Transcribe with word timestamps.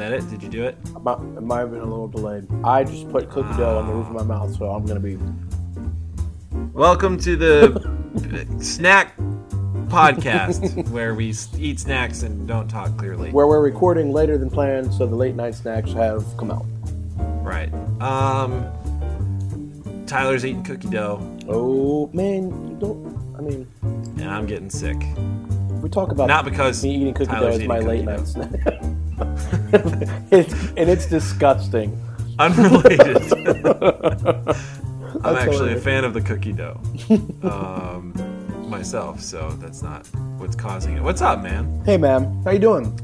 that 0.00 0.12
it? 0.14 0.28
Did 0.30 0.42
you 0.42 0.48
do 0.48 0.64
it? 0.64 0.78
About- 0.96 1.20
It 1.36 1.42
might 1.42 1.58
have 1.58 1.70
been 1.72 1.80
a 1.82 1.84
little 1.84 2.08
delayed. 2.08 2.46
I 2.64 2.84
just 2.84 3.06
put 3.10 3.28
cookie 3.28 3.54
dough 3.58 3.78
on 3.78 3.86
the 3.86 3.92
roof 3.92 4.06
of 4.06 4.14
my 4.14 4.22
mouth, 4.22 4.56
so 4.56 4.70
I'm 4.70 4.86
gonna 4.86 4.98
be. 4.98 5.18
Welcome 6.72 7.18
to 7.18 7.36
the 7.36 8.46
snack 8.60 9.14
podcast 9.88 10.88
where 10.90 11.14
we 11.14 11.34
eat 11.58 11.80
snacks 11.80 12.22
and 12.22 12.48
don't 12.48 12.66
talk 12.66 12.96
clearly. 12.96 13.30
Where 13.30 13.46
we're 13.46 13.60
recording 13.60 14.10
later 14.10 14.38
than 14.38 14.48
planned, 14.48 14.90
so 14.94 15.06
the 15.06 15.14
late 15.14 15.34
night 15.34 15.54
snacks 15.54 15.92
have 15.92 16.24
come 16.38 16.50
out. 16.50 16.64
Right. 17.44 17.70
Um. 18.00 18.72
Tyler's 20.06 20.44
eating 20.46 20.64
cookie 20.64 20.88
dough, 20.88 21.20
Oh 21.46 22.08
man, 22.14 22.44
you 22.70 22.76
don't. 22.80 23.34
I 23.38 23.42
mean, 23.42 23.68
and 23.82 24.30
I'm 24.30 24.46
getting 24.46 24.70
sick. 24.70 24.96
we 25.82 25.88
talk 25.90 26.10
about 26.10 26.26
Not 26.26 26.44
because 26.46 26.82
me 26.82 26.96
eating 26.96 27.12
cookie 27.14 27.30
Tyler's 27.30 27.58
dough 27.58 27.62
is 27.62 27.68
my 27.68 27.78
late 27.80 28.06
cookie 28.06 28.16
night 28.16 28.26
snack. 28.26 28.80
it's, 30.30 30.52
and 30.76 30.90
it's 30.90 31.06
disgusting. 31.06 32.00
Unrelated. 32.38 33.16
I'm 35.22 35.34
That's 35.34 35.44
actually 35.44 35.74
a 35.74 35.80
fan 35.80 36.04
of 36.04 36.14
the 36.14 36.20
cookie 36.20 36.52
dough 36.52 36.80
um, 37.42 38.14
myself, 38.70 39.20
so 39.20 39.50
that's 39.60 39.82
not 39.82 40.06
what's 40.38 40.56
causing 40.56 40.96
it. 40.96 41.02
What's 41.02 41.20
up, 41.20 41.42
man? 41.42 41.82
Hey, 41.84 41.98
ma'am, 41.98 42.42
how 42.44 42.52
you 42.52 42.58
doing? 42.58 42.96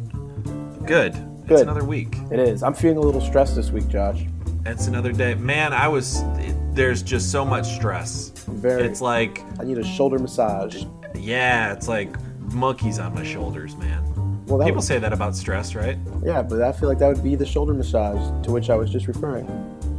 Good. 0.86 1.14
It's 1.14 1.48
Good. 1.48 1.60
another 1.60 1.84
week. 1.84 2.16
It 2.32 2.40
is. 2.40 2.62
I'm 2.62 2.74
feeling 2.74 2.96
a 2.96 3.00
little 3.00 3.20
stressed 3.20 3.54
this 3.54 3.70
week, 3.70 3.86
Josh. 3.88 4.24
It's 4.64 4.86
another 4.88 5.12
day. 5.12 5.34
Man, 5.34 5.72
I 5.72 5.86
was. 5.86 6.24
There's 6.72 7.02
just 7.02 7.30
so 7.30 7.44
much 7.44 7.66
stress. 7.66 8.30
Very. 8.48 8.82
It's 8.84 9.00
like, 9.00 9.42
I 9.60 9.64
need 9.64 9.78
a 9.78 9.84
shoulder 9.84 10.18
massage. 10.18 10.84
yeah, 11.14 11.72
it's 11.72 11.86
like 11.88 12.16
monkeys 12.52 12.98
on 12.98 13.14
my 13.14 13.24
shoulders, 13.24 13.76
man. 13.76 14.02
Well, 14.46 14.60
People 14.60 14.76
was, 14.76 14.86
say 14.86 14.98
that 14.98 15.12
about 15.12 15.34
stress, 15.34 15.74
right? 15.74 15.98
yeah, 16.24 16.40
but 16.42 16.62
I 16.62 16.70
feel 16.72 16.88
like 16.88 16.98
that 16.98 17.08
would 17.08 17.22
be 17.24 17.34
the 17.34 17.46
shoulder 17.46 17.74
massage 17.74 18.20
to 18.44 18.52
which 18.52 18.70
I 18.70 18.76
was 18.76 18.90
just 18.90 19.08
referring. 19.08 19.46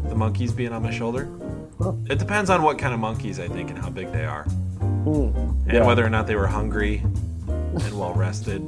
The 0.08 0.16
monkeys 0.16 0.54
being 0.54 0.72
on 0.72 0.84
my 0.84 0.92
shoulder. 0.92 1.28
Huh. 1.82 1.94
It 2.10 2.18
depends 2.18 2.50
on 2.50 2.64
what 2.64 2.80
kind 2.80 2.94
of 2.94 3.00
monkeys, 3.00 3.40
I 3.40 3.48
think, 3.50 3.70
and 3.70 3.78
how 3.78 3.90
big 3.90 4.12
they 4.14 4.26
are, 4.26 4.44
Hmm. 4.44 5.30
and 5.66 5.74
Yeah. 5.74 5.86
whether 5.86 6.06
or 6.06 6.10
not 6.10 6.28
they 6.28 6.36
were 6.36 6.48
hungry 6.48 7.04
and 7.48 7.94
well 8.00 8.14
rested, 8.14 8.62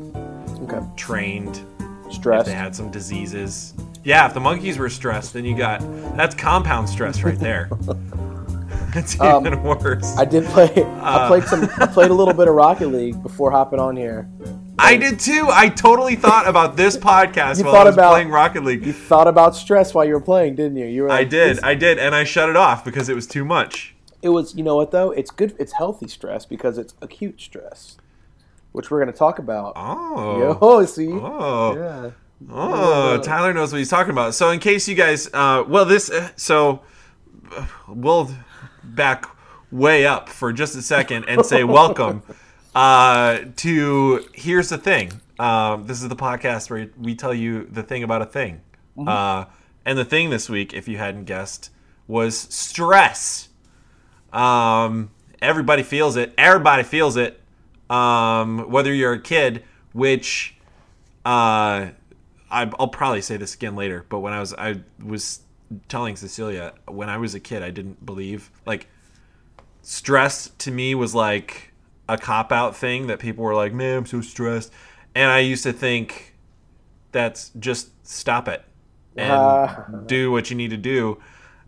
Okay. 0.64 0.80
trained, 0.98 1.62
if 2.08 2.14
Stressed. 2.16 2.45
they 2.48 2.54
had 2.54 2.76
some 2.76 2.92
diseases. 2.92 3.73
Yeah, 4.04 4.26
if 4.28 4.34
the 4.34 4.39
monkeys 4.42 4.78
were 4.78 4.89
stressed, 4.89 5.34
then 5.34 5.45
you 5.45 5.56
got 5.56 5.80
that's 6.17 6.36
compound 6.36 6.89
stress 6.89 7.23
right 7.23 7.39
there. 7.39 7.70
it's 8.95 9.20
Um, 9.22 9.45
even 9.48 9.64
worse. 9.64 10.17
I 10.17 10.26
did 10.26 10.44
play. 10.45 10.70
I 11.02 11.16
Uh. 11.26 11.28
played 11.28 11.44
some. 11.45 11.70
I 11.80 11.86
played 11.86 12.11
a 12.11 12.14
little 12.14 12.34
bit 12.34 12.48
of 12.50 12.56
Rocket 12.56 12.88
League 12.88 13.22
before 13.23 13.50
hopping 13.52 13.80
on 13.80 13.95
here. 13.95 14.28
I 14.82 14.98
did 14.98 15.20
too. 15.20 15.48
I 15.52 15.70
totally 15.70 16.16
thought 16.16 16.48
about 16.48 16.76
this 16.78 16.98
podcast 17.12 17.60
You 17.60 17.66
while 17.66 17.76
I 17.76 17.84
was 17.86 17.96
about- 17.96 18.12
playing 18.12 18.30
Rocket 18.30 18.64
League. 18.64 18.86
You 18.86 18.94
thought 18.94 19.28
about 19.28 19.56
stress 19.56 19.94
while 19.94 20.06
you 20.06 20.14
were 20.14 20.22
playing, 20.22 20.56
didn't 20.56 20.78
you? 20.78 20.86
You 20.86 21.04
were. 21.04 21.12
I 21.12 21.24
did, 21.24 21.60
I 21.64 21.76
did, 21.76 22.00
and 22.00 22.16
I 22.16 22.24
shut 22.24 22.50
it 22.50 22.56
off 22.56 22.84
because 22.86 23.10
it 23.10 23.16
was 23.16 23.28
too 23.28 23.46
much. 23.46 23.96
It 24.22 24.30
was. 24.30 24.56
You 24.56 24.64
know 24.64 24.76
what 24.76 24.92
though? 24.92 25.12
It's 25.12 25.32
good. 25.32 25.56
It's 25.60 25.74
healthy 25.74 26.08
stress 26.08 26.46
because 26.46 26.78
it's 26.78 26.94
acute 27.02 27.40
stress, 27.40 27.98
which 28.72 28.90
we're 28.92 29.00
going 29.04 29.12
to 29.12 29.18
talk 29.18 29.40
about. 29.40 29.74
Oh, 29.76 30.40
Yo, 30.62 30.86
see. 30.86 31.10
oh, 31.12 31.76
Yeah. 31.76 32.12
oh! 32.52 33.16
Yeah. 33.16 33.22
Tyler 33.22 33.54
knows 33.54 33.72
what 33.72 33.78
he's 33.80 33.90
talking 33.90 34.12
about. 34.12 34.34
So, 34.36 34.50
in 34.50 34.60
case 34.60 34.88
you 34.88 34.96
guys, 34.96 35.30
uh, 35.34 35.64
well, 35.68 35.86
this, 35.86 36.10
uh, 36.10 36.30
so 36.36 36.82
we'll 37.88 38.30
back 38.84 39.26
way 39.72 40.06
up 40.06 40.30
for 40.30 40.52
just 40.52 40.76
a 40.76 40.82
second 40.82 41.26
and 41.26 41.46
say 41.46 41.64
welcome 41.80 42.24
uh, 42.80 43.46
to. 43.58 44.26
Here's 44.34 44.70
the 44.70 44.78
thing. 44.78 45.22
Um, 45.38 45.86
this 45.86 46.02
is 46.02 46.08
the 46.08 46.16
podcast 46.16 46.70
where 46.70 46.90
we 46.98 47.14
tell 47.16 47.34
you 47.34 47.66
the 47.66 47.84
thing 47.84 48.04
about 48.04 48.22
a 48.22 48.26
thing. 48.26 48.62
Uh, 48.98 49.46
and 49.86 49.98
the 49.98 50.06
thing 50.06 50.30
this 50.30 50.50
week, 50.50 50.74
if 50.74 50.88
you 50.88 50.98
hadn't 50.98 51.26
guessed, 51.26 51.72
was 52.08 52.38
stress. 52.38 53.50
Um, 54.32 55.12
everybody 55.42 55.84
feels 55.84 56.16
it. 56.16 56.34
Everybody 56.38 56.84
feels 56.84 57.18
it. 57.18 57.42
Um, 57.89 58.70
whether 58.70 58.94
you're 58.94 59.14
a 59.14 59.22
kid, 59.22 59.64
which 59.94 60.56
uh, 61.26 61.92
I, 62.52 62.72
I'll 62.80 62.88
probably 62.88 63.22
say 63.22 63.38
this 63.38 63.56
again 63.56 63.76
later. 63.76 64.06
But 64.08 64.20
when 64.20 64.34
I 64.34 64.39
was, 64.39 64.54
I 64.54 64.82
was 65.04 65.42
telling 65.88 66.16
Cecilia 66.16 66.73
when 66.88 67.10
I 67.10 67.18
was 67.18 67.36
a 67.36 67.39
kid, 67.39 67.62
I 67.62 67.72
didn't 67.72 68.06
believe 68.06 68.52
like 68.66 68.88
stress 69.82 70.50
to 70.60 70.72
me 70.72 70.94
was 70.95 71.16
like 71.16 71.69
a 72.09 72.17
cop 72.17 72.52
out 72.52 72.75
thing 72.75 73.08
that 73.08 73.20
people 73.20 73.43
were 73.45 73.55
like, 73.55 73.71
"Man, 73.73 73.99
I'm 73.99 74.05
so 74.05 74.20
stressed," 74.20 74.73
and 75.15 75.30
I 75.31 75.39
used 75.39 75.64
to 75.64 75.71
think 75.71 76.36
that's 77.11 77.52
just 77.59 77.92
stop 78.05 78.47
it 78.47 78.64
and 79.15 79.31
Ah. 79.31 79.86
do 80.05 80.31
what 80.31 80.49
you 80.49 80.55
need 80.58 80.71
to 80.71 80.77
do. 80.77 81.20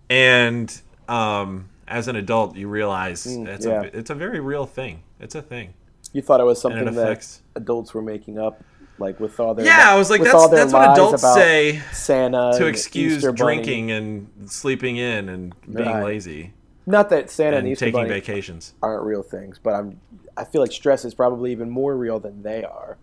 And 0.09 0.81
um, 1.07 1.69
as 1.87 2.07
an 2.07 2.15
adult, 2.15 2.55
you 2.55 2.67
realize 2.67 3.25
it's 3.25 3.65
yeah. 3.65 3.81
a 3.83 3.83
it's 3.85 4.09
a 4.09 4.15
very 4.15 4.39
real 4.39 4.65
thing. 4.65 5.03
It's 5.19 5.35
a 5.35 5.41
thing. 5.41 5.73
You 6.13 6.21
thought 6.21 6.41
it 6.41 6.45
was 6.45 6.59
something 6.59 6.87
it 6.87 6.93
that 6.95 7.39
adults 7.55 7.93
were 7.93 8.01
making 8.01 8.37
up, 8.37 8.63
like 8.97 9.19
with 9.19 9.39
all 9.39 9.53
their. 9.53 9.65
Yeah, 9.65 9.91
I 9.91 9.95
was 9.95 10.09
like, 10.09 10.21
that's 10.23 10.49
that's 10.49 10.73
what 10.73 10.89
adults 10.91 11.21
say 11.21 11.81
Santa 11.93 12.53
to 12.57 12.65
excuse 12.65 13.23
drinking 13.33 13.91
and 13.91 14.27
sleeping 14.51 14.97
in 14.97 15.29
and 15.29 15.53
being 15.71 15.87
Right. 15.87 16.03
lazy 16.03 16.53
Not 16.85 17.09
that 17.09 17.29
Santa 17.29 17.57
and, 17.57 17.65
and 17.65 17.71
Easter 17.73 17.85
taking 17.85 17.99
Bunny 18.01 18.09
vacations. 18.09 18.73
aren't 18.81 19.03
real 19.03 19.23
things, 19.23 19.59
but 19.61 19.73
I'm. 19.73 19.99
I 20.35 20.43
feel 20.45 20.61
like 20.61 20.71
stress 20.71 21.05
is 21.05 21.13
probably 21.13 21.51
even 21.51 21.69
more 21.69 21.95
real 21.95 22.19
than 22.19 22.41
they 22.41 22.63
are, 22.63 22.97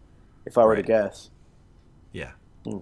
if 0.47 0.59
I 0.59 0.65
were 0.65 0.77
to 0.77 0.83
guess. 0.83 1.31
Yeah. 2.13 2.33
Hmm. 2.65 2.79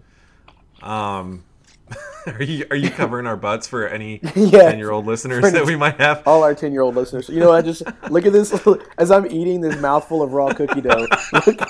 Um, 0.82 1.44
are 2.26 2.42
you 2.42 2.66
are 2.70 2.76
you 2.76 2.90
covering 2.90 3.26
our 3.26 3.36
butts 3.36 3.66
for 3.66 3.86
any 3.86 4.20
Yeah. 4.34 4.70
ten 4.70 4.78
year 4.78 4.90
old 4.90 5.06
listeners 5.06 5.52
that 5.52 5.66
we 5.66 5.76
might 5.76 6.00
have? 6.00 6.22
all 6.26 6.42
our 6.42 6.54
10 6.54 6.72
year 6.72 6.82
old 6.82 6.94
listeners. 6.96 7.28
You 7.28 7.40
know, 7.40 7.52
I 7.52 7.62
just 7.62 7.82
look 8.10 8.26
at 8.26 8.32
this 8.32 8.52
as 8.98 9.10
I'm 9.10 9.26
eating 9.26 9.60
this 9.60 9.78
mouthful 9.80 10.22
of 10.22 10.32
raw 10.32 10.52
cookie 10.52 10.80
dough. 10.80 11.06
Look, 11.32 11.60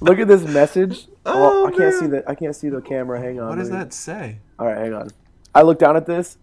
look 0.00 0.18
at 0.18 0.28
this 0.28 0.42
message. 0.44 1.08
Oh, 1.26 1.66
I 1.66 1.70
can't 1.72 1.94
see 1.94 2.06
the 2.06 2.24
I 2.28 2.34
can't 2.34 2.54
see 2.56 2.68
the 2.68 2.80
camera. 2.80 3.20
Hang 3.20 3.40
on. 3.40 3.48
What 3.50 3.58
does 3.58 3.70
that 3.70 3.92
say? 3.92 4.38
All 4.58 4.66
right, 4.66 4.78
hang 4.78 4.94
on. 4.94 5.10
I 5.54 5.62
look 5.62 5.78
down 5.78 5.96
at 5.96 6.06
this. 6.06 6.38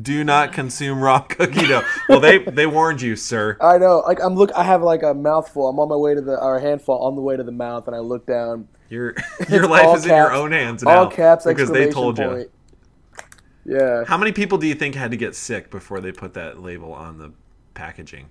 Do 0.00 0.24
not 0.24 0.52
consume 0.52 1.00
raw 1.00 1.20
cookie 1.28 1.66
dough. 1.66 1.82
Well, 2.08 2.20
they 2.20 2.38
they 2.38 2.66
warned 2.66 3.00
you, 3.00 3.16
sir. 3.16 3.56
I 3.60 3.78
know. 3.78 4.00
Like 4.06 4.22
I'm 4.22 4.34
look. 4.34 4.50
I 4.54 4.62
have 4.64 4.82
like 4.82 5.02
a 5.02 5.14
mouthful. 5.14 5.68
I'm 5.68 5.78
on 5.78 5.88
my 5.88 5.96
way 5.96 6.14
to 6.14 6.20
the 6.20 6.38
or 6.38 6.56
a 6.56 6.60
handful 6.60 6.98
on 6.98 7.14
the 7.16 7.22
way 7.22 7.36
to 7.36 7.42
the 7.42 7.52
mouth, 7.52 7.86
and 7.86 7.96
I 7.96 8.00
look 8.00 8.26
down. 8.26 8.68
Your 8.90 9.14
your 9.48 9.66
life 9.66 9.96
is 9.96 10.04
in 10.04 10.10
your 10.10 10.32
own 10.32 10.52
hands 10.52 10.82
now 10.82 11.04
All 11.04 11.10
caps. 11.10 11.44
because 11.46 11.70
they 11.70 11.90
told 11.90 12.18
you. 12.18 12.24
point. 12.28 12.50
Yeah. 13.64 14.04
How 14.06 14.16
many 14.16 14.32
people 14.32 14.58
do 14.58 14.66
you 14.66 14.74
think 14.74 14.94
had 14.94 15.10
to 15.10 15.16
get 15.16 15.34
sick 15.34 15.70
before 15.70 16.00
they 16.00 16.12
put 16.12 16.34
that 16.34 16.60
label 16.62 16.92
on 16.92 17.18
the 17.18 17.32
packaging? 17.74 18.28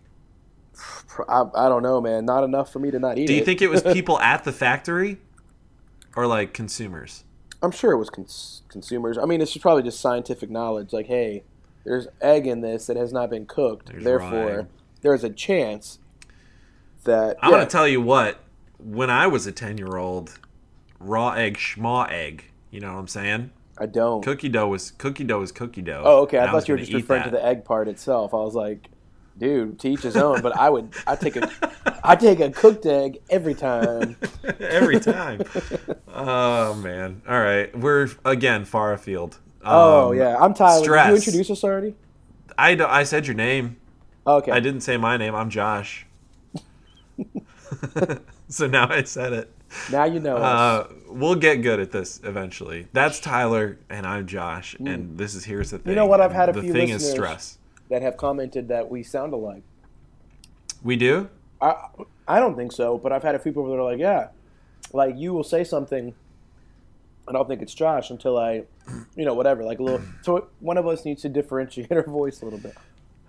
I, 1.27 1.43
I 1.55 1.67
don't 1.69 1.83
know, 1.83 1.99
man. 1.99 2.25
Not 2.25 2.43
enough 2.43 2.71
for 2.71 2.79
me 2.79 2.91
to 2.91 2.99
not 2.99 3.17
eat 3.17 3.27
Do 3.27 3.33
you 3.33 3.41
it. 3.41 3.45
think 3.45 3.61
it 3.61 3.69
was 3.69 3.81
people 3.93 4.19
at 4.19 4.43
the 4.43 4.51
factory 4.53 5.17
or 6.15 6.27
like 6.27 6.53
consumers? 6.53 7.23
I'm 7.61 7.71
sure 7.71 7.91
it 7.91 7.97
was 7.97 8.09
cons- 8.09 8.61
consumers. 8.69 9.17
I 9.17 9.25
mean, 9.25 9.41
it's 9.41 9.51
just 9.51 9.61
probably 9.63 9.83
just 9.83 9.99
scientific 9.99 10.49
knowledge. 10.49 10.93
Like, 10.93 11.07
hey, 11.07 11.43
there's 11.85 12.07
egg 12.21 12.47
in 12.47 12.61
this 12.61 12.87
that 12.87 12.97
has 12.97 13.13
not 13.13 13.29
been 13.29 13.45
cooked. 13.45 13.89
There's 13.89 14.03
Therefore, 14.03 14.57
rye. 14.57 14.65
there's 15.01 15.23
a 15.23 15.29
chance 15.29 15.99
that. 17.03 17.37
I'm 17.41 17.51
yeah, 17.51 17.57
gonna 17.57 17.69
tell 17.69 17.87
you 17.87 18.01
what. 18.01 18.39
When 18.77 19.09
I 19.09 19.27
was 19.27 19.47
a 19.47 19.51
ten 19.51 19.77
year 19.77 19.95
old, 19.95 20.37
raw 20.99 21.31
egg, 21.31 21.57
schmaw 21.57 22.11
egg. 22.11 22.45
You 22.71 22.81
know 22.81 22.93
what 22.93 22.99
I'm 22.99 23.07
saying? 23.07 23.51
I 23.77 23.85
don't. 23.85 24.23
Cookie 24.23 24.49
dough 24.49 24.67
was 24.67 24.91
cookie 24.91 25.23
dough 25.23 25.41
is 25.41 25.51
cookie 25.51 25.81
dough. 25.81 26.03
oh, 26.05 26.21
okay. 26.23 26.37
I 26.37 26.51
was 26.51 26.63
thought 26.63 26.67
you 26.69 26.73
were 26.73 26.79
just 26.79 26.93
referring 26.93 27.23
to 27.23 27.29
the 27.29 27.43
egg 27.43 27.65
part 27.65 27.87
itself. 27.87 28.33
I 28.33 28.37
was 28.37 28.55
like, 28.55 28.89
dude, 29.37 29.79
to 29.79 29.89
each 29.89 30.01
his 30.01 30.15
own. 30.15 30.41
But 30.41 30.57
I 30.57 30.69
would, 30.69 30.93
I 31.05 31.15
take 31.15 31.35
a, 31.35 31.49
I 32.03 32.15
take 32.15 32.39
a 32.39 32.49
cooked 32.49 32.85
egg 32.85 33.19
every 33.29 33.53
time. 33.53 34.17
every 34.59 34.99
time. 34.99 35.41
oh 36.07 36.73
man! 36.75 37.21
All 37.27 37.39
right, 37.39 37.77
we're 37.77 38.09
again 38.23 38.65
far 38.65 38.93
afield. 38.93 39.39
Oh 39.65 40.11
Um, 40.11 40.17
yeah, 40.17 40.37
I'm 40.37 40.53
Tyler. 40.53 40.85
Did 40.85 41.09
you 41.09 41.15
introduce 41.15 41.49
us 41.49 41.63
already? 41.63 41.95
I 42.57 42.71
I 42.83 43.03
said 43.03 43.27
your 43.27 43.35
name. 43.35 43.77
Okay. 44.27 44.51
I 44.51 44.59
didn't 44.59 44.81
say 44.81 44.97
my 44.97 45.17
name. 45.17 45.35
I'm 45.35 45.49
Josh. 45.49 46.05
so 48.49 48.67
now 48.67 48.87
I 48.89 49.03
said 49.03 49.33
it. 49.33 49.51
Now 49.91 50.05
you 50.05 50.19
know 50.19 50.37
us. 50.37 50.43
Uh, 50.89 50.93
we'll 51.09 51.35
get 51.35 51.57
good 51.57 51.79
at 51.79 51.91
this 51.91 52.21
eventually. 52.23 52.87
That's 52.93 53.19
Tyler, 53.19 53.77
and 53.89 54.05
I'm 54.05 54.25
Josh, 54.25 54.75
and 54.79 55.17
this 55.17 55.35
is 55.35 55.43
here's 55.43 55.71
the 55.71 55.79
thing. 55.79 55.91
You 55.91 55.95
know 55.95 56.05
what? 56.05 56.21
I've 56.21 56.31
had 56.31 56.49
a 56.49 56.53
the 56.53 56.61
few 56.61 56.71
thing 56.71 56.89
is 56.89 57.01
listeners- 57.03 57.13
stress. 57.13 57.57
that 57.89 58.01
have 58.01 58.17
commented 58.17 58.67
that 58.69 58.89
we 58.89 59.03
sound 59.03 59.33
alike. 59.33 59.63
We 60.83 60.95
do. 60.95 61.29
I 61.61 61.87
I 62.27 62.39
don't 62.39 62.55
think 62.55 62.71
so, 62.71 62.97
but 62.97 63.11
I've 63.11 63.23
had 63.23 63.35
a 63.35 63.39
few 63.39 63.51
people 63.51 63.67
that 63.69 63.75
are 63.75 63.83
like, 63.83 63.99
yeah, 63.99 64.29
like 64.93 65.15
you 65.17 65.33
will 65.33 65.43
say 65.43 65.63
something, 65.63 66.13
and 67.27 67.33
don't 67.35 67.47
think 67.47 67.61
it's 67.61 67.73
Josh 67.73 68.09
until 68.11 68.37
I, 68.37 68.63
you 69.15 69.25
know, 69.25 69.33
whatever, 69.33 69.63
like 69.63 69.79
a 69.79 69.83
little. 69.83 70.01
So 70.21 70.47
one 70.59 70.77
of 70.77 70.87
us 70.87 71.05
needs 71.05 71.21
to 71.23 71.29
differentiate 71.29 71.91
our 71.91 72.03
voice 72.03 72.41
a 72.41 72.45
little 72.45 72.59
bit. 72.59 72.75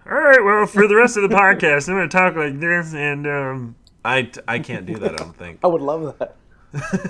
All 0.08 0.12
right, 0.18 0.42
well, 0.44 0.66
for 0.66 0.86
the 0.86 0.94
rest 0.94 1.16
of 1.16 1.28
the 1.28 1.34
podcast, 1.34 1.88
I'm 1.88 1.96
going 1.96 2.08
to 2.08 2.16
talk 2.16 2.36
like 2.36 2.60
this, 2.60 2.94
and 2.94 3.26
um, 3.26 3.74
I, 4.04 4.30
I 4.46 4.58
can't 4.60 4.86
do 4.86 4.94
that. 4.98 5.14
I 5.14 5.16
don't 5.16 5.36
think. 5.36 5.58
I 5.64 5.66
would 5.66 5.82
love 5.82 6.16
that. 6.18 6.36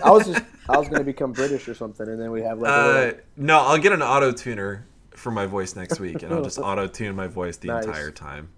I 0.05 0.11
was 0.11 0.27
just 0.27 0.43
I 0.69 0.77
was 0.79 0.88
gonna 0.88 1.03
become 1.03 1.33
British 1.33 1.67
or 1.67 1.75
something, 1.75 2.06
and 2.06 2.21
then 2.21 2.31
we 2.31 2.43
have 2.43 2.59
like 2.61 2.71
Uh, 2.71 3.12
no, 3.37 3.59
I'll 3.59 3.79
get 3.79 3.91
an 3.93 4.03
auto 4.03 4.31
tuner 4.31 4.87
for 5.11 5.33
my 5.33 5.47
voice 5.47 5.75
next 5.75 5.99
week, 5.99 6.23
and 6.23 6.33
I'll 6.33 6.44
just 6.44 6.59
auto 6.59 6.87
tune 6.87 7.17
my 7.17 7.27
voice 7.27 7.56
the 7.56 7.69
Nice. 7.69 7.85
entire 7.85 8.11
time. 8.12 8.49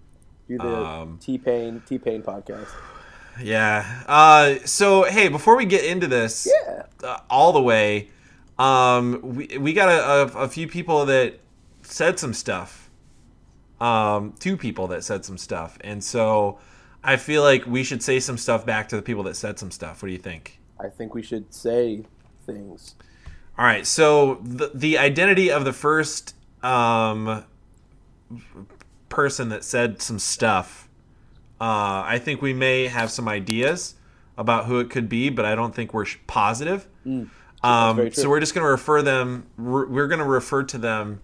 do 0.48 0.58
the 0.58 0.76
um, 0.76 1.18
T 1.20 1.38
Pain 1.38 1.82
T 1.86 1.98
Pain 1.98 2.22
podcast. 2.22 2.68
Yeah. 3.40 4.02
Uh, 4.06 4.56
so 4.66 5.04
hey, 5.04 5.28
before 5.28 5.56
we 5.56 5.64
get 5.64 5.84
into 5.84 6.06
this, 6.08 6.46
Yeah. 6.66 6.82
uh, 7.02 7.20
all 7.30 7.52
the 7.52 7.62
way, 7.62 8.10
um, 8.58 9.20
we 9.22 9.58
we 9.58 9.72
got 9.72 9.88
a, 9.88 10.38
a, 10.38 10.44
a 10.44 10.48
few 10.48 10.66
people 10.66 11.06
that 11.06 11.40
said 11.82 12.18
some 12.18 12.34
stuff. 12.34 12.90
Um, 13.80 14.34
two 14.40 14.56
people 14.56 14.88
that 14.88 15.04
said 15.04 15.24
some 15.24 15.38
stuff, 15.38 15.78
and 15.82 16.02
so 16.02 16.58
I 17.04 17.16
feel 17.16 17.42
like 17.42 17.64
we 17.66 17.84
should 17.84 18.02
say 18.02 18.18
some 18.18 18.36
stuff 18.36 18.66
back 18.66 18.88
to 18.88 18.96
the 18.96 19.02
people 19.02 19.22
that 19.24 19.36
said 19.36 19.58
some 19.58 19.70
stuff. 19.70 20.02
What 20.02 20.08
do 20.08 20.12
you 20.12 20.18
think? 20.18 20.58
I 20.80 20.88
think 20.88 21.14
we 21.14 21.22
should 21.22 21.52
say 21.54 22.04
things. 22.44 22.96
All 23.56 23.64
right. 23.64 23.86
So 23.86 24.40
the 24.42 24.70
the 24.74 24.98
identity 24.98 25.50
of 25.50 25.64
the 25.64 25.72
first 25.72 26.34
um, 26.62 27.44
person 29.08 29.48
that 29.50 29.64
said 29.64 30.02
some 30.02 30.18
stuff, 30.18 30.88
uh, 31.60 32.02
I 32.04 32.20
think 32.22 32.42
we 32.42 32.52
may 32.52 32.88
have 32.88 33.10
some 33.10 33.28
ideas 33.28 33.94
about 34.36 34.66
who 34.66 34.78
it 34.78 34.90
could 34.90 35.08
be, 35.08 35.30
but 35.30 35.44
I 35.44 35.54
don't 35.54 35.74
think 35.74 35.92
we're 35.94 36.06
positive. 36.26 36.86
very 37.04 37.28
Um, 37.62 38.12
so 38.12 38.28
we're 38.28 38.40
just 38.40 38.54
going 38.54 38.64
to 38.64 38.70
refer 38.70 39.02
them. 39.02 39.46
We're, 39.58 40.06
going 40.06 40.20
to 40.20 40.24
refer 40.24 40.62
to 40.64 40.78
them 40.78 41.20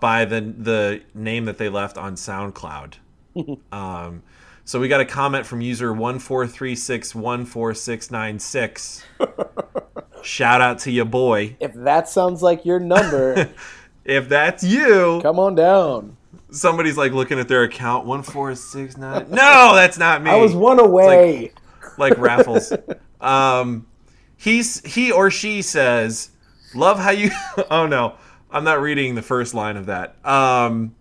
by 0.00 0.24
the 0.24 0.40
the 0.40 1.02
name 1.14 1.44
that 1.44 1.58
they 1.58 1.68
left 1.68 1.96
on 1.96 2.14
SoundCloud. 2.14 2.94
um, 3.72 4.22
so 4.64 4.80
we 4.80 4.88
got 4.88 5.00
a 5.00 5.04
comment 5.04 5.46
from 5.46 5.60
user 5.60 5.92
one 5.92 6.18
four 6.18 6.46
three 6.46 6.74
six 6.74 7.14
one 7.14 7.44
four 7.44 7.74
six 7.74 8.10
nine 8.10 8.38
six. 8.38 9.04
Shout 10.22 10.60
out 10.60 10.80
to 10.80 10.90
your 10.90 11.04
boy. 11.04 11.56
If 11.60 11.74
that 11.74 12.08
sounds 12.08 12.42
like 12.42 12.64
your 12.64 12.80
number, 12.80 13.48
If 14.08 14.30
that's 14.30 14.64
you, 14.64 15.20
come 15.22 15.38
on 15.38 15.54
down. 15.54 16.16
somebody's 16.50 16.96
like 16.96 17.12
looking 17.12 17.38
at 17.38 17.46
their 17.46 17.64
account 17.64 18.06
one 18.06 18.22
four 18.22 18.54
six 18.54 18.96
nine. 18.96 19.26
No, 19.28 19.74
that's 19.74 19.98
not 19.98 20.22
me. 20.22 20.30
I 20.30 20.36
was 20.36 20.54
one 20.54 20.80
away. 20.80 21.52
like 21.98 22.16
raffles. 22.16 22.72
Um, 23.20 23.86
he's 24.38 24.82
he 24.86 25.12
or 25.12 25.30
she 25.30 25.60
says, 25.60 26.30
"Love 26.74 26.98
how 26.98 27.10
you." 27.10 27.30
oh 27.70 27.86
no, 27.86 28.14
I'm 28.50 28.64
not 28.64 28.80
reading 28.80 29.14
the 29.14 29.22
first 29.22 29.52
line 29.52 29.76
of 29.76 29.86
that. 29.86 30.16
Um, 30.24 30.94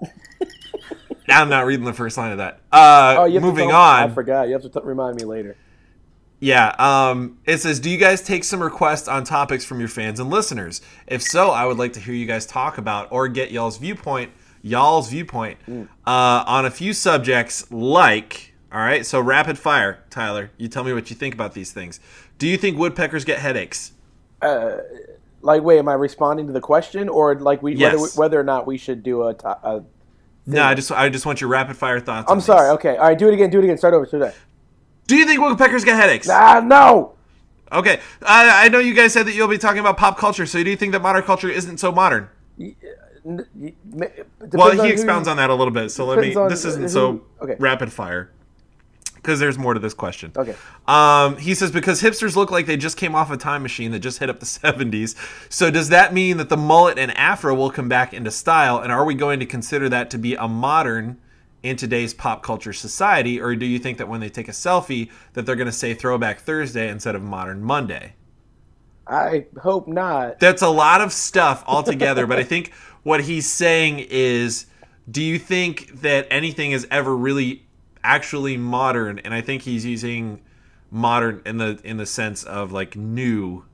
I'm 1.28 1.48
not 1.48 1.64
reading 1.66 1.84
the 1.84 1.92
first 1.92 2.16
line 2.18 2.32
of 2.32 2.38
that. 2.38 2.60
Uh, 2.72 3.16
oh, 3.20 3.40
moving 3.40 3.68
tell- 3.68 3.78
on. 3.80 4.02
I 4.02 4.08
forgot. 4.12 4.48
You 4.48 4.54
have 4.54 4.62
to 4.62 4.68
t- 4.68 4.80
remind 4.82 5.16
me 5.16 5.24
later. 5.24 5.56
Yeah. 6.40 6.74
Um, 6.78 7.38
it 7.44 7.58
says, 7.58 7.78
"Do 7.80 7.88
you 7.90 7.98
guys 7.98 8.22
take 8.22 8.44
some 8.44 8.62
requests 8.62 9.06
on 9.08 9.24
topics 9.24 9.64
from 9.64 9.78
your 9.78 9.88
fans 9.88 10.18
and 10.18 10.30
listeners? 10.30 10.80
If 11.06 11.22
so, 11.22 11.50
I 11.50 11.66
would 11.66 11.76
like 11.78 11.92
to 11.94 12.00
hear 12.00 12.14
you 12.14 12.26
guys 12.26 12.46
talk 12.46 12.78
about 12.78 13.08
or 13.12 13.28
get 13.28 13.50
y'all's 13.52 13.76
viewpoint, 13.78 14.32
y'all's 14.62 15.08
viewpoint 15.10 15.58
Mm. 15.68 15.86
uh, 16.06 16.44
on 16.46 16.64
a 16.66 16.70
few 16.70 16.92
subjects 16.92 17.70
like." 17.70 18.49
All 18.72 18.80
right. 18.80 19.04
So 19.04 19.20
rapid 19.20 19.58
fire, 19.58 19.98
Tyler. 20.10 20.50
You 20.56 20.68
tell 20.68 20.84
me 20.84 20.92
what 20.92 21.10
you 21.10 21.16
think 21.16 21.34
about 21.34 21.54
these 21.54 21.72
things. 21.72 21.98
Do 22.38 22.46
you 22.46 22.56
think 22.56 22.78
woodpeckers 22.78 23.24
get 23.24 23.38
headaches? 23.40 23.92
Like, 25.42 25.62
wait, 25.62 25.78
am 25.78 25.88
I 25.88 25.94
responding 25.94 26.46
to 26.48 26.52
the 26.52 26.60
question, 26.60 27.08
or 27.08 27.34
like 27.36 27.62
we 27.62 27.74
whether, 27.76 27.96
Yes. 27.96 28.16
whether 28.16 28.38
or 28.38 28.44
not 28.44 28.66
we 28.66 28.76
should 28.76 29.02
do 29.02 29.22
a? 29.22 29.30
A 29.30 29.82
No, 30.46 30.62
I 30.64 30.74
just 30.74 30.92
I 30.92 31.08
just 31.08 31.24
want 31.24 31.40
your 31.40 31.48
rapid 31.48 31.76
fire 31.76 31.98
thoughts. 31.98 32.30
I'm 32.30 32.36
on 32.38 32.40
sorry. 32.42 32.68
these. 32.68 32.74
Okay, 32.74 32.96
all 32.96 33.08
right. 33.08 33.18
Do 33.18 33.28
it 33.28 33.34
again. 33.34 33.48
Do 33.50 33.58
it 33.58 33.64
again. 33.64 33.78
Start 33.78 33.94
over. 33.94 34.04
Start 34.06 34.22
over. 34.24 34.34
Do 35.06 35.16
you 35.16 35.24
think 35.26 35.40
woodpeckers 35.40 35.84
get 35.84 35.96
headaches? 35.96 36.28
Ah, 36.30 36.60
no. 36.64 37.14
Okay. 37.72 38.00
I, 38.22 38.66
I 38.66 38.68
know 38.68 38.78
you 38.80 38.94
guys 38.94 39.12
said 39.12 39.26
that 39.26 39.34
you'll 39.34 39.48
be 39.48 39.58
talking 39.58 39.80
about 39.80 39.96
pop 39.96 40.18
culture. 40.18 40.44
So 40.46 40.62
do 40.62 40.70
you 40.70 40.76
think 40.76 40.92
that 40.92 41.00
modern 41.02 41.22
culture 41.22 41.48
isn't 41.48 41.78
so 41.78 41.90
modern? 41.90 42.28
N- 42.58 42.74
y- 43.24 43.72
ma- 43.92 44.06
depends 44.06 44.54
Well, 44.56 44.70
he 44.72 44.78
who 44.78 44.84
expounds 44.84 45.26
you- 45.26 45.30
on 45.32 45.36
that 45.38 45.50
a 45.50 45.54
little 45.54 45.72
bit. 45.72 45.90
So 45.90 46.04
let 46.06 46.18
me. 46.18 46.34
on 46.34 46.48
This 46.48 46.64
isn't 46.64 46.82
who- 46.82 46.88
so 46.88 47.22
okay. 47.42 47.56
rapid 47.58 47.92
fire 47.92 48.30
because 49.22 49.38
there's 49.38 49.58
more 49.58 49.74
to 49.74 49.80
this 49.80 49.94
question. 49.94 50.32
Okay. 50.36 50.54
Um, 50.88 51.36
he 51.36 51.54
says 51.54 51.70
because 51.70 52.02
hipsters 52.02 52.36
look 52.36 52.50
like 52.50 52.66
they 52.66 52.76
just 52.76 52.96
came 52.96 53.14
off 53.14 53.30
a 53.30 53.36
time 53.36 53.62
machine 53.62 53.90
that 53.92 54.00
just 54.00 54.18
hit 54.18 54.30
up 54.30 54.40
the 54.40 54.46
70s. 54.46 55.14
So 55.50 55.70
does 55.70 55.90
that 55.90 56.14
mean 56.14 56.38
that 56.38 56.48
the 56.48 56.56
mullet 56.56 56.98
and 56.98 57.16
afro 57.16 57.54
will 57.54 57.70
come 57.70 57.88
back 57.88 58.14
into 58.14 58.30
style? 58.30 58.78
And 58.78 58.90
are 58.90 59.04
we 59.04 59.14
going 59.14 59.40
to 59.40 59.46
consider 59.46 59.88
that 59.90 60.10
to 60.10 60.18
be 60.18 60.34
a 60.34 60.48
modern 60.48 61.18
in 61.62 61.76
today's 61.76 62.14
pop 62.14 62.42
culture 62.42 62.72
society, 62.72 63.40
or 63.40 63.54
do 63.54 63.66
you 63.66 63.78
think 63.78 63.98
that 63.98 64.08
when 64.08 64.20
they 64.20 64.28
take 64.28 64.48
a 64.48 64.52
selfie 64.52 65.10
that 65.34 65.44
they're 65.44 65.56
going 65.56 65.66
to 65.66 65.72
say 65.72 65.92
Throwback 65.92 66.40
Thursday 66.40 66.88
instead 66.88 67.14
of 67.14 67.22
Modern 67.22 67.62
Monday? 67.62 68.14
I 69.06 69.46
hope 69.60 69.88
not. 69.88 70.40
That's 70.40 70.62
a 70.62 70.68
lot 70.68 71.00
of 71.00 71.12
stuff 71.12 71.64
altogether, 71.66 72.26
but 72.26 72.38
I 72.38 72.44
think 72.44 72.72
what 73.02 73.22
he's 73.24 73.50
saying 73.50 74.06
is 74.08 74.66
do 75.10 75.22
you 75.22 75.38
think 75.38 76.00
that 76.02 76.26
anything 76.30 76.72
is 76.72 76.86
ever 76.90 77.16
really 77.16 77.66
actually 78.02 78.56
modern? 78.56 79.18
And 79.20 79.34
I 79.34 79.40
think 79.40 79.62
he's 79.62 79.84
using 79.84 80.40
modern 80.90 81.42
in 81.46 81.58
the 81.58 81.80
in 81.84 81.96
the 81.96 82.06
sense 82.06 82.44
of 82.44 82.72
like 82.72 82.96
new, 82.96 83.64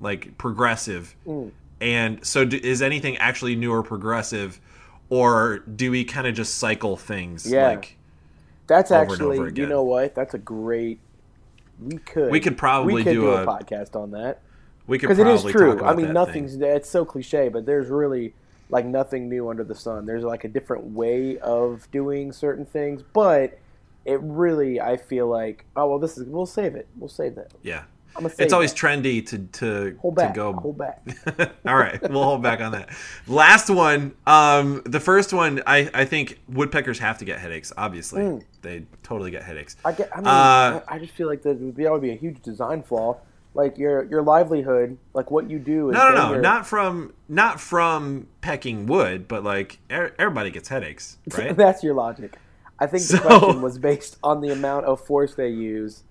like 0.00 0.36
progressive. 0.38 1.14
Mm. 1.26 1.50
And 1.80 2.24
so 2.26 2.44
do, 2.44 2.56
is 2.56 2.82
anything 2.82 3.16
actually 3.18 3.56
new 3.56 3.72
or 3.72 3.82
progressive 3.82 4.60
or 5.10 5.58
do 5.58 5.90
we 5.90 6.04
kind 6.04 6.26
of 6.26 6.34
just 6.34 6.56
cycle 6.56 6.96
things 6.96 7.50
Yeah. 7.50 7.68
like 7.68 7.96
That's 8.66 8.90
actually. 8.90 9.52
You 9.54 9.66
know 9.66 9.82
what? 9.82 10.14
That's 10.14 10.34
a 10.34 10.38
great. 10.38 10.98
We 11.80 11.98
could. 11.98 12.30
We 12.30 12.40
could 12.40 12.56
probably 12.56 12.94
we 12.94 13.04
could 13.04 13.12
do 13.12 13.20
do, 13.22 13.30
a- 13.30 13.42
a, 13.42 13.46
podcast 13.46 13.96
on 13.96 14.12
that 14.12 14.40
we 14.86 14.98
could 14.98 15.08
because 15.08 15.18
it 15.18 15.24
probably 15.24 15.50
is 15.50 15.56
true. 15.56 15.84
I 15.84 15.94
mean, 15.94 16.12
nothing's. 16.12 16.56
thing. 16.56 16.62
It's 16.62 16.88
so 16.88 17.04
cliche, 17.04 17.48
but 17.48 17.66
there's 17.66 17.88
really 17.88 18.34
like 18.70 18.86
nothing 18.86 19.28
new 19.28 19.48
under 19.48 19.64
the 19.64 19.74
sun. 19.74 20.06
There's 20.06 20.24
like 20.24 20.44
a 20.44 20.48
different 20.48 20.84
way 20.84 21.38
of 21.38 21.90
doing 21.90 22.32
certain 22.32 22.66
things, 22.66 23.02
but 23.12 23.58
it 24.04 24.20
really, 24.22 24.80
I 24.80 24.96
feel 24.96 25.28
like, 25.28 25.64
oh 25.76 25.88
well, 25.88 25.98
this 25.98 26.18
is. 26.18 26.26
We'll 26.26 26.46
save 26.46 26.74
it. 26.74 26.88
We'll 26.96 27.08
save 27.08 27.34
that. 27.36 27.52
Yeah. 27.62 27.84
It's 28.38 28.52
always 28.52 28.72
that. 28.72 28.78
trendy 28.78 29.26
to 29.26 29.38
to 29.38 29.98
hold 30.00 30.14
to 30.16 30.22
back. 30.22 30.34
go 30.34 30.52
Hold 30.52 30.78
back. 30.78 31.02
All 31.66 31.74
right, 31.76 32.00
we'll 32.08 32.22
hold 32.22 32.42
back 32.42 32.60
on 32.60 32.72
that. 32.72 32.90
Last 33.26 33.68
one. 33.70 34.14
Um, 34.26 34.82
the 34.86 35.00
first 35.00 35.32
one, 35.32 35.62
I, 35.66 35.90
I 35.92 36.04
think 36.04 36.38
woodpeckers 36.48 37.00
have 37.00 37.18
to 37.18 37.24
get 37.24 37.40
headaches. 37.40 37.72
Obviously, 37.76 38.40
they 38.62 38.84
totally 39.02 39.30
get 39.30 39.42
headaches. 39.42 39.76
I 39.84 39.92
get. 39.92 40.10
I 40.12 40.18
mean, 40.18 40.26
Uh, 40.28 40.80
I 40.86 40.98
just 40.98 41.12
feel 41.14 41.26
like 41.26 41.42
that 41.42 41.58
would 41.58 41.76
be, 41.76 41.82
that 41.84 41.92
would 41.92 42.02
be 42.02 42.12
a 42.12 42.16
huge 42.16 42.40
design 42.42 42.82
flaw. 42.82 43.16
Like 43.52 43.78
your 43.78 44.04
your 44.04 44.22
livelihood, 44.22 44.98
like 45.12 45.30
what 45.30 45.48
you 45.48 45.58
do. 45.60 45.90
Is 45.90 45.94
No, 45.94 46.10
no, 46.10 46.34
no, 46.34 46.40
not 46.40 46.66
from 46.66 47.14
not 47.28 47.60
from 47.60 48.26
pecking 48.40 48.86
wood, 48.86 49.28
but 49.28 49.44
like 49.44 49.78
er, 49.90 50.12
everybody 50.18 50.50
gets 50.50 50.68
headaches, 50.68 51.18
right? 51.36 51.56
That's 51.56 51.82
your 51.82 51.94
logic. 51.94 52.36
I 52.78 52.86
think 52.86 53.02
the 53.04 53.16
So- 53.18 53.38
question 53.38 53.62
was 53.62 53.78
based 53.78 54.16
on 54.22 54.40
the 54.40 54.50
amount 54.50 54.86
of 54.86 55.00
force 55.00 55.34
they 55.34 55.48
use 55.48 56.02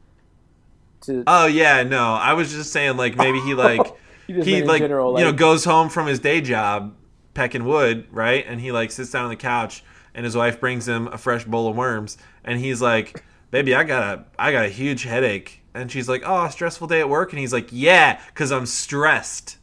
to. 1.02 1.24
oh 1.28 1.46
yeah, 1.48 1.84
no, 1.84 2.14
I 2.14 2.34
was 2.34 2.52
just 2.52 2.72
saying 2.72 2.98
like 2.98 3.16
maybe 3.18 3.40
he 3.42 3.54
like 3.54 3.82
he 4.28 4.64
like 4.64 4.80
general, 4.82 5.18
you 5.20 5.26
know 5.26 5.34
goes 5.34 5.66
home 5.66 5.90
from 5.90 6.08
his 6.08 6.20
day 6.20 6.42
job 6.42 6.96
pecking 7.34 7.66
wood, 7.66 8.08
right? 8.12 8.46
And 8.48 8.62
he 8.62 8.72
like 8.72 8.92
sits 8.92 9.12
down 9.12 9.26
on 9.26 9.30
the 9.30 9.36
couch, 9.36 9.84
and 10.16 10.24
his 10.24 10.36
wife 10.36 10.60
brings 10.60 10.88
him 10.88 11.08
a 11.08 11.18
fresh 11.18 11.44
bowl 11.46 11.68
of 11.68 11.76
worms, 11.76 12.18
and 12.46 12.60
he's 12.60 12.82
like, 12.82 13.24
"Baby, 13.52 13.76
I 13.76 13.84
got 13.84 14.04
a 14.20 14.26
I 14.40 14.52
got 14.52 14.66
a 14.66 14.70
huge 14.70 15.04
headache." 15.04 15.60
And 15.76 15.92
she's 15.92 16.08
like, 16.08 16.22
"Oh, 16.26 16.48
stressful 16.50 16.88
day 16.88 17.00
at 17.02 17.10
work," 17.10 17.32
and 17.34 17.40
he's 17.40 17.52
like, 17.52 17.68
"Yeah, 17.72 18.22
because 18.28 18.52
I'm 18.52 18.66
stressed." 18.66 19.58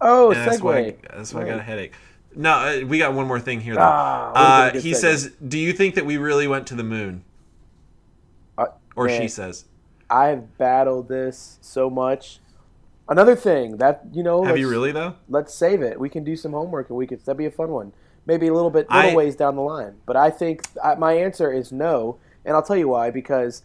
oh, 0.00 0.30
And 0.32 0.40
that's 0.40 0.60
why 0.60 0.82
segue. 0.82 0.96
that's 1.16 1.32
why 1.32 1.42
I 1.42 1.46
got 1.46 1.58
a 1.58 1.62
headache. 1.62 1.92
No, 2.36 2.50
uh, 2.50 2.80
we 2.86 2.98
got 2.98 3.14
one 3.14 3.26
more 3.26 3.40
thing 3.40 3.60
here. 3.60 3.74
Though. 3.74 3.80
Ah, 3.82 4.32
uh, 4.34 4.60
been 4.66 4.68
a 4.68 4.72
good 4.74 4.82
he 4.82 4.94
says, 4.94 5.32
"Do 5.46 5.58
you 5.58 5.72
think 5.72 5.94
that 5.94 6.04
we 6.04 6.18
really 6.18 6.46
went 6.46 6.66
to 6.68 6.74
the 6.74 6.84
moon?" 6.84 7.24
Uh, 8.58 8.66
Or 8.94 9.08
she 9.08 9.26
says, 9.26 9.64
I've 10.10 10.56
battled 10.58 11.08
this 11.08 11.58
so 11.62 11.88
much. 11.88 12.40
Another 13.08 13.34
thing 13.34 13.78
that 13.78 14.02
you 14.12 14.22
know, 14.22 14.44
"Have 14.44 14.58
you 14.58 14.68
really 14.68 14.92
though?" 14.92 15.14
Let's 15.28 15.54
save 15.54 15.80
it. 15.80 15.98
We 15.98 16.08
can 16.10 16.24
do 16.24 16.36
some 16.36 16.52
homework 16.52 16.90
and 16.90 16.98
we 16.98 17.06
could. 17.06 17.24
That'd 17.24 17.38
be 17.38 17.46
a 17.46 17.50
fun 17.50 17.70
one. 17.70 17.92
Maybe 18.26 18.48
a 18.48 18.52
little 18.52 18.70
bit, 18.70 18.90
little 18.90 19.10
I- 19.12 19.14
ways 19.14 19.34
down 19.36 19.56
the 19.56 19.62
line. 19.62 19.94
But 20.04 20.16
I 20.16 20.30
think 20.30 20.62
I, 20.84 20.94
my 20.96 21.12
answer 21.14 21.50
is 21.52 21.72
no, 21.72 22.18
and 22.44 22.54
I'll 22.54 22.62
tell 22.62 22.76
you 22.76 22.88
why. 22.88 23.10
Because 23.10 23.62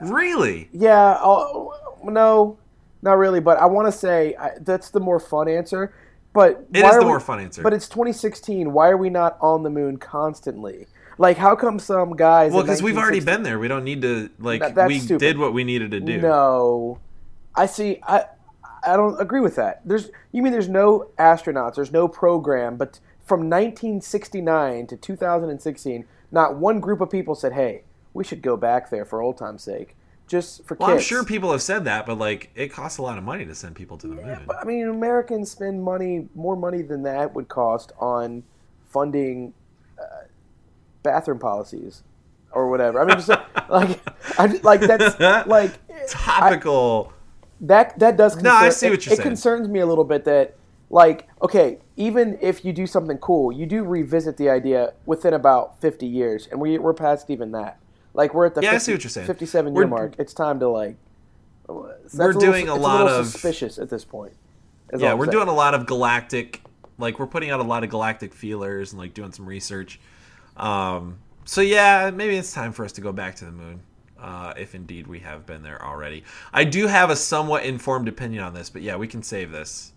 Really? 0.00 0.68
Yeah, 0.72 1.12
I'll, 1.20 1.98
no, 2.04 2.58
not 3.02 3.14
really. 3.14 3.40
But 3.40 3.58
I 3.58 3.66
want 3.66 3.88
to 3.90 3.92
say 3.92 4.34
I, 4.38 4.50
that's 4.60 4.90
the 4.90 5.00
more 5.00 5.18
fun 5.18 5.48
answer. 5.48 5.94
But 6.36 6.66
It 6.72 6.84
is 6.84 6.92
the 6.92 6.98
we- 7.00 7.04
more 7.06 7.18
fun 7.20 7.40
answer. 7.40 7.62
But 7.62 7.72
it's 7.72 7.88
2016. 7.88 8.72
Why 8.72 8.90
are 8.90 8.96
we 8.96 9.10
not 9.10 9.38
on 9.40 9.62
the 9.62 9.70
moon 9.70 9.96
constantly? 9.96 10.86
Like, 11.18 11.38
how 11.38 11.56
come 11.56 11.78
some 11.78 12.14
guys? 12.14 12.52
Well, 12.52 12.62
because 12.62 12.82
we've 12.82 12.98
already 12.98 13.20
been 13.20 13.42
there. 13.42 13.58
We 13.58 13.68
don't 13.68 13.84
need 13.84 14.02
to 14.02 14.28
like. 14.38 14.74
That- 14.74 14.86
we 14.88 14.98
stupid. 14.98 15.20
did 15.20 15.38
what 15.38 15.54
we 15.54 15.64
needed 15.64 15.90
to 15.92 16.00
do. 16.00 16.20
No, 16.20 16.98
I 17.54 17.64
see. 17.66 18.00
I 18.06 18.26
I 18.86 18.96
don't 18.96 19.18
agree 19.20 19.40
with 19.40 19.56
that. 19.56 19.80
There's 19.84 20.10
you 20.30 20.42
mean 20.42 20.52
there's 20.52 20.68
no 20.68 21.08
astronauts, 21.18 21.76
there's 21.76 21.90
no 21.90 22.06
program, 22.06 22.76
but 22.76 23.00
from 23.24 23.48
1969 23.48 24.86
to 24.88 24.96
2016, 24.96 26.04
not 26.30 26.56
one 26.56 26.80
group 26.80 27.00
of 27.00 27.10
people 27.10 27.34
said, 27.34 27.54
"Hey, 27.54 27.82
we 28.12 28.22
should 28.22 28.42
go 28.42 28.56
back 28.56 28.90
there 28.90 29.04
for 29.06 29.22
old 29.22 29.38
time's 29.38 29.62
sake." 29.62 29.96
Just 30.26 30.64
for 30.64 30.76
Well, 30.78 30.88
kids. 30.90 31.02
I'm 31.02 31.06
sure 31.06 31.24
people 31.24 31.52
have 31.52 31.62
said 31.62 31.84
that, 31.84 32.06
but 32.06 32.18
like 32.18 32.50
it 32.54 32.68
costs 32.68 32.98
a 32.98 33.02
lot 33.02 33.18
of 33.18 33.24
money 33.24 33.44
to 33.46 33.54
send 33.54 33.74
people 33.76 33.96
to 33.98 34.08
the 34.08 34.14
moon. 34.16 34.38
But, 34.46 34.56
I 34.60 34.64
mean, 34.64 34.88
Americans 34.88 35.50
spend 35.50 35.82
money, 35.82 36.28
more 36.34 36.56
money 36.56 36.82
than 36.82 37.02
that 37.04 37.34
would 37.34 37.48
cost 37.48 37.92
on 37.98 38.42
funding 38.88 39.54
uh, 40.00 40.24
bathroom 41.02 41.38
policies 41.38 42.02
or 42.52 42.68
whatever. 42.70 43.00
I 43.00 43.04
mean, 43.04 43.16
just 43.16 43.28
like, 43.68 44.00
I, 44.38 44.46
like 44.62 44.80
that's 44.80 45.18
like 45.48 45.72
Topical. 46.08 47.12
that. 47.60 47.98
That 47.98 48.16
does. 48.16 48.34
Concern, 48.34 48.52
No, 48.52 48.56
I 48.58 48.68
see 48.70 48.86
what 48.90 48.98
it, 48.98 49.06
you're 49.06 49.12
It 49.12 49.16
saying. 49.16 49.28
concerns 49.28 49.68
me 49.68 49.80
a 49.80 49.86
little 49.86 50.04
bit 50.04 50.24
that, 50.24 50.56
like, 50.90 51.28
okay, 51.42 51.78
even 51.96 52.38
if 52.40 52.64
you 52.64 52.72
do 52.72 52.86
something 52.86 53.18
cool, 53.18 53.52
you 53.52 53.66
do 53.66 53.84
revisit 53.84 54.36
the 54.36 54.48
idea 54.50 54.94
within 55.04 55.34
about 55.34 55.80
fifty 55.80 56.06
years, 56.06 56.48
and 56.50 56.60
we 56.60 56.78
we're 56.78 56.94
past 56.94 57.30
even 57.30 57.52
that. 57.52 57.78
Like, 58.16 58.32
we're 58.34 58.46
at 58.46 58.54
the 58.54 58.62
Yeah, 58.62 58.70
I 58.70 58.72
50, 58.72 58.84
see 58.84 58.92
what 58.92 59.04
you're 59.04 59.10
saying. 59.10 59.26
fifty-seven 59.26 59.74
year 59.74 59.84
We're- 59.84 59.90
mark. 59.90 60.14
It's 60.18 60.32
time 60.34 60.58
to 60.60 60.68
like. 60.68 60.96
We're 61.68 61.92
little- 62.14 62.40
doing 62.40 62.68
a 62.68 62.74
it's 62.74 62.82
lot 62.82 63.04
little 63.04 63.20
of- 63.20 63.26
suspicious 63.26 63.78
at 63.78 63.90
this 63.90 64.04
point. 64.04 64.32
yeah, 64.96 65.14
we're 65.14 65.26
saying. 65.26 65.32
doing 65.32 65.48
a 65.48 65.52
lot 65.54 65.74
of 65.74 65.84
galactic, 65.86 66.62
like 66.98 67.18
we're 67.18 67.26
putting 67.26 67.50
out 67.50 67.60
a 67.60 67.64
lot 67.64 67.84
of 67.84 67.90
galactic 67.90 68.32
feelers 68.32 68.92
and 68.92 69.00
like 69.00 69.12
doing 69.14 69.32
some 69.32 69.44
research. 69.46 70.00
Um, 70.56 71.18
so 71.44 71.60
yeah, 71.60 72.10
maybe 72.14 72.36
it's 72.36 72.52
time 72.52 72.72
for 72.72 72.84
us 72.84 72.92
to 72.92 73.00
go 73.00 73.12
back 73.12 73.34
to 73.36 73.44
the 73.44 73.50
moon, 73.52 73.80
uh, 74.20 74.54
if 74.56 74.74
indeed 74.74 75.06
we 75.08 75.18
have 75.18 75.44
been 75.44 75.62
there 75.62 75.84
already. 75.84 76.22
I 76.54 76.64
do 76.64 76.86
have 76.86 77.10
a 77.10 77.16
somewhat 77.16 77.64
informed 77.64 78.08
opinion 78.08 78.42
on 78.44 78.54
this, 78.54 78.70
but 78.70 78.80
yeah, 78.82 78.96
we 78.96 79.08
can 79.08 79.22
save 79.22 79.50
this 79.50 79.92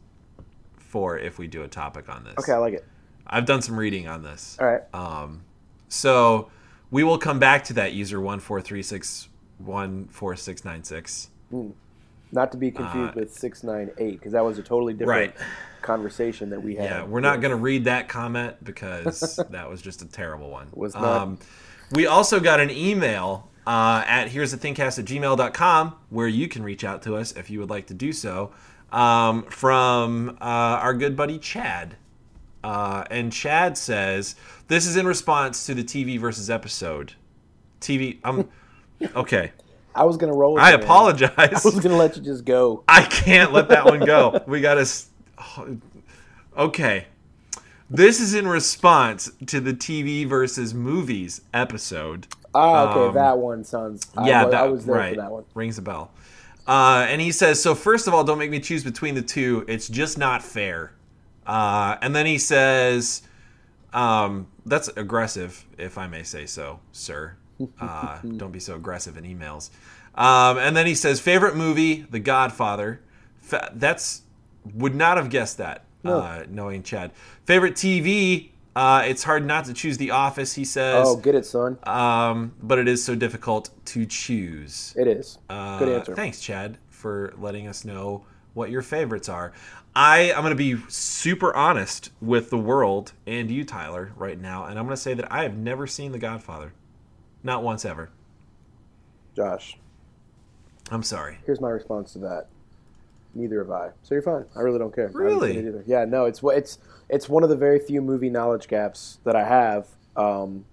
for 0.78 1.18
if 1.20 1.38
we 1.38 1.48
do 1.48 1.62
a 1.64 1.68
topic 1.68 2.10
on 2.10 2.24
this. 2.24 2.34
Okay, 2.40 2.52
I 2.52 2.58
like 2.58 2.74
it. 2.74 2.86
I've 3.28 3.46
done 3.46 3.62
some 3.62 3.78
reading 3.78 4.08
on 4.08 4.24
this. 4.24 4.58
All 4.60 4.66
right. 4.68 4.82
Um, 4.94 5.42
so 5.88 6.50
we 6.92 7.04
will 7.04 7.18
come 7.18 7.40
back 7.40 7.64
to 7.66 7.74
that 7.74 7.94
user 7.94 8.20
one 8.20 8.40
four 8.40 8.62
three 8.62 8.84
six 8.84 9.30
one 9.58 10.08
four 10.08 10.36
six 10.36 10.64
nine 10.66 10.84
six. 10.84 11.30
Not 12.32 12.52
to 12.52 12.58
be 12.58 12.70
confused 12.72 13.10
Uh, 13.18 13.20
with 13.20 13.34
six 13.34 13.64
nine 13.64 13.90
eight 13.98 14.14
because 14.20 14.34
that 14.34 14.44
was 14.46 14.58
a 14.60 14.64
totally 14.64 14.94
different 14.94 15.36
Right. 15.36 15.46
conversation 15.82 16.50
that 16.52 16.62
we 16.62 16.76
had. 16.76 16.86
Yeah, 16.86 17.04
we're 17.06 17.22
not 17.22 17.42
going 17.42 17.52
to 17.52 17.56
read 17.58 17.86
that 17.86 18.08
comment 18.08 18.64
because 18.64 19.40
that 19.50 19.70
was 19.70 19.82
just 19.82 20.02
a 20.02 20.06
terrible 20.06 20.50
one. 20.50 20.68
Was 20.74 20.94
not. 20.94 21.04
Um, 21.04 21.40
we 21.92 22.06
also 22.06 22.40
got 22.40 22.60
an 22.60 22.70
email 22.70 23.50
uh, 23.66 24.04
at 24.06 24.30
here's 24.30 24.52
the 24.52 24.58
thingcast 24.58 25.00
at 25.00 25.06
gmail.com 25.06 25.96
where 26.10 26.28
you 26.28 26.48
can 26.48 26.62
reach 26.64 26.84
out 26.84 27.02
to 27.04 27.16
us 27.16 27.32
if 27.34 27.50
you 27.50 27.60
would 27.60 27.70
like 27.70 27.88
to 27.88 27.94
do 27.96 28.14
so 28.14 28.52
um, 28.92 29.44
from 29.44 30.38
uh, 30.40 30.44
our 30.44 30.94
good 30.94 31.16
buddy 31.16 31.40
Chad. 31.40 31.96
Uh, 32.64 33.04
and 33.10 33.32
Chad 33.32 33.78
says, 33.78 34.36
This 34.68 34.86
is 34.86 34.96
in 34.98 35.06
response 35.06 35.66
to 35.66 35.74
the 35.74 35.84
TV 35.84 36.20
versus 36.20 36.50
episode. 36.50 37.14
TV, 37.82 38.18
um, 38.24 38.50
okay. 39.16 39.52
I 39.96 40.06
was 40.06 40.18
gonna 40.18 40.34
roll. 40.34 40.60
I 40.60 40.70
it, 40.70 40.78
man. 40.78 40.84
apologize. 40.84 41.32
I 41.38 41.62
was 41.64 41.80
gonna 41.80 41.98
let 41.98 42.16
you 42.16 42.22
just 42.22 42.46
go. 42.46 42.84
I 42.88 43.04
can't 43.04 43.52
let 43.52 43.70
that 43.70 43.86
one 43.86 44.00
go. 44.00 44.44
We 44.48 44.62
got 44.62 44.76
to. 44.76 45.78
Okay. 46.58 47.06
This 47.90 48.20
is 48.20 48.36
in 48.36 48.48
response 48.48 49.32
to 49.48 49.60
the 49.60 49.74
TV 49.74 50.28
versus 50.28 50.74
movies 50.76 51.42
episode. 51.54 52.28
Ah, 52.54 52.92
okay, 52.92 53.08
Um, 53.08 53.14
that 53.16 53.38
one 53.40 53.64
sounds. 53.64 54.06
Yeah, 54.26 54.42
I, 54.42 54.44
was, 54.46 54.52
that 54.52 54.62
I 54.62 54.68
was 54.68 54.86
there 54.86 54.96
right. 54.96 55.16
for 55.16 55.22
that 55.22 55.32
one. 55.32 55.46
Rings 55.56 55.78
a 55.80 55.82
bell. 55.82 56.12
Uh, 56.68 57.08
and 57.10 57.20
he 57.20 57.32
says, 57.32 57.62
"So 57.62 57.74
first 57.74 58.08
of 58.08 58.14
all, 58.14 58.24
don't 58.24 58.38
make 58.38 58.52
me 58.52 58.60
choose 58.60 58.84
between 58.84 59.16
the 59.16 59.22
two. 59.24 59.66
It's 59.68 59.88
just 59.88 60.18
not 60.18 60.44
fair." 60.44 60.92
Uh, 61.50 61.98
and 62.04 62.16
then 62.16 62.28
he 62.28 62.38
says, 62.38 63.24
um, 63.92 64.48
"That's 64.68 64.88
aggressive, 64.90 65.66
if 65.80 65.98
I 65.98 66.06
may 66.08 66.22
say 66.22 66.46
so, 66.46 66.80
sir. 66.92 67.36
Uh, 67.82 68.20
don't 68.38 68.52
be 68.52 68.60
so 68.60 68.76
aggressive 68.76 69.18
in 69.18 69.24
emails." 69.24 69.72
Um, 70.14 70.60
and 70.60 70.78
then 70.78 70.86
he 70.86 70.94
says, 70.94 71.20
"Favorite 71.20 71.56
movie: 71.56 72.06
The 72.10 72.20
Godfather." 72.20 73.02
Fa- 73.40 73.72
that's 73.74 74.22
would 74.76 74.94
not 74.94 75.18
have 75.18 75.32
guessed 75.32 75.58
that, 75.58 75.86
uh, 76.06 76.44
knowing 76.50 76.84
Chad. 76.84 77.12
Favorite 77.46 77.74
TV: 77.74 78.50
uh, 78.76 79.02
It's 79.06 79.24
hard 79.24 79.44
not 79.44 79.66
to 79.66 79.74
choose 79.74 79.98
The 79.98 80.12
Office. 80.12 80.54
He 80.54 80.66
says, 80.66 81.08
Oh, 81.08 81.16
get 81.16 81.34
it, 81.34 81.46
son. 81.48 81.80
um, 81.84 82.54
but 82.62 82.78
it 82.78 82.88
is 82.88 83.04
so 83.04 83.16
difficult 83.16 83.72
to 83.86 84.06
choose. 84.06 84.94
It 84.96 85.08
is. 85.08 85.40
Uh, 85.50 85.80
Good 85.80 85.90
answer. 85.90 86.16
Thanks, 86.16 86.40
Chad, 86.42 86.78
for 86.90 87.34
letting 87.40 87.68
us 87.68 87.84
know 87.84 88.24
what 88.54 88.70
your 88.70 88.82
favorites 88.82 89.30
are. 89.30 89.54
I 89.96 90.32
I'm 90.34 90.42
going 90.44 90.52
to 90.52 90.56
be 90.56 90.78
super 90.88 91.54
honest 91.56 92.12
with 92.22 92.50
the 92.50 92.58
world 92.58 93.14
and 93.28 93.50
you, 93.52 93.64
Tyler, 93.66 94.12
right 94.16 94.40
now, 94.40 94.66
and 94.66 94.78
I'm 94.80 94.86
going 94.86 94.96
to 94.96 95.02
say 95.02 95.14
that 95.16 95.32
I 95.32 95.44
have 95.44 95.58
never 95.58 95.88
seen 95.88 96.12
The 96.12 96.20
Godfather, 96.20 96.74
not 97.44 97.64
once 97.64 97.86
ever. 97.86 98.10
Josh, 99.36 99.78
I'm 100.92 101.04
sorry. 101.04 101.38
here's 101.46 101.62
my 101.62 101.70
response 101.70 102.14
to 102.14 102.20
that. 102.20 102.48
Neither 103.36 103.60
have 103.60 103.72
I. 103.72 103.90
So 104.04 104.16
you're 104.16 104.22
fine. 104.24 104.46
I 104.56 104.62
really 104.62 104.80
don't 104.80 104.94
care. 104.94 105.10
Really? 105.14 105.58
either. 105.58 105.84
Yeah, 105.86 106.06
no, 106.06 106.26
it's 106.26 106.42
it's 106.44 106.80
it's 107.10 107.30
one 107.30 107.44
of 107.44 107.50
the 107.50 107.56
very 107.56 107.80
few 107.80 108.02
movie 108.02 108.30
knowledge 108.30 108.68
gaps 108.68 109.20
that 109.24 109.36
I 109.36 109.44
have. 109.48 109.88
Um, 110.16 110.66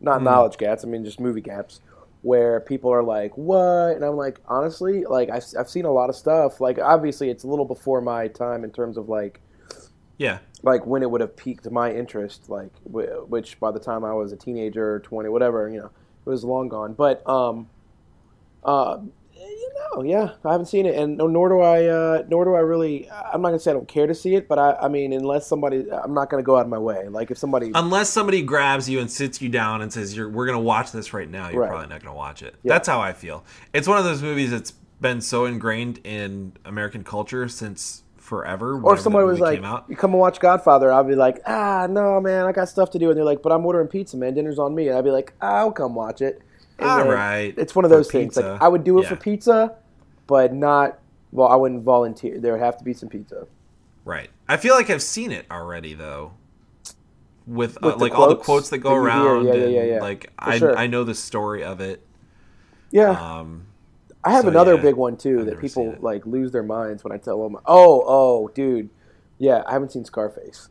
not 0.00 0.18
Hmm. 0.18 0.24
knowledge 0.24 0.58
gaps. 0.58 0.84
I 0.84 0.88
mean, 0.88 1.04
just 1.04 1.20
movie 1.20 1.40
gaps 1.40 1.80
where 2.22 2.60
people 2.60 2.92
are 2.92 3.02
like, 3.02 3.36
"What?" 3.36 3.96
And 3.96 4.04
I'm 4.04 4.16
like, 4.16 4.40
honestly, 4.46 5.04
like 5.04 5.30
I've, 5.30 5.44
I've 5.58 5.70
seen 5.70 5.84
a 5.86 5.92
lot 5.92 6.10
of 6.10 6.16
stuff. 6.16 6.60
Like 6.60 6.78
obviously, 6.78 7.30
it's 7.30 7.44
a 7.44 7.48
little 7.48 7.64
before 7.64 8.00
my 8.00 8.28
time 8.28 8.64
in 8.64 8.70
terms 8.72 8.96
of 8.96 9.08
like 9.08 9.40
Yeah. 10.18 10.38
like 10.62 10.86
when 10.86 11.02
it 11.02 11.10
would 11.10 11.20
have 11.22 11.34
piqued 11.36 11.70
my 11.70 11.92
interest, 11.92 12.50
like 12.50 12.70
wh- 12.84 13.28
which 13.30 13.58
by 13.60 13.70
the 13.70 13.80
time 13.80 14.04
I 14.04 14.12
was 14.12 14.32
a 14.32 14.36
teenager, 14.36 14.96
or 14.96 15.00
twenty, 15.00 15.28
whatever, 15.30 15.68
you 15.70 15.78
know, 15.78 15.90
it 16.26 16.28
was 16.28 16.44
long 16.44 16.68
gone. 16.68 16.92
But 16.92 17.26
um, 17.28 17.68
uh, 18.64 18.98
know, 19.96 20.02
yeah, 20.02 20.30
I 20.44 20.52
haven't 20.52 20.66
seen 20.66 20.86
it, 20.86 20.94
and 20.96 21.16
no- 21.16 21.26
nor 21.26 21.48
do 21.48 21.60
I, 21.60 21.86
uh, 21.86 22.22
nor 22.28 22.44
do 22.44 22.54
I 22.54 22.60
really. 22.60 23.08
I'm 23.10 23.42
not 23.42 23.48
gonna 23.48 23.58
say 23.58 23.70
I 23.70 23.74
don't 23.74 23.88
care 23.88 24.06
to 24.06 24.14
see 24.14 24.34
it, 24.34 24.48
but 24.48 24.58
I, 24.58 24.72
I 24.82 24.88
mean, 24.88 25.12
unless 25.12 25.46
somebody, 25.46 25.90
I'm 25.92 26.14
not 26.14 26.30
gonna 26.30 26.42
go 26.42 26.56
out 26.56 26.62
of 26.62 26.68
my 26.68 26.78
way. 26.78 27.08
Like 27.08 27.30
if 27.30 27.38
somebody, 27.38 27.70
Unless 27.74 28.10
somebody 28.10 28.42
grabs 28.42 28.88
you 28.88 29.00
and 29.00 29.10
sits 29.10 29.40
you 29.42 29.48
down 29.48 29.82
and 29.82 29.92
says, 29.92 30.16
You're, 30.16 30.28
We're 30.28 30.46
going 30.46 30.58
to 30.58 30.64
watch 30.64 30.92
this 30.92 31.12
right 31.12 31.28
now, 31.30 31.48
you're 31.50 31.60
Right. 31.60 31.68
probably 31.70 31.88
not 31.88 32.02
going 32.02 32.12
to 32.12 32.16
watch 32.18 32.42
it. 32.42 32.54
Yeah. 32.62 32.72
That's 32.74 32.88
how 32.88 33.00
I 33.00 33.12
feel. 33.12 33.44
It's 33.72 33.86
one 33.88 33.98
of 33.98 34.04
those 34.04 34.22
movies 34.22 34.50
that's 34.50 34.72
been 35.00 35.20
so 35.20 35.44
ingrained 35.46 36.00
in 36.04 36.52
American 36.64 37.02
culture 37.04 37.48
since 37.48 38.02
forever. 38.16 38.80
or 38.80 38.94
if 38.94 39.00
somebody 39.00 39.26
was 39.26 39.40
like. 39.40 39.60
"You 39.88 39.96
come 39.96 40.12
and 40.12 40.20
watch 40.20 40.38
Godfather," 40.40 40.92
I'd 40.92 41.08
be 41.08 41.14
like, 41.16 41.40
"Ah, 41.46 41.86
no, 41.90 42.20
man, 42.20 42.46
I 42.46 42.52
got 42.52 42.68
stuff 42.68 42.90
to 42.90 42.98
do," 42.98 43.08
and 43.08 43.16
they're 43.16 43.24
like, 43.24 43.42
"But 43.42 43.50
I'm 43.50 43.64
ordering 43.66 43.88
pizza, 43.88 44.16
man. 44.16 44.34
Dinner's 44.34 44.58
on 44.58 44.74
me," 44.74 44.88
and 44.88 44.96
I'd 44.96 45.04
be 45.04 45.10
like, 45.10 45.32
"I'll 45.40 45.72
come 45.72 45.94
watch 45.94 46.20
it." 46.20 46.42
And 46.80 46.90
All 46.90 47.08
right, 47.08 47.54
It's 47.56 47.74
one 47.74 47.84
of 47.84 47.90
for 47.90 47.96
those 47.96 48.10
things. 48.10 48.34
pizza. 48.34 48.52
Like 48.52 48.62
I 48.62 48.68
would 48.68 48.84
do 48.84 48.98
it 48.98 49.02
Yeah. 49.02 49.08
for 49.10 49.16
pizza, 49.16 49.74
but 50.26 50.52
not. 50.54 50.98
Well, 51.32 51.48
I 51.48 51.54
wouldn't 51.56 51.82
volunteer. 51.82 52.40
There 52.40 52.52
would 52.52 52.62
have 52.62 52.76
to 52.78 52.84
be 52.84 52.92
some 52.92 53.08
pizza. 53.08 53.46
Right. 54.04 54.30
I 54.48 54.56
feel 54.56 54.74
like 54.74 54.90
I've 54.90 55.02
seen 55.02 55.30
it 55.30 55.46
already 55.50 55.94
though. 55.94 56.32
With, 57.46 57.76
uh, 57.78 57.80
With 57.86 57.94
the 57.96 58.00
like 58.00 58.12
all 58.14 58.28
the 58.28 58.34
quotes 58.36 58.44
quotes 58.46 58.68
that 58.70 58.78
go 58.78 58.90
that 58.90 58.96
around, 58.96 59.46
yeah, 59.46 59.54
yeah, 59.54 59.62
and 59.64 59.72
yeah, 59.72 59.82
yeah. 59.84 60.00
like 60.00 60.24
For 60.42 60.50
I, 60.50 60.58
sure. 60.58 60.76
I 60.78 60.86
know 60.86 61.04
the 61.04 61.14
story 61.14 61.64
of 61.64 61.80
it. 61.80 62.04
Yeah, 62.90 63.10
Um, 63.10 63.66
I 64.24 64.32
have 64.32 64.42
so, 64.42 64.48
another 64.48 64.74
yeah, 64.74 64.82
big 64.82 64.96
one 64.96 65.16
too 65.16 65.40
I've 65.40 65.46
that 65.46 65.60
people 65.60 65.96
like 66.00 66.26
lose 66.26 66.52
their 66.52 66.62
minds 66.62 67.02
when 67.04 67.12
I 67.12 67.16
tell 67.18 67.42
them. 67.42 67.56
Oh, 67.66 68.02
oh, 68.06 68.48
dude, 68.48 68.90
yeah, 69.38 69.62
I 69.66 69.72
haven't 69.72 69.92
seen 69.92 70.04
Scarface. 70.04 70.68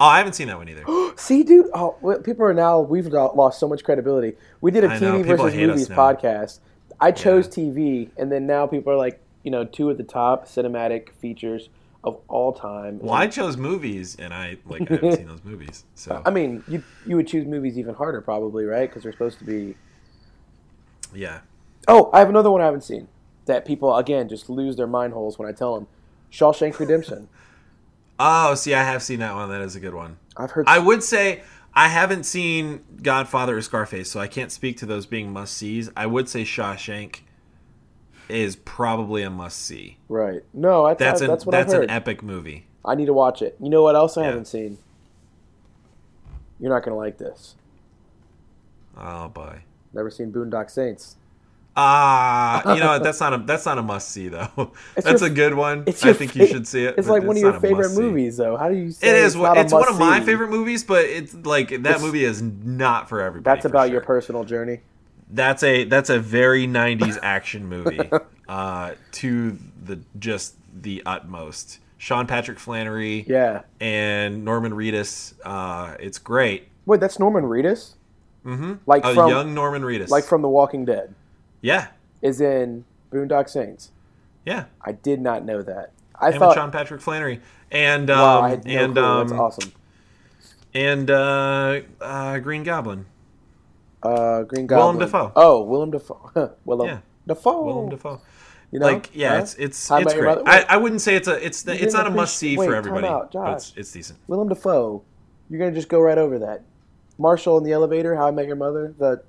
Oh, 0.00 0.06
I 0.06 0.18
haven't 0.18 0.32
seen 0.32 0.48
that 0.48 0.56
one 0.58 0.68
either. 0.68 0.84
See, 1.16 1.42
dude, 1.42 1.66
oh, 1.74 2.20
people 2.24 2.44
are 2.46 2.54
now 2.54 2.80
we've 2.80 3.06
lost 3.06 3.60
so 3.60 3.68
much 3.68 3.84
credibility. 3.84 4.36
We 4.60 4.70
did 4.70 4.84
a 4.84 4.88
I 4.88 4.98
TV 4.98 5.22
people 5.22 5.44
versus 5.44 5.58
movies 5.58 5.88
podcast. 5.88 6.58
I 7.00 7.12
chose 7.12 7.48
TV, 7.48 8.10
and 8.16 8.30
then 8.30 8.46
now 8.46 8.66
people 8.66 8.92
are 8.92 8.96
like, 8.96 9.20
you 9.42 9.50
know, 9.50 9.64
two 9.64 9.88
of 9.90 9.96
the 9.96 10.04
top 10.04 10.46
cinematic 10.46 11.10
features 11.12 11.68
of 12.02 12.20
all 12.28 12.52
time. 12.52 12.98
Well, 12.98 13.14
I 13.14 13.26
chose 13.26 13.56
movies, 13.56 14.16
and 14.18 14.34
I 14.34 14.56
like 14.66 14.90
I 14.90 14.94
haven't 14.94 15.16
seen 15.16 15.28
those 15.28 15.44
movies. 15.44 15.84
So 15.94 16.22
I 16.24 16.30
mean, 16.30 16.64
you 16.66 16.82
you 17.06 17.16
would 17.16 17.26
choose 17.28 17.46
movies 17.46 17.78
even 17.78 17.94
harder, 17.94 18.20
probably, 18.20 18.64
right? 18.64 18.88
Because 18.88 19.02
they're 19.02 19.12
supposed 19.12 19.38
to 19.38 19.44
be. 19.44 19.76
yeah, 21.14 21.40
Oh, 21.88 22.10
I 22.12 22.18
have 22.20 22.28
another 22.28 22.50
one 22.50 22.60
I 22.60 22.66
haven't 22.66 22.84
seen 22.84 23.08
that 23.46 23.64
people 23.64 23.96
again 23.96 24.28
just 24.28 24.48
lose 24.48 24.76
their 24.76 24.86
mind 24.86 25.12
holes 25.12 25.38
when 25.38 25.48
I 25.48 25.52
tell 25.52 25.74
them. 25.74 25.86
Shawshank 26.32 26.78
Redemption. 26.78 27.28
Oh, 28.22 28.54
see, 28.54 28.74
I 28.74 28.82
have 28.84 29.02
seen 29.02 29.20
that 29.20 29.34
one. 29.34 29.48
That 29.48 29.62
is 29.62 29.74
a 29.76 29.80
good 29.80 29.94
one. 29.94 30.18
I've 30.36 30.50
heard. 30.50 30.66
I 30.68 30.78
would 30.78 31.02
say 31.02 31.42
I 31.74 31.88
haven't 31.88 32.24
seen 32.24 32.84
Godfather 33.02 33.56
or 33.56 33.62
Scarface, 33.62 34.10
so 34.10 34.20
I 34.20 34.28
can't 34.28 34.52
speak 34.52 34.76
to 34.78 34.86
those 34.86 35.06
being 35.06 35.32
must 35.32 35.54
sees. 35.56 35.88
I 35.96 36.04
would 36.06 36.28
say 36.28 36.42
Shawshank 36.42 37.20
is 38.28 38.56
probably 38.56 39.22
a 39.22 39.30
must 39.30 39.58
see. 39.58 39.96
right. 40.08 40.42
No, 40.52 40.84
I, 40.84 40.94
That's 40.94 41.22
I, 41.22 41.24
an 41.24 41.30
that's 41.30 41.46
what 41.46 41.52
that's 41.52 41.72
an 41.72 41.88
epic 41.88 42.22
movie. 42.22 42.66
I 42.84 42.94
need 42.94 43.06
to 43.06 43.12
watch 43.14 43.40
it. 43.42 43.56
You 43.58 43.70
know 43.70 43.82
what 43.82 43.96
else 43.96 44.16
I 44.16 44.20
Yeah. 44.20 44.26
haven't 44.28 44.44
seen? 44.46 44.78
You're 46.60 46.70
not 46.70 46.84
gonna 46.84 46.96
like 46.96 47.16
this. 47.18 47.56
Oh 48.96 49.28
boy. 49.28 49.62
Never 49.92 50.10
seen 50.10 50.30
Boondock 50.30 50.70
Saints. 50.70 51.16
Ah, 51.76 52.74
you 52.74 52.80
know? 52.80 52.98
That's 53.02 53.20
not 53.20 53.32
a 53.32 53.38
that's 53.38 53.64
not 53.64 53.78
a 53.78 53.82
must 53.82 54.10
see 54.10 54.28
though. 54.28 54.48
It's 54.96 55.06
that's 55.06 55.20
your- 55.22 55.30
a 55.30 55.34
good 55.34 55.54
one. 55.54 55.84
I 55.86 55.92
think 55.92 56.32
fa- 56.32 56.38
you 56.40 56.46
should 56.46 56.66
see 56.66 56.84
it. 56.84 56.96
It's 56.98 57.08
like 57.08 57.22
one 57.22 57.36
of 57.36 57.42
your 57.42 57.58
favorite 57.60 57.92
movies, 57.94 58.36
though. 58.36 58.56
How 58.56 58.68
do 58.68 58.74
you 58.76 58.90
say 58.90 59.08
It 59.08 59.14
is. 59.16 59.34
It's, 59.36 59.44
a 59.44 59.52
It's 59.60 59.72
one 59.72 59.88
of 59.88 59.98
my 59.98 60.20
favorite 60.20 60.50
movies, 60.50 60.84
but 60.84 61.04
it's 61.04 61.34
like 61.34 61.68
that 61.70 61.78
It's- 61.78 62.02
movie 62.02 62.24
is 62.24 62.42
not 62.42 63.08
for 63.08 63.20
everybody. 63.20 63.44
That's 63.54 63.62
for 63.62 63.68
about 63.68 63.84
sure. 63.86 63.92
your 63.92 64.00
personal 64.02 64.44
journey. 64.44 64.80
that's 65.30 65.62
a 65.62 65.84
that's 65.84 66.10
a 66.10 66.18
very 66.18 66.66
90s 66.66 67.18
action 67.22 67.66
movie 67.68 68.00
uh, 68.48 68.92
to 69.12 69.56
the 69.84 70.00
just 70.18 70.56
the 70.82 71.02
utmost. 71.06 71.78
Sean 71.98 72.26
Patrick 72.26 72.58
Flanery 72.58 73.24
Yeah. 73.28 73.62
and 73.80 74.44
Norman 74.44 74.72
Reedus. 74.72 75.34
Uh, 75.44 75.96
it's 76.00 76.18
great. 76.18 76.68
Wait, 76.86 76.98
that's 76.98 77.18
Norman 77.18 77.44
Reedus? 77.44 77.94
Mm-hmm. 78.44 78.74
Like 78.86 79.04
A 79.04 79.14
from 79.14 79.28
young 79.30 79.54
Norman 79.54 79.82
Reedus. 79.82 80.08
like 80.08 80.24
from 80.24 80.40
The 80.42 80.48
Walking 80.48 80.84
Dead. 80.86 81.14
Yeah, 81.62 81.88
Is 82.22 82.40
in 82.40 82.84
Boondock 83.12 83.48
Saints. 83.48 83.90
yeah. 84.44 84.64
I 84.82 84.92
did 84.92 85.20
not 85.20 85.44
know 85.44 85.62
that. 85.62 85.92
I 86.14 86.30
And 86.30 86.38
thought 86.38 86.54
Sean 86.54 86.70
Patrick 86.70 87.00
Flanery 87.00 87.40
and 87.70 88.10
um, 88.10 88.18
wow, 88.18 88.40
I 88.42 88.48
had 88.50 88.64
no 88.64 88.84
and 88.84 88.94
clue. 88.94 89.02
um, 89.04 89.28
that's 89.28 89.40
awesome. 89.40 89.72
and 90.74 91.10
uh, 91.10 91.80
uh, 92.00 92.38
Green 92.38 92.62
Goblin. 92.62 93.06
Uh, 94.02 94.42
Green 94.44 94.66
Goblin. 94.66 94.96
Willem. 94.96 94.98
Dafoe. 94.98 95.32
Oh, 95.36 95.62
Willem 95.62 95.90
Dafoe. 95.90 96.52
Willem 96.64 96.86
Yeah. 96.88 96.98
Dafoe. 97.26 97.64
Willem 97.64 97.88
Dafoe. 97.90 98.20
You 98.72 98.78
know? 98.78 98.86
like 98.86 99.10
yeah, 99.12 99.30
Huh? 99.34 99.42
it's 99.42 99.54
it's 99.54 99.88
How 99.88 99.98
it's 99.98 100.14
great. 100.14 100.38
I. 100.46 100.62
I 100.68 100.76
wouldn't 100.76 101.00
say 101.00 101.16
it's 101.16 101.26
a 101.28 101.34
it's 101.44 101.66
it's 101.66 101.92
didn't 101.94 102.06
a 102.06 102.10
must 102.10 102.36
see 102.38 102.54
for 102.56 102.74
everybody, 102.74 103.06
out, 103.06 103.32
but 103.32 103.32
Josh. 103.32 103.56
it's, 103.70 103.72
it's 103.76 103.92
decent. 103.92 104.18
Willem 104.28 104.48
Dafoe. 104.48 105.02
You're 105.50 105.58
gonna 105.58 105.72
just 105.74 105.88
go 105.88 106.00
right 106.00 106.16
over 106.18 106.38
that. 106.38 106.62
Marshall 107.18 107.58
in 107.58 107.64
the 107.64 107.72
elevator. 107.72 108.14
How 108.14 108.28
I 108.28 108.30
Met 108.30 108.46
Your 108.46 108.56
Mother. 108.56 108.94
The 108.96 109.22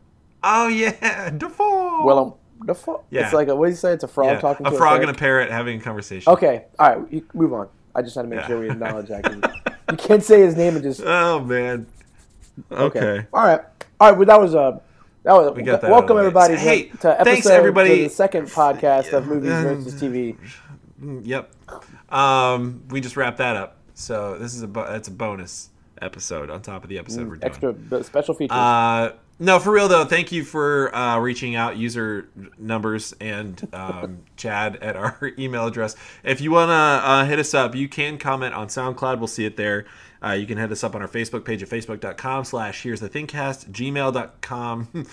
Oh 0.44 0.68
yeah, 0.68 1.30
Dafoe. 1.30 2.04
Willem 2.06 2.34
Dafoe. 2.66 3.04
Yeah. 3.10 3.26
It's 3.26 3.34
like 3.34 3.48
a, 3.48 3.56
what 3.56 3.66
do 3.68 3.72
you 3.72 3.76
say? 3.76 3.94
It's 3.94 4.04
a 4.04 4.08
frog 4.08 4.28
yeah, 4.34 4.40
talking 4.40 4.66
a 4.68 4.72
to 4.72 4.78
frog 4.78 5.00
a 5.00 5.08
and 5.08 5.12
a 5.12 5.14
parrot? 5.14 5.52
having 5.52 5.80
a 5.80 5.84
conversation. 5.84 6.32
Okay. 6.34 6.66
All 6.80 6.96
right. 6.96 7.14
You, 7.14 7.26
move 7.34 7.54
on. 7.54 7.70
I 7.96 8.02
just 8.02 8.16
had 8.16 8.24
to 8.24 8.28
make 8.28 8.40
Yeah. 8.40 8.48
sure 8.48 8.60
we 8.60 8.70
acknowledge 8.70 9.08
that. 9.10 9.26
you 9.92 9.98
can't 9.98 10.24
say 10.24 10.42
his 10.42 10.56
name 10.56 10.76
and 10.76 10.84
just 10.84 11.02
Oh 11.04 11.40
man. 11.42 11.88
Okay. 12.72 13.26
All 13.34 13.44
right. 13.44 13.62
All 14.00 14.10
right. 14.10 14.18
Well, 14.18 14.26
that 14.28 14.40
was 14.40 14.56
uh, 14.56 14.80
that 15.24 15.34
was. 15.34 15.56
We 15.56 15.64
got 15.64 15.82
that 15.82 15.92
welcome 15.92 16.18
everybody 16.18 16.56
Hey, 16.56 16.84
to, 16.90 16.98
to 16.98 17.12
episode 17.12 17.24
thanks, 17.26 17.46
everybody. 17.48 17.90
to 17.98 18.04
the 18.04 18.10
second 18.10 18.48
podcast 18.48 19.14
of 19.14 19.28
movies 19.28 19.52
versus 19.52 20.02
TV. 20.02 20.38
Yep. 21.04 21.52
Um, 22.14 22.84
we 22.92 23.02
just 23.02 23.18
wrapped 23.18 23.40
that 23.40 23.56
up. 23.56 23.78
So 23.96 24.38
this 24.38 24.54
is 24.54 24.62
a 24.62 24.68
that's 24.68 25.08
a 25.08 25.12
bonus 25.12 25.70
episode 26.00 26.52
on 26.52 26.62
top 26.62 26.84
of 26.84 26.90
the 26.90 27.00
episode 27.00 27.28
we're 27.28 27.38
doing. 27.38 27.74
Extra 27.82 28.04
special 28.04 28.36
features. 28.36 28.56
Uh, 28.56 29.14
no, 29.42 29.60
for 29.60 29.72
real 29.74 29.88
though. 29.88 30.06
Thank 30.06 30.32
you 30.32 30.44
for 30.44 30.96
uh, 30.96 31.18
reaching 31.18 31.56
out, 31.56 31.76
user 31.76 32.30
numbers 32.60 33.14
and 33.20 33.68
um, 33.74 34.20
Chad 34.38 34.76
at 34.78 34.96
our 34.96 35.32
email 35.40 35.66
address. 35.66 35.96
If 36.24 36.42
you 36.42 36.52
wanna 36.52 36.72
uh, 36.72 37.26
hit 37.26 37.40
us 37.40 37.54
up, 37.56 37.74
you 37.74 37.90
can 37.90 38.18
comment 38.20 38.54
on 38.54 38.68
SoundCloud. 38.68 39.18
We'll 39.18 39.28
see 39.28 39.46
it 39.46 39.58
there. 39.58 39.86
Uh, 40.24 40.34
you 40.34 40.46
can 40.46 40.60
hit 40.60 40.72
us 40.72 40.84
up 40.84 40.94
on 40.94 41.02
our 41.02 41.08
Facebook 41.08 41.44
page 41.44 41.64
at 41.64 41.70
facebook.com 41.70 42.46
slash 42.46 42.84
here's 42.84 43.00
the 43.00 43.10
thingcast, 43.10 43.72
gmail.com, 43.72 44.88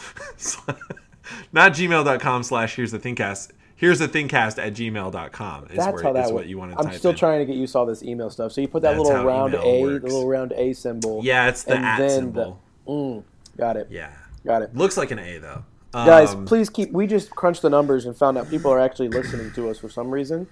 not 1.53 1.73
gmail.com 1.73 2.43
slash 2.43 2.77
here's 2.77 2.91
the 2.91 2.99
thingcast, 2.99 3.53
here's 3.75 3.99
the 3.99 4.09
thingcast 4.09 4.59
at 4.63 4.75
gmail.com 4.75 5.65
is, 5.71 5.77
That's 5.77 5.93
where, 5.95 6.03
how 6.03 6.13
that 6.13 6.27
is 6.27 6.33
what 6.33 6.47
you 6.47 6.59
want 6.59 6.73
to 6.73 6.79
I'm 6.79 6.93
still 6.93 7.13
in. 7.13 7.17
trying 7.17 7.39
to 7.39 7.47
get 7.47 7.57
used 7.57 7.73
to 7.73 7.79
all 7.79 7.87
this 7.87 8.03
email 8.03 8.29
stuff. 8.29 8.53
So 8.53 8.61
you 8.61 8.69
put 8.69 8.83
that 8.83 8.97
That's 8.97 9.09
little 9.09 9.25
round 9.25 9.55
A, 9.55 9.81
works. 9.81 10.03
the 10.03 10.09
little 10.09 10.29
round 10.29 10.53
A 10.53 10.75
symbol. 10.75 11.23
Yeah, 11.25 11.49
it's 11.49 11.63
the 11.63 11.77
and 11.77 11.85
at 11.87 11.99
then 11.99 12.11
symbol. 12.11 12.61
The, 12.87 12.93
mm, 12.93 13.25
got 13.59 13.77
it. 13.77 13.89
yeah. 13.91 14.13
Got 14.47 14.63
it. 14.63 14.75
Looks 14.75 14.97
like 14.97 15.11
an 15.11 15.19
A 15.19 15.39
though. 15.39 15.65
Guys, 15.93 16.33
Um, 16.35 16.45
please 16.47 16.71
keep. 16.71 16.93
We 16.93 17.07
just 17.07 17.31
crunched 17.31 17.63
the 17.63 17.71
numbers 17.71 18.07
and 18.07 18.17
found 18.17 18.39
out 18.39 18.49
people 18.49 18.71
are 18.71 18.79
actually 18.79 19.09
listening 19.09 19.51
to 19.53 19.69
us 19.69 19.79
for 19.79 19.89
some 19.89 20.11
reason. 20.11 20.47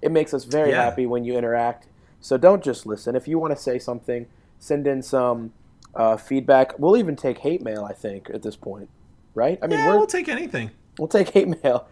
It 0.00 0.10
makes 0.10 0.32
us 0.32 0.44
very 0.44 0.70
Yeah. 0.70 0.84
happy 0.84 1.06
when 1.06 1.24
you 1.24 1.36
interact. 1.36 1.86
So 2.20 2.36
don't 2.36 2.62
just 2.64 2.86
listen. 2.86 3.14
If 3.14 3.28
you 3.28 3.38
want 3.38 3.54
to 3.54 3.60
say 3.62 3.78
something, 3.78 4.26
send 4.58 4.86
in 4.86 5.02
some 5.02 5.52
uh, 5.94 6.16
feedback. 6.16 6.78
We'll 6.78 6.96
even 6.96 7.14
take 7.16 7.38
hate 7.38 7.62
mail. 7.62 7.84
I 7.84 7.92
think 7.92 8.30
at 8.30 8.42
this 8.42 8.56
point, 8.56 8.88
right? 9.34 9.58
I 9.62 9.66
mean, 9.66 9.78
yeah, 9.78 9.88
we're, 9.88 9.96
we'll 9.98 10.06
take 10.06 10.28
anything. 10.28 10.70
we'll 10.98 11.08
take 11.08 11.30
hate 11.30 11.48
mail. 11.62 11.86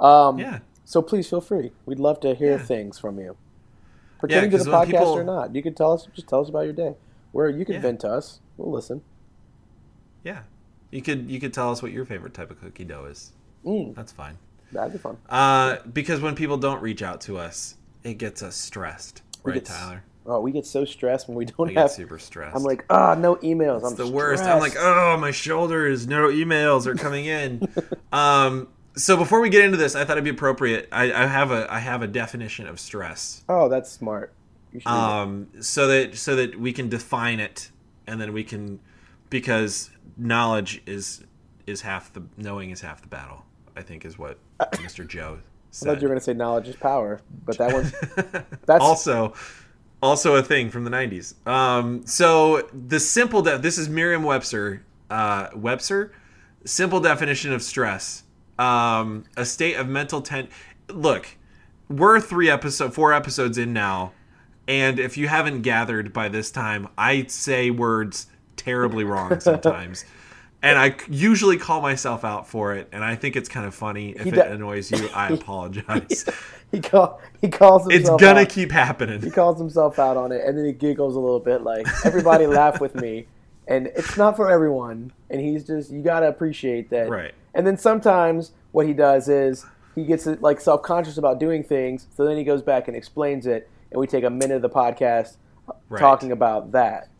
Um, 0.00 0.38
Yeah. 0.38 0.60
So 0.84 1.02
please 1.02 1.28
feel 1.28 1.40
free. 1.42 1.72
We'd 1.86 1.98
love 2.00 2.18
to 2.20 2.34
hear 2.34 2.52
Yeah. 2.52 2.58
things 2.58 2.98
from 2.98 3.18
you, 3.18 3.36
pertaining 4.18 4.50
'cause 4.50 4.64
to 4.64 4.70
the 4.70 4.76
podcast 4.76 4.86
people- 4.86 5.18
or 5.18 5.24
not. 5.24 5.54
You 5.54 5.62
can 5.62 5.74
tell 5.74 5.92
us. 5.92 6.06
Just 6.14 6.28
tell 6.28 6.40
us 6.40 6.48
about 6.48 6.64
your 6.64 6.72
day. 6.72 6.94
Where 7.32 7.48
you 7.50 7.64
can 7.66 7.74
Yeah. 7.76 7.80
vent 7.82 8.00
to 8.00 8.08
us. 8.10 8.40
We'll 8.56 8.72
listen. 8.72 9.02
Yeah. 10.24 10.42
You 10.90 11.02
could 11.02 11.30
you 11.30 11.38
could 11.40 11.52
tell 11.52 11.70
us 11.70 11.82
what 11.82 11.92
your 11.92 12.04
favorite 12.04 12.34
type 12.34 12.50
of 12.50 12.60
cookie 12.60 12.84
dough 12.84 13.04
is. 13.06 13.32
Mm, 13.64 13.94
That's 13.94 14.12
fine. 14.12 14.38
that'd 14.72 14.92
be 14.92 14.98
fun. 14.98 15.16
Uh, 15.28 15.76
because 15.92 16.20
when 16.20 16.34
people 16.34 16.56
don't 16.56 16.80
reach 16.82 17.02
out 17.02 17.20
to 17.22 17.36
us, 17.38 17.74
it 18.04 18.14
gets 18.14 18.42
us 18.42 18.56
stressed, 18.56 19.22
We 19.44 19.52
right, 19.52 19.64
get 19.64 19.66
Tyler? 19.66 20.04
Oh, 20.24 20.40
we 20.40 20.52
get 20.52 20.66
so 20.66 20.84
stressed 20.84 21.26
when 21.28 21.36
we 21.36 21.44
don't 21.46 21.70
I 21.70 21.72
get 21.72 21.80
have. 21.82 21.90
super 21.90 22.18
stressed. 22.18 22.54
I'm 22.54 22.62
like, 22.62 22.84
ah, 22.90 23.14
no 23.14 23.36
emails. 23.36 23.78
it's 23.78 23.86
I'm 23.90 23.96
the 23.96 24.06
worst. 24.06 24.44
I'm 24.44 24.60
like, 24.60 24.76
oh, 24.78 25.16
my 25.18 25.30
shoulders. 25.30 26.06
No 26.06 26.28
emails 26.28 26.86
are 26.86 26.94
coming 26.94 27.24
in. 27.26 27.66
um, 28.12 28.68
so 28.94 29.16
before 29.16 29.40
we 29.40 29.48
get 29.48 29.64
into 29.64 29.76
this, 29.78 29.94
I 29.94 30.04
thought 30.04 30.12
it'd 30.12 30.24
be 30.24 30.30
appropriate. 30.30 30.88
I, 30.92 31.12
I 31.12 31.26
have 31.26 31.50
a 31.50 31.70
I 31.72 31.78
have 31.78 32.02
a 32.02 32.06
definition 32.06 32.66
of 32.66 32.78
stress. 32.80 33.42
oh, 33.48 33.68
that's 33.68 33.90
smart. 33.90 34.32
You 34.72 34.80
that. 34.80 34.90
um, 34.90 35.48
so 35.60 35.86
that 35.88 36.16
so 36.16 36.36
that 36.36 36.58
we 36.60 36.72
can 36.72 36.88
define 36.88 37.40
it, 37.40 37.70
and 38.06 38.20
then 38.20 38.32
we 38.34 38.44
can 38.44 38.80
because 39.30 39.90
knowledge 40.18 40.82
is 40.86 41.24
is 41.66 41.82
half 41.82 42.12
the 42.12 42.22
knowing 42.36 42.70
is 42.70 42.80
half 42.80 43.00
the 43.02 43.08
battle. 43.08 43.44
I 43.76 43.82
think 43.82 44.04
is 44.04 44.18
what 44.18 44.38
Mr. 44.74 45.06
Joe 45.06 45.38
I 45.38 45.42
said. 45.70 45.86
thought 45.86 46.02
you 46.02 46.08
were 46.08 46.14
gonna 46.14 46.20
say 46.20 46.34
knowledge 46.34 46.68
is 46.68 46.76
power, 46.76 47.20
but 47.44 47.56
that 47.58 47.72
was 47.72 47.92
that's 48.66 48.82
also 48.82 49.34
also 50.02 50.36
a 50.36 50.42
thing 50.42 50.70
from 50.70 50.84
the 50.84 50.90
90s. 50.90 51.34
Um, 51.46 52.06
so 52.06 52.68
the 52.72 53.00
simple 53.00 53.42
de- 53.42 53.58
this 53.58 53.78
is 53.78 53.88
Merriam-Webster 53.88 54.84
uh, 55.10 55.48
Webster 55.54 56.12
simple 56.64 57.00
definition 57.00 57.52
of 57.52 57.62
stress. 57.62 58.24
Um, 58.58 59.24
a 59.36 59.44
state 59.44 59.74
of 59.74 59.88
mental 59.88 60.20
ten. 60.20 60.48
Look, 60.88 61.36
we're 61.88 62.20
three 62.20 62.50
episode 62.50 62.92
four 62.94 63.12
episodes 63.12 63.56
in 63.56 63.72
now, 63.72 64.12
and 64.66 64.98
if 64.98 65.16
you 65.16 65.28
haven't 65.28 65.62
gathered 65.62 66.12
by 66.12 66.28
this 66.28 66.50
time, 66.50 66.88
I 66.98 67.24
say 67.24 67.70
words 67.70 68.26
terribly 68.58 69.04
wrong 69.04 69.40
sometimes. 69.40 70.04
And 70.60 70.76
I 70.76 70.96
usually 71.08 71.56
call 71.56 71.80
myself 71.80 72.24
out 72.24 72.48
for 72.48 72.74
it, 72.74 72.88
and 72.90 73.04
I 73.04 73.14
think 73.14 73.36
it's 73.36 73.48
kind 73.48 73.64
of 73.64 73.76
funny. 73.76 74.10
If 74.10 74.26
it 74.26 74.38
annoys 74.38 74.90
you, 74.90 75.08
I 75.14 75.28
apologize. 75.32 76.24
he 76.72 76.80
call 76.80 77.20
he 77.40 77.48
calls 77.48 77.86
it's 77.88 78.10
gonna 78.10 78.40
out. 78.40 78.48
keep 78.48 78.72
happening. 78.72 79.22
He 79.22 79.30
calls 79.30 79.56
himself 79.60 80.00
out 80.00 80.16
on 80.16 80.32
it, 80.32 80.44
and 80.44 80.58
then 80.58 80.64
he 80.64 80.72
giggles 80.72 81.14
a 81.14 81.20
little 81.20 81.38
bit, 81.38 81.62
like 81.62 81.86
everybody 82.04 82.48
laugh 82.48 82.80
with 82.80 82.96
me, 82.96 83.28
and 83.68 83.86
it's 83.94 84.16
not 84.16 84.34
for 84.34 84.50
everyone. 84.50 85.12
And 85.30 85.40
he's 85.40 85.64
just 85.64 85.92
you 85.92 86.02
gotta 86.02 86.26
appreciate 86.26 86.90
that. 86.90 87.08
Right. 87.08 87.34
And 87.54 87.64
then 87.64 87.76
sometimes 87.78 88.50
what 88.72 88.84
he 88.84 88.92
does 88.94 89.28
is 89.28 89.64
he 89.94 90.02
gets 90.06 90.26
like 90.26 90.60
self 90.60 90.82
conscious 90.82 91.18
about 91.18 91.38
doing 91.38 91.62
things, 91.62 92.08
so 92.16 92.24
then 92.24 92.36
he 92.36 92.42
goes 92.42 92.62
back 92.62 92.88
and 92.88 92.96
explains 92.96 93.46
it, 93.46 93.70
and 93.92 94.00
we 94.00 94.08
take 94.08 94.24
a 94.24 94.30
minute 94.30 94.56
of 94.56 94.62
the 94.62 94.70
podcast 94.70 95.36
Right. 95.88 96.00
talking 96.00 96.32
about 96.32 96.72
that. 96.72 97.10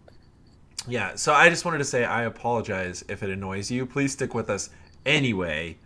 Yeah, 0.87 1.17
so 1.17 1.33
I 1.33 1.49
just 1.49 1.65
wanted 1.65 1.79
to 1.79 1.85
say 1.85 2.05
I 2.05 2.23
apologize 2.25 3.05
if 3.09 3.23
it 3.23 3.31
annoys 3.31 3.71
you. 3.71 3.85
Please 3.87 4.13
stick 4.13 4.35
with 4.35 4.49
us 4.49 4.71
anyway, 5.05 5.77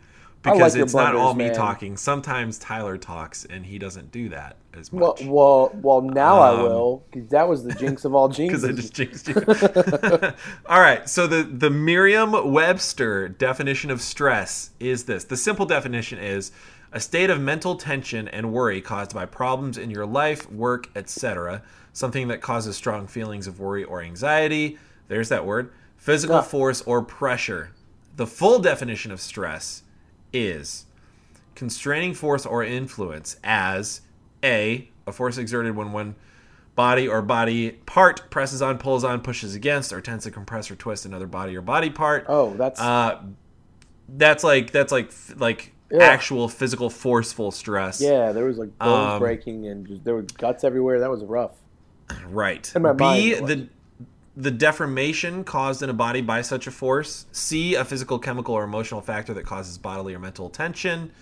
like 0.44 0.54
because 0.54 0.76
your 0.76 0.84
it's 0.84 0.94
not 0.94 1.16
all 1.16 1.34
me 1.34 1.46
man. 1.46 1.54
talking. 1.54 1.96
Sometimes 1.96 2.58
Tyler 2.58 2.98
talks, 2.98 3.44
and 3.44 3.64
he 3.64 3.78
doesn't 3.78 4.12
do 4.12 4.28
that 4.28 4.56
as 4.74 4.92
much. 4.92 5.22
well, 5.24 5.70
well. 5.74 6.00
Now 6.00 6.40
I 6.40 6.50
um, 6.50 6.62
will 6.62 7.04
because 7.10 7.30
that 7.30 7.48
was 7.48 7.64
the 7.64 7.72
jinx 7.74 8.04
of 8.04 8.14
all 8.14 8.28
Because 8.36 8.64
jinxes. 8.64 8.68
I 8.68 8.72
just 8.72 8.94
jinxed 8.94 9.28
you. 9.28 10.32
all 10.66 10.80
right, 10.80 11.08
so 11.08 11.26
the 11.26 11.42
the 11.42 11.70
Merriam-Webster 11.70 13.28
definition 13.30 13.90
of 13.90 14.00
stress 14.00 14.70
is 14.78 15.04
this: 15.04 15.24
the 15.24 15.36
simple 15.36 15.66
definition 15.66 16.18
is 16.18 16.52
a 16.92 17.00
state 17.00 17.30
of 17.30 17.40
mental 17.40 17.76
tension 17.76 18.28
and 18.28 18.52
worry 18.52 18.80
caused 18.80 19.14
by 19.14 19.24
problems 19.24 19.78
in 19.78 19.90
your 19.90 20.04
life, 20.04 20.50
work, 20.50 20.88
etc. 20.94 21.62
Something 21.92 22.28
that 22.28 22.40
causes 22.40 22.76
strong 22.76 23.06
feelings 23.06 23.46
of 23.46 23.60
worry 23.60 23.84
or 23.84 24.00
anxiety. 24.02 24.78
There's 25.08 25.28
that 25.28 25.44
word. 25.44 25.72
Physical 25.96 26.36
Yeah. 26.36 26.42
force 26.42 26.80
or 26.82 27.02
pressure. 27.02 27.70
The 28.16 28.26
full 28.26 28.58
definition 28.58 29.12
of 29.12 29.20
stress 29.20 29.82
is 30.32 30.86
constraining 31.54 32.14
force 32.14 32.46
or 32.46 32.64
influence 32.64 33.36
as 33.44 34.00
a 34.42 34.88
a 35.06 35.12
force 35.12 35.36
exerted 35.36 35.74
when 35.76 35.92
one 35.92 36.14
body 36.76 37.06
or 37.08 37.20
body 37.20 37.72
part 37.86 38.30
presses 38.30 38.62
on, 38.62 38.78
pulls 38.78 39.02
on, 39.04 39.20
pushes 39.20 39.54
against, 39.54 39.92
or 39.92 40.00
tends 40.00 40.24
to 40.24 40.30
compress 40.30 40.70
or 40.70 40.76
twist 40.76 41.04
another 41.04 41.26
body 41.26 41.56
or 41.56 41.60
body 41.60 41.90
part. 41.90 42.24
oh, 42.28 42.54
that's 42.54 42.80
Uh, 42.80 43.20
that's 44.08 44.42
like 44.44 44.70
that's 44.72 44.92
like 44.92 45.10
like 45.36 45.72
Yeah. 45.90 46.04
actual 46.04 46.48
physical 46.48 46.88
forceful 46.88 47.50
stress. 47.50 48.00
yeah. 48.00 48.32
There 48.32 48.44
was 48.44 48.56
like 48.58 48.76
bones 48.78 49.12
um, 49.14 49.18
breaking 49.18 49.66
and 49.66 49.86
just, 49.86 50.04
there 50.04 50.14
were 50.14 50.22
guts 50.38 50.64
everywhere. 50.64 51.00
That 51.00 51.10
was 51.10 51.22
rough. 51.24 51.52
Right. 52.28 52.72
In 52.74 52.82
my 52.82 52.92
B 52.92 53.34
mind, 53.34 53.48
the 53.48 53.68
the 54.36 54.50
deformation 54.50 55.44
caused 55.44 55.82
in 55.82 55.90
a 55.90 55.94
body 55.94 56.22
by 56.22 56.42
such 56.42 56.66
a 56.66 56.70
force. 56.70 57.26
C 57.32 57.74
a 57.74 57.84
physical, 57.84 58.18
chemical, 58.18 58.54
or 58.54 58.64
emotional 58.64 59.00
factor 59.00 59.34
that 59.34 59.44
causes 59.44 59.78
bodily 59.78 60.14
or 60.14 60.18
mental 60.18 60.48
tension. 60.48 61.12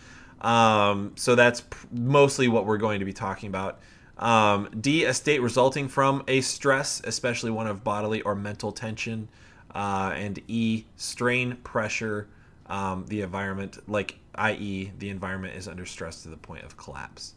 Um, 0.41 1.13
so 1.17 1.35
that's 1.35 1.63
p- 1.63 1.77
mostly 1.93 2.49
what 2.49 2.67
we're 2.67 2.79
going 2.79 3.01
to 3.01 3.05
be 3.05 3.13
talking 3.13 3.49
about. 3.49 3.81
Um, 4.17 4.69
D 4.81 5.05
a 5.05 5.15
state 5.15 5.43
resulting 5.43 5.89
from 5.89 6.23
a 6.29 6.41
stress, 6.41 7.01
especially 7.05 7.51
one 7.51 7.67
of 7.67 7.83
bodily 7.83 8.23
or 8.23 8.35
mental 8.35 8.73
tension. 8.73 9.29
Uh, 9.75 10.13
and 10.17 10.41
E 10.49 10.85
strain, 10.97 11.57
pressure, 11.57 12.27
um, 12.67 13.05
the 13.09 13.23
environment, 13.23 13.79
like 13.89 14.19
i.e., 14.37 14.91
the 14.99 15.09
environment 15.11 15.57
is 15.57 15.69
under 15.69 15.85
stress 15.85 16.23
to 16.23 16.29
the 16.29 16.37
point 16.37 16.65
of 16.65 16.77
collapse. 16.77 17.35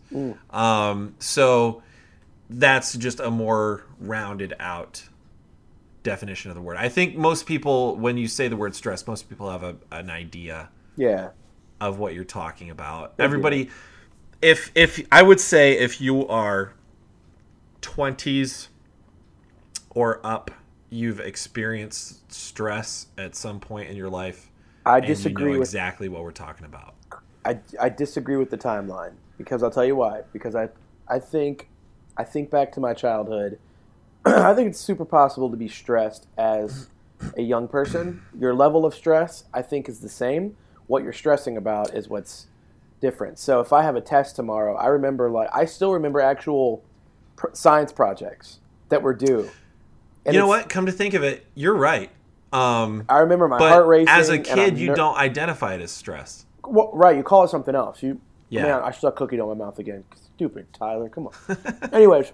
Um, 0.52 1.16
so 1.20 1.84
that's 2.60 2.94
just 2.94 3.20
a 3.20 3.32
more 3.32 3.84
rounded 4.00 4.54
out 4.60 5.04
definition 6.04 6.52
of 6.52 6.56
the 6.56 6.62
word. 6.62 6.78
I 6.78 6.90
think 6.90 7.16
most 7.16 7.46
people, 7.46 7.96
when 7.96 8.18
you 8.18 8.28
say 8.28 8.48
the 8.48 8.58
word 8.58 8.76
stress, 8.76 9.08
most 9.08 9.30
people 9.30 9.50
have 9.50 9.64
a, 9.64 9.76
an 9.92 10.10
idea 10.10 10.70
Yeah. 10.96 11.30
of 11.82 12.00
what 12.00 12.14
you're 12.14 12.24
talking 12.24 12.70
about. 12.70 13.14
Everybody, 13.18 13.70
if 14.42 14.72
if 14.76 15.06
I 15.12 15.24
would 15.24 15.40
say 15.40 15.78
if 15.78 16.02
you 16.02 16.28
are 16.28 16.74
20s 17.82 18.68
or 19.92 20.20
up, 20.26 20.52
you've 20.90 21.20
experienced 21.20 22.32
stress 22.32 23.08
at 23.18 23.36
some 23.36 23.60
point 23.60 23.90
in 23.90 23.96
your 23.96 24.10
life. 24.10 24.50
I 24.86 25.00
disagree 25.00 25.46
you 25.46 25.54
know 25.54 25.60
with 25.60 25.70
exactly 25.70 26.10
what 26.10 26.24
we're 26.24 26.32
talking 26.32 26.66
about. 26.66 26.96
I, 27.46 27.60
I 27.80 27.90
disagree 27.90 28.36
with 28.38 28.50
the 28.50 28.58
timeline 28.58 29.14
because 29.38 29.64
I'll 29.64 29.72
tell 29.72 29.86
you 29.86 29.96
why. 29.96 30.22
Because 30.34 30.56
I 30.56 30.70
I 31.08 31.20
think 31.20 31.70
I 32.18 32.24
think 32.24 32.50
back 32.50 32.72
to 32.74 32.80
my 32.80 32.94
childhood. 32.94 33.60
I 34.26 34.54
think 34.54 34.70
it's 34.70 34.80
super 34.80 35.06
possible 35.06 35.50
to 35.50 35.58
be 35.58 35.68
stressed 35.68 36.28
as 36.38 36.88
a 37.38 37.42
young 37.42 37.68
person. 37.68 38.22
Your 38.38 38.54
level 38.54 38.86
of 38.86 38.94
stress, 38.94 39.46
I 39.54 39.62
think, 39.62 39.90
is 39.90 40.00
the 40.00 40.10
same. 40.10 40.56
What 40.88 41.04
you're 41.04 41.14
stressing 41.14 41.58
about 41.58 41.94
is 41.94 42.10
what's 42.10 42.48
different. 43.02 43.40
So 43.40 43.60
if 43.60 43.74
I 43.74 43.84
have 43.84 43.96
a 43.96 44.02
test 44.02 44.36
tomorrow, 44.36 44.76
I 44.76 44.88
remember 44.88 45.30
like 45.30 45.50
I 45.54 45.66
still 45.66 45.92
remember 45.94 46.20
actual 46.22 46.84
pr- 47.36 47.48
science 47.54 47.92
projects 47.92 48.60
that 48.90 49.02
were 49.02 49.14
due. 49.14 49.50
And 50.26 50.34
you 50.34 50.40
know 50.40 50.48
what? 50.48 50.70
Come 50.70 50.86
to 50.86 50.92
think 50.92 51.14
of 51.14 51.24
it, 51.24 51.46
you're 51.56 51.76
right. 51.76 52.10
Um, 52.54 53.04
I 53.10 53.20
remember 53.20 53.48
my 53.48 53.58
but 53.58 53.70
heart 53.70 53.88
racing. 53.88 54.10
as 54.10 54.30
a 54.30 54.38
kid, 54.40 54.74
I'm 54.74 54.78
you 54.78 54.94
don't 54.94 55.18
identify 55.18 55.74
it 55.74 55.82
as 55.82 55.92
stress. 55.92 56.46
Well, 56.66 56.92
right, 56.94 57.18
you 57.18 57.24
call 57.24 57.44
it 57.44 57.50
something 57.50 57.76
else. 57.76 58.02
You, 58.04 58.22
Yeah. 58.50 58.64
man, 58.64 58.82
I 58.84 58.92
stuck 58.92 59.16
cookie 59.16 59.38
dough 59.38 59.52
in 59.52 59.58
my 59.58 59.66
mouth 59.66 59.80
again. 59.80 60.04
Stupid 60.36 60.68
Tyler, 60.74 61.10
come 61.10 61.28
on. 61.28 61.58
Anyways, 61.94 62.34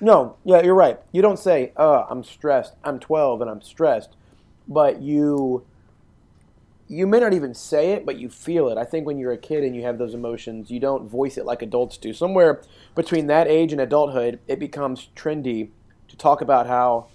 no, 0.00 0.36
yeah, 0.44 0.62
you're 0.62 0.74
right. 0.74 1.00
You 1.12 1.22
don't 1.22 1.38
say, 1.38 1.72
"Uh, 1.76 2.04
I'm 2.08 2.24
stressed. 2.24 2.74
I'm 2.84 2.98
12 2.98 3.40
and 3.40 3.50
I'm 3.50 3.62
stressed," 3.62 4.16
but 4.68 5.02
you, 5.02 5.64
you 6.88 7.06
may 7.06 7.20
not 7.20 7.32
even 7.32 7.54
say 7.54 7.92
it, 7.92 8.06
but 8.06 8.18
you 8.18 8.28
feel 8.28 8.68
it. 8.68 8.78
I 8.78 8.84
think 8.84 9.06
when 9.06 9.18
you're 9.18 9.32
a 9.32 9.38
kid 9.38 9.64
and 9.64 9.74
you 9.74 9.82
have 9.82 9.98
those 9.98 10.14
emotions, 10.14 10.70
you 10.70 10.80
don't 10.80 11.08
voice 11.08 11.36
it 11.36 11.44
like 11.44 11.62
adults 11.62 11.96
do. 11.96 12.12
Somewhere 12.12 12.62
between 12.94 13.26
that 13.26 13.46
age 13.48 13.72
and 13.72 13.80
adulthood, 13.80 14.40
it 14.46 14.58
becomes 14.58 15.08
trendy 15.16 15.70
to 16.08 16.16
talk 16.16 16.40
about 16.40 16.66
how 16.66 17.08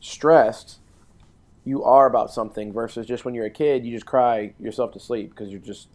stressed 0.00 0.78
you 1.64 1.84
are 1.84 2.06
about 2.06 2.32
something 2.32 2.72
versus 2.72 3.06
just 3.06 3.24
when 3.24 3.34
you're 3.34 3.46
a 3.46 3.50
kid, 3.50 3.84
you 3.84 3.92
just 3.92 4.06
cry 4.06 4.52
yourself 4.58 4.92
to 4.92 5.00
sleep 5.00 5.30
because 5.30 5.50
you're 5.50 5.60
just 5.60 5.88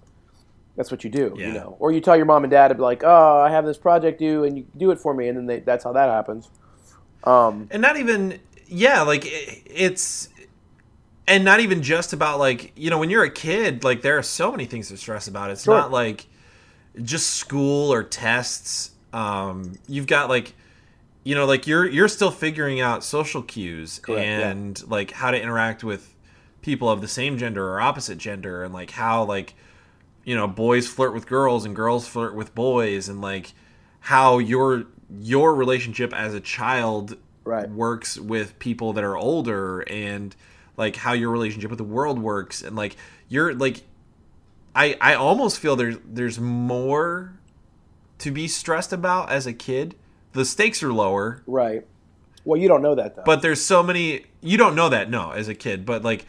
that's 0.77 0.89
what 0.91 1.03
you 1.03 1.09
do, 1.09 1.35
Yeah. 1.37 1.47
you 1.47 1.53
know. 1.53 1.75
Or 1.79 1.91
you 1.91 1.99
tell 1.99 2.15
your 2.15 2.25
mom 2.25 2.43
and 2.45 2.51
dad 2.51 2.69
to 2.69 2.75
be 2.75 2.81
like, 2.81 3.03
"Oh, 3.03 3.41
I 3.41 3.49
have 3.49 3.65
this 3.65 3.77
project 3.77 4.19
due, 4.19 4.45
and 4.45 4.57
you 4.57 4.65
do 4.77 4.91
it 4.91 4.99
for 4.99 5.13
me," 5.13 5.27
and 5.27 5.37
then 5.37 5.45
they, 5.47 5.59
that's 5.59 5.83
how 5.83 5.91
that 5.93 6.07
happens. 6.09 6.49
Um, 7.25 7.67
and 7.71 7.81
not 7.81 7.97
even 7.97 8.39
yeah 8.69 9.01
like 9.01 9.25
it, 9.25 9.63
it's 9.65 10.29
and 11.27 11.43
not 11.43 11.59
even 11.61 11.81
just 11.81 12.13
about 12.13 12.37
like 12.39 12.71
you 12.77 12.89
know 12.89 12.97
when 12.99 13.09
you're 13.09 13.23
a 13.23 13.29
kid 13.29 13.83
like 13.83 14.01
there 14.01 14.17
are 14.17 14.23
so 14.23 14.51
many 14.51 14.65
things 14.65 14.89
to 14.89 14.97
stress 14.97 15.27
about 15.27 15.49
it's 15.51 15.63
Sure. 15.63 15.75
not 15.77 15.91
like 15.91 16.27
just 17.01 17.31
school 17.31 17.91
or 17.93 18.03
tests 18.03 18.91
um 19.13 19.73
you've 19.87 20.07
got 20.07 20.29
like 20.29 20.53
you 21.23 21.33
know 21.35 21.45
like 21.45 21.65
you're 21.67 21.85
you're 21.87 22.07
still 22.07 22.31
figuring 22.31 22.79
out 22.81 23.03
social 23.03 23.41
cues 23.41 23.99
Correct, 23.99 24.25
yeah. 24.25 24.49
and 24.49 24.87
like 24.89 25.11
how 25.11 25.31
to 25.31 25.41
interact 25.41 25.83
with 25.83 26.13
people 26.61 26.89
of 26.89 27.01
the 27.01 27.07
same 27.07 27.37
gender 27.37 27.67
or 27.69 27.79
opposite 27.81 28.17
gender 28.17 28.63
and 28.63 28.73
like 28.73 28.91
how 28.91 29.23
like 29.23 29.53
you 30.27 30.35
know 30.35 30.45
boys 30.47 30.87
flirt 30.87 31.13
with 31.13 31.25
girls 31.25 31.63
and 31.65 31.73
girls 31.75 32.05
flirt 32.07 32.35
with 32.35 32.53
boys 32.53 33.07
and 33.07 33.21
like 33.21 33.53
how 34.01 34.37
your 34.37 34.83
your 35.19 35.55
relationship 35.55 36.13
as 36.13 36.33
a 36.33 36.39
child 36.41 37.17
Right. 37.45 37.69
works 37.69 38.19
with 38.19 38.59
people 38.59 38.91
that 38.91 39.05
are 39.05 39.15
older 39.15 39.79
and 39.89 40.35
like 40.75 40.97
how 40.97 41.13
your 41.13 41.31
relationship 41.31 41.69
with 41.69 41.77
the 41.77 41.85
world 41.85 42.19
works 42.19 42.61
and 42.61 42.75
like 42.75 42.97
you're 43.29 43.55
like 43.55 43.83
I 44.75 44.97
I 44.99 45.13
almost 45.15 45.57
feel 45.59 45.77
there's 45.77 45.95
there's 46.05 46.39
more 46.41 47.39
to 48.19 48.31
be 48.31 48.49
stressed 48.49 48.91
about 48.91 49.31
as 49.31 49.47
a 49.47 49.53
kid. 49.53 49.95
The 50.33 50.43
stakes 50.43 50.83
are 50.83 50.91
lower, 50.91 51.41
right. 51.47 51.87
Well, 52.43 52.59
you 52.59 52.67
don't 52.67 52.81
know 52.81 52.95
that 52.95 53.15
though. 53.15 53.23
but 53.25 53.41
there's 53.41 53.61
so 53.61 53.81
many 53.81 54.25
you 54.41 54.57
don't 54.57 54.75
know 54.75 54.89
that 54.89 55.09
no 55.09 55.31
as 55.31 55.47
a 55.47 55.55
kid, 55.55 55.85
but 55.85 56.03
like 56.03 56.25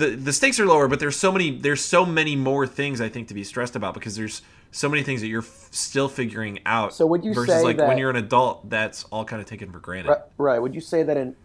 the 0.00 0.16
the 0.16 0.32
stakes 0.32 0.58
are 0.58 0.66
lower, 0.66 0.88
but 0.88 0.98
there's 0.98 1.16
so 1.16 1.30
many 1.30 1.50
there's 1.50 1.84
so 1.84 2.04
many 2.04 2.34
more 2.34 2.66
things 2.66 3.00
I 3.00 3.08
think 3.08 3.28
to 3.28 3.34
be 3.34 3.44
stressed 3.44 3.76
about 3.76 3.94
because 3.94 4.16
there's 4.16 4.42
so 4.72 4.88
many 4.88 5.02
things 5.02 5.20
that 5.20 5.28
you're 5.28 5.42
f- 5.42 5.68
still 5.70 6.08
figuring 6.08 6.58
out. 6.66 6.94
So 6.94 7.06
would 7.06 7.24
you 7.24 7.34
versus 7.34 7.54
say 7.54 7.62
like 7.62 7.78
when 7.78 7.98
you're 7.98 8.10
an 8.10 8.16
adult, 8.16 8.68
that's 8.68 9.04
all 9.04 9.24
kind 9.24 9.40
of 9.40 9.46
taken 9.46 9.70
for 9.70 9.78
granted. 9.78 10.10
right, 10.10 10.20
right. 10.38 10.58
Would 10.58 10.74
you 10.74 10.80
say 10.80 11.02
that 11.02 11.16
in 11.16 11.36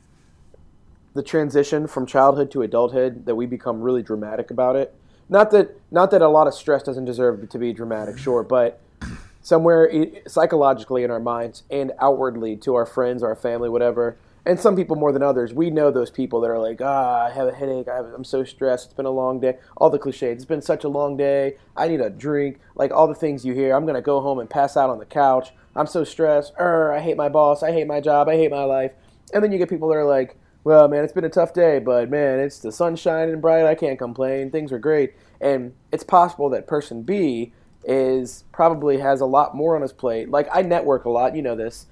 the 1.13 1.23
transition 1.23 1.87
from 1.87 2.05
childhood 2.05 2.51
to 2.51 2.61
adulthood 2.61 3.25
that 3.25 3.35
we 3.35 3.45
become 3.45 3.81
really 3.81 4.01
dramatic 4.01 4.51
about 4.51 4.75
it? 4.75 4.93
Not 5.27 5.51
that 5.51 5.79
not 5.91 6.11
that 6.11 6.21
a 6.21 6.27
lot 6.27 6.47
of 6.47 6.53
stress 6.53 6.83
doesn't 6.83 7.05
deserve 7.05 7.49
to 7.49 7.59
be 7.59 7.73
dramatic, 7.73 8.17
sure, 8.17 8.43
but 8.43 8.79
somewhere 9.41 9.91
psychologically 10.27 11.03
in 11.03 11.11
our 11.11 11.19
minds 11.19 11.63
and 11.69 11.91
outwardly 11.99 12.55
to 12.57 12.75
our 12.75 12.85
friends, 12.85 13.21
our 13.21 13.35
family, 13.35 13.69
whatever. 13.69 14.17
And 14.45 14.59
some 14.59 14.75
people 14.75 14.95
more 14.95 15.11
than 15.11 15.23
others, 15.23 15.53
we 15.53 15.71
know 15.71 15.89
those 15.89 16.11
people 16.11 16.39
that 16.41 16.51
are 16.51 16.59
like, 16.59 16.79
ah, 16.79 17.25
I 17.25 17.31
have 17.31 17.47
a 17.47 17.51
headache. 17.51 17.87
I 17.87 17.97
I'm 17.97 18.23
so 18.23 18.43
stressed. 18.43 18.85
It's 18.85 18.93
been 18.93 19.07
a 19.07 19.11
long 19.11 19.39
day. 19.39 19.57
All 19.77 19.89
the 19.89 19.97
cliches. 19.97 20.35
It's 20.35 20.45
been 20.45 20.61
such 20.61 20.83
a 20.83 20.87
long 20.89 21.17
day. 21.17 21.57
I 21.75 21.87
need 21.87 21.99
a 21.99 22.11
drink. 22.11 22.59
Like 22.75 22.91
all 22.91 23.07
the 23.07 23.15
things 23.15 23.43
you 23.43 23.53
hear. 23.53 23.75
I'm 23.75 23.85
gonna 23.87 24.01
go 24.01 24.21
home 24.21 24.37
and 24.37 24.49
pass 24.49 24.77
out 24.77 24.89
on 24.91 24.99
the 24.99 25.05
couch. 25.05 25.51
I'm 25.75 25.87
so 25.87 26.03
stressed. 26.03 26.53
Er, 26.59 26.93
I 26.93 26.99
hate 26.99 27.17
my 27.17 27.27
boss. 27.27 27.63
I 27.63 27.71
hate 27.71 27.87
my 27.87 27.99
job. 27.99 28.29
I 28.29 28.35
hate 28.35 28.51
my 28.51 28.63
life. 28.63 28.91
And 29.33 29.43
then 29.43 29.51
you 29.51 29.57
get 29.57 29.69
people 29.69 29.89
that 29.89 29.95
are 29.95 30.05
like, 30.05 30.37
well, 30.63 30.87
man, 30.87 31.03
it's 31.03 31.13
been 31.13 31.25
a 31.25 31.29
tough 31.29 31.53
day, 31.53 31.79
but 31.79 32.09
man, 32.09 32.39
it's 32.39 32.59
the 32.59 32.71
sun 32.71 32.95
shining 32.95 33.41
bright. 33.41 33.65
I 33.65 33.75
can't 33.75 33.99
complain. 33.99 34.51
Things 34.51 34.71
are 34.71 34.79
great. 34.79 35.13
And 35.41 35.73
it's 35.91 36.03
possible 36.03 36.49
that 36.49 36.67
person 36.67 37.01
B 37.01 37.51
is 37.83 38.45
probably 38.51 38.97
has 38.97 39.21
a 39.21 39.25
lot 39.25 39.55
more 39.55 39.75
on 39.75 39.81
his 39.81 39.93
plate. 39.93 40.29
Like 40.29 40.47
I 40.51 40.61
network 40.61 41.05
a 41.05 41.09
lot, 41.09 41.35
you 41.35 41.41
know 41.41 41.55
this. 41.55 41.87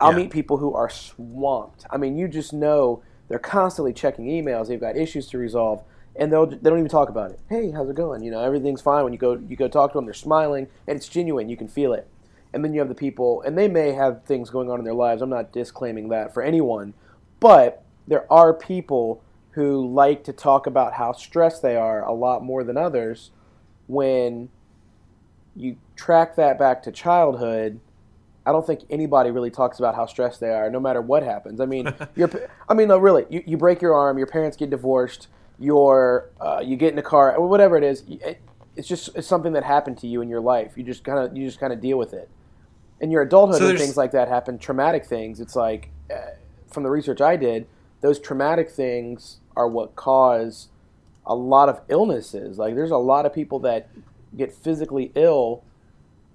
I'll 0.00 0.10
Yeah. 0.10 0.18
meet 0.18 0.30
people 0.30 0.58
who 0.58 0.74
are 0.74 0.90
swamped. 0.90 1.86
I 1.90 1.96
mean, 1.96 2.16
you 2.16 2.28
just 2.28 2.52
know 2.52 3.02
they're 3.28 3.38
constantly 3.38 3.92
checking 3.92 4.26
emails. 4.26 4.68
They've 4.68 4.80
got 4.80 4.96
issues 4.96 5.26
to 5.28 5.38
resolve, 5.38 5.82
and 6.14 6.32
they'll 6.32 6.46
they 6.46 6.56
don't 6.56 6.78
even 6.78 6.88
talk 6.88 7.08
about 7.08 7.30
it. 7.30 7.40
Hey, 7.48 7.70
how's 7.70 7.88
it 7.88 7.96
going? 7.96 8.22
You 8.22 8.30
know, 8.30 8.40
everything's 8.42 8.82
fine. 8.82 9.04
When 9.04 9.12
you 9.12 9.18
go 9.18 9.34
you 9.48 9.56
go 9.56 9.68
talk 9.68 9.92
to 9.92 9.98
them, 9.98 10.04
they're 10.04 10.14
smiling, 10.14 10.68
and 10.86 10.96
it's 10.96 11.08
genuine. 11.08 11.48
You 11.48 11.56
can 11.56 11.68
feel 11.68 11.92
it. 11.92 12.08
And 12.52 12.64
then 12.64 12.72
you 12.72 12.80
have 12.80 12.88
the 12.88 12.94
people, 12.94 13.42
and 13.42 13.58
they 13.58 13.68
may 13.68 13.92
have 13.92 14.22
things 14.24 14.50
going 14.50 14.70
on 14.70 14.78
in 14.78 14.84
their 14.84 14.94
lives. 14.94 15.20
I'm 15.20 15.30
not 15.30 15.52
disclaiming 15.52 16.08
that 16.10 16.32
for 16.32 16.42
anyone, 16.42 16.94
but 17.40 17.82
there 18.06 18.30
are 18.32 18.54
people 18.54 19.22
who 19.52 19.86
like 19.86 20.22
to 20.24 20.32
talk 20.32 20.66
about 20.66 20.94
how 20.94 21.12
stressed 21.12 21.62
they 21.62 21.76
are 21.76 22.04
a 22.04 22.12
lot 22.12 22.44
more 22.44 22.62
than 22.62 22.76
others. 22.76 23.30
When 23.88 24.50
you 25.54 25.76
track 25.96 26.36
that 26.36 26.58
back 26.58 26.82
to 26.84 26.92
childhood, 26.92 27.80
I 28.46 28.52
don't 28.52 28.66
think 28.66 28.82
anybody 28.88 29.30
really 29.32 29.50
talks 29.50 29.80
about 29.80 29.96
how 29.96 30.06
stressed 30.06 30.38
they 30.38 30.50
are, 30.50 30.70
no 30.70 30.78
matter 30.78 31.00
what 31.00 31.24
happens. 31.24 31.60
I 31.60 31.66
mean, 31.66 31.92
you're, 32.16 32.30
I 32.68 32.74
mean, 32.74 32.88
no, 32.88 32.96
really, 32.96 33.26
you, 33.28 33.42
you 33.44 33.56
break 33.56 33.82
your 33.82 33.94
arm, 33.94 34.18
your 34.18 34.28
parents 34.28 34.56
get 34.56 34.70
divorced, 34.70 35.26
you're, 35.58 36.30
uh, 36.40 36.62
you 36.64 36.76
get 36.76 36.92
in 36.92 36.98
a 36.98 37.02
car, 37.02 37.38
whatever 37.40 37.76
it 37.76 37.82
is. 37.84 38.04
It, 38.08 38.40
it's 38.76 38.86
just 38.86 39.16
it's 39.16 39.26
something 39.26 39.54
that 39.54 39.64
happened 39.64 39.98
to 39.98 40.06
you 40.06 40.20
in 40.20 40.28
your 40.28 40.40
life. 40.40 40.72
You 40.76 40.84
just 40.84 41.02
kind 41.02 41.18
of 41.18 41.34
you 41.36 41.46
just 41.46 41.58
kind 41.58 41.72
of 41.72 41.80
deal 41.80 41.96
with 41.98 42.12
it. 42.12 42.28
In 43.00 43.10
your 43.10 43.22
adulthood, 43.22 43.58
So 43.60 43.66
when 43.66 43.76
things 43.78 43.96
like 43.96 44.12
that 44.12 44.28
happen, 44.28 44.58
traumatic 44.58 45.04
things. 45.04 45.40
It's 45.40 45.56
like, 45.56 45.90
uh, 46.10 46.32
from 46.70 46.82
the 46.82 46.90
research 46.90 47.20
I 47.20 47.36
did, 47.36 47.66
those 48.02 48.18
traumatic 48.18 48.70
things 48.70 49.38
are 49.56 49.66
what 49.66 49.96
cause 49.96 50.68
a 51.26 51.34
lot 51.34 51.68
of 51.68 51.80
illnesses. 51.88 52.58
Like, 52.58 52.74
there's 52.74 52.90
a 52.90 52.96
lot 52.98 53.26
of 53.26 53.34
people 53.34 53.58
that 53.60 53.88
get 54.36 54.52
physically 54.52 55.10
ill 55.14 55.64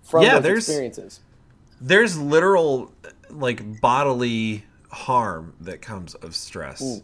from 0.04 0.24
Yeah, 0.24 0.40
those 0.40 0.58
experiences. 0.58 1.22
There's 1.82 2.18
literal 2.18 2.92
like 3.30 3.82
bodily 3.82 4.64
harm 4.92 5.54
that 5.62 5.82
comes 5.82 6.16
of 6.16 6.36
stress. 6.36 7.02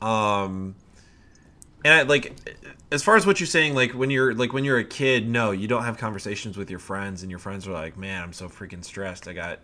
Um 0.00 0.74
and 1.84 1.94
I, 1.94 2.02
like 2.02 2.38
as 2.90 3.02
far 3.02 3.16
as 3.16 3.26
what 3.26 3.40
you're 3.40 3.46
saying 3.46 3.74
like 3.74 3.92
when 3.92 4.10
you're 4.10 4.34
like 4.34 4.52
when 4.52 4.64
you're 4.64 4.78
a 4.78 4.84
kid 4.84 5.28
no 5.28 5.50
you 5.50 5.66
don't 5.66 5.84
have 5.84 5.98
conversations 5.98 6.56
with 6.56 6.70
your 6.70 6.78
friends 6.78 7.22
and 7.22 7.30
your 7.30 7.40
friends 7.40 7.66
are 7.66 7.72
like 7.72 7.96
man 7.96 8.22
i'm 8.22 8.32
so 8.32 8.48
freaking 8.48 8.84
stressed. 8.84 9.26
I 9.26 9.32
got 9.32 9.58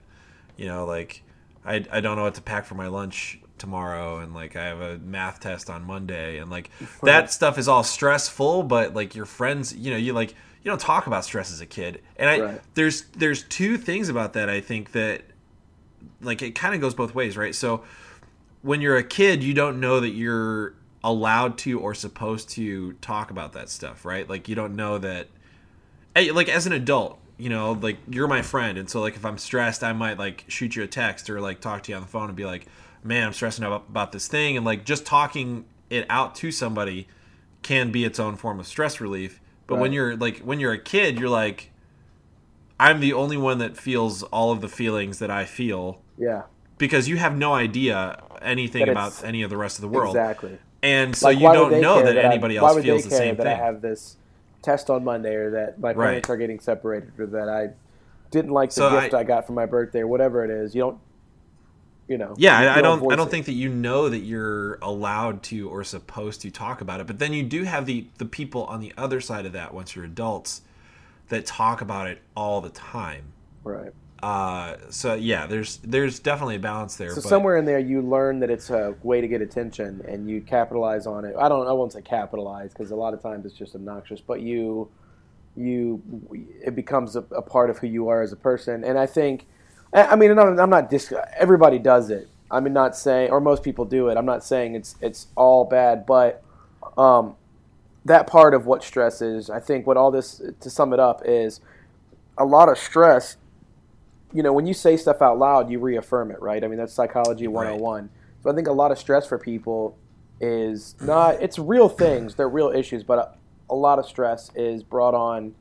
you 0.56 0.66
know 0.66 0.84
like 0.84 1.22
i, 1.64 1.84
I 1.90 2.00
don't 2.00 2.16
know 2.16 2.24
what 2.24 2.34
to 2.34 2.42
pack 2.42 2.64
for 2.64 2.74
my 2.74 2.88
lunch 2.88 3.38
tomorrow 3.58 4.18
and 4.18 4.34
like 4.34 4.56
i 4.56 4.64
have 4.64 4.80
a 4.80 4.98
math 4.98 5.40
test 5.40 5.68
on 5.68 5.84
monday 5.84 6.38
and 6.38 6.50
like 6.50 6.70
that 7.02 7.32
stuff 7.32 7.58
is 7.58 7.68
all 7.68 7.82
stressful 7.84 8.62
but 8.62 8.94
like 8.94 9.14
your 9.14 9.26
friends 9.26 9.74
you 9.74 9.90
know 9.90 9.96
you 9.96 10.12
like 10.12 10.30
you 10.30 10.70
don't 10.70 10.80
talk 10.80 11.06
about 11.06 11.24
stress 11.24 11.52
as 11.52 11.60
a 11.60 11.66
kid 11.66 12.00
and 12.16 12.28
i 12.30 12.40
Right. 12.40 12.60
there's 12.74 13.02
there's 13.16 13.42
two 13.44 13.76
things 13.76 14.08
about 14.08 14.32
that 14.34 14.48
i 14.48 14.60
think 14.60 14.92
that 14.92 15.22
like 16.20 16.42
it 16.42 16.54
kind 16.54 16.74
of 16.74 16.80
goes 16.80 16.94
both 16.94 17.14
ways 17.14 17.36
right 17.36 17.54
so 17.54 17.82
when 18.62 18.80
you're 18.80 18.96
a 18.96 19.04
kid 19.04 19.42
you 19.42 19.54
don't 19.54 19.78
know 19.80 20.00
that 20.00 20.10
you're 20.10 20.74
allowed 21.04 21.56
to 21.58 21.78
or 21.78 21.94
supposed 21.94 22.50
to 22.50 22.92
talk 22.94 23.30
about 23.30 23.52
that 23.52 23.68
stuff, 23.68 24.04
right? 24.04 24.28
Like 24.28 24.48
you 24.48 24.56
don't 24.56 24.74
know 24.74 24.98
that 24.98 25.28
hey, 26.14 26.32
like 26.32 26.48
as 26.48 26.66
an 26.66 26.72
adult, 26.72 27.18
you 27.36 27.48
know, 27.48 27.72
like 27.72 27.98
you're 28.08 28.26
my 28.26 28.42
friend 28.42 28.76
and 28.76 28.90
so 28.90 29.00
like 29.00 29.14
if 29.14 29.24
I'm 29.24 29.38
stressed, 29.38 29.84
I 29.84 29.92
might 29.92 30.18
like 30.18 30.44
shoot 30.48 30.74
you 30.74 30.82
a 30.82 30.88
text 30.88 31.30
or 31.30 31.40
like 31.40 31.60
talk 31.60 31.84
to 31.84 31.92
you 31.92 31.96
on 31.96 32.02
the 32.02 32.08
phone 32.08 32.28
and 32.28 32.36
be 32.36 32.44
like, 32.44 32.66
"Man, 33.02 33.26
I'm 33.26 33.32
stressing 33.32 33.64
out 33.64 33.84
about 33.88 34.12
this 34.12 34.26
thing." 34.28 34.56
And 34.56 34.64
like 34.66 34.84
just 34.84 35.04
talking 35.06 35.64
it 35.90 36.06
out 36.11 36.34
to 36.37 36.50
somebody 36.52 37.08
can 37.62 37.90
be 37.90 38.04
its 38.04 38.18
own 38.20 38.37
form 38.37 38.61
of 38.61 38.66
stress 38.66 39.00
relief. 39.00 39.40
But 39.66 39.78
when 39.78 39.92
you're 39.92 40.16
like 40.16 40.38
when 40.40 40.61
you're 40.61 40.72
a 40.72 40.78
kid, 40.78 41.18
you're 41.18 41.28
like 41.28 41.70
I'm 42.80 43.00
the 43.00 43.12
only 43.12 43.37
one 43.37 43.58
that 43.58 43.76
feels 43.76 44.22
all 44.24 44.52
of 44.52 44.61
the 44.61 44.68
feelings 44.68 45.18
that 45.18 45.30
I 45.30 45.44
feel 45.44 46.00
Yeah. 46.16 46.42
because 46.78 47.08
you 47.08 47.16
have 47.16 47.37
no 47.37 47.52
idea 47.54 48.22
anything 48.40 48.88
about 48.88 49.24
any 49.24 49.42
of 49.42 49.50
the 49.50 49.56
rest 49.56 49.78
of 49.78 49.82
the 49.82 49.88
world. 49.88 50.14
Exactly. 50.14 50.58
And 50.80 51.16
so 51.16 51.26
Like, 51.26 51.38
you 51.40 51.52
don't 51.52 51.80
know 51.80 51.96
care 52.02 52.12
that 52.14 52.24
anybody 52.24 52.56
why 52.56 52.68
else 52.68 52.82
feels 52.82 53.02
the 53.04 53.11
same 53.11 53.34
that 53.37 53.42
thing. 53.42 53.52
I 53.52 53.56
have 53.64 53.82
this 53.82 54.16
test 54.62 54.90
on 54.90 55.02
Monday, 55.02 55.34
or 55.34 55.50
that 55.50 55.80
my 55.80 55.88
Right. 55.88 55.96
parents 55.96 56.30
are 56.30 56.37
getting 56.37 56.61
separated, 56.61 57.18
or 57.18 57.26
that 57.26 57.48
I 57.48 57.70
didn't 58.30 58.52
like 58.52 58.70
the 58.70 58.74
So 58.74 58.90
gift 59.00 59.12
I- 59.12 59.20
I, 59.20 59.24
got 59.24 59.44
for 59.46 59.54
my 59.54 59.66
birthday, 59.66 60.00
or 60.00 60.06
whatever 60.06 60.44
it 60.44 60.50
is. 60.50 60.74
You 60.76 60.82
don't, 60.82 60.98
you 62.08 62.18
know. 62.18 62.34
Yeah, 62.36 62.60
you 62.62 62.68
I, 62.70 62.82
don't. 62.82 63.12
I 63.12 63.16
don't 63.16 63.28
it. 63.28 63.30
think 63.30 63.46
that 63.46 63.52
you 63.52 63.68
know 63.68 64.08
that 64.08 64.20
you're 64.20 64.78
allowed 64.82 65.42
to 65.44 65.68
or 65.68 65.84
supposed 65.84 66.40
to 66.42 66.50
talk 66.50 66.80
about 66.80 67.00
it. 67.00 67.06
But 67.06 67.18
then 67.18 67.32
you 67.32 67.42
do 67.42 67.64
have 67.64 67.86
the 67.86 68.06
the 68.18 68.24
people 68.24 68.64
on 68.64 68.80
the 68.80 68.92
other 68.96 69.20
side 69.20 69.46
of 69.46 69.52
that 69.52 69.74
once 69.74 69.94
you're 69.94 70.04
adults 70.04 70.62
that 71.28 71.46
talk 71.46 71.80
about 71.80 72.08
it 72.08 72.20
all 72.34 72.60
the 72.60 72.70
time. 72.70 73.32
Right. 73.62 73.92
Uh, 74.22 74.76
so 74.90 75.14
yeah, 75.14 75.46
there's 75.46 75.76
there's 75.78 76.18
definitely 76.18 76.56
a 76.56 76.60
balance 76.60 76.96
there. 76.96 77.10
So 77.10 77.16
but, 77.16 77.28
somewhere 77.28 77.56
in 77.56 77.64
there, 77.64 77.78
you 77.78 78.02
learn 78.02 78.40
that 78.40 78.50
it's 78.50 78.70
a 78.70 78.96
way 79.02 79.20
to 79.20 79.28
get 79.28 79.40
attention, 79.40 80.02
and 80.08 80.28
you 80.28 80.40
capitalize 80.40 81.06
on 81.06 81.24
it. 81.24 81.36
I 81.38 81.48
don't. 81.48 81.68
I 81.68 81.72
won't 81.72 81.92
say 81.92 82.02
capitalize 82.02 82.72
because 82.72 82.90
a 82.90 82.96
lot 82.96 83.14
of 83.14 83.22
times 83.22 83.46
it's 83.46 83.54
just 83.54 83.76
obnoxious, 83.76 84.20
but 84.20 84.40
you, 84.40 84.90
you, 85.56 86.02
it 86.64 86.74
becomes 86.74 87.14
a, 87.14 87.20
a 87.30 87.42
part 87.42 87.70
of 87.70 87.78
who 87.78 87.86
you 87.86 88.08
are 88.08 88.20
as 88.22 88.32
a 88.32 88.36
person. 88.36 88.82
And 88.82 88.98
I 88.98 89.06
think, 89.06 89.46
I 89.92 90.16
mean, 90.16 90.38
I'm, 90.38 90.59
I'm 90.59 90.70
not 90.70 90.90
dis. 90.90 91.12
Everybody 91.37 91.79
does 91.79 92.11
it. 92.11 92.29
I'm 92.51 92.70
not 92.72 92.96
saying, 92.96 93.31
or 93.31 93.40
most 93.40 93.62
people 93.62 93.85
do 93.85 94.09
it. 94.09 94.16
I'm 94.16 94.27
not 94.27 94.44
saying 94.44 94.74
it's 94.74 94.96
it's 95.01 95.29
all 95.37 95.64
bad, 95.64 96.07
but 96.07 96.42
um, 96.96 97.37
that 98.05 98.27
part 98.27 98.55
of 98.55 98.66
what 98.66 98.83
stress 98.83 99.20
is, 99.20 99.51
I 99.51 99.61
think, 99.61 99.87
what 99.87 99.96
all 99.96 100.11
this 100.11 100.40
to 100.61 100.70
sum 100.70 100.92
it 100.92 101.01
up 101.01 101.22
is 101.24 101.61
a 102.37 102.44
lot 102.44 102.68
of 102.68 102.79
stress 102.79 103.37
you 104.33 104.42
know, 104.42 104.53
when 104.53 104.66
you 104.66 104.74
say 104.74 104.96
stuff 104.96 105.22
out 105.22 105.38
loud, 105.38 105.70
you 105.70 105.79
reaffirm 105.79 106.31
it, 106.31 106.40
right? 106.40 106.62
I 106.62 106.68
mean, 106.68 106.79
that's 106.79 106.92
psychology 106.92 107.48
101. 107.48 108.11
So 108.42 108.51
I 108.51 108.55
think 108.55 108.68
a 108.68 108.72
lot 108.72 108.92
of 108.92 108.98
stress 108.98 109.27
for 109.27 109.38
people 109.38 109.96
is 110.40 110.94
not, 111.01 111.42
it's 111.42 111.59
real 111.59 111.88
things, 111.88 112.35
they're 112.35 112.48
real 112.48 112.68
issues, 112.68 113.03
but 113.03 113.18
a, 113.18 113.72
a 113.72 113.74
lot 113.74 113.98
of 113.98 114.07
stress 114.07 114.51
is 114.55 114.83
brought 114.83 115.14
on 115.14 115.55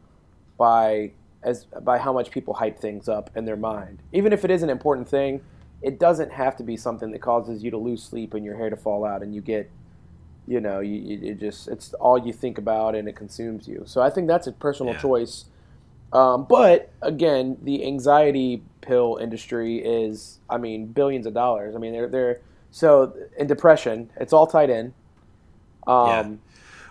by 0.58 1.12
as 1.47 1.65
by 1.81 1.97
how 1.97 2.13
much 2.13 2.29
people 2.31 2.53
hype 2.55 2.77
things 2.79 3.07
up 3.07 3.29
in 3.36 3.45
their 3.45 3.55
mind. 3.57 3.97
Even 4.12 4.33
if 4.33 4.43
it 4.45 4.51
is 4.51 4.63
an 4.63 4.69
important 4.69 5.07
thing, 5.10 5.41
it 5.81 5.99
doesn't 5.99 6.31
have 6.33 6.55
to 6.57 6.63
be 6.63 6.77
something 6.77 7.12
that 7.12 7.21
causes 7.21 7.63
you 7.63 7.71
to 7.71 7.77
lose 7.77 8.03
sleep 8.03 8.33
and 8.33 8.43
your 8.45 8.57
hair 8.57 8.69
to 8.69 8.75
fall 8.75 9.05
out 9.05 9.21
and 9.23 9.33
you 9.36 9.41
get 9.41 9.71
you 10.49 10.62
know, 10.62 10.79
you, 10.79 10.95
you 10.95 11.31
it 11.31 11.39
just 11.39 11.67
it's 11.67 11.93
all 11.95 12.17
you 12.17 12.31
think 12.31 12.57
about 12.57 12.95
and 12.95 13.07
it 13.10 13.15
consumes 13.17 13.67
you. 13.67 13.83
So 13.86 14.01
I 14.01 14.10
think 14.10 14.27
that's 14.27 14.47
a 14.47 14.53
personal 14.53 14.93
Yeah. 14.93 15.01
choice. 15.01 15.45
Um, 16.13 16.45
but 16.49 16.93
again, 17.01 17.57
the 17.62 17.86
anxiety 17.86 18.63
pill 18.81 19.17
industry 19.21 19.79
is, 19.79 20.39
I 20.49 20.57
mean, 20.57 20.88
billions 20.93 21.25
of 21.25 21.33
dollars. 21.33 21.75
I 21.75 21.79
mean, 21.79 21.91
they're 21.91 22.07
they're 22.07 22.39
so 22.71 23.13
in 23.38 23.47
depression, 23.47 24.10
it's 24.15 24.31
all 24.31 24.47
tied 24.47 24.69
in. 24.69 24.93
Um, 25.86 26.39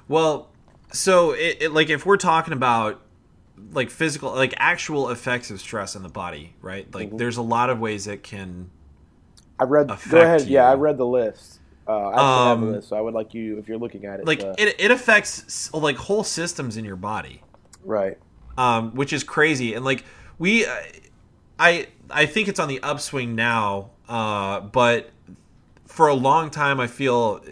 Well, 0.09 0.51
so 0.93 1.33
it, 1.33 1.57
it 1.61 1.73
like 1.73 1.89
if 1.89 2.05
we're 2.07 2.17
talking 2.19 2.53
about 2.53 3.01
like 3.73 3.91
physical, 3.91 4.35
like 4.35 4.55
actual 4.59 5.11
effects 5.11 5.51
of 5.51 5.61
stress 5.61 5.97
on 5.97 6.03
the 6.03 6.09
body, 6.09 6.55
right? 6.61 6.93
Like 6.95 7.11
Mm-hmm. 7.11 7.17
there's 7.17 7.37
a 7.37 7.43
lot 7.43 7.71
of 7.71 7.79
ways 7.81 8.07
it 8.07 8.23
can. 8.23 8.71
I 9.59 9.65
read. 9.65 9.89
Go 10.09 10.21
ahead. 10.23 10.47
Yeah, 10.49 10.69
I 10.69 10.75
read 10.75 10.99
the 10.99 11.07
list. 11.07 11.61
Uh, 11.89 12.09
I 12.09 12.45
have 12.45 12.59
Um, 12.59 12.63
a 12.63 12.67
list, 12.67 12.89
so 12.89 12.97
I 12.97 13.01
would 13.01 13.15
like 13.15 13.33
you, 13.35 13.59
if 13.59 13.69
you're 13.69 13.79
looking 13.79 14.05
at 14.07 14.21
it, 14.21 14.27
Like 14.27 14.43
uh, 14.43 14.57
it, 14.59 14.75
it 14.81 14.91
affects 14.91 15.73
like 15.73 15.97
whole 15.97 16.25
systems 16.25 16.77
in 16.77 16.85
your 16.85 16.97
body. 16.97 17.43
right. 17.85 18.19
um, 18.59 18.93
which 18.95 19.13
is 19.13 19.25
crazy. 19.25 19.75
And 19.75 19.85
like 19.85 20.05
we, 20.39 20.67
uh, 20.67 20.75
I 21.59 21.89
I 22.11 22.27
think 22.27 22.49
it's 22.49 22.61
on 22.61 22.69
the 22.69 22.81
upswing 22.83 23.35
now, 23.35 23.91
uh, 24.09 24.61
but 24.61 25.11
for 25.87 26.09
a 26.09 26.15
long 26.15 26.51
time 26.51 26.81
I 26.81 26.87
feel 26.87 27.43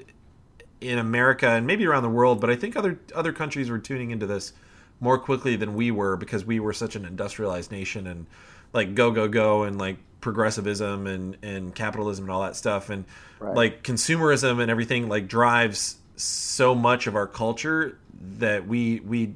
in 0.81 0.99
America 0.99 1.49
and 1.49 1.67
maybe 1.67 1.87
around 1.87 2.03
the 2.03 2.11
world, 2.11 2.41
but 2.41 2.51
I 2.51 2.57
think 2.57 2.77
other 2.77 3.01
other 3.15 3.33
countries 3.33 3.71
were 3.71 3.79
tuning 3.79 4.11
into 4.11 4.27
this 4.27 4.53
more 5.01 5.19
quickly 5.19 5.57
than 5.57 5.75
we 5.75 5.91
were 5.91 6.17
because 6.17 6.45
we 6.45 6.59
were 6.61 6.73
such 6.73 6.97
an 6.97 7.05
industrialized 7.05 7.71
nation 7.71 8.07
and 8.07 8.27
like 8.73 8.95
go 8.95 9.11
go 9.11 9.29
go 9.29 9.65
and 9.65 9.79
like 9.79 9.97
progressivism 10.21 11.07
and 11.07 11.37
and 11.43 11.75
capitalism 11.75 12.25
and 12.25 12.31
all 12.33 12.43
that 12.43 12.57
stuff 12.57 12.91
and 12.91 13.05
Right. 13.41 13.55
like 13.55 13.83
consumerism 13.83 14.61
and 14.61 14.71
everything 14.71 15.09
like 15.09 15.29
drives 15.29 15.97
so 16.17 16.75
much 16.75 17.07
of 17.07 17.15
our 17.17 17.27
culture 17.27 17.99
that 18.39 18.67
we 18.67 19.01
we 19.01 19.35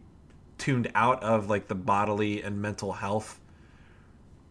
tuned 0.56 0.90
out 0.94 1.22
of 1.22 1.50
like 1.50 1.68
the 1.68 1.74
bodily 1.74 2.42
and 2.42 2.62
mental 2.62 2.92
health 2.92 3.38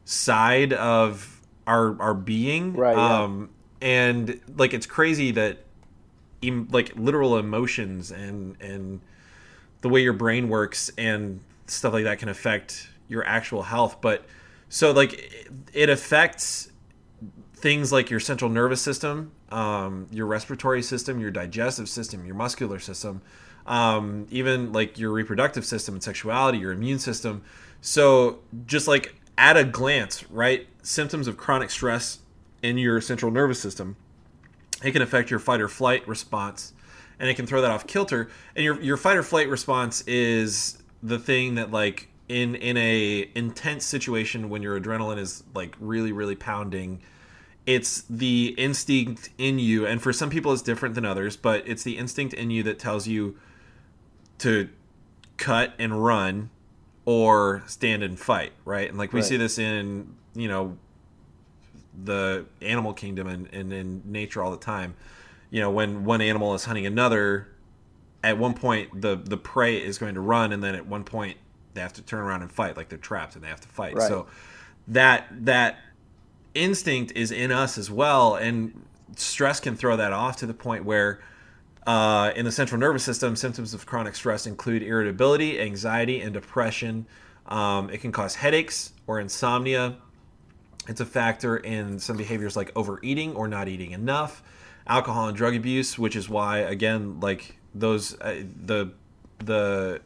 side 0.05 0.73
of 0.73 1.41
our 1.65 1.99
our 2.01 2.13
being 2.13 2.73
Right, 2.73 2.95
yeah. 2.95 3.23
um 3.23 3.49
and 3.81 4.39
like 4.57 4.73
it's 4.73 4.85
crazy 4.85 5.31
that 5.31 5.63
em- 6.43 6.67
like 6.71 6.95
literal 6.95 7.37
emotions 7.37 8.11
and 8.11 8.55
and 8.61 9.01
the 9.81 9.89
way 9.89 10.01
your 10.01 10.13
brain 10.13 10.49
works 10.49 10.91
and 10.97 11.39
stuff 11.67 11.93
like 11.93 12.05
that 12.05 12.19
can 12.19 12.29
affect 12.29 12.89
your 13.07 13.25
actual 13.25 13.63
health. 13.63 14.01
But 14.01 14.25
so 14.69 14.91
like 14.91 15.31
it, 15.73 15.89
affects 15.89 16.71
things 17.53 17.91
like 17.91 18.09
your 18.09 18.19
central 18.19 18.51
nervous 18.51 18.81
system 18.81 19.31
um, 19.49 20.07
your 20.11 20.25
respiratory 20.25 20.81
system 20.81 21.19
your 21.19 21.31
digestive 21.31 21.87
system 21.87 22.25
your 22.25 22.35
muscular 22.35 22.79
system 22.79 23.21
um, 23.65 24.27
even 24.29 24.71
like 24.73 24.99
your 24.99 25.11
reproductive 25.11 25.65
system 25.65 25.95
and 25.95 26.03
sexuality 26.03 26.57
your 26.57 26.71
immune 26.71 26.99
system. 26.99 27.43
So 27.81 28.39
just 28.65 28.87
like 28.87 29.15
at 29.37 29.57
a 29.57 29.63
glance 29.63 30.29
right 30.29 30.67
symptoms 30.83 31.27
of 31.27 31.37
chronic 31.37 31.69
stress 31.69 32.19
in 32.61 32.77
your 32.77 32.99
central 33.01 33.31
nervous 33.31 33.59
system 33.59 33.95
it 34.83 34.91
can 34.91 35.01
affect 35.01 35.29
your 35.29 35.39
fight 35.39 35.61
or 35.61 35.67
flight 35.67 36.07
response 36.07 36.73
and 37.19 37.29
it 37.29 37.35
can 37.35 37.45
throw 37.47 37.61
that 37.61 37.71
off 37.71 37.87
kilter. 37.87 38.29
And 38.55 38.63
your 38.63 38.81
your 38.81 38.97
fight 38.97 39.17
or 39.17 39.23
flight 39.23 39.49
response 39.49 40.01
is 40.07 40.77
the 41.03 41.19
thing 41.19 41.55
that 41.55 41.71
like 41.71 42.09
in 42.27 42.55
in 42.55 42.75
a 42.77 43.29
intense 43.35 43.85
situation 43.85 44.49
when 44.49 44.61
your 44.61 44.79
adrenaline 44.79 45.17
is 45.17 45.43
like 45.53 45.75
really 45.79 46.11
really 46.11 46.35
pounding 46.35 46.99
it's 47.65 48.01
the 48.09 48.53
instinct 48.57 49.29
in 49.37 49.59
you 49.59 49.85
and 49.85 50.01
for 50.01 50.11
some 50.11 50.29
people 50.29 50.51
it's 50.51 50.61
different 50.61 50.95
than 50.95 51.05
others 51.05 51.37
but 51.37 51.65
it's 51.67 51.83
the 51.83 51.97
instinct 51.97 52.33
in 52.33 52.49
you 52.51 52.63
that 52.63 52.79
tells 52.79 53.07
you 53.07 53.37
to 54.39 54.67
cut 55.37 55.73
and 55.79 56.03
run 56.03 56.49
or 57.05 57.63
stand 57.67 58.03
and 58.03 58.19
fight 58.19 58.51
right? 58.65 58.89
And 58.89 58.97
like 58.97 59.13
we 59.13 59.21
Right. 59.21 59.27
see 59.29 59.37
this 59.37 59.57
in 59.57 60.13
you 60.35 60.47
know 60.49 60.77
the 62.03 62.45
animal 62.61 62.93
kingdom 62.93 63.27
and, 63.27 63.47
and 63.53 63.71
in 63.71 64.01
nature 64.05 64.43
all 64.43 64.51
the 64.51 64.57
time 64.57 64.95
you 65.49 65.61
know 65.61 65.71
when 65.71 66.03
one 66.03 66.21
animal 66.21 66.53
is 66.53 66.65
hunting 66.65 66.85
another 66.85 67.47
at 68.23 68.37
one 68.37 68.53
point 68.53 69.01
the 69.01 69.15
the 69.15 69.37
prey 69.37 69.77
is 69.77 69.97
going 69.97 70.15
to 70.15 70.21
run 70.21 70.51
and 70.51 70.63
then 70.63 70.75
at 70.75 70.85
one 70.85 71.03
point 71.03 71.37
they 71.73 71.81
have 71.81 71.93
to 71.93 72.01
turn 72.01 72.19
around 72.19 72.41
and 72.41 72.51
fight 72.51 72.75
like 72.75 72.89
they're 72.89 72.97
trapped 72.97 73.35
and 73.35 73.43
they 73.43 73.47
have 73.47 73.61
to 73.61 73.67
fight. 73.67 73.95
Right. 73.95 74.07
so 74.07 74.27
that 74.87 75.27
that 75.45 75.77
instinct 76.53 77.11
is 77.15 77.31
in 77.31 77.51
us 77.51 77.77
as 77.77 77.91
well 77.91 78.35
and 78.35 78.83
stress 79.15 79.59
can 79.59 79.75
throw 79.75 79.95
that 79.97 80.13
off 80.13 80.37
to 80.37 80.45
the 80.45 80.53
point 80.53 80.85
where 80.85 81.19
uh, 81.87 82.33
in 82.35 82.43
the 82.43 82.51
central 82.51 82.79
nervous 82.79 83.03
system 83.03 83.35
symptoms 83.35 83.73
of 83.73 83.85
chronic 83.85 84.13
stress 84.13 84.45
include 84.45 84.83
irritability 84.83 85.59
anxiety 85.59 86.19
and 86.19 86.33
depression. 86.33 87.07
Um, 87.45 87.89
it 87.89 88.01
can 88.01 88.11
cause 88.11 88.35
headaches 88.35 88.91
or 89.07 89.21
insomnia. 89.21 89.95
It's 90.89 90.99
a 90.99 91.05
factor 91.05 91.57
in 91.57 91.97
some 91.99 92.17
behaviors 92.17 92.57
like 92.57 92.71
overeating 92.75 93.35
or 93.35 93.47
not 93.47 93.69
eating 93.69 93.91
enough, 93.91 94.43
alcohol 94.87 95.27
and 95.27 95.37
drug 95.37 95.55
abuse, 95.55 95.97
which 95.97 96.15
is 96.15 96.29
why 96.29 96.59
again 96.59 97.19
like 97.19 97.57
those 97.75 98.19
uh, 98.21 98.43
the 98.65 98.91
the 99.39 100.01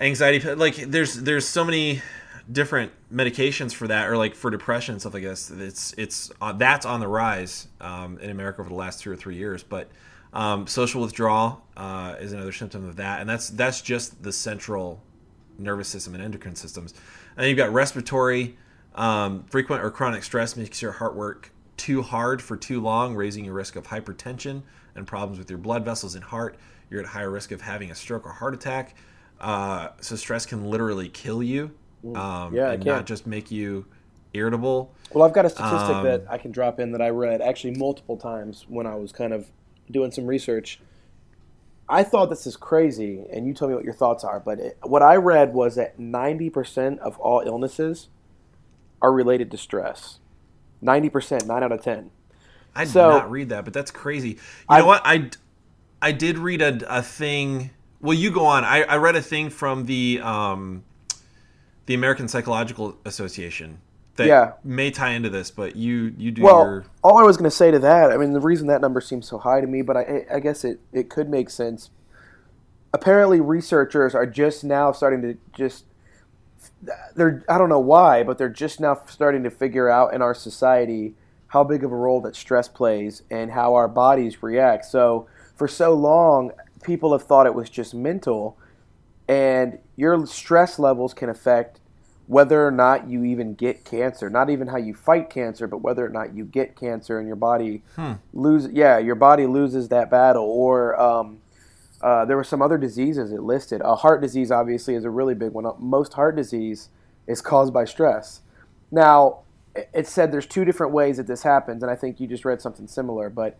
anxiety 0.00 0.54
like 0.54 0.76
there's 0.76 1.14
there's 1.22 1.46
so 1.46 1.64
many 1.64 2.02
different 2.50 2.92
medications 3.12 3.72
for 3.72 3.86
that 3.86 4.08
or 4.08 4.16
like 4.16 4.34
for 4.34 4.50
depression 4.50 4.94
and 4.94 5.00
stuff 5.00 5.14
like 5.14 5.22
this 5.22 5.50
it's 5.50 5.94
it's 5.96 6.32
uh, 6.40 6.52
that's 6.52 6.84
on 6.84 7.00
the 7.00 7.06
rise 7.06 7.68
um, 7.80 8.18
in 8.18 8.30
america 8.30 8.60
over 8.60 8.68
the 8.68 8.74
last 8.74 9.00
two 9.00 9.10
or 9.10 9.16
three 9.16 9.36
years 9.36 9.62
but 9.62 9.88
um, 10.32 10.66
social 10.66 11.00
withdrawal 11.00 11.62
uh, 11.76 12.16
is 12.18 12.32
another 12.32 12.52
symptom 12.52 12.88
of 12.88 12.96
that 12.96 13.20
and 13.20 13.28
that's 13.28 13.50
that's 13.50 13.80
just 13.80 14.22
the 14.22 14.32
central 14.32 15.00
nervous 15.60 15.88
system 15.88 16.14
and 16.14 16.22
endocrine 16.22 16.56
systems. 16.56 16.92
And 17.36 17.42
then 17.42 17.48
you've 17.48 17.58
got 17.58 17.72
respiratory 17.72 18.56
um, 18.94 19.44
frequent 19.44 19.84
or 19.84 19.90
chronic 19.90 20.24
stress 20.24 20.56
makes 20.56 20.82
your 20.82 20.92
heart 20.92 21.14
work 21.14 21.52
too 21.80 22.02
hard 22.02 22.42
for 22.42 22.58
too 22.58 22.78
long, 22.78 23.16
raising 23.16 23.42
your 23.46 23.54
risk 23.54 23.74
of 23.74 23.86
hypertension 23.86 24.62
and 24.94 25.06
problems 25.06 25.38
with 25.38 25.48
your 25.48 25.58
blood 25.58 25.82
vessels 25.82 26.14
and 26.14 26.22
heart. 26.22 26.58
You're 26.90 27.00
at 27.00 27.06
higher 27.06 27.30
risk 27.30 27.52
of 27.52 27.62
having 27.62 27.90
a 27.90 27.94
stroke 27.94 28.26
or 28.26 28.32
heart 28.32 28.52
attack. 28.52 28.94
Uh, 29.40 29.88
so 30.02 30.14
stress 30.14 30.44
can 30.44 30.66
literally 30.66 31.08
kill 31.08 31.42
you, 31.42 31.70
um, 32.14 32.54
Yeah, 32.54 32.72
and 32.72 32.84
not 32.84 33.06
just 33.06 33.26
make 33.26 33.50
you 33.50 33.86
irritable. 34.34 34.92
Well, 35.12 35.26
I've 35.26 35.32
got 35.32 35.46
a 35.46 35.48
statistic 35.48 35.96
Um, 35.96 36.04
that 36.04 36.24
I 36.28 36.36
can 36.36 36.52
drop 36.52 36.78
in 36.78 36.92
that 36.92 37.00
I 37.00 37.08
read 37.08 37.40
actually 37.40 37.74
multiple 37.76 38.18
times 38.18 38.66
when 38.68 38.86
I 38.86 38.96
was 38.96 39.10
kind 39.10 39.32
of 39.32 39.46
doing 39.90 40.10
some 40.10 40.26
research. 40.26 40.80
I 41.88 42.04
thought 42.04 42.28
this 42.28 42.46
is 42.46 42.56
crazy, 42.56 43.24
and 43.32 43.46
you 43.46 43.54
tell 43.54 43.66
me 43.68 43.74
what 43.74 43.84
your 43.84 43.94
thoughts 43.94 44.22
are. 44.22 44.38
But 44.38 44.60
it, 44.60 44.78
what 44.82 45.02
I 45.02 45.16
read 45.16 45.54
was 45.54 45.76
that 45.76 45.98
90% 45.98 46.98
of 46.98 47.18
all 47.18 47.40
illnesses 47.40 48.08
are 49.02 49.12
related 49.12 49.50
to 49.50 49.56
stress. 49.56 50.19
90%, 50.82 51.46
9 51.46 51.62
out 51.62 51.72
of 51.72 51.82
10. 51.82 52.10
I 52.74 52.84
did 52.84 52.92
So- 52.92 53.10
not 53.10 53.30
read 53.30 53.48
that, 53.50 53.64
but 53.64 53.72
that's 53.74 53.90
crazy. 53.90 54.30
You 54.30 54.36
I- 54.68 54.78
know 54.80 54.86
what? 54.86 55.02
I, 55.04 55.30
I 56.02 56.12
did 56.12 56.38
read 56.38 56.62
a, 56.62 56.98
a 56.98 57.02
thing. 57.02 57.70
Well, 58.00 58.14
you 58.14 58.30
go 58.30 58.44
on. 58.46 58.64
I, 58.64 58.82
I 58.84 58.96
read 58.96 59.16
a 59.16 59.22
thing 59.22 59.50
from 59.50 59.84
the 59.86 60.20
um, 60.22 60.84
the 61.86 61.94
American 61.94 62.28
Psychological 62.28 62.96
Association 63.04 63.80
that 64.16 64.26
Yeah. 64.28 64.52
may 64.64 64.90
tie 64.90 65.10
into 65.10 65.28
this, 65.28 65.50
but 65.50 65.76
you 65.76 66.14
you 66.16 66.30
do 66.30 66.42
Well, 66.42 66.64
your 66.64 66.84
all 67.02 67.18
I 67.18 67.22
was 67.22 67.36
going 67.36 67.50
to 67.50 67.54
say 67.54 67.70
to 67.70 67.78
that, 67.80 68.10
I 68.12 68.16
mean, 68.16 68.32
the 68.32 68.40
reason 68.40 68.68
that 68.68 68.80
number 68.80 69.00
seems 69.02 69.28
so 69.28 69.36
high 69.38 69.60
to 69.60 69.66
me, 69.66 69.82
but 69.82 69.96
I, 69.98 70.24
I 70.32 70.40
guess 70.40 70.64
it, 70.64 70.80
it 70.92 71.10
could 71.10 71.28
make 71.28 71.50
sense. 71.50 71.90
Apparently, 72.94 73.40
researchers 73.40 74.14
are 74.14 74.26
just 74.26 74.64
now 74.64 74.90
starting 74.92 75.20
to 75.22 75.36
just 75.52 75.84
they're 77.14 77.44
I 77.48 77.58
don't 77.58 77.68
know 77.68 77.80
why, 77.80 78.22
but 78.22 78.38
they're 78.38 78.48
just 78.48 78.80
now 78.80 79.00
starting 79.06 79.42
to 79.44 79.50
figure 79.50 79.88
out 79.88 80.14
in 80.14 80.22
our 80.22 80.34
society 80.34 81.14
how 81.48 81.64
big 81.64 81.82
of 81.84 81.90
a 81.90 81.96
role 81.96 82.20
that 82.20 82.36
stress 82.36 82.68
plays 82.68 83.22
and 83.30 83.50
how 83.50 83.74
our 83.74 83.88
bodies 83.88 84.42
react. 84.42 84.84
So 84.84 85.26
for 85.56 85.66
so 85.66 85.94
long, 85.94 86.52
people 86.82 87.12
have 87.12 87.22
thought 87.22 87.46
it 87.46 87.54
was 87.54 87.68
just 87.68 87.94
mental, 87.94 88.56
and 89.28 89.78
your 89.96 90.26
stress 90.26 90.78
levels 90.78 91.12
can 91.12 91.28
affect 91.28 91.80
whether 92.26 92.64
or 92.64 92.70
not 92.70 93.08
you 93.08 93.24
even 93.24 93.54
get 93.54 93.84
cancer. 93.84 94.30
Not 94.30 94.50
even 94.50 94.68
how 94.68 94.76
you 94.76 94.94
fight 94.94 95.30
cancer, 95.30 95.66
but 95.66 95.78
whether 95.78 96.06
or 96.06 96.10
not 96.10 96.32
you 96.32 96.44
get 96.44 96.76
cancer 96.76 97.18
and 97.18 97.26
your 97.26 97.36
body 97.36 97.82
lose. 98.32 98.68
Yeah, 98.72 98.98
your 98.98 99.16
body 99.16 99.46
loses 99.46 99.88
that 99.88 100.10
battle. 100.10 100.44
Or 100.44 100.98
um, 101.00 101.40
uh, 102.02 102.24
there 102.24 102.36
were 102.36 102.44
some 102.44 102.62
other 102.62 102.78
diseases 102.78 103.32
it 103.32 103.42
listed. 103.42 103.80
A 103.82 103.96
heart 103.96 104.20
disease, 104.22 104.50
obviously, 104.50 104.94
is 104.94 105.04
a 105.04 105.10
really 105.10 105.34
big 105.34 105.52
one. 105.52 105.66
Most 105.78 106.14
heart 106.14 106.36
disease 106.36 106.88
is 107.26 107.40
caused 107.42 107.72
by 107.72 107.84
stress. 107.84 108.40
Now, 108.90 109.40
it- 109.74 110.06
said 110.06 110.32
there's 110.32 110.46
two 110.46 110.64
different 110.64 110.92
ways 110.92 111.16
that 111.18 111.26
this 111.26 111.42
happens, 111.42 111.82
and 111.82 111.90
I 111.90 111.96
think 111.96 112.20
you 112.20 112.26
just 112.26 112.44
read 112.44 112.60
something 112.60 112.86
similar, 112.88 113.28
but 113.30 113.58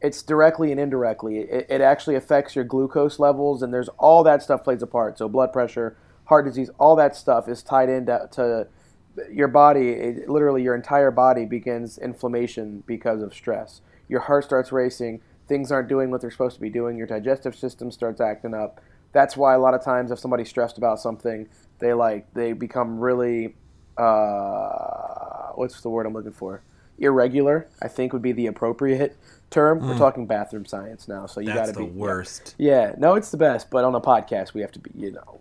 it's 0.00 0.22
directly 0.22 0.70
and 0.70 0.80
indirectly. 0.80 1.38
It, 1.40 1.66
it 1.68 1.80
actually 1.80 2.14
affects 2.16 2.54
your 2.54 2.64
glucose 2.64 3.18
levels, 3.18 3.62
and 3.62 3.72
there's 3.72 3.88
all 3.98 4.22
that 4.24 4.42
stuff 4.42 4.64
plays 4.64 4.82
a 4.82 4.86
part. 4.86 5.18
So 5.18 5.28
blood 5.28 5.52
pressure, 5.52 5.96
heart 6.26 6.44
disease, 6.46 6.70
all 6.78 6.96
that 6.96 7.16
stuff 7.16 7.48
is 7.48 7.62
tied 7.62 7.88
into 7.88 8.28
to 8.32 8.68
your 9.30 9.48
body. 9.48 9.90
It, 9.90 10.28
literally, 10.28 10.62
your 10.62 10.74
entire 10.74 11.10
body 11.10 11.44
begins 11.44 11.98
inflammation 11.98 12.82
because 12.86 13.22
of 13.22 13.34
stress. 13.34 13.80
Your 14.08 14.20
heart 14.20 14.44
starts 14.44 14.72
racing. 14.72 15.20
Things 15.46 15.70
aren't 15.70 15.88
doing 15.88 16.10
what 16.10 16.20
they're 16.20 16.30
supposed 16.30 16.56
to 16.56 16.60
be 16.60 16.70
doing. 16.70 16.96
Your 16.96 17.06
digestive 17.06 17.54
system 17.54 17.90
starts 17.90 18.20
acting 18.20 18.54
up. 18.54 18.80
That's 19.12 19.36
why 19.36 19.54
a 19.54 19.58
lot 19.58 19.74
of 19.74 19.84
times, 19.84 20.10
if 20.10 20.18
somebody's 20.18 20.48
stressed 20.48 20.78
about 20.78 21.00
something, 21.00 21.48
they 21.78 21.92
like 21.92 22.32
they 22.34 22.52
become 22.52 22.98
really 22.98 23.54
uh, 23.96 25.48
what's 25.54 25.80
the 25.80 25.90
word 25.90 26.06
I'm 26.06 26.12
looking 26.12 26.32
for? 26.32 26.62
Irregular, 26.98 27.68
I 27.82 27.88
think 27.88 28.12
would 28.12 28.22
be 28.22 28.32
the 28.32 28.46
appropriate 28.46 29.16
term. 29.50 29.80
We're 29.80 29.98
talking 29.98 30.26
bathroom 30.26 30.64
science 30.64 31.08
now, 31.08 31.26
so 31.26 31.40
you 31.40 31.48
got 31.48 31.66
that's 31.66 31.72
to 31.72 31.78
the 31.78 31.84
be 31.86 31.90
worst. 31.90 32.54
Yeah, 32.58 32.94
no, 32.98 33.14
it's 33.14 33.30
the 33.30 33.36
best, 33.36 33.70
but 33.70 33.84
on 33.84 33.94
a 33.94 34.00
podcast 34.00 34.54
we 34.54 34.60
have 34.60 34.72
to 34.72 34.78
be, 34.78 34.90
you 34.94 35.12
know. 35.12 35.40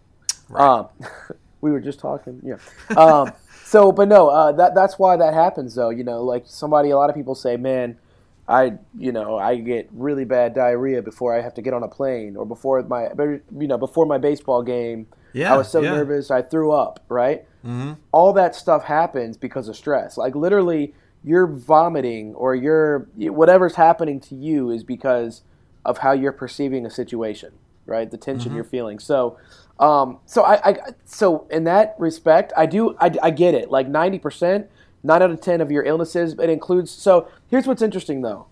Um, 0.56 0.88
we 1.62 1.72
were 1.72 1.80
just 1.80 2.00
talking, 2.00 2.42
yeah. 2.44 2.98
Um, 2.98 3.34
so, 3.64 3.92
but 3.92 4.08
no, 4.08 4.30
uh, 4.30 4.52
that 4.54 4.74
that's 4.76 4.98
why 4.98 5.16
that 5.18 5.34
happens, 5.34 5.76
though. 5.76 5.90
You 5.90 6.04
know, 6.04 6.24
like 6.24 6.44
somebody, 6.48 6.90
a 6.90 6.98
lot 6.98 7.10
of 7.10 7.16
people 7.16 7.36
say, 7.36 7.56
"Man, 7.58 7.98
I, 8.48 8.74
you 8.98 9.12
know, 9.12 9.38
I 9.38 9.56
get 9.56 9.90
really 9.94 10.26
bad 10.26 10.54
diarrhea 10.54 11.02
before 11.02 11.38
I 11.38 11.42
have 11.42 11.54
to 11.54 11.62
get 11.62 11.74
on 11.74 11.84
a 11.84 11.88
plane, 11.88 12.36
or 12.36 12.46
before 12.46 12.84
my, 12.84 13.10
you 13.18 13.68
know, 13.68 13.78
before 13.78 14.06
my 14.06 14.18
baseball 14.18 14.64
game. 14.64 15.08
Yeah, 15.34 15.54
I 15.54 15.58
was 15.58 15.70
so 15.70 15.82
yeah. 15.82 15.96
nervous, 15.96 16.30
I 16.30 16.42
threw 16.42 16.72
up. 16.72 17.00
Right? 17.10 17.46
Mm-hmm. 17.66 17.94
All 18.12 18.34
that 18.34 18.56
stuff 18.56 18.84
happens 18.84 19.38
because 19.38 19.68
of 19.68 19.76
stress. 19.76 20.18
Like 20.18 20.36
literally, 20.36 20.94
you're 21.24 21.48
vomiting 21.48 22.36
or 22.36 22.54
you're 22.54 23.08
whatever's 23.16 23.76
happening 23.76 24.20
to 24.20 24.36
you 24.36 24.70
is 24.70 24.84
because 24.84 25.42
of 25.86 26.00
how 26.00 26.12
you're 26.12 26.34
perceiving 26.34 26.86
a 26.86 26.90
situation, 26.90 27.54
right? 27.86 28.12
The 28.12 28.18
tension 28.18 28.50
Mm-hmm. 28.50 28.56
you're 28.56 28.66
feeling. 28.66 29.00
So, 29.00 29.38
um, 29.80 30.20
so 30.26 30.44
I, 30.44 30.70
I, 30.70 30.78
so 31.06 31.48
in 31.50 31.64
that 31.64 31.96
respect, 31.98 32.52
I 32.58 32.66
do, 32.66 32.96
I, 33.00 33.12
I 33.24 33.32
get 33.32 33.54
it. 33.54 33.72
Like 33.72 33.88
ninety 33.88 34.20
percent, 34.20 34.70
nine 35.04 35.22
out 35.22 35.32
of 35.32 35.42
ten 35.42 35.62
of 35.62 35.72
your 35.72 35.84
illnesses, 35.84 36.34
it 36.40 36.50
includes. 36.50 36.92
So 36.92 37.28
here's 37.50 37.68
what's 37.68 37.82
interesting 37.82 38.22
though. 38.22 38.48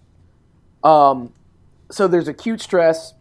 Um, 0.84 1.34
so 1.90 2.08
there's 2.08 2.28
acute 2.28 2.62
stress, 2.62 3.14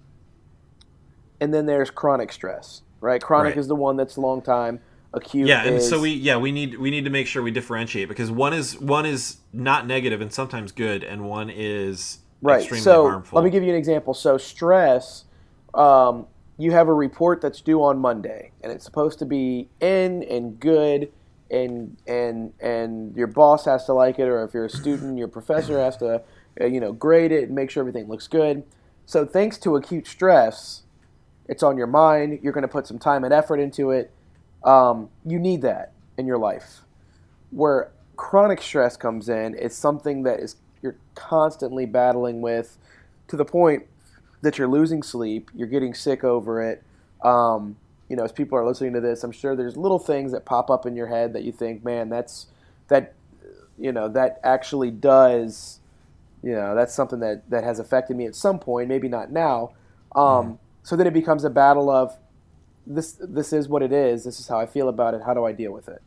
and 1.40 1.52
then 1.54 1.66
there's 1.66 1.90
chronic 1.90 2.32
stress, 2.32 2.82
right? 3.00 3.20
Chronic 3.20 3.50
Right. 3.54 3.58
is 3.58 3.68
the 3.68 3.76
one 3.76 3.96
that's 3.96 4.16
long 4.18 4.42
time. 4.42 4.80
Acute, 5.12 5.48
Yeah, 5.48 5.64
and 5.66 5.78
is, 5.78 5.88
so 5.88 5.98
we 6.00 6.10
yeah 6.10 6.36
we 6.36 6.52
need 6.52 6.78
we 6.78 6.88
need 6.88 7.04
to 7.04 7.10
make 7.10 7.26
sure 7.26 7.42
we 7.42 7.50
differentiate 7.50 8.08
because 8.08 8.30
one 8.30 8.52
is 8.52 8.78
one 8.78 9.04
is 9.06 9.38
not 9.52 9.84
negative 9.84 10.20
and 10.20 10.32
sometimes 10.32 10.70
good, 10.70 11.02
and 11.02 11.28
one 11.28 11.50
is 11.50 12.18
right 12.42 12.60
extremely 12.60 12.84
so 12.84 13.08
harmful. 13.08 13.36
let 13.36 13.44
me 13.44 13.50
give 13.50 13.62
you 13.64 13.70
an 13.70 13.74
example 13.74 14.14
so 14.14 14.38
stress 14.38 15.24
um, 15.74 16.26
you 16.58 16.70
have 16.72 16.86
a 16.88 16.94
report 16.94 17.40
that's 17.42 17.60
due 17.60 17.82
on 17.82 17.98
monday 17.98 18.50
and 18.62 18.72
it's 18.72 18.82
supposed 18.84 19.18
to 19.18 19.26
be 19.26 19.68
in 19.80 20.22
and 20.22 20.58
good 20.58 21.10
and 21.50 21.96
and 22.06 22.52
and 22.60 23.16
your 23.16 23.26
boss 23.26 23.64
has 23.64 23.84
to 23.86 23.92
like 23.92 24.18
it 24.18 24.28
or 24.28 24.44
if 24.44 24.54
you're 24.54 24.66
a 24.66 24.70
student 24.70 25.18
your 25.18 25.28
professor 25.28 25.80
has 25.80 25.96
to 25.96 26.22
uh, 26.60 26.64
you 26.64 26.80
know 26.80 26.92
grade 26.92 27.32
it 27.32 27.44
and 27.44 27.54
make 27.54 27.70
sure 27.70 27.80
everything 27.80 28.08
looks 28.08 28.26
good. 28.26 28.62
So 29.06 29.26
thanks 29.26 29.58
to 29.58 29.76
acute 29.76 30.06
stress 30.06 30.82
it's 31.48 31.62
on 31.62 31.76
your 31.76 31.86
mind 31.86 32.38
you're 32.42 32.52
going 32.52 32.62
to 32.62 32.68
put 32.68 32.86
some 32.86 32.98
time 32.98 33.24
and 33.24 33.32
effort 33.32 33.58
into 33.58 33.90
it 33.90 34.10
um, 34.64 35.08
you 35.24 35.38
need 35.38 35.62
that 35.62 35.92
in 36.16 36.26
your 36.26 36.38
life. 36.38 36.80
Where 37.50 37.90
chronic 38.16 38.60
stress 38.60 38.96
comes 38.96 39.28
in 39.28 39.56
it's 39.58 39.76
something 39.76 40.22
that 40.24 40.40
is 40.40 40.56
you're 40.82 40.96
constantly 41.14 41.86
battling 41.86 42.40
with 42.42 42.76
to 43.28 43.36
the 43.36 43.44
point 43.44 43.86
that 44.42 44.58
you're 44.58 44.68
losing 44.68 45.02
sleep 45.02 45.50
you're 45.54 45.68
getting 45.68 45.94
sick 45.94 46.22
over 46.22 46.62
it 46.62 46.82
um, 47.22 47.76
you 48.10 48.16
know 48.16 48.24
as 48.24 48.32
people 48.32 48.58
are 48.58 48.66
listening 48.66 48.92
to 48.92 49.00
this 49.00 49.24
i'm 49.24 49.32
sure 49.32 49.56
there's 49.56 49.76
little 49.76 49.98
things 49.98 50.32
that 50.32 50.44
pop 50.44 50.68
up 50.68 50.84
in 50.84 50.94
your 50.94 51.06
head 51.06 51.32
that 51.32 51.44
you 51.44 51.52
think 51.52 51.82
man 51.84 52.10
that's 52.10 52.48
that 52.88 53.14
you 53.78 53.92
know 53.92 54.08
that 54.08 54.38
actually 54.44 54.90
does 54.90 55.78
you 56.42 56.52
know 56.52 56.74
that's 56.74 56.94
something 56.94 57.20
that 57.20 57.48
that 57.48 57.64
has 57.64 57.78
affected 57.78 58.16
me 58.16 58.26
at 58.26 58.34
some 58.34 58.58
point 58.58 58.88
maybe 58.88 59.08
not 59.08 59.30
now. 59.30 59.72
Um, 60.14 60.58
so 60.82 60.96
then 60.96 61.06
it 61.06 61.14
becomes 61.14 61.44
a 61.44 61.50
battle 61.50 61.88
of 61.88 62.18
this 62.86 63.16
this 63.20 63.52
is 63.52 63.68
what 63.68 63.82
it 63.82 63.92
is 63.92 64.24
this 64.24 64.40
is 64.40 64.48
how 64.48 64.58
i 64.58 64.66
feel 64.66 64.88
about 64.88 65.14
it 65.14 65.22
how 65.24 65.32
do 65.32 65.44
i 65.44 65.52
deal 65.52 65.72
with 65.72 65.88
it? 65.88 66.02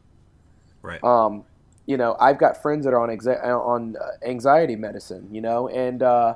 Right. 0.81 1.01
um, 1.03 1.45
you 1.85 1.97
know, 1.97 2.15
I've 2.19 2.37
got 2.37 2.61
friends 2.61 2.85
that 2.85 2.93
are 2.93 2.99
on 2.99 3.09
exa- 3.09 3.43
on 3.43 3.95
uh, 3.97 4.25
anxiety 4.25 4.75
medicine, 4.75 5.27
you 5.31 5.41
know, 5.41 5.67
and 5.67 6.01
uh, 6.01 6.35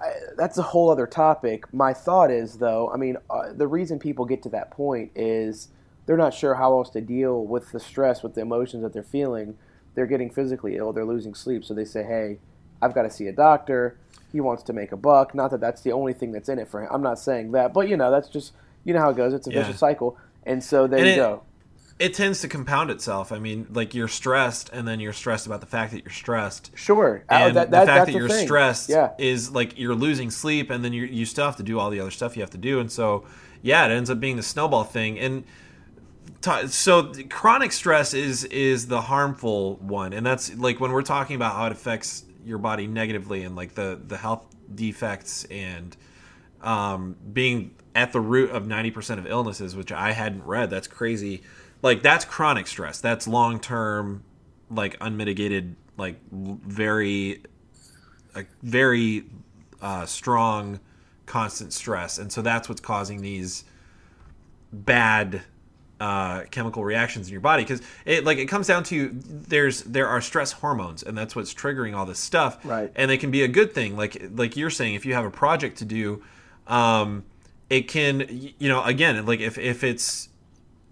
I, 0.00 0.12
that's 0.36 0.58
a 0.58 0.62
whole 0.62 0.90
other 0.90 1.06
topic. 1.06 1.72
My 1.72 1.92
thought 1.92 2.30
is, 2.30 2.58
though, 2.58 2.90
I 2.92 2.96
mean, 2.96 3.16
uh, 3.30 3.52
the 3.52 3.66
reason 3.66 3.98
people 3.98 4.24
get 4.24 4.42
to 4.42 4.48
that 4.50 4.70
point 4.70 5.10
is 5.14 5.68
they're 6.04 6.16
not 6.16 6.34
sure 6.34 6.54
how 6.54 6.74
else 6.78 6.90
to 6.90 7.00
deal 7.00 7.44
with 7.44 7.72
the 7.72 7.80
stress, 7.80 8.22
with 8.22 8.34
the 8.34 8.42
emotions 8.42 8.82
that 8.82 8.92
they're 8.92 9.02
feeling. 9.02 9.56
They're 9.94 10.06
getting 10.06 10.30
physically 10.30 10.76
ill. 10.76 10.92
They're 10.92 11.04
losing 11.06 11.34
sleep, 11.34 11.64
so 11.64 11.72
they 11.72 11.86
say, 11.86 12.02
"Hey, 12.02 12.38
I've 12.82 12.94
got 12.94 13.02
to 13.02 13.10
see 13.10 13.26
a 13.28 13.32
doctor." 13.32 13.96
He 14.32 14.40
wants 14.40 14.62
to 14.64 14.72
make 14.74 14.92
a 14.92 14.96
buck. 14.96 15.34
Not 15.34 15.50
that 15.52 15.60
that's 15.60 15.80
the 15.80 15.92
only 15.92 16.12
thing 16.12 16.32
that's 16.32 16.48
in 16.50 16.58
it 16.58 16.68
for 16.68 16.82
him. 16.82 16.88
I'm 16.92 17.02
not 17.02 17.18
saying 17.18 17.52
that, 17.52 17.72
but 17.72 17.88
you 17.88 17.96
know, 17.96 18.10
that's 18.10 18.28
just 18.28 18.52
you 18.84 18.92
know 18.92 19.00
how 19.00 19.10
it 19.10 19.16
goes. 19.16 19.32
It's 19.32 19.46
a 19.46 19.50
Yeah. 19.52 19.62
vicious 19.62 19.78
cycle, 19.78 20.18
and 20.44 20.62
so 20.62 20.86
there 20.86 20.98
And 20.98 21.06
you 21.08 21.12
it- 21.14 21.16
go. 21.16 21.42
It 21.98 22.12
tends 22.14 22.40
to 22.42 22.48
compound 22.48 22.90
itself. 22.90 23.32
I 23.32 23.38
mean, 23.38 23.66
like 23.72 23.94
you're 23.94 24.08
stressed, 24.08 24.68
and 24.72 24.86
then 24.86 25.00
you're 25.00 25.12
stressed 25.14 25.46
about 25.46 25.60
the 25.60 25.66
fact 25.66 25.92
that 25.92 26.04
you're 26.04 26.12
stressed. 26.12 26.70
Sure, 26.74 27.22
Uh, 27.30 27.34
And 27.34 27.56
that- 27.56 27.70
the 27.70 27.86
fact 27.86 28.06
that 28.06 28.12
you're 28.14 28.28
thing. 28.28 28.46
stressed 28.46 28.88
Yeah. 28.90 29.12
is 29.18 29.50
like 29.50 29.78
you're 29.78 29.94
losing 29.94 30.30
sleep, 30.30 30.70
and 30.70 30.84
then 30.84 30.92
you 30.92 31.04
you 31.04 31.24
still 31.24 31.46
have 31.46 31.56
to 31.56 31.62
do 31.62 31.78
all 31.78 31.88
the 31.90 32.00
other 32.00 32.10
stuff 32.10 32.36
you 32.36 32.42
have 32.42 32.50
to 32.50 32.58
do, 32.58 32.80
and 32.80 32.90
so 32.92 33.24
yeah, 33.62 33.86
it 33.86 33.90
ends 33.92 34.10
up 34.10 34.20
being 34.20 34.36
the 34.36 34.42
snowball 34.42 34.84
thing. 34.84 35.18
And 35.18 35.44
t- 36.42 36.66
so 36.68 37.12
chronic 37.30 37.72
stress 37.72 38.12
is 38.14 38.44
is 38.44 38.88
the 38.88 39.02
harmful 39.02 39.76
one, 39.76 40.12
and 40.12 40.24
that's 40.26 40.54
like 40.56 40.78
when 40.80 40.92
we're 40.92 41.02
talking 41.02 41.36
about 41.36 41.54
how 41.56 41.66
it 41.66 41.72
affects 41.72 42.24
your 42.44 42.58
body 42.58 42.86
negatively, 42.86 43.42
and 43.42 43.56
like 43.56 43.74
the 43.74 43.98
the 44.06 44.18
health 44.18 44.44
defects 44.74 45.44
and 45.50 45.96
um, 46.62 47.16
being 47.32 47.70
at 47.94 48.12
the 48.12 48.20
root 48.20 48.50
of 48.50 48.64
90% 48.64 49.18
of 49.18 49.26
illnesses, 49.26 49.74
which 49.76 49.92
I 49.92 50.12
hadn't 50.12 50.44
read. 50.44 50.68
That's 50.68 50.88
crazy. 50.88 51.42
Like, 51.82 52.02
that's 52.02 52.24
chronic 52.24 52.66
stress. 52.66 53.00
That's 53.00 53.28
long 53.28 53.60
term, 53.60 54.24
like, 54.70 54.96
unmitigated 55.00 55.76
like 55.98 56.16
very, 56.30 57.42
a 58.34 58.44
very 58.62 59.24
uh, 59.80 60.04
strong, 60.06 60.80
constant 61.26 61.72
stress, 61.72 62.18
and 62.18 62.30
so 62.32 62.42
that's 62.42 62.68
what's 62.68 62.80
causing 62.80 63.22
these 63.22 63.64
bad 64.72 65.42
uh, 66.00 66.42
chemical 66.50 66.84
reactions 66.84 67.28
in 67.28 67.32
your 67.32 67.40
body 67.40 67.62
because 67.62 67.80
it 68.04 68.24
like 68.24 68.36
it 68.36 68.46
comes 68.46 68.66
down 68.66 68.82
to 68.84 69.10
there's 69.14 69.82
there 69.84 70.06
are 70.06 70.20
stress 70.20 70.52
hormones 70.52 71.02
and 71.02 71.16
that's 71.16 71.34
what's 71.34 71.54
triggering 71.54 71.96
all 71.96 72.04
this 72.04 72.18
stuff 72.18 72.58
Right. 72.64 72.92
and 72.94 73.10
they 73.10 73.16
can 73.16 73.30
be 73.30 73.42
a 73.42 73.48
good 73.48 73.72
thing 73.72 73.96
like 73.96 74.22
like 74.34 74.56
you're 74.58 74.68
saying 74.68 74.92
if 74.94 75.06
you 75.06 75.14
have 75.14 75.24
a 75.24 75.30
project 75.30 75.78
to 75.78 75.86
do 75.86 76.22
um 76.66 77.24
it 77.70 77.88
can 77.88 78.26
you 78.58 78.68
know 78.68 78.82
again 78.84 79.24
like 79.24 79.40
if 79.40 79.56
if 79.56 79.82
it's 79.82 80.28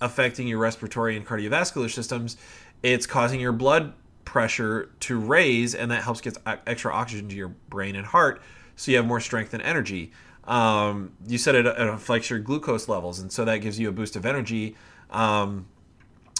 affecting 0.05 0.47
your 0.47 0.59
respiratory 0.59 1.17
and 1.17 1.27
cardiovascular 1.27 1.91
systems 1.91 2.37
it's 2.83 3.07
causing 3.07 3.41
your 3.41 3.53
blood 3.53 3.95
pressure 4.25 4.91
to 5.01 5.19
raise 5.19 5.75
and 5.75 5.91
that 5.91 6.03
helps 6.03 6.21
get 6.21 6.37
extra 6.67 6.93
oxygen 6.93 7.29
to 7.29 7.35
your 7.35 7.49
brain 7.69 7.97
and 7.97 8.07
heart 8.07 8.43
so 8.77 8.91
you 8.91 8.97
have 8.97 9.07
more 9.07 9.21
strength 9.21 9.55
and 9.55 9.63
energy. 9.63 10.13
Um, 10.45 11.13
you 11.27 11.39
said 11.39 11.55
it, 11.55 11.67
it 11.67 11.79
affects 11.79 12.29
your 12.29 12.39
glucose 12.39 12.89
levels 12.89 13.19
and 13.19 13.33
so 13.33 13.45
that 13.45 13.59
gives 13.59 13.79
you 13.79 13.89
a 13.89 13.93
boost 13.93 14.17
of 14.17 14.27
energy. 14.27 14.77
Um, 15.11 15.67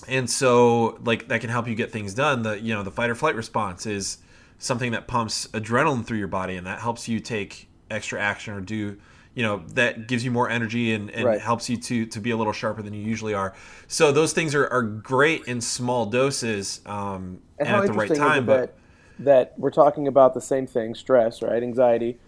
and 0.09 0.29
so 0.29 0.99
like 1.05 1.29
that 1.29 1.41
can 1.41 1.51
help 1.51 1.69
you 1.69 1.75
get 1.75 1.91
things 1.91 2.13
done. 2.15 2.43
The 2.43 2.61
you 2.61 2.75
know 2.75 2.83
the 2.83 2.91
fight 2.91 3.09
or 3.09 3.15
flight 3.15 3.35
response 3.35 3.87
is 3.87 4.19
something 4.59 4.93
that 4.93 5.07
pumps 5.07 5.47
adrenaline 5.49 6.05
through 6.05 6.19
your 6.19 6.29
body 6.29 6.57
and 6.57 6.67
that 6.67 6.81
helps 6.81 7.09
you 7.09 7.21
take 7.21 7.69
extra 7.91 8.21
action 8.21 8.55
or 8.55 8.61
do 8.61 8.99
you 9.35 9.43
know 9.43 9.63
that 9.75 10.07
gives 10.07 10.25
you 10.25 10.31
more 10.31 10.49
energy 10.49 10.93
and, 10.93 11.11
and 11.11 11.25
Right. 11.25 11.41
helps 11.41 11.69
you 11.69 11.77
to 11.77 12.07
to 12.07 12.21
be 12.21 12.31
a 12.31 12.37
little 12.37 12.53
sharper 12.53 12.83
than 12.83 12.95
you 12.95 13.03
usually 13.03 13.35
are 13.35 13.55
so 13.89 14.13
those 14.13 14.33
things 14.33 14.55
are, 14.55 14.67
are 14.69 14.83
great 14.83 15.45
in 15.47 15.61
small 15.61 16.07
doses 16.07 16.81
um, 16.87 17.41
and, 17.59 17.69
And 17.69 17.77
at 17.77 17.87
the 17.87 17.93
right 17.93 18.15
time 18.15 18.47
but 18.47 18.77
that, 19.19 19.25
that 19.25 19.55
we're 19.59 19.71
talking 19.71 20.09
about 20.09 20.35
the 20.35 20.41
same 20.41 20.67
thing, 20.67 20.95
stress, 20.95 21.41
right, 21.43 21.63
anxiety, 21.63 22.19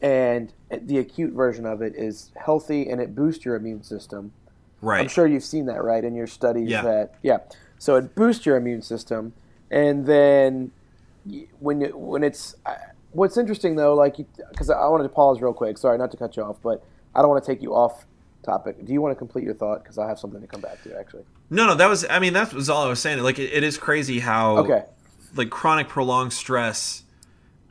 and 0.00 0.52
the 0.70 0.98
acute 0.98 1.32
version 1.32 1.64
of 1.66 1.82
it 1.82 1.94
is 1.96 2.32
healthy 2.36 2.88
and 2.88 3.00
it 3.00 3.14
boosts 3.14 3.44
your 3.44 3.54
immune 3.54 3.82
system. 3.84 4.32
right 4.80 5.00
I'm 5.00 5.08
sure 5.08 5.26
you've 5.26 5.44
seen 5.44 5.66
that, 5.66 5.82
right, 5.84 6.02
in 6.02 6.14
your 6.14 6.26
studies. 6.26 6.68
Yeah. 6.68 6.82
That 6.82 7.14
yeah, 7.22 7.38
so 7.78 7.96
it 7.96 8.14
boosts 8.14 8.44
your 8.46 8.56
immune 8.56 8.82
system, 8.82 9.32
and 9.70 10.06
then 10.06 10.72
when 11.60 11.80
you, 11.82 11.96
when 11.96 12.24
it's 12.24 12.56
what's 13.12 13.36
interesting 13.36 13.76
though, 13.76 13.94
like 13.94 14.16
because 14.50 14.70
I 14.70 14.86
wanted 14.88 15.04
to 15.04 15.08
pause 15.10 15.40
real 15.40 15.52
quick. 15.52 15.78
Sorry, 15.78 15.96
not 15.98 16.10
to 16.10 16.16
cut 16.16 16.36
you 16.36 16.42
off, 16.42 16.56
but 16.62 16.84
I 17.14 17.20
don't 17.20 17.30
want 17.30 17.44
to 17.44 17.50
take 17.52 17.62
you 17.62 17.74
off 17.74 18.06
topic. 18.44 18.84
Do 18.84 18.92
you 18.92 19.00
want 19.00 19.12
to 19.12 19.16
complete 19.18 19.44
your 19.44 19.54
thought? 19.54 19.82
Because 19.82 19.98
I 19.98 20.08
have 20.08 20.18
something 20.18 20.40
to 20.40 20.46
come 20.46 20.60
back 20.60 20.82
to 20.82 20.96
actually. 20.98 21.24
no 21.50 21.66
no 21.66 21.74
that 21.74 21.88
was 21.88 22.04
i 22.10 22.18
mean 22.18 22.32
that 22.32 22.52
was 22.52 22.68
all 22.70 22.84
i 22.84 22.88
was 22.88 22.98
saying 23.00 23.18
like 23.22 23.38
it, 23.38 23.52
it 23.52 23.62
is 23.62 23.76
crazy 23.78 24.18
how 24.20 24.56
Okay. 24.58 24.82
like 25.36 25.50
chronic 25.50 25.88
prolonged 25.88 26.32
stress 26.32 27.02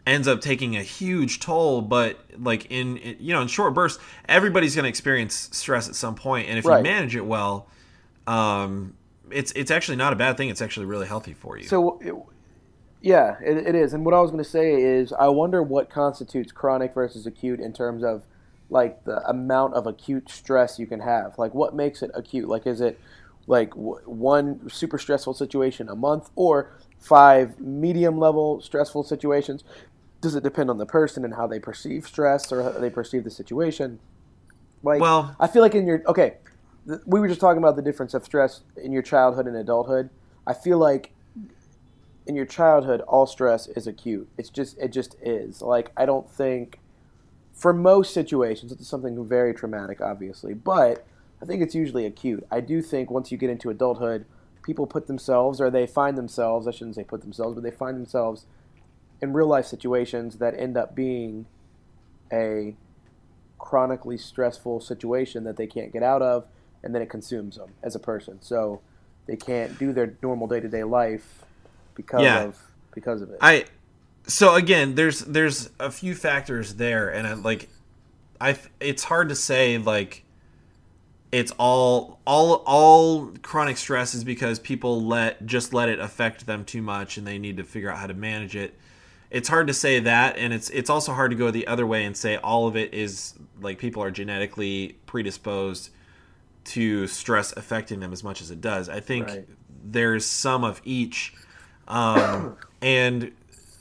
ends 0.08 0.28
up 0.28 0.40
taking 0.42 0.76
a 0.78 0.84
huge 0.84 1.40
toll 1.40 1.82
but 1.82 2.20
like 2.40 2.68
in 2.70 2.98
you 3.20 3.34
know 3.34 3.42
in 3.42 3.48
short 3.48 3.74
bursts 3.74 4.02
everybody's 4.30 4.76
going 4.76 4.84
to 4.84 4.90
experience 4.90 5.50
stress 5.52 5.90
at 5.90 5.96
some 5.96 6.16
point 6.16 6.48
and 6.50 6.58
if 6.60 6.66
Right. 6.66 6.78
you 6.78 6.84
manage 6.84 7.16
it 7.16 7.26
well 7.26 7.68
um 8.28 8.94
it's 9.32 9.52
it's 9.54 9.72
actually 9.72 9.98
not 9.98 10.14
a 10.14 10.16
bad 10.16 10.38
thing 10.38 10.50
it's 10.50 10.62
actually 10.62 10.86
really 10.86 11.08
healthy 11.08 11.34
for 11.34 11.58
you 11.58 11.64
So, 11.66 12.00
yeah, 13.02 13.36
it, 13.44 13.58
it 13.58 13.76
is. 13.76 13.94
And 13.94 14.06
what 14.06 14.14
I 14.14 14.22
was 14.22 14.32
going 14.32 14.44
to 14.44 14.50
say 14.50 14.74
is, 14.82 15.12
I 15.14 15.28
wonder 15.28 15.64
what 15.64 15.90
constitutes 15.90 16.52
chronic 16.52 16.94
versus 16.94 17.26
acute 17.26 17.60
in 17.60 17.74
terms 17.74 18.04
of 18.04 18.24
like 18.70 19.04
the 19.04 19.28
amount 19.28 19.74
of 19.74 19.86
acute 19.88 20.30
stress 20.30 20.80
you 20.80 20.88
can 20.88 21.02
have. 21.02 21.38
Like, 21.38 21.54
what 21.54 21.76
makes 21.76 22.02
it 22.02 22.12
acute? 22.14 22.48
Like, 22.48 22.66
is 22.68 22.80
it 22.80 23.00
like 23.48 23.72
w- 23.72 24.00
one 24.06 24.70
super 24.70 24.98
stressful 24.98 25.34
situation 25.34 25.90
a 25.90 25.96
month 25.96 26.30
or 26.36 26.72
five 27.00 27.60
medium 27.60 28.18
level 28.18 28.62
stressful 28.62 29.04
situations? 29.04 29.64
Does 30.22 30.36
it 30.36 30.44
depend 30.44 30.70
on 30.70 30.78
the 30.78 30.86
person 30.86 31.26
and 31.26 31.34
how 31.34 31.48
they 31.48 31.60
perceive 31.60 32.06
stress 32.08 32.52
or 32.52 32.62
how 32.64 32.72
they 32.72 32.90
perceive 32.92 33.24
the 33.24 33.32
situation? 33.32 34.00
Like, 34.84 35.02
Well- 35.02 35.36
I 35.40 35.48
feel 35.48 35.64
like 35.64 35.76
in 35.76 35.86
your 35.88 36.04
okay, 36.08 36.36
th- 36.88 37.02
we 37.06 37.20
were 37.20 37.28
just 37.28 37.42
talking 37.42 37.58
about 37.58 37.76
the 37.76 37.82
difference 37.82 38.14
of 38.14 38.24
stress 38.24 38.62
in 38.78 38.92
your 38.92 39.02
childhood 39.02 39.48
and 39.48 39.56
adulthood. 39.58 40.10
I 40.46 40.54
feel 40.54 40.78
like 40.78 41.12
in 42.32 42.38
your 42.38 42.46
childhood, 42.46 43.02
all 43.02 43.28
stress 43.28 43.68
is 43.68 43.88
acute. 43.88 44.30
It's 44.38 44.50
just 44.50 44.78
it 44.78 44.94
just 44.94 45.18
is. 45.22 45.62
Like 45.62 45.92
I 45.98 46.06
don't 46.06 46.30
think 46.30 46.80
for 47.52 47.74
most 47.74 48.14
situations 48.14 48.72
it's 48.72 48.88
something 48.88 49.28
very 49.28 49.54
traumatic, 49.54 50.00
obviously, 50.00 50.54
but 50.54 51.06
I 51.42 51.46
think 51.46 51.62
it's 51.62 51.76
usually 51.76 52.06
acute. 52.06 52.48
I 52.50 52.62
do 52.62 52.82
think 52.82 53.12
once 53.12 53.34
you 53.34 53.38
get 53.38 53.50
into 53.50 53.70
adulthood, 53.70 54.26
people 54.64 54.88
put 54.88 55.08
themselves 55.08 55.60
or 55.60 55.70
they 55.70 55.86
find 55.86 56.18
themselves. 56.18 56.68
I 56.68 56.72
shouldn't 56.72 56.96
say 56.96 57.04
put 57.04 57.22
themselves, 57.22 57.56
but 57.56 57.64
they 57.64 57.72
find 57.72 57.98
themselves 57.98 58.46
in 59.22 59.34
real 59.34 59.48
life 59.48 59.66
situations 59.66 60.38
that 60.38 60.58
end 60.58 60.78
up 60.78 60.96
being 60.96 61.48
a 62.32 62.76
chronically 63.60 64.18
stressful 64.18 64.80
situation 64.80 65.44
that 65.44 65.58
they 65.58 65.68
can't 65.68 65.92
get 65.92 66.02
out 66.02 66.22
of, 66.22 66.46
and 66.82 66.96
then 66.96 67.02
it 67.02 67.10
consumes 67.10 67.58
them 67.58 67.74
as 67.84 67.94
a 67.94 68.00
person. 68.00 68.42
So 68.42 68.80
they 69.28 69.36
can't 69.36 69.78
do 69.78 69.92
their 69.92 70.16
normal 70.24 70.48
day 70.48 70.62
to 70.62 70.70
day 70.70 70.86
life 70.86 71.44
because 72.02 72.24
Yeah. 72.24 72.44
of 72.44 72.58
because 72.94 73.22
of 73.22 73.30
it. 73.30 73.38
I 73.42 73.66
so 74.28 74.56
again, 74.56 74.96
there's 74.96 75.20
there's 75.20 75.70
a 75.80 75.92
few 75.92 76.16
factors 76.16 76.76
there, 76.76 77.10
and 77.10 77.28
I, 77.28 77.34
like 77.34 77.70
I 78.40 78.58
it's 78.80 79.04
hard 79.04 79.30
to 79.30 79.36
say 79.36 79.78
like 79.78 80.24
it's 81.32 81.52
all 81.58 82.20
all 82.26 82.56
all 82.66 83.28
chronic 83.42 83.78
stress 83.78 84.14
is 84.14 84.24
because 84.24 84.60
people 84.60 85.02
let 85.04 85.46
just 85.46 85.74
let 85.74 85.90
it 85.90 86.00
affect 86.00 86.46
them 86.46 86.66
too 86.66 86.82
much, 86.82 87.18
and 87.18 87.26
they 87.26 87.38
need 87.40 87.58
to 87.58 87.64
figure 87.64 87.90
out 87.92 87.98
how 87.98 88.08
to 88.08 88.14
manage 88.14 88.56
it. 88.56 88.78
It's 89.30 89.48
hard 89.48 89.68
to 89.68 89.74
say 89.74 90.00
that, 90.02 90.38
and 90.38 90.54
it's 90.54 90.70
it's 90.72 90.90
also 90.90 91.14
hard 91.14 91.32
to 91.32 91.38
go 91.38 91.52
the 91.52 91.66
other 91.68 91.88
way 91.88 92.04
and 92.04 92.16
say 92.18 92.36
all 92.38 92.68
of 92.68 92.76
it 92.76 92.94
is 92.94 93.34
like 93.62 93.78
people 93.80 94.04
are 94.04 94.12
genetically 94.12 94.98
predisposed 95.06 95.90
to 96.64 97.08
stress 97.08 97.54
affecting 97.58 98.02
them 98.02 98.12
as 98.14 98.24
much 98.24 98.42
as 98.42 98.52
it 98.52 98.62
does. 98.62 98.88
I 98.90 99.00
think 99.00 99.28
Right. 99.28 99.48
there's 99.84 100.26
some 100.26 100.64
of 100.64 100.80
each, 100.84 101.34
um, 101.88 102.58
and 102.82 103.32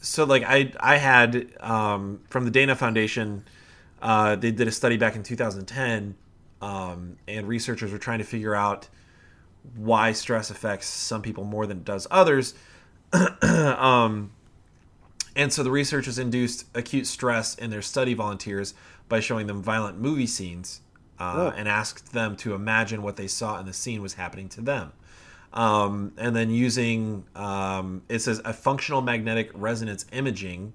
so 0.01 0.25
like 0.25 0.43
I 0.45 0.73
I 0.81 0.97
had 0.97 1.53
um, 1.61 2.21
from 2.29 2.45
the 2.45 2.51
Dana 2.51 2.75
Foundation, 2.75 3.45
uh, 4.03 4.37
they 4.37 4.51
did 4.51 4.69
a 4.69 4.73
study 4.73 4.97
back 4.97 5.17
in 5.17 5.23
2010, 5.23 6.15
um, 6.63 7.17
and 7.29 7.47
researchers 7.49 7.93
were 7.93 7.99
trying 7.99 8.19
to 8.19 8.25
figure 8.25 8.55
out 8.55 8.89
why 9.77 10.13
stress 10.13 10.51
affects 10.51 10.87
some 10.87 11.21
people 11.23 11.45
more 11.45 11.67
than 11.67 11.79
it 11.79 11.85
does 11.85 12.07
others. 12.11 12.55
um, 13.43 14.31
and 15.37 15.53
so 15.53 15.63
the 15.63 15.71
researchers 15.71 16.19
induced 16.19 16.65
acute 16.75 17.07
stress 17.07 17.55
in 17.55 17.71
their 17.71 17.83
study 17.83 18.15
volunteers 18.15 18.75
by 19.09 19.21
showing 19.21 19.47
them 19.47 19.63
violent 19.63 19.99
movie 19.99 20.27
scenes 20.27 20.81
uh, 21.19 21.35
Oh. 21.37 21.55
and 21.57 21.69
asked 21.69 22.13
them 22.13 22.37
to 22.37 22.55
imagine 22.55 23.03
what 23.03 23.17
they 23.17 23.27
saw 23.27 23.59
in 23.61 23.67
the 23.67 23.73
scene 23.73 24.01
was 24.01 24.15
happening 24.15 24.49
to 24.51 24.61
them. 24.61 24.93
Um, 25.53 26.13
and 26.17 26.35
then 26.35 26.51
using, 26.51 27.25
um, 27.35 28.03
it 28.09 28.21
says, 28.21 28.41
a 28.45 28.53
functional 28.53 29.03
magnetic 29.03 29.51
resonance 29.55 30.07
imaging, 30.13 30.75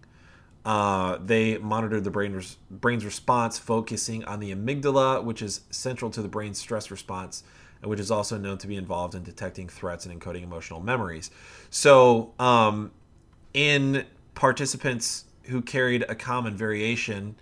uh, 0.66 1.18
they 1.24 1.58
monitored 1.60 2.04
the 2.04 2.12
brain 2.12 2.34
res- 2.34 2.58
brain's 2.70 3.06
response, 3.06 3.58
focusing 3.58 4.26
on 4.26 4.40
the 4.40 4.54
amygdala, 4.54 5.24
which 5.24 5.42
is 5.42 5.62
central 5.70 6.12
to 6.12 6.22
the 6.22 6.28
brain's 6.28 6.58
stress 6.58 6.92
response, 6.92 7.44
and 7.82 7.90
which 7.90 8.00
is 8.00 8.12
also 8.12 8.38
known 8.38 8.58
to 8.58 8.68
be 8.68 8.76
involved 8.76 9.16
in 9.16 9.24
detecting 9.24 9.70
threats 9.70 10.06
and 10.06 10.20
encoding 10.20 10.44
emotional 10.44 10.82
memories. 10.82 11.30
So, 11.70 12.34
um, 12.40 12.92
in 13.54 14.06
participants 14.34 15.26
who 15.44 15.62
carried 15.62 16.04
a 16.10 16.16
common 16.16 16.58
variation 16.58 17.36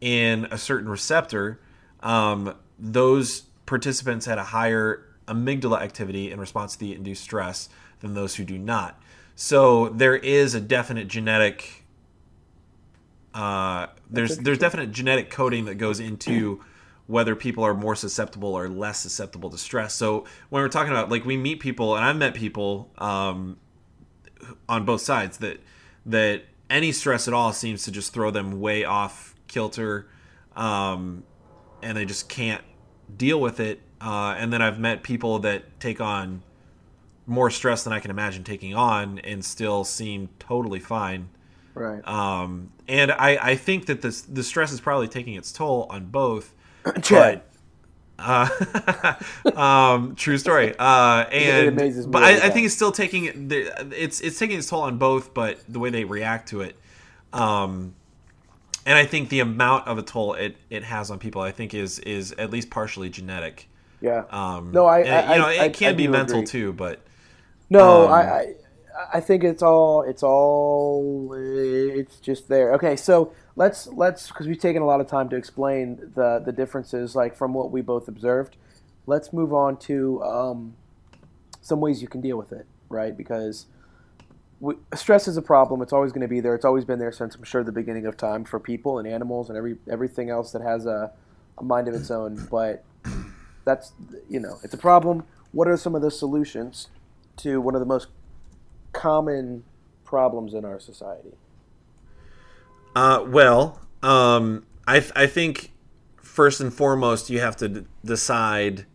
in 0.00 0.46
a 0.50 0.58
certain 0.58 0.88
receptor, 0.88 1.58
um, 2.00 2.54
those 2.78 3.44
participants 3.64 4.26
had 4.26 4.38
a 4.38 4.44
higher 4.44 5.05
amygdala 5.26 5.80
activity 5.80 6.30
in 6.30 6.40
response 6.40 6.74
to 6.74 6.78
the 6.78 6.94
induced 6.94 7.22
stress 7.22 7.68
than 8.00 8.14
those 8.14 8.36
who 8.36 8.44
do 8.44 8.58
not. 8.58 9.00
So 9.34 9.90
there 9.90 10.16
is 10.16 10.54
a 10.54 10.60
definite 10.60 11.08
genetic. 11.08 11.84
Uh, 13.34 13.88
there's 14.08 14.38
there's 14.38 14.58
definite 14.58 14.92
genetic 14.92 15.30
coding 15.30 15.66
that 15.66 15.74
goes 15.74 16.00
into 16.00 16.62
whether 17.06 17.36
people 17.36 17.62
are 17.62 17.74
more 17.74 17.94
susceptible 17.94 18.54
or 18.54 18.68
less 18.68 19.00
susceptible 19.00 19.50
to 19.50 19.58
stress. 19.58 19.94
So 19.94 20.24
when 20.48 20.62
we're 20.62 20.68
talking 20.68 20.92
about 20.92 21.10
like 21.10 21.24
we 21.24 21.36
meet 21.36 21.60
people, 21.60 21.96
and 21.96 22.04
I've 22.04 22.16
met 22.16 22.34
people 22.34 22.90
um, 22.98 23.58
on 24.68 24.84
both 24.84 25.02
sides 25.02 25.38
that 25.38 25.60
that 26.06 26.44
any 26.70 26.92
stress 26.92 27.28
at 27.28 27.34
all 27.34 27.52
seems 27.52 27.84
to 27.84 27.90
just 27.90 28.12
throw 28.12 28.30
them 28.30 28.60
way 28.60 28.84
off 28.84 29.34
kilter, 29.48 30.08
um, 30.56 31.24
and 31.82 31.96
they 31.96 32.04
just 32.04 32.28
can't 32.28 32.62
deal 33.14 33.40
with 33.40 33.60
it. 33.60 33.80
Uh, 34.00 34.34
and 34.38 34.52
then 34.52 34.62
I've 34.62 34.78
met 34.78 35.02
people 35.02 35.38
that 35.40 35.80
take 35.80 36.00
on 36.00 36.42
more 37.26 37.50
stress 37.50 37.84
than 37.84 37.92
I 37.92 38.00
can 38.00 38.10
imagine 38.10 38.44
taking 38.44 38.74
on, 38.74 39.18
and 39.20 39.44
still 39.44 39.84
seem 39.84 40.28
totally 40.38 40.80
fine. 40.80 41.28
right. 41.74 42.06
Um, 42.06 42.70
and 42.88 43.10
I, 43.10 43.38
I 43.40 43.56
think 43.56 43.86
that 43.86 44.02
this 44.02 44.22
the 44.22 44.44
stress 44.44 44.72
is 44.72 44.80
probably 44.80 45.08
taking 45.08 45.34
its 45.34 45.52
toll 45.52 45.86
on 45.90 46.06
both. 46.06 46.54
Chad. 47.02 47.42
Uh, 48.18 49.14
um, 49.56 50.14
true 50.14 50.38
story. 50.38 50.74
Uh, 50.78 51.26
and 51.30 51.76
but 52.10 52.22
I, 52.22 52.46
I 52.46 52.50
think 52.50 52.66
it's 52.66 52.74
still 52.74 52.92
taking 52.92 53.50
it's 53.50 54.20
it's 54.20 54.38
taking 54.38 54.58
its 54.58 54.68
toll 54.68 54.82
on 54.82 54.98
both, 54.98 55.34
but 55.34 55.58
the 55.68 55.78
way 55.78 55.90
they 55.90 56.04
react 56.04 56.48
to 56.50 56.62
it, 56.62 56.76
um, 57.32 57.94
and 58.86 58.96
I 58.96 59.04
think 59.04 59.28
the 59.28 59.40
amount 59.40 59.86
of 59.88 59.98
a 59.98 60.02
toll 60.02 60.34
it, 60.34 60.56
it 60.70 60.84
has 60.84 61.10
on 61.10 61.18
people, 61.18 61.42
I 61.42 61.50
think 61.50 61.74
is 61.74 61.98
is 62.00 62.32
at 62.32 62.50
least 62.50 62.70
partially 62.70 63.10
genetic. 63.10 63.68
Yeah. 64.00 64.24
Um, 64.30 64.72
No, 64.72 64.86
I- 64.86 65.00
I- 65.00 65.32
you 65.34 65.38
know 65.40 65.46
I- 65.48 65.64
it 65.66 65.74
can 65.74 65.90
I 65.90 65.92
be 65.94 66.08
mental 66.08 66.38
agree. 66.38 66.46
too, 66.46 66.72
but 66.72 67.00
No, 67.70 68.04
Um, 68.06 68.12
I, 68.12 68.20
I 68.22 68.54
I 69.14 69.20
think 69.20 69.44
it's 69.44 69.62
all 69.62 70.02
it's 70.02 70.22
all 70.22 71.34
it's 71.34 72.16
just 72.18 72.48
there. 72.48 72.72
Okay, 72.74 72.96
so 72.96 73.32
let's 73.56 73.86
let's 73.88 74.28
because 74.28 74.46
we've 74.46 74.58
taken 74.58 74.80
a 74.82 74.86
lot 74.86 75.00
of 75.00 75.06
time 75.06 75.28
to 75.30 75.36
explain 75.36 75.96
the 76.14 76.40
the 76.44 76.52
differences, 76.52 77.14
like 77.14 77.34
from 77.34 77.52
what 77.54 77.70
we 77.70 77.80
both 77.82 78.08
observed. 78.08 78.56
Let's 79.06 79.32
move 79.32 79.52
on 79.52 79.76
to 79.78 80.22
um, 80.22 80.74
some 81.60 81.80
ways 81.80 82.00
you 82.02 82.08
can 82.08 82.20
deal 82.22 82.36
with 82.38 82.52
it, 82.52 82.66
right? 82.88 83.14
Because 83.16 83.66
we, 84.60 84.74
stress 84.94 85.28
is 85.28 85.36
a 85.36 85.42
problem. 85.42 85.82
It's 85.82 85.92
always 85.92 86.10
going 86.12 86.22
to 86.22 86.28
be 86.28 86.40
there. 86.40 86.54
It's 86.54 86.64
always 86.64 86.84
been 86.86 86.98
there 86.98 87.12
since 87.12 87.34
I'm 87.36 87.44
sure 87.44 87.62
the 87.62 87.72
beginning 87.72 88.06
of 88.06 88.16
time 88.16 88.44
for 88.44 88.58
people 88.58 88.98
and 88.98 89.06
animals 89.06 89.48
and 89.50 89.58
every 89.58 89.76
everything 89.90 90.30
else 90.30 90.52
that 90.52 90.62
has 90.62 90.86
a, 90.86 91.12
a 91.58 91.62
mind 91.64 91.86
of 91.88 91.94
its 91.94 92.10
own. 92.10 92.46
But 92.50 92.82
that's 93.66 93.92
you 94.30 94.40
know 94.40 94.58
it's 94.62 94.72
a 94.72 94.78
problem. 94.78 95.24
What 95.52 95.68
are 95.68 95.76
some 95.76 95.94
of 95.94 96.00
the 96.00 96.10
solutions 96.10 96.88
to 97.38 97.60
one 97.60 97.74
of 97.74 97.80
the 97.80 97.86
most 97.86 98.08
common 98.94 99.64
problems 100.04 100.54
in 100.54 100.64
our 100.64 100.80
society? 100.80 101.32
Uh, 102.94 103.24
well, 103.26 103.80
um, 104.02 104.64
I 104.86 105.00
th- 105.00 105.12
I 105.14 105.26
think 105.26 105.72
first 106.22 106.62
and 106.62 106.72
foremost 106.72 107.28
you 107.28 107.40
have 107.40 107.56
to 107.56 107.68
d- 107.68 107.86
decide. 108.02 108.86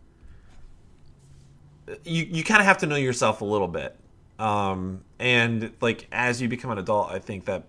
You 2.04 2.24
you 2.24 2.42
kind 2.42 2.60
of 2.60 2.66
have 2.66 2.78
to 2.78 2.86
know 2.86 2.96
yourself 2.96 3.42
a 3.42 3.44
little 3.44 3.68
bit, 3.68 3.96
um, 4.40 5.04
and 5.20 5.72
like 5.80 6.08
as 6.10 6.40
you 6.40 6.48
become 6.48 6.70
an 6.72 6.78
adult, 6.78 7.12
I 7.12 7.20
think 7.20 7.44
that. 7.44 7.64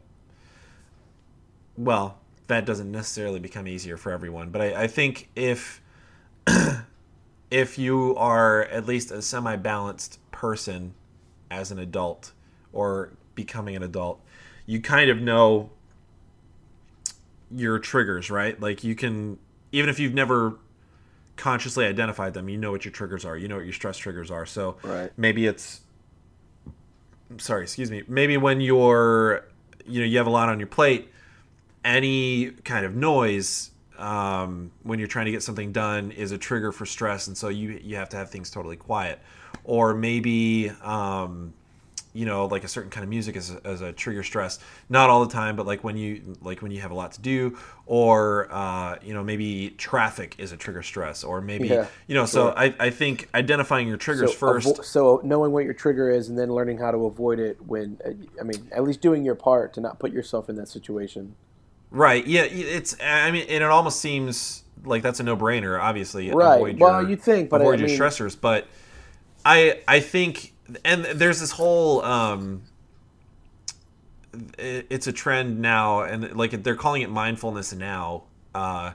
Well, 1.75 2.19
that 2.47 2.65
doesn't 2.65 2.91
necessarily 2.91 3.39
become 3.39 3.67
easier 3.67 3.97
for 3.97 4.11
everyone, 4.11 4.49
but 4.51 4.61
I, 4.61 4.83
I 4.83 4.87
think 4.87 5.29
if 5.35 5.81
if 7.53 7.77
you 7.77 8.15
are 8.15 8.63
at 8.63 8.87
least 8.87 9.11
a 9.11 9.21
semi-balanced 9.21 10.17
person 10.31 10.95
as 11.51 11.69
an 11.69 11.77
adult 11.77 12.31
or 12.71 13.13
becoming 13.35 13.75
an 13.75 13.83
adult, 13.83 14.19
you 14.65 14.81
kind 14.81 15.11
of 15.11 15.21
know 15.21 15.69
your 17.51 17.77
triggers, 17.77 18.31
right? 18.31 18.59
Like 18.59 18.83
you 18.83 18.95
can 18.95 19.37
even 19.71 19.87
if 19.87 19.99
you've 19.99 20.15
never 20.15 20.55
consciously 21.35 21.85
identified 21.85 22.33
them, 22.33 22.49
you 22.49 22.57
know 22.57 22.71
what 22.71 22.85
your 22.85 22.91
triggers 22.91 23.23
are. 23.23 23.37
You 23.37 23.47
know 23.47 23.57
what 23.57 23.65
your 23.65 23.73
stress 23.73 23.99
triggers 23.99 24.31
are. 24.31 24.47
So 24.47 24.77
Right. 24.81 25.11
maybe 25.15 25.45
it's 25.45 25.81
sorry, 27.37 27.61
excuse 27.61 27.91
me. 27.91 28.01
Maybe 28.07 28.35
when 28.35 28.61
you're 28.61 29.45
you 29.85 29.99
know, 29.99 30.07
you 30.07 30.17
have 30.17 30.25
a 30.25 30.31
lot 30.31 30.49
on 30.49 30.59
your 30.59 30.67
plate, 30.67 31.07
any 31.85 32.49
kind 32.63 32.83
of 32.83 32.95
noise 32.95 33.69
um, 34.03 34.71
when 34.83 34.99
you're 34.99 35.07
trying 35.07 35.25
to 35.25 35.31
get 35.31 35.41
something 35.41 35.71
done 35.71 36.11
is 36.11 36.33
a 36.33 36.37
trigger 36.37 36.71
for 36.73 36.85
stress, 36.85 37.27
and 37.27 37.37
so 37.37 37.47
you 37.47 37.79
you 37.81 37.95
have 37.95 38.09
to 38.09 38.17
have 38.17 38.29
things 38.29 38.49
totally 38.49 38.75
quiet, 38.75 39.19
or 39.63 39.93
maybe 39.93 40.71
um, 40.81 41.53
you 42.11 42.25
know 42.25 42.45
like 42.45 42.65
a 42.65 42.67
certain 42.67 42.91
kind 42.91 43.05
of 43.05 43.09
music 43.09 43.37
as 43.37 43.51
a, 43.51 43.65
as 43.65 43.79
a 43.79 43.93
trigger 43.93 44.21
stress. 44.21 44.59
Not 44.89 45.09
all 45.09 45.23
the 45.23 45.31
time, 45.31 45.55
but 45.55 45.65
like 45.65 45.85
when 45.85 45.95
you 45.95 46.35
like 46.41 46.61
when 46.61 46.71
you 46.71 46.81
have 46.81 46.91
a 46.91 46.93
lot 46.93 47.13
to 47.13 47.21
do, 47.21 47.57
or 47.85 48.49
uh, 48.51 48.97
you 49.01 49.13
know 49.13 49.23
maybe 49.23 49.73
traffic 49.77 50.35
is 50.37 50.51
a 50.51 50.57
trigger 50.57 50.83
stress, 50.83 51.23
or 51.23 51.39
maybe 51.39 51.69
Yeah, 51.69 51.87
you 52.07 52.13
know. 52.13 52.25
So. 52.25 52.49
I, 52.49 52.75
I 52.79 52.89
think 52.89 53.29
identifying 53.33 53.87
your 53.87 53.97
triggers 53.97 54.31
so, 54.31 54.37
first. 54.37 54.67
avo- 54.67 54.83
so 54.83 55.21
knowing 55.23 55.53
what 55.53 55.63
your 55.63 55.73
trigger 55.73 56.09
is 56.09 56.27
and 56.27 56.37
then 56.37 56.53
learning 56.53 56.77
how 56.77 56.91
to 56.91 57.05
avoid 57.05 57.39
it 57.39 57.57
when 57.65 57.97
I 58.39 58.43
mean 58.43 58.69
at 58.73 58.83
least 58.83 58.99
doing 58.99 59.23
your 59.23 59.35
part 59.35 59.73
to 59.75 59.81
not 59.81 59.97
put 59.97 60.11
yourself 60.11 60.49
in 60.49 60.57
that 60.57 60.67
situation. 60.67 61.35
Right. 61.93 62.25
Yeah. 62.27 62.41
It's. 62.43 62.95
I 63.01 63.31
mean, 63.31 63.43
and 63.43 63.63
it 63.63 63.69
almost 63.69 63.99
seems 64.01 64.63
like 64.83 65.01
that's 65.03 65.19
a 65.21 65.23
no-brainer. 65.23 65.79
Obviously, 65.79 66.29
Right. 66.31 66.55
Avoid 66.55 66.79
Well, 66.79 67.01
your, 67.03 67.11
you'd 67.11 67.21
think, 67.21 67.49
but 67.49 67.61
avoid 67.61 67.75
I 67.75 67.83
your 67.83 67.87
mean- 67.89 67.99
stressors. 67.99 68.35
But 68.39 68.67
I, 69.45 69.79
I 69.87 69.99
think, 70.01 70.53
and 70.83 71.05
there's 71.05 71.39
this 71.39 71.51
whole. 71.51 72.03
Um, 72.03 72.63
it's 74.57 75.05
a 75.05 75.13
trend 75.13 75.59
now, 75.59 76.01
and 76.01 76.35
like 76.35 76.63
they're 76.63 76.75
calling 76.75 77.03
it 77.03 77.09
mindfulness 77.11 77.71
now. 77.73 78.23
Uh, 78.55 78.93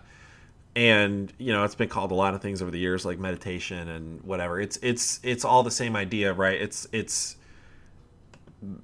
and 0.74 1.32
you 1.38 1.52
know, 1.52 1.62
it's 1.64 1.76
been 1.76 1.88
called 1.88 2.10
a 2.10 2.14
lot 2.16 2.34
of 2.34 2.42
things 2.42 2.60
over 2.62 2.70
the 2.72 2.78
years, 2.78 3.04
like 3.04 3.18
meditation 3.20 3.88
and 3.88 4.20
whatever. 4.22 4.60
It's 4.60 4.78
it's 4.82 5.20
it's 5.22 5.44
all 5.44 5.62
the 5.62 5.70
same 5.70 5.94
idea, 5.94 6.32
right? 6.32 6.60
It's 6.60 6.88
it's 6.92 7.36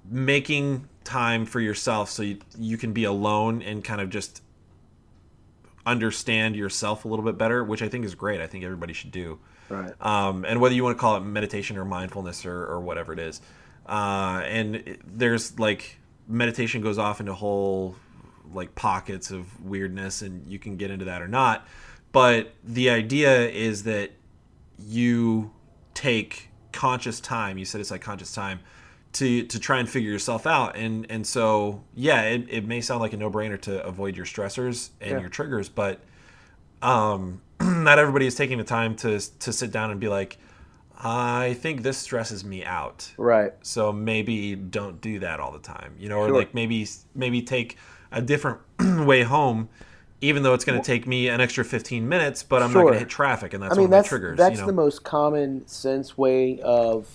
making 0.08 0.88
time 1.04 1.46
for 1.46 1.60
yourself 1.60 2.10
so 2.10 2.22
you, 2.22 2.38
you 2.58 2.76
can 2.76 2.92
be 2.92 3.04
alone 3.04 3.62
and 3.62 3.84
kind 3.84 4.00
of 4.00 4.10
just 4.10 4.42
understand 5.86 6.56
yourself 6.56 7.04
a 7.04 7.08
little 7.08 7.24
bit 7.24 7.36
better, 7.36 7.62
which 7.62 7.82
I 7.82 7.88
think 7.88 8.04
is 8.04 8.14
great. 8.14 8.40
I 8.40 8.46
think 8.46 8.64
everybody 8.64 8.92
should 8.92 9.10
do. 9.10 9.38
Right. 9.68 9.92
Um, 10.00 10.44
and 10.44 10.60
whether 10.60 10.74
you 10.74 10.82
want 10.82 10.96
to 10.96 11.00
call 11.00 11.16
it 11.16 11.20
meditation 11.20 11.76
or 11.76 11.84
mindfulness 11.84 12.46
or, 12.46 12.64
or 12.64 12.80
whatever 12.80 13.12
it 13.12 13.18
is. 13.18 13.40
Uh, 13.86 14.42
and 14.46 14.76
it, 14.76 15.00
there's 15.04 15.58
like 15.58 15.98
meditation 16.26 16.80
goes 16.80 16.98
off 16.98 17.20
into 17.20 17.34
whole 17.34 17.96
like 18.52 18.74
pockets 18.74 19.30
of 19.30 19.62
weirdness, 19.64 20.22
and 20.22 20.50
you 20.50 20.58
can 20.58 20.76
get 20.76 20.90
into 20.90 21.06
that 21.06 21.20
or 21.20 21.28
not. 21.28 21.66
But 22.12 22.52
the 22.62 22.90
idea 22.90 23.48
is 23.48 23.82
that 23.84 24.12
you 24.78 25.50
take 25.92 26.48
conscious 26.72 27.20
time. 27.20 27.58
You 27.58 27.64
said 27.64 27.80
it's 27.80 27.90
like 27.90 28.00
conscious 28.00 28.32
time 28.32 28.60
to 29.14 29.44
to 29.44 29.58
try 29.58 29.78
and 29.78 29.88
figure 29.88 30.10
yourself 30.10 30.46
out. 30.46 30.76
And 30.76 31.06
and 31.10 31.26
so 31.26 31.82
yeah, 31.94 32.22
it, 32.22 32.46
it 32.48 32.66
may 32.66 32.80
sound 32.80 33.00
like 33.00 33.12
a 33.12 33.16
no 33.16 33.30
brainer 33.30 33.60
to 33.62 33.84
avoid 33.84 34.16
your 34.16 34.26
stressors 34.26 34.90
and 35.00 35.10
Yeah. 35.12 35.20
your 35.20 35.28
triggers, 35.30 35.68
but 35.68 36.00
um, 36.82 37.40
not 37.60 37.98
everybody 37.98 38.26
is 38.26 38.34
taking 38.34 38.58
the 38.58 38.64
time 38.64 38.94
to 38.96 39.18
to 39.40 39.52
sit 39.52 39.70
down 39.70 39.90
and 39.90 39.98
be 40.00 40.08
like, 40.08 40.38
I 41.02 41.54
think 41.54 41.82
this 41.82 41.98
stresses 41.98 42.44
me 42.44 42.64
out. 42.64 43.12
Right. 43.16 43.52
So 43.62 43.92
maybe 43.92 44.54
don't 44.54 45.00
do 45.00 45.18
that 45.20 45.40
all 45.40 45.52
the 45.52 45.58
time, 45.58 45.94
you 45.98 46.08
know, 46.08 46.18
or 46.18 46.28
Sure. 46.28 46.36
like 46.36 46.54
maybe 46.54 46.86
maybe 47.14 47.42
take 47.42 47.76
a 48.12 48.22
different 48.22 48.60
way 48.80 49.22
home, 49.22 49.68
even 50.20 50.42
though 50.42 50.54
it's 50.54 50.64
going 50.64 50.80
to 50.80 50.84
take 50.86 51.06
me 51.06 51.28
an 51.28 51.40
extra 51.40 51.64
fifteen 51.64 52.08
minutes, 52.08 52.42
but 52.42 52.62
I'm 52.62 52.72
not 52.72 52.82
going 52.82 52.92
to 52.94 52.98
hit 53.00 53.08
traffic, 53.08 53.54
and 53.54 53.62
that's 53.62 53.74
I 53.74 53.76
mean 53.76 53.90
one 53.90 53.98
of 53.98 54.02
that's 54.02 54.06
my 54.06 54.18
triggers. 54.18 54.38
that's 54.38 54.54
you 54.56 54.60
know? 54.60 54.66
the 54.66 54.72
most 54.72 55.04
common 55.04 55.66
sense 55.66 56.16
way 56.18 56.60
of 56.60 57.08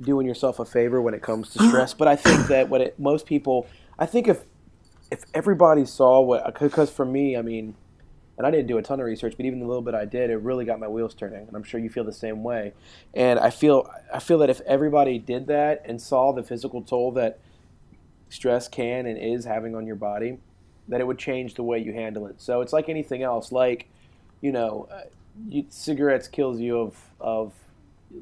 doing 0.00 0.26
yourself 0.26 0.58
a 0.58 0.64
favor 0.64 1.00
when 1.00 1.14
it 1.14 1.22
comes 1.22 1.50
to 1.50 1.62
stress. 1.68 1.94
but 1.94 2.08
I 2.08 2.16
think 2.16 2.46
that 2.48 2.68
what 2.68 2.80
it, 2.80 2.98
most 2.98 3.26
people, 3.26 3.66
I 3.98 4.06
think 4.06 4.28
if 4.28 4.44
if 5.10 5.24
everybody 5.32 5.86
saw 5.86 6.20
what, 6.20 6.60
because 6.60 6.90
for 6.90 7.04
me, 7.04 7.36
I 7.36 7.42
mean, 7.42 7.74
and 8.36 8.46
I 8.46 8.50
didn't 8.50 8.68
do 8.68 8.78
a 8.78 8.82
ton 8.82 9.00
of 9.00 9.06
research, 9.06 9.34
but 9.36 9.46
even 9.46 9.58
the 9.58 9.66
little 9.66 9.82
bit 9.82 9.94
I 9.94 10.04
did, 10.04 10.30
it 10.30 10.36
really 10.36 10.64
got 10.64 10.78
my 10.78 10.86
wheels 10.86 11.14
turning, 11.14 11.46
and 11.48 11.56
I'm 11.56 11.64
sure 11.64 11.80
you 11.80 11.90
feel 11.90 12.04
the 12.04 12.12
same 12.12 12.44
way. 12.44 12.72
And 13.14 13.38
I 13.38 13.50
feel 13.50 13.90
I 14.14 14.20
feel 14.20 14.38
that 14.38 14.50
if 14.50 14.60
everybody 14.60 15.18
did 15.18 15.48
that 15.48 15.82
and 15.84 16.00
saw 16.00 16.32
the 16.32 16.42
physical 16.42 16.82
toll 16.82 17.10
that 17.12 17.40
stress 18.28 18.68
can 18.68 19.06
and 19.06 19.18
is 19.18 19.44
having 19.44 19.74
on 19.74 19.86
your 19.86 19.96
body, 19.96 20.38
that 20.86 21.00
it 21.00 21.06
would 21.06 21.18
change 21.18 21.54
the 21.54 21.62
way 21.62 21.78
you 21.78 21.92
handle 21.92 22.26
it. 22.26 22.40
So 22.40 22.60
it's 22.60 22.72
like 22.72 22.88
anything 22.88 23.22
else, 23.22 23.50
like 23.50 23.88
you 24.40 24.52
know, 24.52 24.88
uh, 24.92 25.00
you, 25.48 25.66
cigarettes 25.68 26.28
kills 26.28 26.60
you 26.60 26.78
of 26.78 26.96
of 27.20 27.52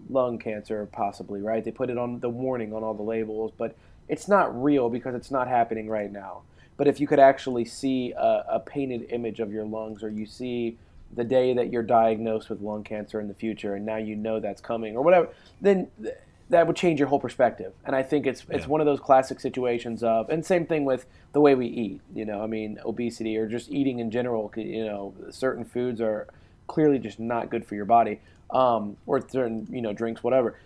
lung 0.09 0.39
cancer 0.39 0.89
possibly, 0.93 1.41
right? 1.41 1.64
They 1.64 1.70
put 1.70 1.91
it 1.91 1.99
on 1.99 2.20
the 2.20 2.28
warning 2.28 2.72
on 2.72 2.82
all 2.82 2.95
the 2.95 3.03
labels, 3.03 3.53
but 3.57 3.76
it's 4.09 4.28
not 4.28 4.62
real 4.62 4.89
because 4.89 5.14
it's 5.14 5.30
not 5.30 5.49
happening 5.49 5.89
right 5.89 6.11
now. 6.11 6.43
But 6.76 6.89
if 6.89 7.01
you 7.01 7.07
could 7.07 7.18
actually 7.18 7.64
see 7.64 8.12
a, 8.12 8.45
a 8.49 8.61
painted 8.61 9.07
image 9.11 9.41
of 9.41 9.53
your 9.53 9.64
lungs, 9.64 10.03
or 10.03 10.11
you 10.11 10.26
see 10.26 10.76
the 11.14 11.24
day 11.24 11.55
that 11.55 11.72
you're 11.72 11.82
diagnosed 11.82 12.51
with 12.51 12.61
lung 12.61 12.84
cancer 12.84 13.20
in 13.20 13.28
the 13.28 13.34
future, 13.34 13.74
and 13.74 13.87
now 13.87 13.97
you 13.97 14.14
know 14.14 14.41
that's 14.41 14.61
coming, 14.61 14.97
or 14.97 15.03
whatever, 15.03 15.28
then 15.61 15.89
th- 16.03 16.14
that 16.51 16.66
would 16.66 16.76
change 16.76 17.01
your 17.01 17.09
whole 17.09 17.18
perspective. 17.18 17.72
And 17.84 17.97
I 17.97 18.03
think 18.03 18.26
it's 18.26 18.45
it's 18.51 18.68
one 18.68 18.80
of 18.80 18.87
those 18.87 19.01
classic 19.01 19.41
situations 19.41 20.03
of, 20.03 20.28
and 20.28 20.45
same 20.45 20.66
thing 20.66 20.84
with 20.84 21.07
the 21.32 21.41
way 21.41 21.55
we 21.55 21.66
eat. 21.66 22.01
You 22.14 22.24
know, 22.24 22.43
I 22.43 22.47
mean, 22.47 22.78
obesity 22.84 23.37
or 23.37 23.49
just 23.49 23.70
eating 23.70 23.99
in 23.99 24.11
general. 24.11 24.53
You 24.57 24.84
know, 24.84 25.14
certain 25.30 25.64
foods 25.64 26.01
are 26.01 26.28
clearly 26.66 26.99
just 26.99 27.18
not 27.18 27.51
good 27.51 27.64
for 27.64 27.74
your 27.74 27.84
body, 27.84 28.20
um, 28.51 28.97
or 29.07 29.26
certain 29.28 29.66
you 29.70 29.82
know 29.82 29.92
drinks, 29.92 30.22
whatever. 30.22 30.59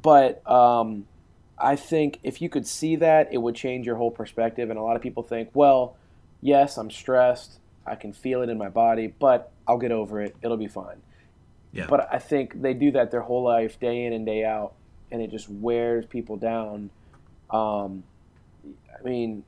But 0.00 0.48
um, 0.50 1.06
I 1.58 1.76
think 1.76 2.18
if 2.22 2.42
you 2.42 2.48
could 2.48 2.66
see 2.66 2.96
that, 2.96 3.32
it 3.32 3.38
would 3.38 3.54
change 3.54 3.86
your 3.86 3.96
whole 3.96 4.10
perspective. 4.10 4.70
And 4.70 4.78
a 4.78 4.82
lot 4.82 4.96
of 4.96 5.02
people 5.02 5.22
think, 5.22 5.50
well, 5.54 5.96
yes, 6.40 6.76
I'm 6.76 6.90
stressed. 6.90 7.58
I 7.86 7.94
can 7.94 8.12
feel 8.12 8.42
it 8.42 8.48
in 8.48 8.58
my 8.58 8.68
body, 8.68 9.06
but 9.18 9.52
I'll 9.66 9.78
get 9.78 9.92
over 9.92 10.20
it. 10.20 10.36
It'll 10.42 10.56
be 10.56 10.68
fine. 10.68 11.02
Yeah. 11.72 11.86
But 11.88 12.12
I 12.12 12.18
think 12.18 12.60
they 12.60 12.74
do 12.74 12.90
that 12.92 13.10
their 13.10 13.20
whole 13.20 13.44
life, 13.44 13.78
day 13.78 14.04
in 14.04 14.12
and 14.12 14.26
day 14.26 14.44
out, 14.44 14.74
and 15.12 15.22
it 15.22 15.30
just 15.30 15.48
wears 15.48 16.04
people 16.04 16.36
down. 16.36 16.90
Um, 17.48 18.02
I 18.98 19.02
mean, 19.08 19.44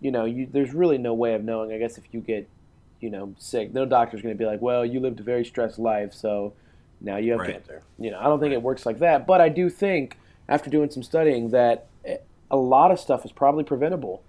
you 0.00 0.10
know, 0.10 0.24
you, 0.24 0.48
there's 0.50 0.72
really 0.72 0.98
no 0.98 1.12
way 1.12 1.34
of 1.34 1.44
knowing. 1.44 1.72
I 1.72 1.78
guess 1.78 1.98
if 1.98 2.04
you 2.12 2.20
get 2.20 2.48
you 3.00 3.10
know, 3.10 3.34
sick. 3.38 3.72
No 3.72 3.84
doctor's 3.84 4.22
going 4.22 4.34
to 4.34 4.38
be 4.38 4.46
like, 4.46 4.60
well, 4.60 4.84
you 4.84 5.00
lived 5.00 5.20
a 5.20 5.22
very 5.22 5.44
stressed 5.44 5.78
life, 5.78 6.12
so 6.12 6.54
now 7.00 7.16
you 7.16 7.32
have 7.32 7.40
Right. 7.40 7.52
cancer. 7.52 7.82
You 7.98 8.10
know, 8.10 8.18
I 8.18 8.24
don't 8.24 8.40
think 8.40 8.52
it 8.52 8.62
works 8.62 8.86
like 8.86 8.98
that. 9.00 9.26
But 9.26 9.40
I 9.40 9.48
do 9.48 9.68
think, 9.68 10.18
after 10.48 10.70
doing 10.70 10.90
some 10.90 11.02
studying, 11.02 11.50
that 11.50 11.86
a 12.50 12.56
lot 12.56 12.90
of 12.90 13.00
stuff 13.00 13.24
is 13.24 13.32
probably 13.32 13.64
preventable 13.64 14.22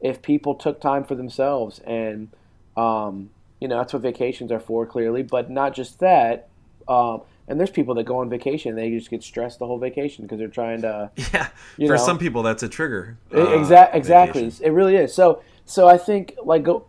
if 0.00 0.22
people 0.22 0.54
took 0.54 0.80
time 0.80 1.04
for 1.04 1.14
themselves. 1.14 1.80
And, 1.80 2.28
um, 2.76 3.30
you 3.60 3.68
know, 3.68 3.78
that's 3.78 3.92
what 3.92 4.02
vacations 4.02 4.52
are 4.52 4.60
for, 4.60 4.86
clearly. 4.86 5.22
But 5.22 5.50
not 5.50 5.74
just 5.74 5.98
that. 6.00 6.48
Um, 6.86 7.22
and 7.48 7.58
there's 7.58 7.70
people 7.70 7.94
that 7.96 8.04
go 8.04 8.18
on 8.18 8.28
vacation 8.30 8.70
and 8.70 8.78
they 8.78 8.90
just 8.90 9.10
get 9.10 9.22
stressed 9.22 9.58
the 9.58 9.66
whole 9.66 9.78
vacation 9.78 10.24
because 10.24 10.38
they're 10.38 10.48
trying 10.48 10.82
to. 10.82 11.10
Yeah, 11.76 11.88
for 11.88 11.96
know. 11.96 11.96
some 11.96 12.18
people 12.18 12.42
that's 12.42 12.62
a 12.62 12.68
trigger. 12.68 13.16
Exactly. 13.32 13.98
Exactly. 13.98 14.42
Uh, 14.42 14.44
vacation. 14.46 14.66
It 14.66 14.70
really 14.70 14.96
is. 14.96 15.12
So, 15.14 15.42
so 15.66 15.88
I 15.88 15.96
think 15.98 16.34
like 16.44 16.64
the 16.64 16.80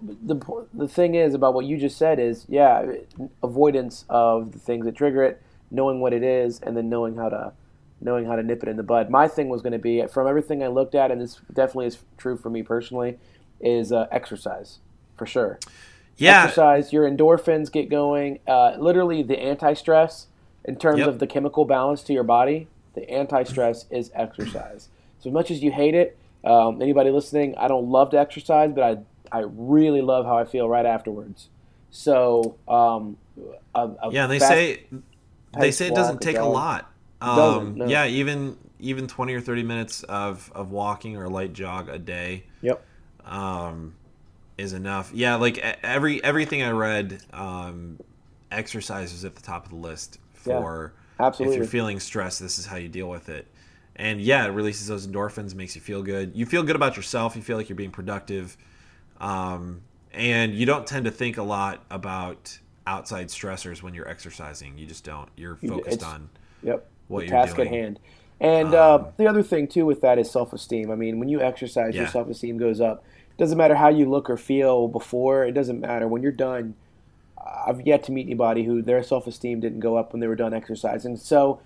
the 0.74 0.88
thing 0.88 1.16
is 1.16 1.34
about 1.34 1.54
what 1.54 1.66
you 1.66 1.78
just 1.78 1.98
said 1.98 2.20
is 2.20 2.46
yeah, 2.50 2.86
avoidance 3.42 4.06
of 4.10 4.52
the 4.52 4.60
things 4.60 4.86
that 4.86 4.96
trigger 4.96 5.24
it, 5.24 5.42
knowing 5.72 6.00
what 6.02 6.14
it 6.14 6.24
is, 6.24 6.60
and 6.62 6.76
then 6.76 6.90
knowing 6.90 7.16
how 7.16 7.30
to 7.30 7.54
knowing 8.02 8.26
how 8.26 8.36
to 8.36 8.44
nip 8.44 8.62
it 8.64 8.70
in 8.70 8.78
the 8.78 8.84
bud. 8.84 9.10
My 9.10 9.28
thing 9.28 9.50
was 9.50 9.62
going 9.62 9.74
to 9.74 9.80
be 9.80 10.06
from 10.08 10.28
everything 10.28 10.62
I 10.64 10.68
looked 10.68 10.96
at, 10.96 11.12
and 11.12 11.22
this 11.22 11.40
definitely 11.54 11.88
is 11.88 11.98
true 12.18 12.36
for 12.38 12.50
me 12.50 12.62
personally, 12.64 13.18
is 13.62 13.92
uh, 13.92 14.08
exercise 14.12 14.80
for 15.16 15.26
sure. 15.26 15.60
Yeah, 16.18 16.44
Exercise, 16.44 16.94
your 16.94 17.10
endorphins 17.10 17.72
get 17.72 17.90
going. 17.90 18.40
Uh, 18.48 18.76
literally, 18.78 19.22
the 19.24 19.38
anti-stress 19.40 20.28
in 20.64 20.78
terms 20.78 21.00
Yep. 21.00 21.08
of 21.08 21.20
the 21.20 21.28
chemical 21.28 21.66
balance 21.66 22.04
to 22.04 22.14
your 22.14 22.24
body. 22.24 22.68
The 22.94 23.10
anti-stress 23.10 23.86
is 23.92 24.12
exercise. 24.16 24.90
So 25.20 25.30
as 25.30 25.34
much 25.34 25.52
as 25.52 25.62
you 25.62 25.72
hate 25.72 25.94
it, 25.94 26.18
um, 26.46 26.82
anybody 26.82 27.10
listening, 27.10 27.56
I 27.58 27.68
don't 27.68 27.90
love 27.90 28.12
to 28.12 28.20
exercise, 28.20 28.72
but 28.74 28.84
I 28.84 28.98
I 29.38 29.44
really 29.48 30.02
love 30.02 30.26
how 30.26 30.38
I 30.38 30.46
feel 30.46 30.70
right 30.70 30.86
afterwards. 30.86 31.50
So 31.92 32.58
um, 32.68 33.18
a, 33.74 33.90
a 34.02 34.12
yeah. 34.12 34.28
They 34.28 34.40
say 34.40 34.84
they 35.58 35.72
say 35.72 35.88
it 35.88 35.96
doesn't 35.96 36.22
take 36.22 36.38
a 36.38 36.46
lot. 36.46 36.92
Um, 37.22 37.76
no. 37.78 37.86
Yeah, 37.88 38.06
even 38.06 38.58
even 38.80 39.08
twenty 39.08 39.34
or 39.34 39.42
thirty 39.42 39.64
minutes 39.64 40.04
of 40.04 40.52
of 40.54 40.72
walking 40.72 41.18
or 41.18 41.24
a 41.26 41.30
light 41.30 41.54
jog 41.54 41.90
a 41.90 41.98
day 41.98 42.44
Yep. 42.62 42.86
um, 43.26 43.96
is 44.58 44.74
enough. 44.74 45.12
Yeah, 45.14 45.36
like 45.36 45.58
every 45.84 46.24
everything 46.24 46.62
I 46.62 46.72
read, 46.72 47.22
um, 47.34 48.00
exercise 48.52 49.12
was 49.12 49.26
at 49.26 49.36
the 49.36 49.42
top 49.42 49.66
of 49.66 49.72
the 49.72 49.78
list 49.78 50.20
Yeah, 50.46 50.60
for 50.60 50.94
absolutely. 51.20 51.56
if 51.56 51.60
you're 51.60 51.68
feeling 51.68 52.00
stressed. 52.00 52.40
This 52.40 52.60
is 52.60 52.66
how 52.66 52.76
you 52.76 52.90
deal 52.90 53.10
with 53.10 53.30
it. 53.30 53.48
And 53.98 54.20
yeah, 54.20 54.46
it 54.46 54.50
releases 54.50 54.88
those 54.88 55.08
endorphins, 55.08 55.56
makes 55.56 55.76
you 55.76 55.82
feel 55.82 56.04
good. 56.04 56.36
You 56.36 56.46
feel 56.46 56.64
good 56.64 56.76
about 56.76 56.98
yourself. 56.98 57.36
You 57.36 57.42
feel 57.42 57.56
like 57.58 57.70
you're 57.70 57.78
being 57.78 57.92
productive, 57.92 58.58
um, 59.22 59.82
and 60.14 60.54
you 60.54 60.66
don't 60.66 60.86
tend 60.86 61.06
to 61.06 61.12
think 61.12 61.38
a 61.38 61.44
lot 61.44 61.84
about 61.90 62.60
outside 62.88 63.28
stressors 63.30 63.82
when 63.82 63.94
you're 63.94 64.08
exercising. 64.08 64.78
You 64.78 64.86
just 64.86 65.04
don't. 65.04 65.30
You're 65.36 65.56
focused 65.56 65.98
it's- 65.98 66.04
on 66.04 66.30
Yep. 66.64 66.86
what 67.08 67.20
the 67.22 67.26
you're 67.28 67.36
task 67.36 67.56
doing. 67.56 67.68
at 67.70 67.74
hand. 67.74 68.00
And 68.42 68.74
uh, 68.76 68.96
Um, 68.96 69.06
the 69.18 69.28
other 69.28 69.42
thing 69.44 69.68
too 69.68 69.86
with 69.86 70.02
that 70.02 70.20
is 70.20 70.30
self-esteem. 70.30 70.92
I 70.92 70.96
mean, 70.96 71.20
when 71.20 71.30
you 71.30 71.40
exercise, 71.42 71.96
your 71.96 72.08
self-esteem 72.08 72.58
goes 72.58 72.82
up. 72.82 73.04
It 73.32 73.38
doesn't 73.38 73.58
matter 73.58 73.76
how 73.76 73.88
you 73.90 74.10
look 74.10 74.30
or 74.30 74.36
feel 74.38 74.88
before. 74.90 75.46
It 75.46 75.54
doesn't 75.54 75.80
matter 75.80 76.08
when 76.08 76.22
you're 76.22 76.32
done. 76.34 76.76
I've 77.66 77.86
yet 77.88 78.04
to 78.04 78.12
meet 78.12 78.26
anybody 78.26 78.64
who 78.64 78.82
their 78.82 79.04
self-esteem 79.04 79.62
didn't 79.62 79.80
go 79.80 79.96
up 79.96 80.12
when 80.12 80.20
they 80.20 80.28
were 80.28 80.36
done 80.36 80.54
exercising. 80.54 81.16
So, 81.16 81.60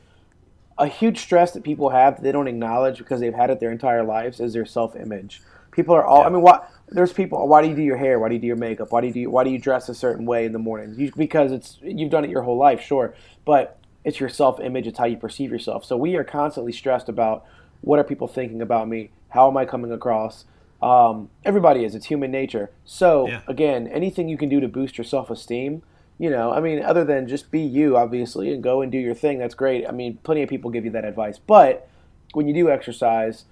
a 0.79 0.87
huge 0.87 1.19
stress 1.19 1.51
that 1.51 1.63
people 1.63 1.89
have 1.89 2.15
that 2.15 2.23
they 2.23 2.31
don't 2.31 2.47
acknowledge 2.47 2.97
because 2.97 3.19
they've 3.19 3.33
had 3.33 3.49
it 3.49 3.59
their 3.59 3.71
entire 3.71 4.03
lives 4.03 4.39
is 4.39 4.53
their 4.53 4.65
self-image. 4.65 5.41
People 5.71 5.93
are 5.93 6.03
all. 6.03 6.23
I 6.23 6.29
mean, 6.29 6.41
why? 6.41 6.65
There's 6.87 7.13
people. 7.13 7.47
Why 7.47 7.61
do 7.61 7.67
you 7.67 7.75
do 7.75 7.83
your 7.83 7.97
hair? 7.97 8.19
Why 8.19 8.29
do 8.29 8.35
you 8.35 8.41
do 8.41 8.47
your 8.47 8.55
makeup? 8.55 8.91
Why 8.91 9.01
do 9.01 9.07
you 9.07 9.13
do? 9.13 9.29
Why 9.29 9.43
do 9.43 9.51
you 9.51 9.59
dress 9.59 9.87
a 9.89 9.93
certain 9.93 10.25
way 10.25 10.45
in 10.45 10.51
the 10.51 10.59
morning? 10.59 10.95
You, 10.97 11.11
because 11.15 11.51
it's 11.51 11.77
you've 11.81 12.09
done 12.09 12.25
it 12.25 12.31
your 12.31 12.41
whole 12.41 12.57
life, 12.57 12.81
sure, 12.81 13.13
but 13.45 13.77
it's 14.03 14.19
your 14.19 14.29
self-image. 14.29 14.87
It's 14.87 14.97
how 14.97 15.05
you 15.05 15.17
perceive 15.17 15.51
yourself. 15.51 15.85
So 15.85 15.95
we 15.95 16.15
are 16.15 16.23
constantly 16.23 16.71
stressed 16.71 17.09
about 17.09 17.45
what 17.81 17.99
are 17.99 18.03
people 18.03 18.27
thinking 18.27 18.61
about 18.61 18.87
me? 18.87 19.11
How 19.29 19.47
am 19.49 19.57
I 19.57 19.65
coming 19.65 19.91
across? 19.91 20.45
Um, 20.81 21.29
everybody 21.43 21.83
is. 21.83 21.93
It's 21.93 22.05
human 22.07 22.31
nature. 22.31 22.71
So 22.85 23.27
Yeah. 23.27 23.41
again, 23.47 23.87
anything 23.87 24.29
you 24.29 24.37
can 24.37 24.49
do 24.49 24.59
to 24.59 24.67
boost 24.67 24.97
your 24.97 25.05
self-esteem, 25.05 25.83
you 26.19 26.29
know, 26.29 26.51
I 26.51 26.59
mean, 26.59 26.83
other 26.83 27.03
than 27.03 27.27
just 27.27 27.49
be 27.49 27.61
you, 27.61 27.97
obviously, 27.97 28.53
and 28.53 28.61
go 28.61 28.81
and 28.81 28.91
do 28.91 28.97
your 28.99 29.15
thing. 29.15 29.39
That's 29.39 29.55
great. 29.55 29.87
I 29.87 29.91
mean, 29.91 30.19
plenty 30.23 30.43
of 30.43 30.49
people 30.49 30.69
give 30.69 30.85
you 30.85 30.91
that 30.91 31.05
advice. 31.05 31.39
But 31.39 31.87
when 32.33 32.47
you 32.47 32.53
do 32.53 32.69
exercise, 32.69 33.45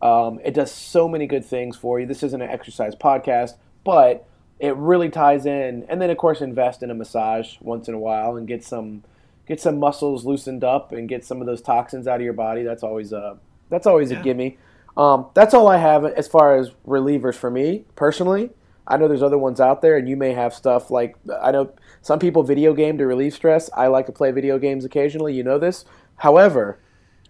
um, 0.00 0.40
it 0.44 0.54
does 0.54 0.72
so 0.72 1.08
many 1.08 1.26
good 1.26 1.44
things 1.44 1.76
for 1.76 2.00
you. 2.00 2.06
This 2.06 2.22
isn't 2.22 2.40
an 2.40 2.48
exercise 2.48 2.94
podcast, 2.94 3.54
but 3.84 4.26
it 4.60 4.74
really 4.76 5.08
ties 5.10 5.44
in. 5.46 5.84
And 5.88 6.00
then, 6.00 6.10
of 6.10 6.16
course, 6.16 6.40
invest 6.40 6.82
in 6.82 6.90
a 6.90 6.94
massage 6.94 7.56
once 7.60 7.88
in 7.88 7.94
a 7.94 7.98
while 7.98 8.36
and 8.36 8.46
get 8.46 8.64
some 8.64 9.02
get 9.44 9.60
some 9.60 9.76
muscles 9.80 10.24
loosened 10.24 10.62
up 10.62 10.92
and 10.92 11.08
get 11.08 11.24
some 11.24 11.40
of 11.40 11.46
those 11.48 11.60
toxins 11.60 12.06
out 12.06 12.16
of 12.20 12.22
your 12.22 12.32
body. 12.32 12.62
That's 12.62 12.84
always 12.84 13.12
a 13.12 13.38
that's 13.68 13.86
always 13.86 14.12
Yeah. 14.12 14.20
a 14.20 14.22
gimme. 14.22 14.58
Um, 14.96 15.26
that's 15.34 15.54
all 15.54 15.66
I 15.66 15.78
have 15.78 16.04
as 16.04 16.28
far 16.28 16.54
as 16.56 16.70
relievers 16.86 17.34
for 17.34 17.50
me 17.50 17.84
personally. 17.96 18.50
I 18.86 18.96
know 18.96 19.06
there's 19.08 19.22
other 19.22 19.38
ones 19.38 19.60
out 19.60 19.80
there, 19.82 19.96
and 19.96 20.08
you 20.08 20.16
may 20.16 20.32
have 20.32 20.52
stuff 20.54 20.90
like 20.90 21.16
I 21.40 21.50
know 21.52 21.72
some 22.00 22.18
people 22.18 22.42
video 22.42 22.72
game 22.74 22.98
to 22.98 23.06
relieve 23.06 23.34
stress. 23.34 23.70
I 23.76 23.86
like 23.86 24.06
to 24.06 24.12
play 24.12 24.30
video 24.32 24.58
games 24.58 24.84
occasionally. 24.84 25.34
You 25.34 25.42
know 25.44 25.58
this. 25.58 25.84
However, 26.16 26.78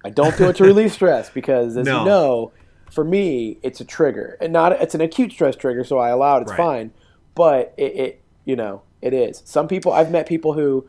I 0.04 0.10
don't 0.10 0.36
do 0.36 0.48
it 0.48 0.56
to 0.56 0.64
relieve 0.72 0.92
stress 0.92 1.28
because, 1.30 1.76
as 1.76 1.86
No. 1.86 2.00
you 2.00 2.04
know, 2.06 2.52
for 2.90 3.04
me, 3.04 3.58
it's 3.62 3.80
a 3.80 3.84
trigger, 3.84 4.36
and 4.40 4.52
not 4.52 4.72
it's 4.72 4.94
an 4.94 5.00
acute 5.00 5.32
stress 5.32 5.54
trigger. 5.56 5.84
So 5.84 5.98
I 5.98 6.08
allow 6.10 6.38
it. 6.38 6.42
It's 6.42 6.50
Right. 6.52 6.56
fine, 6.56 6.90
but 7.34 7.74
it, 7.76 7.96
it, 7.96 8.22
you 8.44 8.56
know, 8.56 8.82
it 9.02 9.12
is. 9.12 9.42
Some 9.44 9.68
people 9.68 9.92
I've 9.92 10.10
met 10.10 10.26
people 10.26 10.54
who, 10.54 10.86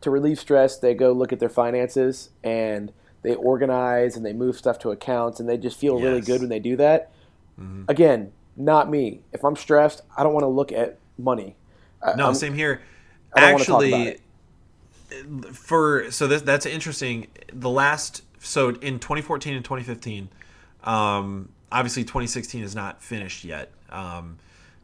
to 0.00 0.10
relieve 0.10 0.38
stress, 0.40 0.76
they 0.78 0.94
go 0.94 1.12
look 1.12 1.32
at 1.32 1.38
their 1.40 1.48
finances 1.48 2.30
and 2.42 2.92
they 3.22 3.34
organize 3.36 4.16
and 4.16 4.26
they 4.26 4.32
move 4.32 4.56
stuff 4.56 4.78
to 4.80 4.90
accounts 4.90 5.40
and 5.40 5.48
they 5.48 5.56
just 5.56 5.78
feel 5.78 5.98
really 6.00 6.20
good 6.20 6.40
when 6.40 6.50
they 6.50 6.58
do 6.58 6.76
that. 6.76 7.10
Mm-hmm. 7.60 7.84
Again, 7.88 8.32
not 8.56 8.90
me. 8.90 9.20
If 9.32 9.44
I'm 9.44 9.56
stressed, 9.56 10.02
I 10.16 10.22
don't 10.22 10.32
want 10.32 10.44
to 10.44 10.48
look 10.48 10.72
at 10.72 10.98
money. 11.18 11.56
I- 12.02 12.14
No, 12.14 12.26
I'm- 12.26 12.34
same 12.34 12.54
here. 12.54 12.80
I 13.34 13.40
don't 13.40 13.52
wanna 13.52 13.64
talk 13.64 13.84
about 13.84 14.06
Actually, 14.06 14.20
for 15.52 16.10
so 16.10 16.26
this 16.26 16.42
that's 16.42 16.66
interesting. 16.66 17.26
The 17.52 17.70
last 17.70 18.22
so 18.40 18.70
in 18.70 18.98
2014 18.98 19.54
and 19.54 19.64
2015, 19.64 20.28
um, 20.84 21.48
obviously 21.72 22.04
2016 22.04 22.62
is 22.62 22.74
not 22.74 23.02
finished 23.02 23.44
yet. 23.44 23.70
Um, 23.90 24.38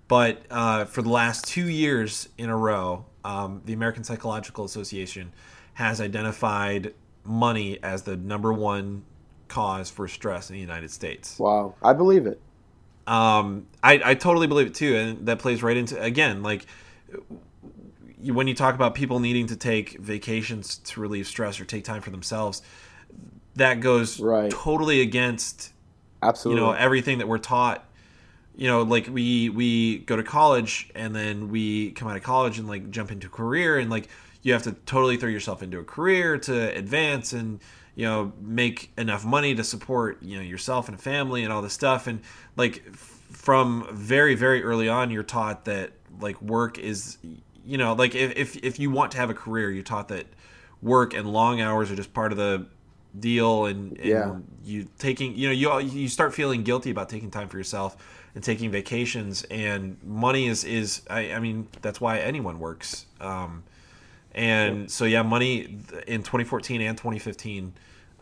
but 0.09 0.43
uh, 0.51 0.85
for 0.87 1.03
the 1.03 1.09
last 1.09 1.47
two 1.47 1.69
years 1.69 2.29
in 2.39 2.51
a 2.51 2.57
row, 2.57 3.05
um, 3.25 3.63
the 3.65 3.73
American 3.73 4.03
Psychological 4.03 4.65
Association 4.65 5.33
has 5.75 6.01
identified 6.01 6.95
money 7.25 7.79
as 7.83 8.03
the 8.03 8.17
number 8.17 8.53
one 8.53 9.05
cause 9.49 9.91
for 9.91 10.09
stress 10.09 10.51
in 10.51 10.55
the 10.55 10.61
United 10.61 10.91
States. 10.91 11.39
Wow, 11.39 11.75
I 11.83 11.93
believe 11.93 12.27
it. 12.27 12.41
Um, 13.11 13.67
I, 13.83 14.01
I 14.05 14.15
totally 14.15 14.47
believe 14.47 14.69
it 14.69 14.75
too, 14.75 14.95
and 14.95 15.27
that 15.27 15.41
plays 15.41 15.65
right 15.65 15.77
into 15.77 16.01
again 16.01 16.45
like 16.45 16.65
when 18.23 18.47
you 18.47 18.55
talk 18.55 18.77
about 18.77 18.95
people 18.95 19.19
needing 19.19 19.49
to 19.49 19.57
take 19.57 19.99
vacations 19.99 20.77
to 20.79 21.01
relieve 21.01 21.27
stress 21.27 21.59
or 21.59 21.65
take 21.65 21.83
time 21.83 22.03
for 22.03 22.11
themselves, 22.11 22.63
that 23.57 23.81
goes 23.81 24.21
Right. 24.21 24.49
totally 24.53 25.01
against 25.01 25.73
absolutely 26.23 26.61
you 26.61 26.67
know 26.67 26.73
everything 26.73 27.19
that 27.19 27.27
we're 27.27 27.39
taught. 27.39 27.85
You 28.55 28.69
know, 28.69 28.83
like 28.83 29.09
we 29.09 29.49
we 29.49 29.99
go 29.99 30.15
to 30.15 30.23
college 30.23 30.89
and 30.95 31.13
then 31.13 31.49
we 31.49 31.91
come 31.91 32.07
out 32.07 32.17
of 32.17 32.23
college 32.23 32.61
and 32.61 32.69
like 32.69 32.91
jump 32.91 33.11
into 33.11 33.27
a 33.27 33.31
career 33.31 33.77
and 33.77 33.91
like 33.91 34.09
you 34.43 34.53
have 34.53 34.63
to 34.63 34.73
totally 34.87 35.17
throw 35.17 35.31
yourself 35.31 35.65
into 35.65 35.81
a 35.81 35.85
career 35.85 36.39
to 36.39 36.77
advance 36.77 37.33
and 37.33 37.59
you 38.01 38.07
know 38.07 38.33
make 38.41 38.91
enough 38.97 39.25
money 39.27 39.55
to 39.55 39.63
support 39.63 40.23
you 40.23 40.37
know 40.39 40.43
yourself 40.53 40.89
and 40.89 40.99
family 41.01 41.45
and 41.45 41.53
all 41.53 41.61
this 41.63 41.75
stuff. 41.75 42.07
And 42.07 42.21
like 42.57 42.75
from 42.97 43.87
very 43.93 44.35
very 44.35 44.63
early 44.63 44.89
on 44.89 45.11
you're 45.11 45.23
taught 45.39 45.65
that 45.67 45.93
like 46.21 46.41
work 46.41 46.79
is 46.79 47.19
you 47.71 47.77
know 47.79 47.93
like 47.93 48.15
if 48.15 48.31
if, 48.37 48.57
if 48.65 48.79
you 48.81 48.91
want 48.91 49.13
to 49.13 49.19
have 49.19 49.31
a 49.31 49.35
career 49.35 49.71
you're 49.71 49.83
taught 49.95 50.09
that 50.09 50.27
work 50.83 51.13
and 51.15 51.31
long 51.31 51.61
hours 51.61 51.91
are 51.91 51.97
just 51.97 52.13
part 52.15 52.33
of 52.33 52.39
the 52.39 52.67
deal 53.19 53.67
and, 53.67 53.99
and 53.99 54.09
Yeah. 54.09 54.37
you 54.65 54.89
taking 54.99 55.37
you 55.37 55.49
know 55.49 55.53
you 55.53 55.79
you 56.01 56.09
start 56.09 56.35
feeling 56.35 56.63
guilty 56.63 56.91
about 56.91 57.09
taking 57.11 57.31
time 57.31 57.49
for 57.49 57.59
yourself 57.59 57.97
and 58.35 58.43
taking 58.45 58.71
vacations. 58.71 59.43
And 59.51 59.97
money 60.05 60.47
is 60.47 60.65
is 60.65 61.03
I, 61.11 61.33
I 61.33 61.39
mean 61.41 61.69
that's 61.83 62.01
why 62.01 62.19
anyone 62.21 62.59
works. 62.59 63.07
Um, 63.21 63.65
and 64.35 64.91
so 64.91 65.05
yeah 65.05 65.23
money 65.23 65.79
in 66.07 66.23
2014 66.23 66.81
and 66.81 66.97
2015 66.97 67.73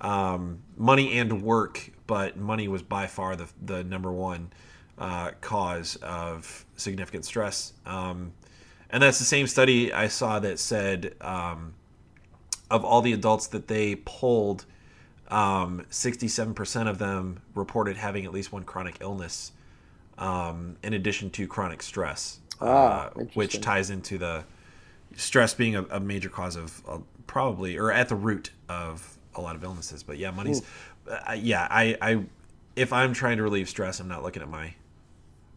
um, 0.01 0.63
money 0.77 1.19
and 1.19 1.43
work 1.43 1.91
but 2.07 2.37
money 2.37 2.69
was 2.69 2.83
by 2.83 3.07
far 3.07 3.37
the 3.37 3.47
the 3.63 3.85
number 3.85 4.13
one 4.13 4.51
uh, 4.99 5.31
cause 5.41 5.97
of 5.97 6.65
significant 6.77 7.25
stress 7.25 7.73
um, 7.87 8.33
and 8.91 9.03
that's 9.03 9.19
the 9.19 9.25
same 9.25 9.47
study 9.47 9.93
I 9.93 10.09
saw 10.09 10.39
that 10.41 10.59
said 10.59 11.15
um, 11.21 11.75
of 12.71 12.85
all 12.85 13.03
the 13.03 13.13
adults 13.13 13.47
that 13.49 13.69
they 13.69 13.97
polled 13.97 14.65
um, 15.29 15.85
67% 15.91 16.89
of 16.89 16.99
them 16.99 17.41
reported 17.55 17.97
having 17.97 18.25
at 18.25 18.33
least 18.33 18.53
one 18.53 18.65
chronic 18.65 18.97
illness 19.01 19.53
um, 20.17 20.77
in 20.83 20.95
addition 20.95 21.31
to 21.31 21.47
chronic 21.47 21.83
stress. 21.83 22.41
Ah, 22.61 23.11
which 23.35 23.61
ties 23.61 23.91
into 23.91 24.19
the 24.19 24.45
stress 25.17 25.55
being 25.55 25.77
a, 25.77 25.83
a 25.85 26.01
major 26.01 26.29
cause 26.29 26.57
of 26.57 26.83
uh, 26.89 26.99
probably 27.27 27.77
or 27.79 27.91
at 27.93 28.09
the 28.09 28.15
root 28.17 28.51
of 28.69 29.19
a 29.35 29.41
lot 29.41 29.57
of 29.57 29.65
illnesses. 29.65 30.03
But 30.03 30.19
yeah, 30.19 30.31
money's 30.31 30.63
uh, 31.11 31.33
yeah. 31.39 31.67
I, 31.71 31.97
I 32.01 32.25
if 32.77 32.93
I'm 32.93 33.13
trying 33.13 33.39
to 33.39 33.43
relieve 33.43 33.69
stress, 33.69 34.01
I'm 34.01 34.09
not 34.09 34.23
looking 34.23 34.43
at 34.43 34.49
my 34.49 34.75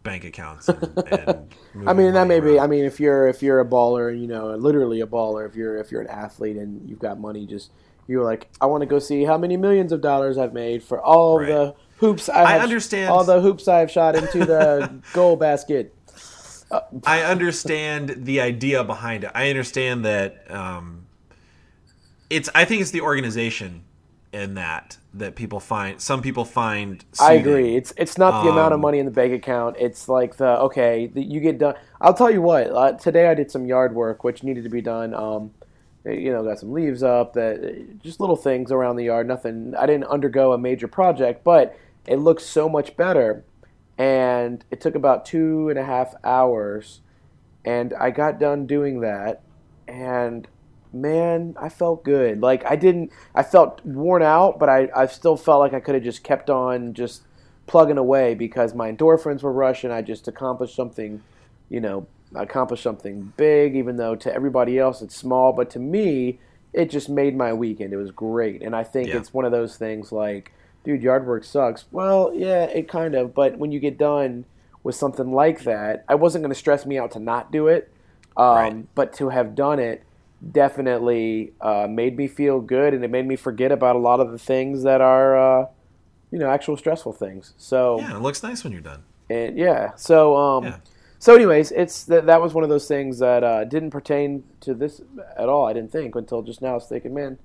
bank 0.04 0.24
accounts. 0.24 0.68
And, 0.70 0.84
and 1.12 1.50
I 1.88 1.94
mean, 1.94 2.14
that 2.14 2.28
may 2.28 2.40
money 2.40 2.54
be. 2.54 2.60
I 2.60 2.68
mean, 2.68 2.86
if 2.86 3.00
you're 3.00 3.28
if 3.28 3.42
you're 3.44 3.60
a 3.60 3.66
baller, 3.66 4.18
you 4.20 4.28
know, 4.28 4.56
literally 4.56 5.02
a 5.02 5.08
baller. 5.08 5.48
If 5.48 5.56
you're 5.56 5.78
if 5.78 5.92
you're 5.92 6.02
an 6.02 6.08
athlete 6.08 6.58
and 6.58 6.90
you've 6.90 7.00
got 7.00 7.20
money, 7.20 7.46
just 7.46 7.72
you're 8.08 8.24
like, 8.24 8.50
I 8.60 8.66
want 8.66 8.82
to 8.82 8.88
go 8.88 9.00
see 9.00 9.24
how 9.24 9.38
many 9.38 9.56
millions 9.58 9.92
of 9.92 10.02
dollars 10.02 10.38
I've 10.38 10.54
made 10.54 10.84
for 10.84 11.00
all 11.02 11.40
Right. 11.40 11.48
the 11.48 11.76
hoops 11.98 12.28
I, 12.30 12.44
I 12.44 12.52
have, 12.54 12.64
understand- 12.64 13.10
all 13.12 13.24
the 13.24 13.40
hoops 13.40 13.68
I've 13.68 13.92
shot 13.92 14.16
into 14.16 14.40
the 14.46 15.02
goal 15.14 15.36
basket. 15.36 15.94
I 17.06 17.22
understand 17.24 18.26
the 18.26 18.42
idea 18.42 18.84
behind 18.84 19.24
it. 19.24 19.32
I 19.34 19.50
understand 19.50 20.06
that 20.06 20.50
um, 20.52 21.06
it's. 22.30 22.50
I 22.56 22.66
think 22.66 22.82
it's 22.82 22.92
the 22.92 23.02
organization 23.02 23.84
in 24.34 24.54
that 24.56 24.98
that 25.14 25.36
people 25.36 25.60
find. 25.60 26.00
Some 26.02 26.22
people 26.22 26.46
find. 26.46 27.04
I 27.20 27.34
agree. 27.34 27.76
It's 27.76 27.94
it's 27.98 28.18
not 28.18 28.44
the 28.44 28.50
amount 28.50 28.74
of 28.74 28.78
Um, 28.78 28.82
money 28.82 29.00
in 29.00 29.06
the 29.06 29.12
bank 29.12 29.34
account. 29.34 29.76
It's 29.80 30.08
like 30.08 30.38
the 30.38 30.60
okay, 30.62 31.08
the, 31.08 31.22
you 31.22 31.40
get 31.40 31.58
done. 31.58 31.76
I'll 32.00 32.14
tell 32.14 32.32
you 32.32 32.42
what. 32.42 32.72
Uh, 32.72 32.94
today 32.94 33.28
I 33.28 33.34
did 33.34 33.52
some 33.52 33.66
yard 33.66 33.94
work 33.94 34.24
which 34.24 34.44
needed 34.44 34.64
to 34.64 34.70
be 34.70 34.82
done. 34.82 35.14
Um, 35.14 35.52
you 36.06 36.32
know, 36.32 36.44
got 36.44 36.60
some 36.60 36.72
leaves 36.72 37.04
up. 37.04 37.34
That 37.34 38.00
just 38.02 38.20
little 38.20 38.38
things 38.38 38.72
around 38.72 38.96
the 38.96 39.06
yard. 39.06 39.28
Nothing. 39.28 39.74
I 39.78 39.86
didn't 39.86 40.06
undergo 40.06 40.54
a 40.54 40.58
major 40.58 40.88
project, 40.88 41.44
but 41.44 41.78
it 42.08 42.18
looks 42.18 42.44
so 42.46 42.70
much 42.70 42.96
better. 42.96 43.44
And 43.98 44.64
it 44.72 44.82
took 44.82 44.96
about 44.96 45.26
two 45.26 45.70
and 45.70 45.78
a 45.78 45.84
half 45.84 46.16
hours, 46.24 47.02
and 47.64 47.94
I 47.94 48.10
got 48.10 48.40
done 48.40 48.66
doing 48.66 49.02
that, 49.02 49.42
and 49.88 50.48
man, 50.94 51.56
I 51.60 51.70
felt 51.70 52.04
good. 52.04 52.42
Like 52.42 52.66
I 52.66 52.76
didn't, 52.76 53.12
I 53.36 53.44
felt 53.44 53.84
worn 53.86 54.24
out, 54.24 54.58
but 54.60 54.70
I, 54.70 54.90
I 54.96 55.06
still 55.06 55.38
felt 55.38 55.60
like 55.60 55.74
I 55.74 55.80
could 55.80 55.96
have 55.96 56.04
just 56.04 56.24
kept 56.24 56.50
on 56.50 56.94
just 56.94 57.22
plugging 57.68 57.98
away 57.98 58.34
because 58.34 58.74
my 58.74 58.92
endorphins 58.92 59.44
were 59.44 59.52
rushing. 59.54 59.92
I 59.92 60.02
just 60.02 60.28
accomplished 60.28 60.76
something, 60.76 61.22
you 61.70 61.80
know, 61.80 62.08
accomplished 62.34 62.84
something 62.84 63.32
big, 63.38 63.76
even 63.76 63.98
though 63.98 64.16
to 64.16 64.34
everybody 64.34 64.80
else 64.80 65.02
it's 65.02 65.16
small, 65.16 65.54
but 65.54 65.70
to 65.72 65.80
me, 65.80 66.40
it 66.74 66.90
just 66.90 67.08
made 67.10 67.38
my 67.38 67.54
weekend. 67.54 67.94
It 67.94 67.98
was 67.98 68.12
great, 68.12 68.64
and 68.64 68.76
I 68.76 68.84
think 68.84 69.10
Yeah. 69.10 69.18
it's 69.18 69.34
one 69.34 69.46
of 69.46 69.52
those 69.52 69.78
things 69.78 70.12
like, 70.12 70.52
dude, 70.84 71.02
yard 71.02 71.26
work 71.28 71.44
sucks. 71.44 71.86
Well, 71.92 72.32
yeah, 72.34 72.64
it 72.66 72.88
kind 72.88 73.16
of, 73.16 73.34
but 73.34 73.58
when 73.58 73.72
you 73.72 73.80
get 73.80 73.98
done 73.98 74.46
with 74.84 74.96
something 74.96 75.32
like 75.32 75.64
that, 75.64 76.04
I 76.10 76.16
wasn't 76.16 76.44
going 76.44 76.52
to 76.54 76.58
stress 76.60 76.86
me 76.86 76.98
out 76.98 77.12
to 77.12 77.20
not 77.20 77.52
do 77.52 77.68
it. 77.68 77.92
Um, 78.38 78.56
Right. 78.56 78.96
But 78.96 79.14
to 79.14 79.30
have 79.30 79.56
done 79.56 79.80
it 79.80 80.04
definitely 80.66 81.52
uh, 81.62 81.88
made 81.90 82.18
me 82.18 82.28
feel 82.28 82.62
good, 82.62 82.94
and 82.94 83.04
it 83.04 83.10
made 83.12 83.28
me 83.28 83.36
forget 83.36 83.72
about 83.72 83.96
a 83.96 84.00
lot 84.00 84.20
of 84.20 84.32
the 84.32 84.38
things 84.40 84.84
that 84.84 85.02
are, 85.02 85.36
uh, 85.62 85.66
you 86.32 86.40
know, 86.40 86.50
actual 86.50 86.78
stressful 86.78 87.14
things. 87.14 87.54
So, 87.58 88.00
Yeah, 88.00 88.16
it 88.16 88.22
looks 88.22 88.42
nice 88.42 88.64
when 88.64 88.72
you're 88.74 88.82
done. 88.82 89.04
and 89.30 89.58
yeah, 89.58 89.92
so 89.96 90.36
um, 90.38 90.64
Yeah. 90.64 90.78
so 91.20 91.36
anyways, 91.36 91.72
it's 91.72 92.04
that 92.06 92.26
that 92.28 92.42
was 92.42 92.54
one 92.54 92.64
of 92.64 92.70
those 92.70 92.88
things 92.88 93.20
that 93.20 93.44
uh, 93.44 93.66
didn't 93.66 93.92
pertain 93.92 94.44
to 94.62 94.74
this 94.74 95.02
at 95.38 95.48
all. 95.50 95.66
I 95.68 95.74
didn't 95.74 95.92
think 95.92 96.16
until 96.16 96.42
just 96.42 96.62
now. 96.62 96.70
I 96.72 96.74
was 96.76 96.86
thinking, 96.88 97.14
man, 97.14 97.38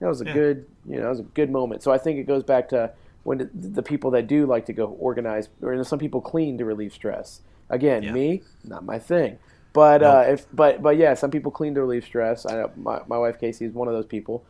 that 0.00 0.08
was 0.08 0.20
a 0.20 0.24
Yeah. 0.24 0.32
good, 0.32 0.66
you 0.86 0.96
know, 0.96 1.02
that 1.02 1.08
was 1.10 1.20
a 1.20 1.24
good 1.34 1.50
moment. 1.50 1.82
So 1.82 1.92
I 1.92 1.98
think 1.98 2.18
it 2.18 2.24
goes 2.24 2.42
back 2.42 2.68
to 2.70 2.92
when 3.22 3.50
the, 3.54 3.82
people 3.82 4.10
that 4.12 4.26
do 4.26 4.46
like 4.46 4.64
to 4.66 4.72
go 4.72 4.86
organize, 4.98 5.48
or 5.62 5.82
some 5.84 5.98
people 5.98 6.20
clean 6.20 6.56
to 6.58 6.64
relieve 6.64 6.92
stress. 6.92 7.42
Again, 7.68 8.02
Yeah. 8.02 8.12
me, 8.12 8.42
not 8.64 8.84
my 8.84 8.98
thing. 8.98 9.38
But 9.72 10.00
Nope. 10.00 10.14
uh, 10.14 10.32
if 10.32 10.46
but 10.52 10.82
but 10.82 10.96
yeah, 10.96 11.14
some 11.14 11.30
people 11.30 11.52
clean 11.52 11.74
to 11.74 11.80
relieve 11.82 12.04
stress. 12.04 12.44
I 12.46 12.52
know 12.56 12.70
my, 12.76 13.00
my 13.06 13.18
wife 13.18 13.38
Casey 13.38 13.66
is 13.66 13.72
one 13.72 13.86
of 13.88 13.94
those 13.94 14.06
people. 14.06 14.42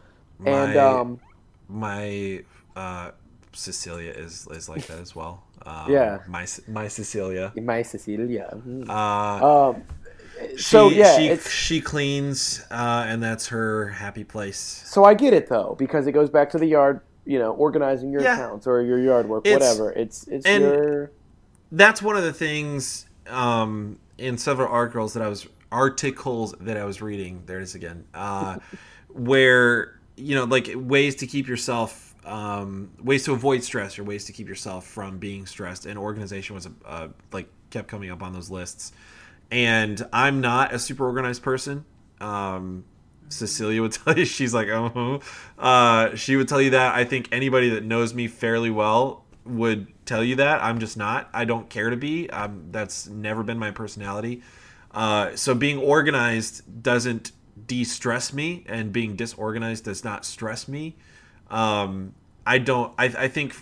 and 0.47 0.75
My- 0.75 0.77
um, 0.79 1.21
My 1.69 2.43
uh, 2.77 3.11
Cecilia 3.53 4.13
is 4.13 4.47
is 4.51 4.69
like 4.69 4.87
that 4.87 4.99
as 5.01 5.15
well. 5.15 5.43
Um, 5.67 5.93
Yeah. 5.93 6.21
my 6.27 6.47
my 6.69 6.89
Cecilia. 6.89 7.53
my 7.61 7.83
Cecilia. 7.83 8.49
mhm. 8.57 8.89
Uh, 8.89 9.69
Um, 9.71 9.83
so 10.57 10.91
she, 10.91 10.99
yeah, 10.99 11.17
she 11.17 11.37
she 11.51 11.81
cleans, 11.81 12.65
uh, 12.71 13.05
and 13.07 13.23
that's 13.23 13.49
her 13.49 13.89
happy 13.89 14.25
place. 14.25 14.59
So 14.87 15.05
I 15.05 15.15
get 15.15 15.33
it 15.33 15.49
though, 15.49 15.75
because 15.79 16.07
it 16.07 16.13
goes 16.13 16.31
back 16.31 16.51
to 16.51 16.59
the 16.59 16.67
yard, 16.67 17.01
you 17.25 17.39
know, 17.39 17.53
organizing 17.53 18.11
your 18.11 18.23
Yeah. 18.23 18.35
accounts 18.35 18.67
or 18.67 18.83
your 18.83 18.99
yard 18.99 19.29
work, 19.29 19.47
It's- 19.47 19.61
whatever. 19.61 19.93
It's 19.93 20.27
it's 20.29 20.47
your 20.47 21.11
That's 21.73 22.03
one 22.03 22.17
of 22.17 22.25
the 22.25 22.33
things 22.33 23.07
um, 23.29 23.99
in 24.19 24.37
several 24.39 24.69
articles 24.69 25.13
that 25.15 25.23
I 25.23 25.29
was 25.29 25.47
articles 25.71 26.55
that 26.61 26.77
I 26.77 26.85
was 26.85 27.01
reading. 27.01 27.43
There 27.47 27.61
it 27.61 27.63
is 27.63 27.75
again, 27.75 28.05
uh, 28.15 28.59
where 29.09 30.01
you 30.17 30.35
know, 30.35 30.45
like 30.45 30.71
ways 30.75 31.17
to 31.17 31.27
keep 31.27 31.49
yourself, 31.49 32.15
um, 32.27 32.91
ways 33.03 33.25
to 33.25 33.33
avoid 33.33 33.63
stress, 33.63 33.99
or 33.99 34.05
ways 34.05 34.25
to 34.27 34.33
keep 34.33 34.49
yourself 34.49 34.87
from 34.87 35.19
being 35.19 35.47
stressed. 35.47 35.87
And 35.87 35.99
organization 35.99 36.55
was 36.55 36.69
uh, 36.85 37.09
like 37.33 37.49
kept 37.71 37.89
coming 37.89 38.11
up 38.11 38.23
on 38.23 38.33
those 38.33 38.51
lists. 38.51 38.93
And 39.51 40.07
I'm 40.13 40.41
not 40.41 40.73
a 40.73 40.79
super 40.79 41.05
organized 41.05 41.43
person. 41.43 41.85
Um, 42.21 42.85
Cecilia 43.29 43.83
would 43.83 43.93
tell 44.05 44.19
you 44.19 44.25
she's 44.25 44.55
like, 44.55 44.69
oh, 44.69 45.21
uh, 45.59 46.15
she 46.15 46.37
would 46.37 46.49
tell 46.49 46.61
you 46.61 46.71
that. 46.71 46.95
I 46.95 47.05
think 47.05 47.29
anybody 47.33 47.71
that 47.71 47.85
knows 47.85 48.15
me 48.15 48.29
fairly 48.29 48.71
well 48.71 49.25
would 49.45 49.89
tell 50.07 50.23
you 50.23 50.37
that. 50.37 50.63
I'm 50.63 50.79
just 50.79 50.97
not. 50.97 51.29
I 51.33 51.45
don't 51.45 51.69
care 51.69 51.91
to 51.91 51.97
be. 51.97 52.29
Um, 52.31 52.67
that's 52.71 53.09
never 53.09 53.43
been 53.43 53.59
my 53.59 53.71
personality. 53.71 54.43
Uh, 54.93 55.37
so 55.37 55.55
being 55.55 55.79
organized 55.79 56.83
doesn't 56.83 57.33
de-stress 57.67 58.33
me, 58.33 58.65
and 58.69 58.93
being 58.93 59.17
disorganized 59.17 59.85
does 59.85 60.03
not 60.03 60.25
stress 60.25 60.67
me. 60.67 60.97
Um, 61.51 62.15
I 62.47 62.59
don't. 62.59 62.93
I, 62.99 63.05
I 63.05 63.29
think 63.29 63.55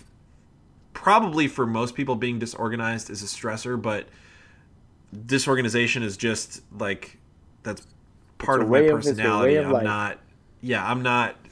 probably 0.93 1.47
for 1.47 1.65
most 1.65 1.95
people, 1.95 2.15
being 2.15 2.39
disorganized 2.39 3.09
is 3.09 3.21
a 3.21 3.27
stressor, 3.27 3.79
but 3.79 4.07
disorganization 5.25 6.03
is 6.03 6.17
just 6.17 6.61
like 6.77 7.17
that's 7.63 7.85
part 8.37 8.61
of 8.61 8.69
my 8.69 8.79
of- 8.79 8.83
it's 8.85 8.91
a 8.91 8.95
way 8.95 9.15
personality. 9.15 9.55
of 9.55 9.73
I'm 9.73 9.83
not. 9.83 10.19
Yeah, 10.61 10.85
I'm 10.89 11.01
not. 11.01 11.35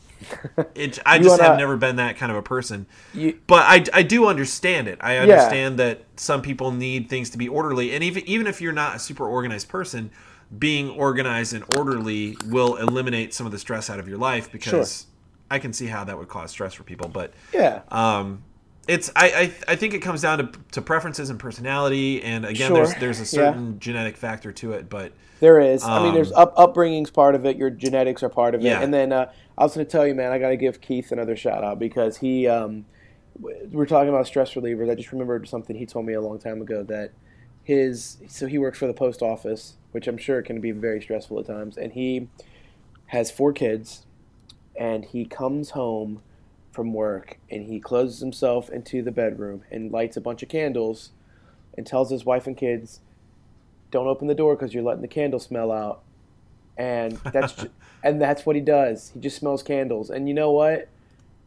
It, 0.73 0.97
I 1.05 1.19
just 1.19 1.29
wanna- 1.29 1.43
have 1.43 1.57
never 1.59 1.77
been 1.77 1.97
that 1.97 2.17
kind 2.17 2.31
of 2.31 2.37
a 2.37 2.41
person. 2.41 2.87
you, 3.13 3.39
But 3.45 3.63
I, 3.67 3.99
I 3.99 4.03
do 4.03 4.25
understand 4.27 4.87
it. 4.87 4.97
I 5.01 5.17
understand 5.17 5.77
that 5.79 6.01
some 6.15 6.41
people 6.41 6.71
need 6.71 7.07
things 7.07 7.29
to 7.31 7.37
be 7.37 7.47
orderly, 7.47 7.93
and 7.93 8.03
even 8.03 8.23
even 8.27 8.47
if 8.47 8.59
you're 8.59 8.73
not 8.73 8.95
a 8.95 8.99
super 8.99 9.27
organized 9.27 9.69
person, 9.69 10.09
being 10.57 10.89
organized 10.89 11.53
and 11.53 11.63
orderly 11.77 12.35
will 12.47 12.77
eliminate 12.77 13.33
some 13.33 13.45
of 13.45 13.51
the 13.51 13.59
stress 13.59 13.89
out 13.91 13.99
of 13.99 14.07
your 14.07 14.17
life 14.17 14.51
because 14.51 15.05
I 15.51 15.59
can 15.59 15.71
see 15.71 15.85
how 15.85 16.03
that 16.05 16.17
would 16.17 16.29
cause 16.29 16.49
stress 16.51 16.73
for 16.73 16.83
people. 16.83 17.09
But 17.09 17.33
yeah. 17.53 17.81
um, 17.89 18.43
it's 18.87 19.11
I, 19.15 19.51
I 19.67 19.71
I 19.73 19.75
think 19.75 19.93
it 19.93 19.99
comes 19.99 20.21
down 20.21 20.37
to, 20.39 20.49
to 20.71 20.81
preferences 20.81 21.29
and 21.29 21.39
personality, 21.39 22.21
and 22.23 22.45
again, 22.45 22.67
Sure. 22.69 22.77
there's 22.85 22.95
there's 22.95 23.17
a 23.19 23.23
Yeah. 23.37 23.51
certain 23.51 23.79
genetic 23.79 24.17
factor 24.17 24.51
to 24.53 24.73
it. 24.73 24.89
But 24.89 25.11
There 25.39 25.59
is. 25.59 25.83
I 25.83 25.99
mean, 25.99 26.09
Um, 26.09 26.15
there's 26.15 26.31
up 26.31 26.53
upbringing's 26.57 27.11
part 27.11 27.35
of 27.35 27.45
it. 27.45 27.57
Your 27.57 27.69
genetics 27.69 28.23
are 28.23 28.29
part 28.29 28.55
of 28.55 28.61
it. 28.61 28.65
Yeah. 28.65 28.81
And 28.81 28.93
then 28.93 29.11
uh, 29.11 29.31
I 29.57 29.63
was 29.63 29.73
going 29.75 29.85
to 29.85 29.91
tell 29.91 30.05
you, 30.07 30.15
man, 30.15 30.31
I 30.31 30.39
got 30.39 30.49
to 30.49 30.57
give 30.57 30.81
Keith 30.81 31.11
another 31.11 31.35
shout 31.35 31.63
out 31.63 31.79
because 31.79 32.17
he. 32.17 32.47
Um, 32.47 32.85
we're 33.71 33.85
talking 33.85 34.09
about 34.09 34.25
stress 34.25 34.55
relievers. 34.55 34.89
I 34.89 34.95
just 34.95 35.11
remembered 35.11 35.47
something 35.47 35.75
he 35.75 35.85
told 35.85 36.05
me 36.07 36.13
a 36.13 36.21
long 36.21 36.39
time 36.39 36.59
ago 36.61 36.81
that 36.83 37.11
his. 37.63 38.17
So 38.27 38.47
he 38.47 38.57
works 38.57 38.79
for 38.79 38.87
the 38.87 38.93
post 38.95 39.21
office, 39.21 39.75
which 39.91 40.07
I'm 40.07 40.17
sure 40.17 40.41
can 40.41 40.59
be 40.59 40.71
very 40.71 41.01
stressful 41.01 41.39
at 41.39 41.45
times, 41.45 41.77
and 41.77 41.93
he 41.93 42.29
has 43.07 43.29
four 43.31 43.53
kids, 43.53 44.05
and 44.75 45.05
he 45.05 45.23
comes 45.25 45.69
home 45.71 46.21
from 46.77 46.93
work 46.93 47.39
and 47.49 47.65
he 47.65 47.79
closes 47.79 48.19
himself 48.19 48.69
into 48.69 49.01
the 49.01 49.11
bedroom 49.11 49.63
and 49.71 49.91
lights 49.91 50.15
a 50.15 50.21
bunch 50.21 50.43
of 50.43 50.47
candles, 50.47 51.09
and 51.75 51.85
tells 51.85 52.11
his 52.11 52.23
wife 52.23 52.45
and 52.45 52.55
kids 52.55 52.99
don't 53.89 54.07
open 54.07 54.27
the 54.27 54.35
door 54.35 54.55
because 54.55 54.73
you're 54.73 54.83
letting 54.83 55.01
the 55.01 55.07
candle 55.07 55.39
smell 55.39 55.71
out. 55.71 56.03
And 56.77 57.13
that's 57.33 57.53
ju- 57.53 57.71
and 58.03 58.21
that's 58.21 58.45
what 58.45 58.55
he 58.55 58.61
does. 58.61 59.09
He 59.13 59.19
just 59.19 59.37
smells 59.37 59.63
candles. 59.63 60.11
And 60.11 60.27
you 60.27 60.35
know 60.35 60.51
what? 60.51 60.87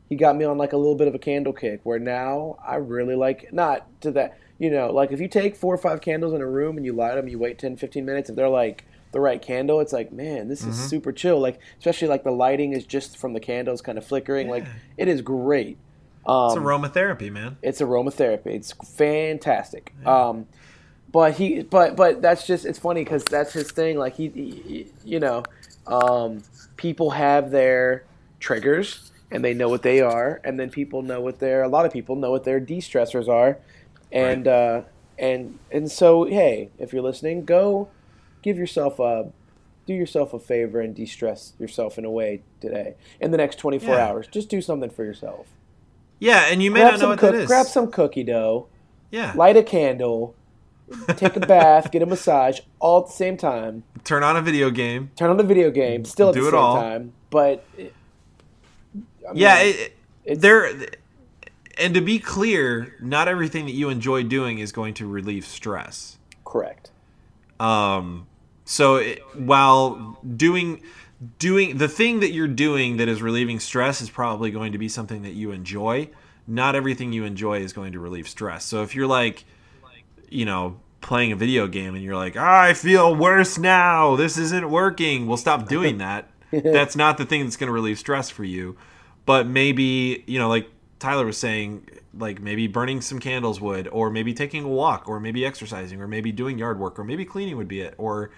He 0.09 0.17
got 0.17 0.37
me 0.37 0.45
on 0.45 0.59
like 0.59 0.73
a 0.73 0.77
little 0.77 0.97
bit 0.97 1.07
of 1.07 1.15
a 1.15 1.21
candle 1.21 1.53
kick 1.53 1.81
where 1.85 2.01
now 2.01 2.59
i 2.67 2.75
really 2.75 3.15
like 3.15 3.53
not 3.53 3.87
to 4.01 4.11
that 4.11 4.37
you 4.59 4.69
know 4.69 4.91
like 4.91 5.13
if 5.13 5.21
you 5.21 5.29
take 5.29 5.55
four 5.55 5.73
or 5.73 5.79
five 5.79 6.01
candles 6.01 6.33
in 6.33 6.41
a 6.41 6.47
room 6.47 6.77
and 6.77 6.85
you 6.85 6.93
light 6.93 7.15
them 7.15 7.29
you 7.29 7.39
wait 7.39 7.61
10 7.61 7.77
15 7.77 8.05
minutes 8.05 8.29
if 8.29 8.35
they're 8.35 8.49
like 8.49 8.85
the 9.13 9.21
right 9.21 9.43
candle 9.43 9.81
it's 9.81 9.93
like 9.93 10.13
man 10.13 10.49
this 10.49 10.65
is 10.65 10.77
super 10.89 11.11
chill 11.11 11.41
like 11.41 11.59
especially 11.79 12.07
like 12.07 12.23
the 12.23 12.31
lighting 12.31 12.73
is 12.73 12.87
just 12.87 13.19
from 13.19 13.33
the 13.33 13.41
candles 13.41 13.83
kind 13.83 13.99
of 13.99 14.05
flickering 14.05 14.49
like 14.49 14.65
it 14.97 15.09
is 15.09 15.21
great 15.21 15.77
um, 16.27 16.51
it's 16.51 16.61
aromatherapy, 16.61 17.31
man. 17.31 17.57
it's 17.63 17.81
aromatherapy. 17.81 18.47
It's 18.47 18.73
fantastic. 18.73 19.93
Um, 20.05 20.47
but 21.11 21.35
he, 21.35 21.63
but 21.63 21.97
but 21.97 22.23
that's 22.23 22.47
just 22.47 22.65
it's 22.65 22.79
funny 22.79 23.03
because 23.03 23.25
that's 23.25 23.53
his 23.53 23.71
thing. 23.71 23.99
Like 23.99 24.15
he, 24.15 24.29
he 24.29 24.93
you 25.05 25.19
know, 25.19 25.43
um, 25.87 26.43
people 26.77 27.11
have 27.11 27.51
their 27.51 28.05
triggers 28.39 29.13
and 29.31 29.45
they 29.45 29.55
know 29.55 29.69
what 29.69 29.83
they 29.83 30.01
are, 30.01 30.41
and 30.45 30.61
then 30.61 30.71
people 30.71 31.03
know 31.03 31.21
what 31.21 31.39
their 31.39 31.63
a 31.63 31.69
lot 31.69 31.87
of 31.87 31.93
people 31.93 32.17
know 32.17 32.31
what 32.31 32.45
their 32.45 32.61
de-stressors 32.61 33.29
are, 33.29 33.59
and 34.13 34.47
uh, 34.47 34.83
and 35.19 35.59
and 35.73 35.91
so 35.91 36.25
hey, 36.25 36.69
if 36.79 36.93
you're 36.93 37.03
listening, 37.03 37.45
go 37.45 37.89
give 38.43 38.57
yourself 38.59 38.99
a 38.99 39.31
do 39.87 39.95
yourself 39.95 40.33
a 40.33 40.39
favor 40.39 40.81
and 40.81 40.95
de-stress 40.95 41.55
yourself 41.59 41.99
in 41.99 42.05
a 42.05 42.11
way 42.11 42.43
today 42.61 42.95
in 43.21 43.31
the 43.33 43.37
next 43.37 43.57
24 43.57 43.95
Yeah. 43.95 44.07
hours. 44.07 44.27
Just 44.29 44.49
do 44.49 44.61
something 44.61 44.91
for 44.91 45.03
yourself. 45.05 45.47
Yeah, 46.21 46.45
and 46.49 46.63
you 46.63 46.71
may 46.71 46.81
Grab 46.81 46.93
not 46.93 47.01
know 47.01 47.09
what 47.09 47.19
cook, 47.19 47.33
that 47.33 47.41
is. 47.43 47.47
grab 47.49 47.67
some 47.67 47.91
cookie 47.91 48.23
dough, 48.23 48.69
yeah. 49.11 49.33
light 49.35 49.57
a 49.57 49.63
candle, 49.65 50.35
take 51.17 51.35
a 51.35 51.41
bath, 51.41 51.91
get 51.91 52.03
a 52.03 52.07
massage, 52.07 52.61
all 52.79 53.01
at 53.01 53.07
the 53.07 53.13
same 53.13 53.37
time. 53.37 53.83
Turn 54.05 54.23
on 54.23 54.37
a 54.37 54.43
video 54.43 54.71
game. 54.71 55.11
Turn 55.17 55.31
on 55.31 55.39
the 55.39 55.43
video 55.45 55.71
game, 55.71 56.05
still 56.05 56.29
at 56.29 56.35
Do 56.35 56.43
the 56.43 56.49
it 56.49 56.51
same 56.51 56.61
all. 56.61 56.75
time. 56.77 57.13
But 57.31 57.65
it- 57.77 57.95
I 59.29 59.33
Yeah, 59.35 59.55
mean, 59.57 59.67
it, 59.67 59.69
it- 59.77 59.93
it's- 60.25 60.39
there. 60.43 60.71
And 61.79 61.95
to 61.95 62.01
be 62.03 62.19
clear, 62.19 62.95
not 63.01 63.27
everything 63.29 63.65
that 63.65 63.73
you 63.73 63.89
enjoy 63.89 64.23
doing 64.25 64.59
is 64.59 64.71
going 64.73 64.95
to 64.95 65.07
relieve 65.07 65.47
stress. 65.47 66.19
correct. 66.45 66.91
Um, 67.59 68.27
so 68.71 68.97
it, 68.97 69.21
while 69.35 70.17
doing 70.37 70.81
doing 71.41 71.77
the 71.77 71.89
thing 71.89 72.21
that 72.21 72.31
you're 72.31 72.47
doing 72.47 72.99
that 72.99 73.09
is 73.09 73.21
relieving 73.21 73.59
stress 73.59 74.01
is 74.01 74.09
probably 74.09 74.53
going 74.53 74.71
to 74.71 74.79
be 74.79 74.89
something 74.89 75.23
that 75.23 75.33
you 75.33 75.51
enjoy. 75.51 76.09
Not 76.47 76.77
everything 76.77 77.13
you 77.13 77.25
enjoy 77.25 77.63
is 77.63 77.73
going 77.73 77.95
to 77.95 77.99
relieve 77.99 78.29
stress. 78.29 78.65
So 78.65 78.85
if 78.85 78.95
you're 78.95 79.09
like, 79.09 79.45
you 80.29 80.45
know, 80.45 80.79
playing 81.01 81.33
a 81.33 81.37
video 81.37 81.67
game 81.67 81.97
and 81.97 82.05
you're 82.05 82.15
like, 82.15 82.37
I 82.37 82.75
feel 82.75 83.13
worse 83.13 83.59
now. 83.59 84.15
This 84.15 84.39
isn't 84.39 84.71
working. 84.71 85.27
Well, 85.27 85.37
stop 85.37 85.69
doing 85.69 85.99
that. 86.07 86.31
that's 86.53 86.95
not 86.95 87.19
the 87.19 87.25
thing 87.25 87.43
that's 87.43 87.57
going 87.57 87.67
to 87.67 87.73
relieve 87.73 87.99
stress 87.99 88.31
for 88.31 88.45
you. 88.45 88.77
But 89.27 89.49
maybe, 89.49 90.23
you 90.29 90.39
know, 90.39 90.49
like 90.49 90.71
Tyler 91.01 91.27
was 91.27 91.39
saying, 91.39 91.89
like 92.17 92.41
maybe 92.41 92.69
burning 92.69 93.01
some 93.01 93.19
candles 93.19 93.61
would, 93.61 93.89
or 93.89 94.11
maybe 94.11 94.33
taking 94.33 94.63
a 94.63 94.69
walk, 94.69 95.09
or 95.09 95.19
maybe 95.19 95.45
exercising, 95.45 96.01
or 96.01 96.07
maybe 96.07 96.31
doing 96.31 96.57
yard 96.57 96.79
work, 96.79 97.01
or 97.01 97.05
maybe 97.05 97.25
cleaning 97.25 97.57
would 97.57 97.69
be 97.69 97.81
it. 97.81 97.95
Or, 97.99 98.31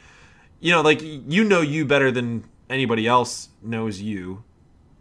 you 0.62 0.70
know, 0.70 0.80
like 0.80 1.00
you 1.02 1.44
know 1.44 1.60
you 1.60 1.84
better 1.84 2.10
than 2.10 2.44
anybody 2.70 3.06
else 3.06 3.50
knows 3.62 4.00
you. 4.00 4.44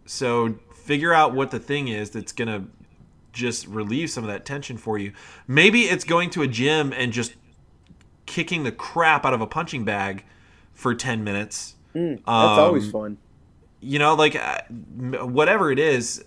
So 0.04 0.56
figure 0.74 1.14
out 1.14 1.32
what 1.34 1.50
the 1.52 1.58
thing 1.60 1.88
is 1.88 2.10
that's 2.10 2.32
going 2.32 2.48
to 2.48 2.68
just 3.32 3.66
relieve 3.68 4.10
some 4.10 4.24
of 4.24 4.28
that 4.28 4.44
tension 4.44 4.76
for 4.76 4.98
you. 4.98 5.12
Maybe 5.46 5.82
it's 5.82 6.04
going 6.04 6.28
to 6.30 6.42
a 6.42 6.48
gym 6.48 6.92
and 6.92 7.12
just 7.12 7.34
kicking 8.26 8.64
the 8.64 8.72
crap 8.72 9.24
out 9.24 9.32
of 9.32 9.40
a 9.40 9.46
punching 9.46 9.84
bag 9.84 10.24
for 10.74 10.94
10 10.94 11.22
minutes. 11.24 11.76
That's 11.94 12.20
Um, 12.26 12.58
always 12.58 12.90
fun. 12.90 13.18
You 13.80 13.98
know, 14.00 14.14
like 14.14 14.34
uh, 14.36 14.62
whatever 15.24 15.70
it 15.70 15.78
is, 15.78 16.24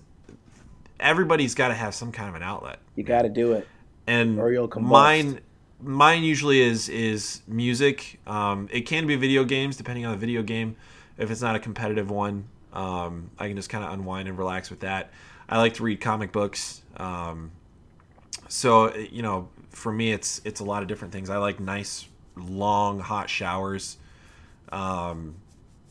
everybody's 0.99 1.55
got 1.55 1.67
to 1.67 1.73
have 1.73 1.93
some 1.93 2.11
kind 2.11 2.29
of 2.29 2.35
an 2.35 2.43
outlet. 2.43 2.79
You 2.95 3.03
got 3.03 3.23
to 3.23 3.29
do 3.29 3.53
it. 3.53 3.67
And 4.07 4.39
Or 4.39 4.51
you'll 4.51 4.67
combust. 4.69 4.81
mine 4.81 5.39
mine 5.81 6.23
usually 6.23 6.61
is 6.61 6.89
is 6.89 7.41
music. 7.47 8.19
Um, 8.27 8.69
it 8.71 8.81
can 8.81 9.07
be 9.07 9.15
video 9.15 9.43
games 9.43 9.77
depending 9.77 10.05
on 10.05 10.11
the 10.11 10.17
video 10.17 10.41
game. 10.43 10.75
If 11.17 11.31
it's 11.31 11.41
not 11.41 11.55
a 11.55 11.59
competitive 11.59 12.09
one, 12.11 12.45
um, 12.73 13.29
I 13.39 13.47
can 13.47 13.55
just 13.55 13.69
kind 13.69 13.83
of 13.83 13.93
unwind 13.93 14.27
and 14.27 14.37
relax 14.37 14.69
with 14.69 14.81
that. 14.81 15.11
I 15.47 15.57
like 15.57 15.75
to 15.75 15.83
read 15.83 16.01
comic 16.01 16.31
books. 16.31 16.81
Um, 16.97 17.51
so 18.47 18.93
you 18.95 19.21
know, 19.21 19.49
for 19.69 19.91
me, 19.91 20.11
it's 20.11 20.41
it's 20.45 20.59
a 20.59 20.63
lot 20.63 20.81
of 20.81 20.87
different 20.87 21.13
things. 21.13 21.29
I 21.29 21.37
like 21.37 21.59
nice, 21.59 22.07
long, 22.35 22.99
hot 22.99 23.29
showers. 23.29 23.97
Um, 24.71 25.35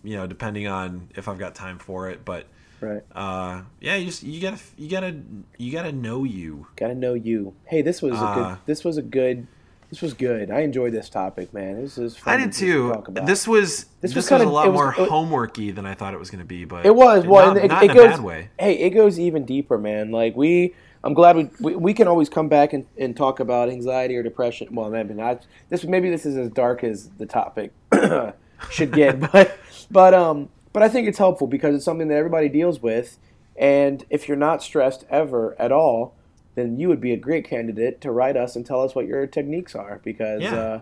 you 0.03 0.17
know, 0.17 0.27
depending 0.27 0.67
on 0.67 1.09
if 1.15 1.29
I've 1.29 1.39
got 1.39 1.55
time 1.55 1.79
for 1.79 2.11
it, 2.11 2.25
but 2.25 2.47
Right. 2.81 3.03
uh, 3.15 3.63
yeah, 3.81 3.97
you 3.97 4.07
just 4.07 4.23
you 4.23 4.41
gotta 4.43 4.59
you 4.77 4.91
gotta 4.91 5.17
you 5.57 5.73
gotta 5.73 5.93
know 5.93 6.25
you. 6.25 6.67
Got 6.77 6.89
to 6.89 6.95
know 6.95 7.15
you. 7.15 7.55
Hey, 7.65 7.81
this 7.81 8.03
was 8.03 8.13
a 8.13 8.17
Uh, 8.25 8.35
good. 8.35 8.59
This 8.67 8.85
was 8.85 8.99
a 8.99 9.03
good. 9.03 9.47
This 9.95 10.03
was 10.03 10.15
good. 10.15 10.51
I 10.51 10.63
enjoyed 10.63 10.93
this 10.93 11.09
topic, 11.09 11.55
man. 11.55 11.81
This 11.81 11.99
is. 11.99 12.17
Fun 12.17 12.35
I 12.35 12.37
did 12.45 12.53
too. 12.53 12.93
talk 12.93 13.07
about. 13.07 13.27
This 13.27 13.47
was 13.47 13.85
This 14.01 14.13
this, 14.13 14.15
was 14.17 14.25
was, 14.25 14.29
kinda- 14.29 14.47
a 14.47 14.51
lot 14.51 14.67
was- 14.67 14.75
more 14.75 14.91
it- 14.91 15.09
homeworky 15.09 15.73
than 15.73 15.87
I 15.87 15.95
thought 15.95 16.15
it 16.15 16.19
was 16.19 16.31
going 16.33 16.41
to 16.41 16.45
be, 16.45 16.65
but 16.65 16.85
It 16.85 16.97
was 16.97 17.25
well, 17.25 17.47
not, 17.47 17.57
and 17.59 17.67
it, 17.67 17.69
not 17.69 17.85
it 17.85 17.91
in 17.91 17.97
goes. 17.97 18.07
a 18.07 18.09
bad 18.09 18.21
way. 18.25 18.49
Hey, 18.59 18.73
it 18.75 18.91
goes 18.91 19.21
even 19.21 19.45
deeper, 19.45 19.79
man. 19.79 20.11
Like 20.11 20.35
we, 20.35 20.75
I'm 21.05 21.15
glad 21.15 21.37
we 21.37 21.49
we, 21.61 21.77
we 21.77 21.95
can 21.95 22.09
always 22.09 22.29
come 22.29 22.49
back 22.49 22.73
and, 22.73 22.87
and 22.99 23.17
talk 23.17 23.39
about 23.39 23.69
anxiety 23.69 24.17
or 24.17 24.25
depression. 24.25 24.75
Well, 24.75 24.91
maybe 24.91 25.15
not. 25.15 25.47
This 25.69 25.85
maybe 25.85 26.11
this 26.11 26.27
is 26.27 26.37
as 26.37 26.51
dark 26.51 26.83
as 26.83 27.11
the 27.11 27.27
topic 27.27 27.71
should 28.71 28.91
get, 28.91 29.21
but 29.33 29.57
but 29.93 30.13
um 30.13 30.49
but 30.73 30.83
I 30.83 30.89
think 30.89 31.07
it's 31.07 31.19
helpful 31.19 31.47
because 31.47 31.77
it's 31.77 31.85
something 31.85 32.09
that 32.09 32.17
everybody 32.17 32.49
deals 32.49 32.83
with, 32.83 33.17
and 33.57 34.05
if 34.11 34.27
you're 34.27 34.37
not 34.37 34.61
stressed 34.61 35.05
ever 35.09 35.55
at 35.57 35.71
all, 35.71 36.17
then 36.55 36.79
you 36.79 36.89
would 36.89 37.01
be 37.01 37.13
a 37.13 37.17
great 37.17 37.45
candidate 37.49 38.01
to 38.03 38.11
write 38.11 38.37
us 38.37 38.57
and 38.57 38.65
tell 38.65 38.81
us 38.83 38.95
what 38.95 39.07
your 39.07 39.27
techniques 39.27 39.75
are 39.75 40.01
because. 40.05 40.43
Yeah. 40.43 40.81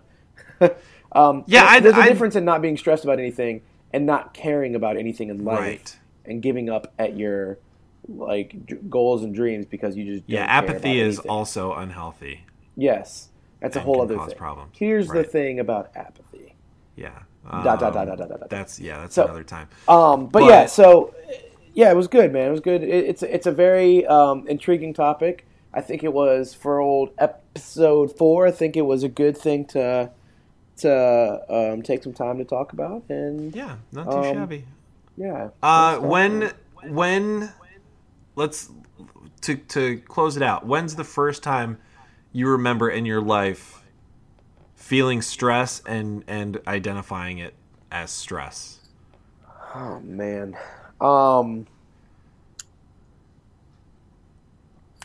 Uh, 0.60 0.68
um, 1.12 1.44
Yeah, 1.46 1.60
there's- 1.62 1.70
I'd- 1.76 1.84
there's 1.84 2.06
a 2.06 2.08
difference 2.08 2.36
in 2.36 2.44
not 2.44 2.62
being 2.62 2.76
stressed 2.76 3.04
about 3.04 3.18
anything 3.18 3.62
and 3.92 4.06
not 4.06 4.32
caring 4.34 4.74
about 4.74 4.96
anything 4.96 5.28
in 5.28 5.44
life 5.44 5.58
Right. 5.60 5.98
and 6.24 6.40
giving 6.42 6.68
up 6.70 6.92
at 6.98 7.16
your 7.16 7.58
like 8.08 8.66
d- 8.66 8.76
goals 8.88 9.22
and 9.22 9.34
dreams 9.34 9.64
because 9.66 9.96
you 9.96 10.04
just 10.04 10.24
Yeah, 10.26 10.44
apathy 10.44 10.98
is 11.00 11.18
anything. 11.18 11.30
also 11.30 11.72
unhealthy. 11.74 12.40
yes 12.76 13.28
that's 13.60 13.76
a 13.76 13.80
whole 13.80 14.02
other 14.02 14.16
cause 14.16 14.30
thing 14.30 14.38
problems. 14.38 14.72
here's 14.76 15.06
the 15.08 15.22
thing 15.22 15.60
about 15.60 15.90
apathy 15.94 16.54
Yeah. 16.96 17.10
Dot, 17.50 17.64
dot, 17.64 17.82
Um, 17.82 17.92
dot, 17.92 17.92
dot, 17.92 18.18
dot, 18.18 18.28
dot, 18.28 18.40
dot. 18.40 18.50
That's 18.50 18.80
yeah. 18.80 19.00
That's 19.02 19.14
So- 19.14 19.24
another 19.24 19.44
time. 19.44 19.68
um 19.88 20.26
but, 20.26 20.40
But- 20.40 20.44
yeah 20.48 20.66
so 20.66 21.14
yeah 21.74 21.90
it 21.92 21.96
was 21.96 22.08
good 22.08 22.32
man 22.32 22.48
it 22.48 22.50
was 22.50 22.60
good 22.60 22.82
it, 22.82 22.88
it's 23.04 23.22
it's 23.22 23.46
a 23.46 23.52
very 23.52 24.04
um, 24.06 24.46
intriguing 24.48 24.92
topic 24.94 25.46
i 25.74 25.80
think 25.80 26.02
it 26.04 26.12
was 26.12 26.54
for 26.54 26.80
old 26.80 27.10
episode 27.18 28.16
four 28.16 28.46
i 28.46 28.50
think 28.50 28.76
it 28.76 28.82
was 28.82 29.02
a 29.02 29.08
good 29.08 29.36
thing 29.36 29.64
to 29.64 30.10
to 30.76 31.40
um, 31.50 31.82
take 31.82 32.02
some 32.02 32.12
time 32.14 32.38
to 32.38 32.44
talk 32.44 32.72
about 32.72 33.04
and 33.08 33.54
Yeah, 33.54 33.76
not 33.92 34.10
too 34.10 34.18
Um, 34.18 34.34
shabby. 34.34 34.64
yeah 35.16 35.48
Uh, 35.62 35.98
when 35.98 36.50
when 36.82 37.52
let's 38.34 38.70
to 39.42 39.56
to 39.56 39.98
close 40.08 40.36
it 40.36 40.42
out. 40.42 40.66
When's 40.66 40.96
the 40.96 41.04
first 41.04 41.42
time 41.42 41.78
you 42.32 42.48
remember 42.48 42.88
in 42.88 43.04
your 43.04 43.20
life 43.20 43.82
feeling 44.74 45.22
stress 45.22 45.82
and 45.86 46.24
and 46.26 46.58
identifying 46.66 47.38
it 47.38 47.54
as 47.90 48.10
stress? 48.10 48.80
Oh 49.74 50.00
man. 50.00 50.56
Um 51.00 51.66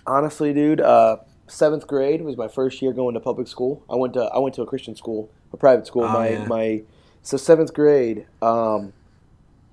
Honestly, 0.08 0.54
dude, 0.54 0.82
uh 0.82 1.18
seventh 1.48 1.88
grade 1.88 2.22
was 2.22 2.36
my 2.38 2.48
first 2.48 2.82
year 2.82 2.92
going 2.94 3.14
to 3.14 3.20
public 3.20 3.48
school. 3.48 3.84
I 3.90 3.96
went 3.96 4.14
to 4.16 4.24
I 4.24 4.40
went 4.40 4.56
to 4.56 4.62
a 4.62 4.66
Christian 4.66 4.96
school, 4.96 5.30
a 5.54 5.58
private 5.58 5.86
school. 5.88 6.04
Oh, 6.04 6.10
my 6.10 6.30
yeah. 6.30 6.46
my 6.46 6.82
so 7.22 7.38
seventh 7.38 7.74
grade 7.74 8.26
um 8.42 8.94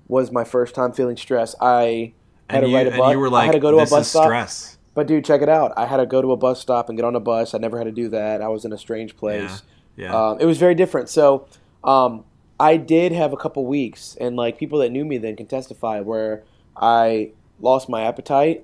was 0.07 0.31
my 0.31 0.43
first 0.43 0.75
time 0.75 0.91
feeling 0.91 1.17
stress. 1.17 1.55
I 1.59 2.13
had 2.49 2.57
And 2.57 2.65
to 2.65 2.69
you, 2.69 2.75
ride 2.75 2.87
a 2.87 2.97
bus. 2.97 3.11
you 3.11 3.19
were 3.19 3.33
I 3.33 3.45
had 3.45 3.51
to 3.53 3.59
go 3.59 3.71
to 3.71 3.77
a 3.77 3.85
bus 3.87 4.09
stop. 4.09 4.25
stress." 4.25 4.77
But 4.93 5.07
dude, 5.07 5.25
check 5.25 5.41
it 5.41 5.49
out. 5.49 5.73
I 5.75 5.85
had 5.87 5.97
to 5.97 6.05
go 6.05 6.21
to 6.21 6.31
a 6.31 6.37
bus 6.37 6.61
stop 6.61 6.87
and 6.89 6.97
get 6.97 7.03
on 7.03 7.15
a 7.15 7.19
bus. 7.19 7.53
I 7.53 7.57
never 7.57 7.77
had 7.77 7.83
to 7.85 7.91
do 7.91 8.07
that. 8.09 8.41
I 8.41 8.47
was 8.47 8.63
in 8.63 8.71
a 8.71 8.77
strange 8.77 9.17
place. 9.17 9.63
Yeah, 9.97 10.05
yeah. 10.11 10.29
Um, 10.29 10.39
it 10.39 10.45
was 10.45 10.57
very 10.57 10.75
different. 10.75 11.09
So 11.09 11.47
um, 11.83 12.23
I 12.59 12.77
did 12.77 13.11
have 13.11 13.33
a 13.33 13.37
couple 13.37 13.65
weeks, 13.65 14.15
and 14.21 14.35
like 14.37 14.57
people 14.57 14.79
that 14.79 14.91
knew 14.91 15.03
me 15.03 15.17
then 15.17 15.35
can 15.35 15.47
testify, 15.47 15.99
where 15.99 16.43
I 16.77 17.31
lost 17.59 17.89
my 17.89 18.03
appetite. 18.03 18.63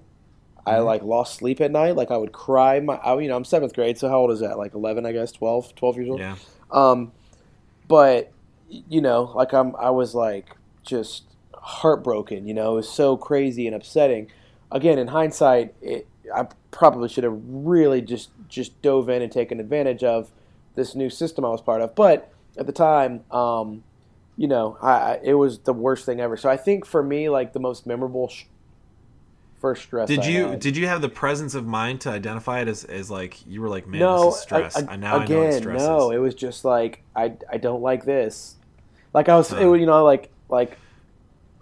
I 0.66 0.74
Mm-hmm. 0.74 0.86
like 0.86 1.02
lost 1.04 1.36
sleep 1.36 1.60
at 1.62 1.72
night. 1.72 1.96
Like 1.96 2.12
I 2.12 2.18
would 2.18 2.32
cry. 2.32 2.80
My, 2.80 2.96
I, 2.96 3.20
you 3.20 3.28
know, 3.28 3.36
I'm 3.36 3.46
seventh 3.46 3.74
grade, 3.74 3.98
so 3.98 4.10
how 4.10 4.20
old 4.20 4.32
is 4.32 4.40
that? 4.42 4.58
Like 4.58 4.74
11, 4.76 5.06
I 5.06 5.12
guess, 5.12 5.32
12, 5.32 5.76
12 5.76 5.96
years 5.98 6.10
old. 6.10 6.20
yeah. 6.20 6.36
Um, 6.72 7.12
but 7.88 8.32
you 8.70 9.02
know, 9.02 9.32
like 9.36 9.54
I'm, 9.54 9.76
I 9.76 9.90
was 9.90 10.16
like 10.16 10.56
just 10.84 11.24
heartbroken. 11.54 12.48
You 12.48 12.54
know, 12.54 12.74
it 12.74 12.76
was 12.76 12.90
so 12.90 13.18
crazy 13.18 13.68
and 13.68 13.76
upsetting. 13.76 14.32
Again, 14.72 14.98
in 14.98 15.08
hindsight, 15.08 15.74
it, 15.82 16.08
I 16.34 16.48
probably 16.72 17.10
should 17.10 17.24
have 17.26 17.38
really 17.46 18.02
just 18.02 18.30
just 18.48 18.82
dove 18.82 19.10
in 19.10 19.22
and 19.22 19.32
taken 19.32 19.60
advantage 19.60 20.04
of 20.04 20.32
this 20.76 20.96
new 20.96 21.10
system 21.10 21.44
I 21.44 21.50
was 21.50 21.62
part 21.62 21.82
of. 21.82 21.94
But 21.96 22.32
at 22.58 22.66
the 22.66 22.72
time, 22.72 23.24
um, 23.32 23.84
you 24.38 24.48
know, 24.48 24.78
I, 24.82 24.92
I, 24.92 25.20
it 25.24 25.34
was 25.34 25.60
the 25.60 25.74
worst 25.74 26.06
thing 26.06 26.22
ever. 26.22 26.38
So 26.38 26.50
I 26.50 26.56
think 26.58 26.86
for 26.86 27.04
me, 27.04 27.28
like 27.30 27.52
the 27.54 27.60
most 27.60 27.86
memorable 27.86 28.30
sh- 28.30 28.46
first 29.62 29.84
stress. 29.84 30.08
Did 30.08 30.20
I 30.22 30.28
you 30.28 30.48
had- 30.48 30.60
did 30.60 30.76
you 30.76 30.88
have 30.88 31.02
the 31.02 31.10
presence 31.10 31.56
of 31.56 31.66
mind 31.66 32.02
to 32.02 32.10
identify 32.10 32.60
it 32.62 32.68
as, 32.68 32.84
as 32.84 33.10
like 33.10 33.46
you 33.48 33.62
were 33.62 33.70
like, 33.70 33.88
man, 33.88 34.00
no, 34.02 34.26
this 34.26 34.36
is 34.36 34.42
stress. 34.42 34.76
I, 34.76 34.94
I, 34.94 34.96
now 34.98 35.22
again, 35.24 35.38
I 35.38 35.40
know 35.42 35.46
what 35.46 35.54
stress 35.54 35.82
no. 35.82 36.12
is. 36.12 36.16
It 36.16 36.20
was 36.20 36.36
just 36.36 36.66
like 36.66 37.04
I, 37.16 37.34
I 37.50 37.58
don't 37.58 37.82
like 37.82 38.04
this. 38.04 38.56
Like 39.14 39.30
I 39.30 39.36
was, 39.36 39.52
it 39.54 39.58
Huh. 39.62 39.74
you 39.74 39.86
know, 39.86 40.04
like 40.04 40.30
like 40.50 40.78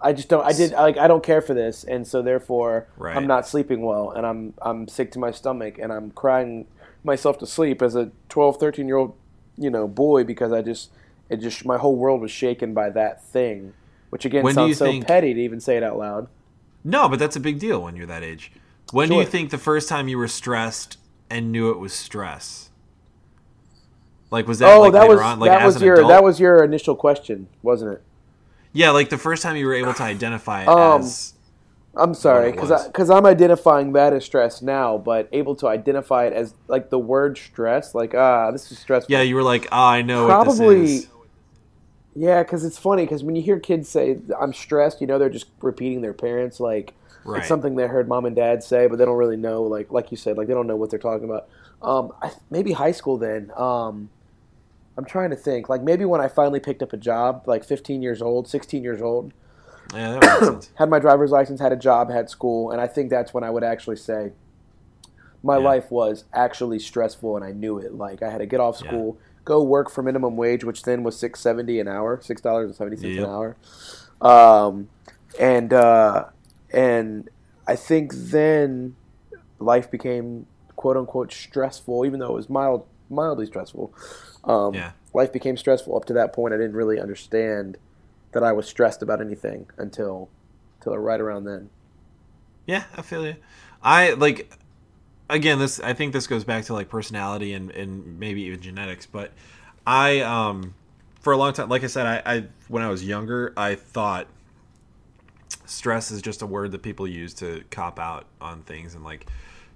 I 0.00 0.12
just 0.14 0.28
don't. 0.30 0.44
I 0.44 0.52
did 0.52 0.72
like 0.72 0.96
I 0.96 1.06
don't 1.08 1.22
care 1.22 1.42
for 1.42 1.52
this, 1.52 1.84
and 1.84 2.06
so 2.06 2.22
therefore 2.22 2.88
Right. 2.96 3.14
I'm 3.16 3.26
not 3.26 3.46
sleeping 3.46 3.82
well, 3.82 4.10
and 4.12 4.26
I'm 4.26 4.54
I'm 4.62 4.88
sick 4.88 5.12
to 5.12 5.18
my 5.18 5.30
stomach, 5.30 5.78
and 5.78 5.92
I'm 5.92 6.10
crying 6.12 6.66
myself 7.04 7.38
to 7.38 7.46
sleep 7.46 7.82
as 7.82 7.94
a 7.96 8.10
12, 8.28 8.58
13 8.58 8.86
year 8.86 8.96
old, 8.96 9.14
you 9.58 9.68
know, 9.70 9.86
boy 9.88 10.24
because 10.24 10.52
I 10.52 10.62
just 10.62 10.90
it 11.28 11.36
just 11.36 11.64
my 11.66 11.76
whole 11.76 11.96
world 11.96 12.20
was 12.22 12.30
shaken 12.30 12.72
by 12.72 12.88
that 12.90 13.22
thing, 13.24 13.74
which 14.08 14.24
again 14.24 14.42
When 14.42 14.54
sounds 14.54 14.78
so 14.78 14.86
think- 14.86 15.06
petty 15.06 15.34
to 15.34 15.40
even 15.40 15.60
say 15.60 15.76
it 15.76 15.82
out 15.82 15.98
loud. 15.98 16.28
No, 16.84 17.08
but 17.08 17.18
that's 17.18 17.36
a 17.36 17.40
big 17.40 17.58
deal 17.58 17.82
when 17.82 17.96
you're 17.96 18.06
that 18.06 18.22
age. 18.22 18.52
When 18.92 19.08
do 19.08 19.16
you 19.16 19.24
think 19.24 19.50
the 19.50 19.58
first 19.58 19.88
time 19.88 20.08
you 20.08 20.18
were 20.18 20.28
stressed 20.28 20.96
and 21.28 21.52
knew 21.52 21.70
it 21.70 21.78
was 21.78 21.92
stress? 21.92 22.70
Like 24.30 24.46
was 24.46 24.58
that 24.60 24.74
Oh, 24.74 24.80
like 24.80 24.92
that 24.92 25.02
later 25.02 25.14
was 25.14 25.20
on? 25.20 25.40
Like 25.40 25.50
that 25.50 25.62
as 25.62 25.74
was 25.74 25.82
an 25.82 25.86
your 25.86 25.94
adult? 25.96 26.08
that 26.08 26.24
was 26.24 26.40
your 26.40 26.64
initial 26.64 26.96
question, 26.96 27.48
wasn't 27.62 27.92
it? 27.92 28.02
Yeah. 28.02 28.02
that 28.02 28.02
was 28.02 28.04
your 28.04 28.04
initial 28.04 28.06
question, 28.06 28.08
wasn't 28.72 28.72
it? 28.72 28.72
yeah, 28.72 28.90
like 28.90 29.08
the 29.10 29.18
first 29.18 29.42
time 29.42 29.56
you 29.56 29.66
were 29.66 29.74
able 29.74 29.94
to 29.94 30.02
identify 30.02 30.62
it 30.62 30.68
Um, 30.68 31.00
as 31.00 31.34
I'm 31.96 32.14
sorry, 32.14 32.52
because 32.52 32.86
because 32.86 33.10
I'm 33.10 33.26
identifying 33.26 33.92
that 33.94 34.12
as 34.12 34.24
stress 34.24 34.62
now, 34.62 34.96
but 34.96 35.28
able 35.32 35.56
to 35.56 35.66
identify 35.66 36.26
it 36.26 36.32
as 36.32 36.54
like 36.68 36.88
the 36.90 36.98
word 36.98 37.36
stress, 37.36 37.94
like 37.94 38.14
ah, 38.14 38.52
this 38.52 38.70
is 38.70 38.78
stressful. 38.78 39.12
yeah, 39.12 39.22
you 39.22 39.34
were 39.34 39.42
like, 39.42 39.66
oh, 39.72 39.76
I 39.76 40.02
know 40.02 40.26
Probably-. 40.26 41.06
Yeah, 42.14 42.42
because 42.42 42.64
it's 42.64 42.78
funny 42.78 43.04
because 43.04 43.22
when 43.22 43.36
you 43.36 43.42
hear 43.42 43.60
kids 43.60 43.88
say 43.88 44.18
"I'm 44.40 44.52
stressed," 44.52 45.00
you 45.00 45.06
know 45.06 45.18
they're 45.18 45.28
just 45.30 45.46
repeating 45.62 46.02
their 46.02 46.12
parents 46.12 46.60
like 46.60 46.94
Right. 47.24 47.38
it's 47.38 47.48
something 47.48 47.76
they 47.76 47.86
heard 47.86 48.08
mom 48.08 48.24
and 48.24 48.34
dad 48.34 48.62
say, 48.62 48.86
but 48.86 48.96
they 48.96 49.04
don't 49.04 49.16
really 49.18 49.36
know. 49.36 49.62
Like 49.62 49.90
like 49.92 50.10
you 50.10 50.16
said, 50.16 50.36
like 50.36 50.48
they 50.48 50.54
don't 50.54 50.66
know 50.66 50.76
what 50.76 50.90
they're 50.90 50.98
talking 50.98 51.24
about. 51.24 51.48
Um, 51.82 52.12
I, 52.22 52.32
maybe 52.50 52.72
high 52.72 52.92
school 52.92 53.18
then. 53.18 53.52
Um, 53.56 54.10
I'm 54.96 55.04
trying 55.04 55.30
to 55.30 55.36
think. 55.36 55.68
Like 55.68 55.82
maybe 55.82 56.04
when 56.04 56.20
I 56.20 56.28
finally 56.28 56.60
picked 56.60 56.82
up 56.82 56.92
a 56.92 56.96
job, 56.96 57.44
like 57.46 57.64
15 57.64 58.02
years 58.02 58.20
old, 58.22 58.48
16 58.48 58.82
years 58.82 59.00
old, 59.02 59.32
Yeah, 59.94 60.12
that 60.12 60.20
makes 60.20 60.38
sense. 60.46 60.70
had 60.78 60.90
my 60.90 60.98
driver's 60.98 61.30
license, 61.30 61.60
had 61.60 61.72
a 61.72 61.76
job, 61.76 62.10
had 62.10 62.28
school, 62.30 62.70
and 62.70 62.80
I 62.80 62.86
think 62.86 63.10
that's 63.10 63.32
when 63.34 63.44
I 63.44 63.50
would 63.50 63.64
actually 63.64 63.96
say 63.96 64.32
my 65.42 65.56
Yeah. 65.56 65.62
life 65.62 65.90
was 65.90 66.24
actually 66.34 66.78
stressful, 66.78 67.36
and 67.36 67.44
I 67.44 67.52
knew 67.52 67.78
it. 67.78 67.94
Like 67.94 68.22
I 68.22 68.30
had 68.30 68.38
to 68.38 68.46
get 68.46 68.60
off 68.60 68.82
Yeah. 68.82 68.90
Go 69.44 69.62
work 69.62 69.90
for 69.90 70.02
minimum 70.02 70.36
wage, 70.36 70.64
which 70.64 70.82
then 70.82 71.02
was 71.02 71.18
six 71.18 71.40
seventy 71.40 71.80
an 71.80 71.88
hour, 71.88 72.20
six 72.22 72.40
dollars 72.40 72.66
and 72.66 72.76
seventy 72.76 72.96
cents 72.96 73.16
Yep. 73.16 73.24
an 73.24 73.30
hour, 73.30 73.56
um, 74.20 74.88
and 75.38 75.72
uh, 75.72 76.26
and 76.72 77.28
I 77.66 77.76
think 77.76 78.12
then 78.14 78.96
life 79.58 79.90
became 79.90 80.46
quote 80.76 80.96
unquote 80.96 81.32
stressful, 81.32 82.04
even 82.06 82.20
though 82.20 82.28
it 82.30 82.34
was 82.34 82.48
mild, 82.50 82.86
mildly 83.08 83.46
stressful. 83.46 83.92
Um, 84.44 84.74
Yeah. 84.74 84.92
Life 85.12 85.32
became 85.32 85.56
stressful 85.56 85.96
up 85.96 86.04
to 86.04 86.12
that 86.12 86.32
point. 86.32 86.54
I 86.54 86.56
didn't 86.56 86.74
really 86.76 87.00
understand 87.00 87.78
that 88.32 88.44
I 88.44 88.52
was 88.52 88.68
stressed 88.68 89.02
about 89.02 89.20
anything 89.20 89.66
until 89.76 90.28
until 90.78 90.96
right 90.96 91.20
around 91.20 91.44
then. 91.44 91.68
Yeah, 92.64 92.84
I 92.96 93.02
feel 93.02 93.26
you. 93.26 93.34
I 93.82 94.12
like 94.12 94.52
again 95.30 95.58
this 95.58 95.80
I 95.80 95.94
think 95.94 96.12
this 96.12 96.26
goes 96.26 96.44
back 96.44 96.64
to 96.66 96.74
like 96.74 96.88
personality 96.88 97.52
and, 97.54 97.70
and 97.70 98.18
maybe 98.18 98.42
even 98.42 98.60
genetics, 98.60 99.06
but 99.06 99.32
I 99.86 100.20
um 100.20 100.74
for 101.20 101.32
a 101.32 101.36
long 101.36 101.52
time 101.52 101.68
like 101.68 101.84
I 101.84 101.88
said, 101.88 102.06
I, 102.06 102.34
I 102.34 102.44
when 102.68 102.82
I 102.82 102.88
was 102.88 103.04
younger 103.04 103.52
I 103.56 103.74
thought 103.74 104.26
stress 105.66 106.10
is 106.10 106.20
just 106.20 106.42
a 106.42 106.46
word 106.46 106.72
that 106.72 106.82
people 106.82 107.06
use 107.06 107.34
to 107.34 107.64
cop 107.70 107.98
out 107.98 108.26
on 108.40 108.62
things 108.62 108.94
and 108.94 109.04
like 109.04 109.26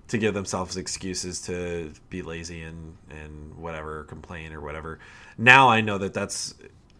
to 0.08 0.18
give 0.18 0.34
themselves 0.34 0.76
excuses 0.76 1.40
to 1.42 1.92
be 2.10 2.22
lazy 2.22 2.62
and 2.62 2.96
and 3.10 3.56
whatever 3.56 4.04
complain 4.04 4.52
or 4.52 4.60
whatever. 4.60 4.98
Now 5.38 5.68
i 5.68 5.80
know 5.80 5.98
that 5.98 6.14
that's 6.14 6.54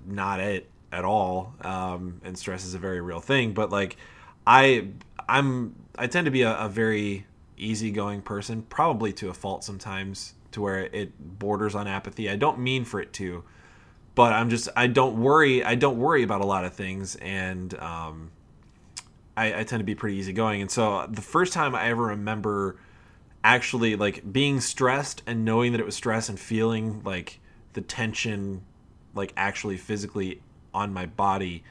not 0.07 0.41
it 0.41 0.71
at 0.93 1.05
all 1.05 1.55
um, 1.63 2.21
and 2.25 2.39
stress 2.39 2.65
is 2.65 2.75
a 2.75 2.79
very 2.79 3.01
real 3.01 3.21
thing 3.21 3.53
but 3.53 3.71
like 3.71 3.97
i 4.47 4.87
i'm 5.29 5.75
i 5.99 6.07
tend 6.07 6.27
to 6.27 6.31
be 6.31 6.43
a, 6.43 6.57
a 6.57 6.69
very 6.69 7.27
easygoing 7.57 8.23
person 8.23 8.63
probably 8.63 9.13
to 9.13 9.29
a 9.29 9.35
fault 9.35 9.65
sometimes 9.65 10.35
to 10.51 10.61
where 10.61 10.81
it 10.87 11.39
borders 11.39 11.75
on 11.75 11.87
apathy 11.87 12.29
i 12.29 12.37
don't 12.37 12.59
mean 12.59 12.85
for 12.85 13.01
it 13.01 13.13
to 13.13 13.45
but 14.15 14.33
i'm 14.33 14.51
just 14.51 14.69
i 14.77 14.87
don't 14.87 15.21
worry 15.21 15.63
i 15.65 15.75
don't 15.75 15.99
worry 15.99 16.23
about 16.23 16.41
a 16.41 16.47
lot 16.47 16.65
of 16.65 16.73
things 16.73 17.17
and 17.17 17.75
um, 17.79 18.31
I, 19.37 19.61
I 19.61 19.65
tend 19.65 19.81
to 19.81 19.85
be 19.85 19.95
pretty 19.95 20.17
easygoing. 20.17 20.61
And 20.61 20.71
so 20.71 21.07
the 21.11 21.23
first 21.23 21.53
time 21.53 21.75
I 21.75 21.89
ever 21.89 22.05
remember 22.05 22.77
actually 23.43 23.97
like 23.97 24.33
being 24.33 24.61
stressed 24.61 25.23
and 25.27 25.45
knowing 25.45 25.73
that 25.73 25.81
it 25.81 25.85
was 25.85 25.95
stress 25.95 26.29
and 26.29 26.39
feeling 26.39 27.03
like 27.05 27.41
the 27.75 27.81
tension 27.81 28.63
like 29.15 29.33
actually 29.37 29.77
physically 29.77 30.41
on 30.73 30.93
my 30.93 31.07
body 31.07 31.63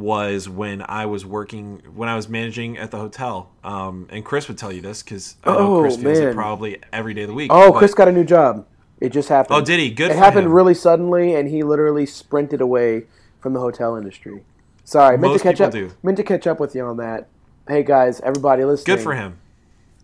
was 0.00 0.48
when 0.48 0.82
I 0.88 1.06
was 1.06 1.24
working 1.26 1.82
when 1.94 2.08
I 2.08 2.16
was 2.16 2.28
managing 2.28 2.78
at 2.78 2.90
the 2.90 2.96
hotel. 2.98 3.50
Um, 3.62 4.08
and 4.10 4.24
Chris 4.24 4.48
would 4.48 4.58
tell 4.58 4.72
you 4.72 4.80
this 4.80 5.02
because 5.02 5.36
I 5.44 5.50
know 5.52 5.76
Oh, 5.76 5.80
Chris 5.82 5.96
feels 5.96 6.18
it 6.18 6.34
probably 6.34 6.78
every 6.92 7.14
day 7.14 7.22
of 7.22 7.28
the 7.28 7.34
week. 7.34 7.50
Oh, 7.52 7.70
but- 7.72 7.78
Chris 7.78 7.94
got 7.94 8.08
a 8.08 8.12
new 8.12 8.24
job. 8.24 8.66
It 9.00 9.10
just 9.12 9.28
happened. 9.30 9.56
Oh, 9.56 9.64
did 9.64 9.80
he? 9.80 9.90
Good 9.90 10.10
It 10.10 10.16
happened 10.18 10.46
him. 10.46 10.52
really 10.52 10.74
suddenly, 10.74 11.34
and 11.34 11.48
he 11.48 11.62
literally 11.62 12.04
sprinted 12.04 12.60
away 12.60 13.04
from 13.40 13.54
the 13.54 13.60
hotel 13.60 13.96
industry. 13.96 14.44
Sorry, 14.84 15.16
meant 15.16 15.32
Most 15.32 15.42
to 15.42 15.48
catch 15.48 15.60
up. 15.62 15.72
do. 15.72 15.90
Meant 16.02 16.18
to 16.18 16.22
catch 16.22 16.46
up 16.46 16.60
with 16.60 16.74
you 16.74 16.84
on 16.84 16.98
that. 16.98 17.28
Hey 17.68 17.82
guys, 17.82 18.20
everybody 18.20 18.64
listening. 18.64 18.96
good 18.96 19.02
for 19.02 19.14
him. 19.14 19.38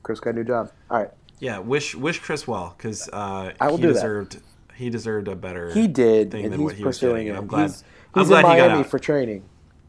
Chris 0.03 0.20
got 0.20 0.30
a 0.30 0.32
new 0.34 0.44
job. 0.44 0.70
All 0.90 0.99
right, 1.01 1.11
Yeah, 1.40 1.59
wish 1.59 1.94
wish 1.94 2.20
Chris 2.20 2.47
well 2.49 2.74
because 2.76 3.09
uh, 3.12 3.53
I 3.61 3.66
will 3.68 3.76
he 3.76 3.82
do 3.82 3.88
that. 3.88 3.94
deserved 3.94 4.40
he 4.74 4.88
deserved 4.88 5.26
a 5.28 5.34
better 5.34 5.72
he 5.74 5.86
did, 5.88 6.30
thing 6.30 6.44
and 6.44 6.53
than 6.53 6.61
he's 6.61 6.64
what 6.64 6.74
he 6.76 6.84
was 6.84 6.97
pursuing 6.97 7.24
getting. 7.26 7.34
it. 7.34 7.38
I'm 7.38 7.47
glad. 7.47 7.62
He's, 7.70 7.84
I'm 8.14 8.26
glad 8.26 8.44
in 8.44 8.51
he 8.53 8.57
got 8.57 8.66
Miami 8.68 8.80
out. 8.80 8.86
for 8.86 8.99
training, 8.99 9.42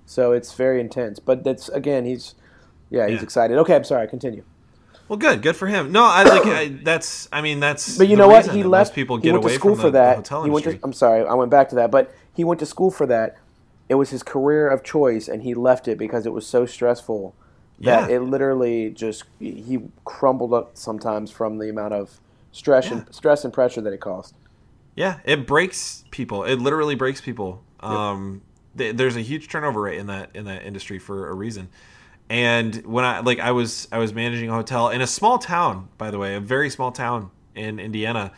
so 0.07 0.31
it's 0.31 0.53
very 0.55 0.81
intense. 0.81 1.19
But 1.19 1.43
that's 1.43 1.69
again, 1.69 2.05
he's 2.05 2.33
yeah, 2.89 3.07
he's 3.07 3.17
Yeah. 3.17 3.23
excited. 3.23 3.57
Okay, 3.59 3.75
I'm 3.75 3.83
sorry. 3.83 4.07
Continue. 4.07 4.43
Well, 5.07 5.17
good, 5.17 5.41
good 5.41 5.55
for 5.55 5.67
him. 5.67 5.91
No, 5.91 6.03
I 6.03 6.23
like 6.23 6.45
I, 6.47 6.67
that's. 6.83 7.29
I 7.31 7.41
mean, 7.41 7.59
that's. 7.59 7.97
But 7.97 8.07
you 8.07 8.17
know 8.17 8.27
what? 8.27 8.47
He 8.49 8.63
left. 8.63 8.93
People 8.95 9.17
he 9.17 9.23
get 9.23 9.33
went 9.33 9.43
away 9.45 9.53
to 9.53 9.59
school 9.59 9.75
from 9.75 9.81
for 9.81 9.87
the, 9.87 9.91
the 9.91 9.97
that. 9.99 10.15
hotel 10.17 10.43
he 10.43 10.49
went 10.49 10.65
to. 10.65 10.79
I'm 10.83 10.91
sorry, 10.93 11.23
I 11.25 11.33
went 11.35 11.51
back 11.51 11.69
to 11.69 11.75
that. 11.75 11.91
But 11.91 12.11
he 12.33 12.43
went 12.43 12.59
to 12.61 12.65
school 12.65 12.89
for 12.91 13.05
that. 13.05 13.37
It 13.87 13.95
was 13.95 14.09
his 14.09 14.21
career 14.23 14.67
of 14.67 14.83
choice, 14.83 15.29
and 15.29 15.43
he 15.43 15.53
left 15.53 15.87
it 15.87 15.97
because 15.97 16.25
it 16.25 16.33
was 16.33 16.45
so 16.45 16.65
stressful 16.65 17.33
that 17.79 18.09
Yeah. 18.09 18.15
it 18.17 18.19
literally 18.21 18.89
just 18.89 19.23
he 19.39 19.79
crumbled 20.03 20.53
up 20.53 20.71
sometimes 20.73 21.31
from 21.31 21.57
the 21.59 21.69
amount 21.69 21.93
of 21.93 22.19
stress 22.51 22.91
and 22.91 23.05
stress 23.15 23.45
and 23.45 23.53
pressure 23.53 23.79
that 23.79 23.93
it 23.93 24.01
caused. 24.01 24.33
Yeah, 24.95 25.19
it 25.23 25.47
breaks 25.47 26.03
people. 26.11 26.43
It 26.43 26.55
literally 26.59 26.95
breaks 26.95 27.21
people. 27.21 27.61
Um, 27.79 28.41
th- 28.41 28.46
there's 28.77 29.15
a 29.15 29.21
huge 29.21 29.49
turnover 29.49 29.81
rate 29.81 29.97
in 29.97 30.07
that 30.07 30.31
in 30.33 30.45
that 30.45 30.63
industry 30.63 30.99
for 30.99 31.29
a 31.29 31.33
reason. 31.33 31.69
And 32.29 32.85
when 32.85 33.05
I 33.05 33.19
like 33.19 33.39
I 33.39 33.51
was 33.51 33.87
I 33.91 33.97
was 33.99 34.13
managing 34.13 34.49
a 34.49 34.53
hotel 34.53 34.89
in 34.89 35.01
a 35.01 35.07
small 35.07 35.37
town, 35.37 35.89
by 35.97 36.11
the 36.11 36.19
way, 36.19 36.35
a 36.35 36.39
very 36.39 36.69
small 36.69 36.91
town 36.91 37.31
in 37.55 37.79
Indiana, 37.79 38.31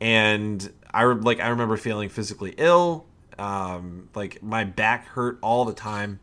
and 0.00 0.72
I 0.92 1.04
like 1.04 1.40
I 1.40 1.48
remember 1.48 1.76
feeling 1.76 2.08
physically 2.08 2.54
ill. 2.56 3.06
Um, 3.38 4.08
like 4.14 4.42
my 4.42 4.64
back 4.64 5.06
hurt 5.06 5.38
all 5.42 5.64
the 5.64 5.72
time. 5.72 6.18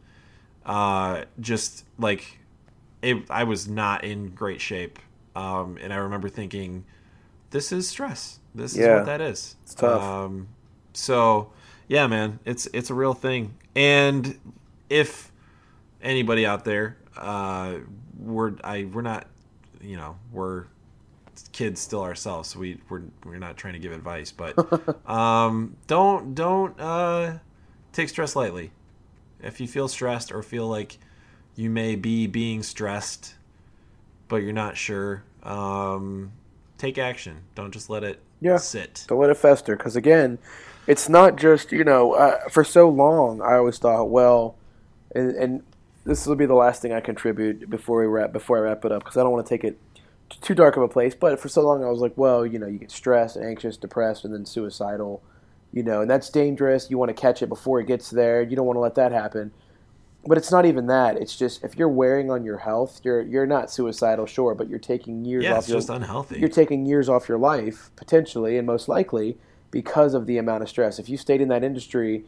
Uh, 0.65 1.23
just 1.39 1.85
like 1.97 2.39
it, 3.01 3.29
I 3.29 3.43
was 3.45 3.67
not 3.67 4.03
in 4.03 4.29
great 4.29 4.59
shape. 4.59 4.99
Um, 5.35 5.77
and 5.81 5.93
I 5.93 5.97
remember 5.97 6.27
thinking, 6.27 6.85
this 7.51 7.71
is 7.71 7.87
stress. 7.87 8.39
This 8.53 8.73
is 8.73 8.79
what 8.97 9.05
that 9.05 9.21
is. 9.21 9.55
It's 9.63 9.75
tough. 9.75 10.01
Um, 10.01 10.47
so 10.93 11.51
yeah, 11.87 12.07
man, 12.07 12.39
it's 12.45 12.67
it's 12.73 12.89
a 12.89 12.93
real 12.93 13.13
thing. 13.13 13.55
And 13.75 14.37
if 14.89 15.31
anybody 16.01 16.45
out 16.45 16.65
there, 16.65 16.97
uh, 17.17 17.75
we're 18.17 18.53
I 18.63 18.85
we're 18.85 19.01
not, 19.01 19.27
you 19.81 19.97
know, 19.97 20.17
we're 20.31 20.65
kids 21.51 21.81
still 21.81 22.01
ourselves. 22.01 22.49
So 22.49 22.59
we 22.59 22.79
we're 22.89 23.03
we're 23.23 23.37
not 23.37 23.57
trying 23.57 23.73
to 23.73 23.79
give 23.79 23.91
advice, 23.91 24.31
but 24.31 24.55
um, 25.09 25.75
don't 25.87 26.33
don't 26.35 26.79
uh, 26.79 27.37
take 27.93 28.09
stress 28.09 28.35
lightly. 28.35 28.71
If 29.41 29.59
you 29.59 29.67
feel 29.67 29.87
stressed 29.87 30.31
or 30.31 30.41
feel 30.41 30.67
like 30.67 30.97
you 31.55 31.69
may 31.69 31.95
be 31.95 32.25
being 32.27 32.63
stressed, 32.63 33.35
but 34.27 34.37
you're 34.37 34.53
not 34.53 34.75
sure, 34.75 35.23
um, 35.43 36.31
take 36.77 36.97
action. 36.97 37.41
Don't 37.53 37.71
just 37.71 37.89
let 37.89 38.03
it 38.03 38.19
Yeah. 38.41 38.57
sit. 38.57 39.05
Don't 39.07 39.19
let 39.19 39.29
it 39.29 39.37
fester. 39.37 39.75
Because 39.75 39.95
again, 39.95 40.37
it's 40.87 41.09
not 41.09 41.35
just 41.35 41.71
you 41.71 41.83
know. 41.83 42.13
Uh, 42.13 42.47
for 42.49 42.63
so 42.63 42.89
long, 42.89 43.41
I 43.41 43.55
always 43.55 43.77
thought, 43.77 44.05
well, 44.09 44.55
and, 45.13 45.31
and 45.35 45.63
this 46.05 46.25
will 46.27 46.35
be 46.35 46.45
the 46.45 46.53
last 46.55 46.81
thing 46.81 46.93
I 46.93 46.99
contribute 46.99 47.69
before 47.69 47.99
we 47.99 48.05
wrap 48.07 48.31
before 48.31 48.57
I 48.57 48.61
wrap 48.61 48.85
it 48.85 48.91
up 48.91 49.03
because 49.03 49.17
I 49.17 49.23
don't 49.23 49.31
want 49.31 49.45
to 49.45 49.49
take 49.49 49.63
it 49.63 49.77
too 50.41 50.55
dark 50.55 50.77
of 50.77 50.83
a 50.83 50.87
place. 50.87 51.15
But 51.15 51.39
for 51.39 51.49
so 51.49 51.61
long, 51.61 51.83
I 51.83 51.89
was 51.89 51.99
like, 51.99 52.13
well, 52.15 52.45
you 52.45 52.59
know, 52.59 52.67
you 52.67 52.77
get 52.79 52.91
stressed, 52.91 53.37
anxious, 53.37 53.77
depressed, 53.77 54.25
and 54.25 54.33
then 54.33 54.45
suicidal. 54.45 55.21
You 55.71 55.83
know, 55.83 56.01
and 56.01 56.09
that's 56.09 56.29
dangerous. 56.29 56.89
You 56.89 56.97
want 56.97 57.09
to 57.09 57.13
catch 57.21 57.41
it 57.41 57.49
before 57.49 57.81
it 57.81 57.87
gets 57.87 58.09
there. 58.09 58.41
You 58.41 58.55
don't 58.55 58.65
want 58.65 58.77
to 58.77 58.81
let 58.81 58.95
that 58.95 59.11
happen. 59.11 59.51
But 60.27 60.37
it's 60.39 60.49
not 60.51 60.65
even 60.65 60.87
that. 60.87 61.17
It's 61.17 61.35
just 61.37 61.63
if 61.63 61.75
you're 61.75 61.89
wearing 61.89 62.31
on 62.31 62.43
your 62.45 62.57
health, 62.59 63.01
you're 63.03 63.21
you're 63.21 63.45
not 63.45 63.69
suicidal, 63.69 64.25
sure, 64.25 64.55
but 64.55 64.69
you're 64.69 64.79
taking 64.79 65.25
years 65.25 65.43
Yeah, 65.43 65.51
off 65.53 65.57
it's 65.59 65.69
your 65.69 65.77
just 65.79 65.89
unhealthy. 65.89 66.39
you're 66.39 66.49
taking 66.49 66.85
years 66.85 67.09
off 67.09 67.27
your 67.29 67.37
life 67.37 67.91
potentially 67.95 68.57
and 68.57 68.65
most 68.65 68.87
likely 68.87 69.37
because 69.75 70.13
of 70.13 70.25
the 70.25 70.37
amount 70.37 70.63
of 70.63 70.69
stress 70.69 70.99
if 70.99 71.09
you 71.09 71.17
stayed 71.17 71.41
in 71.41 71.49
that 71.49 71.61
industry 71.61 72.23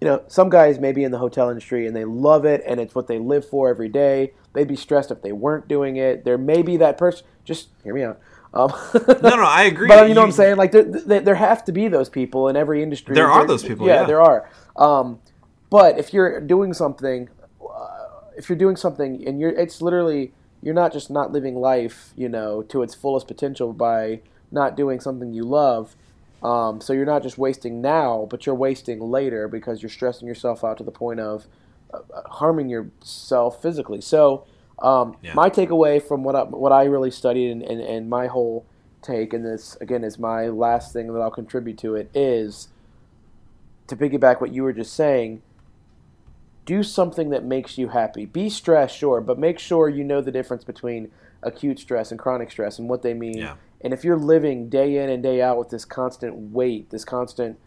you 0.00 0.04
know 0.04 0.20
some 0.26 0.50
guys 0.50 0.80
may 0.80 0.90
be 0.90 1.04
in 1.04 1.12
the 1.12 1.18
hotel 1.18 1.48
industry 1.48 1.86
and 1.86 1.94
they 1.94 2.04
love 2.04 2.44
it 2.44 2.60
and 2.66 2.80
it's 2.80 2.92
what 2.92 3.06
they 3.06 3.20
live 3.20 3.48
for 3.48 3.68
every 3.68 3.88
day 3.88 4.32
they'd 4.52 4.66
be 4.66 4.74
stressed 4.74 5.12
if 5.12 5.22
they 5.22 5.30
weren't 5.30 5.68
doing 5.68 5.94
it 5.94 6.24
there 6.24 6.36
may 6.36 6.60
be 6.60 6.76
that 6.76 6.98
person 6.98 7.24
just 7.44 7.68
hear 7.84 7.94
me 7.94 8.02
out 8.02 8.18
um, 8.52 8.72
no, 9.22 9.36
no, 9.36 9.44
I 9.44 9.64
agree. 9.72 9.86
but 9.86 10.08
you 10.08 10.14
know 10.14 10.22
what 10.22 10.28
I'm 10.28 10.32
saying? 10.32 10.56
Like 10.56 10.72
there, 10.72 10.82
there, 10.82 11.20
there 11.20 11.34
have 11.34 11.66
to 11.66 11.72
be 11.72 11.86
those 11.88 12.08
people 12.08 12.48
in 12.48 12.56
every 12.56 12.82
industry. 12.82 13.14
There 13.14 13.30
are 13.30 13.46
those 13.46 13.62
people, 13.62 13.86
yeah. 13.86 14.04
there 14.04 14.22
are. 14.22 14.48
Um, 14.74 15.20
but 15.68 15.98
if 15.98 16.14
you're 16.14 16.40
doing 16.40 16.72
something, 16.72 17.28
uh, 17.62 17.96
if 18.38 18.48
you're 18.48 18.56
doing 18.56 18.76
something, 18.76 19.22
and 19.28 19.38
you're, 19.38 19.50
it's 19.50 19.82
literally 19.82 20.32
you're 20.62 20.74
not 20.74 20.94
just 20.94 21.10
not 21.10 21.30
living 21.30 21.56
life, 21.56 22.14
you 22.16 22.30
know, 22.30 22.62
to 22.62 22.82
its 22.82 22.94
fullest 22.94 23.28
potential 23.28 23.74
by 23.74 24.20
not 24.50 24.78
doing 24.78 24.98
something 24.98 25.34
you 25.34 25.44
love. 25.44 25.94
Um, 26.42 26.80
so 26.80 26.92
you're 26.92 27.06
not 27.06 27.22
just 27.22 27.38
wasting 27.38 27.80
now, 27.80 28.26
but 28.30 28.46
you're 28.46 28.54
wasting 28.54 29.00
later 29.00 29.48
because 29.48 29.82
you're 29.82 29.90
stressing 29.90 30.28
yourself 30.28 30.62
out 30.64 30.78
to 30.78 30.84
the 30.84 30.92
point 30.92 31.20
of 31.20 31.46
uh, 31.92 31.98
uh, 32.14 32.28
harming 32.28 32.68
yourself 32.68 33.60
physically. 33.60 34.00
So 34.00 34.44
um, 34.78 35.16
Yeah. 35.22 35.34
my 35.34 35.50
takeaway 35.50 36.00
from 36.02 36.22
what 36.22 36.36
I, 36.36 36.42
what 36.44 36.70
I 36.70 36.84
really 36.84 37.10
studied 37.10 37.50
and, 37.50 37.62
and, 37.62 37.80
and 37.80 38.08
my 38.08 38.28
whole 38.28 38.64
take, 39.02 39.32
and 39.32 39.44
this 39.44 39.76
again 39.80 40.04
is 40.04 40.18
my 40.18 40.46
last 40.48 40.92
thing 40.92 41.12
that 41.12 41.20
I'll 41.20 41.30
contribute 41.30 41.78
to 41.78 41.94
it 41.96 42.10
is 42.14 42.68
to 43.88 43.96
piggyback 43.96 44.40
what 44.40 44.52
you 44.52 44.62
were 44.62 44.72
just 44.72 44.92
saying. 44.92 45.42
Do 46.64 46.82
something 46.82 47.30
that 47.30 47.44
makes 47.44 47.78
you 47.78 47.88
happy. 47.88 48.26
Be 48.26 48.50
stressed, 48.50 48.96
sure, 48.96 49.20
but 49.22 49.38
make 49.38 49.58
sure 49.58 49.88
you 49.88 50.04
know 50.04 50.20
the 50.20 50.30
difference 50.30 50.64
between 50.64 51.10
acute 51.42 51.78
stress 51.78 52.10
and 52.10 52.20
chronic 52.20 52.50
stress 52.50 52.78
and 52.78 52.88
what 52.88 53.02
they 53.02 53.14
mean. 53.14 53.38
Yeah. 53.38 53.54
And 53.80 53.92
if 53.92 54.04
you're 54.04 54.16
living 54.18 54.68
day 54.68 54.96
in 55.02 55.08
and 55.10 55.22
day 55.22 55.40
out 55.40 55.58
with 55.58 55.70
this 55.70 55.84
constant 55.84 56.34
weight, 56.52 56.90
this 56.90 57.04
constant, 57.04 57.58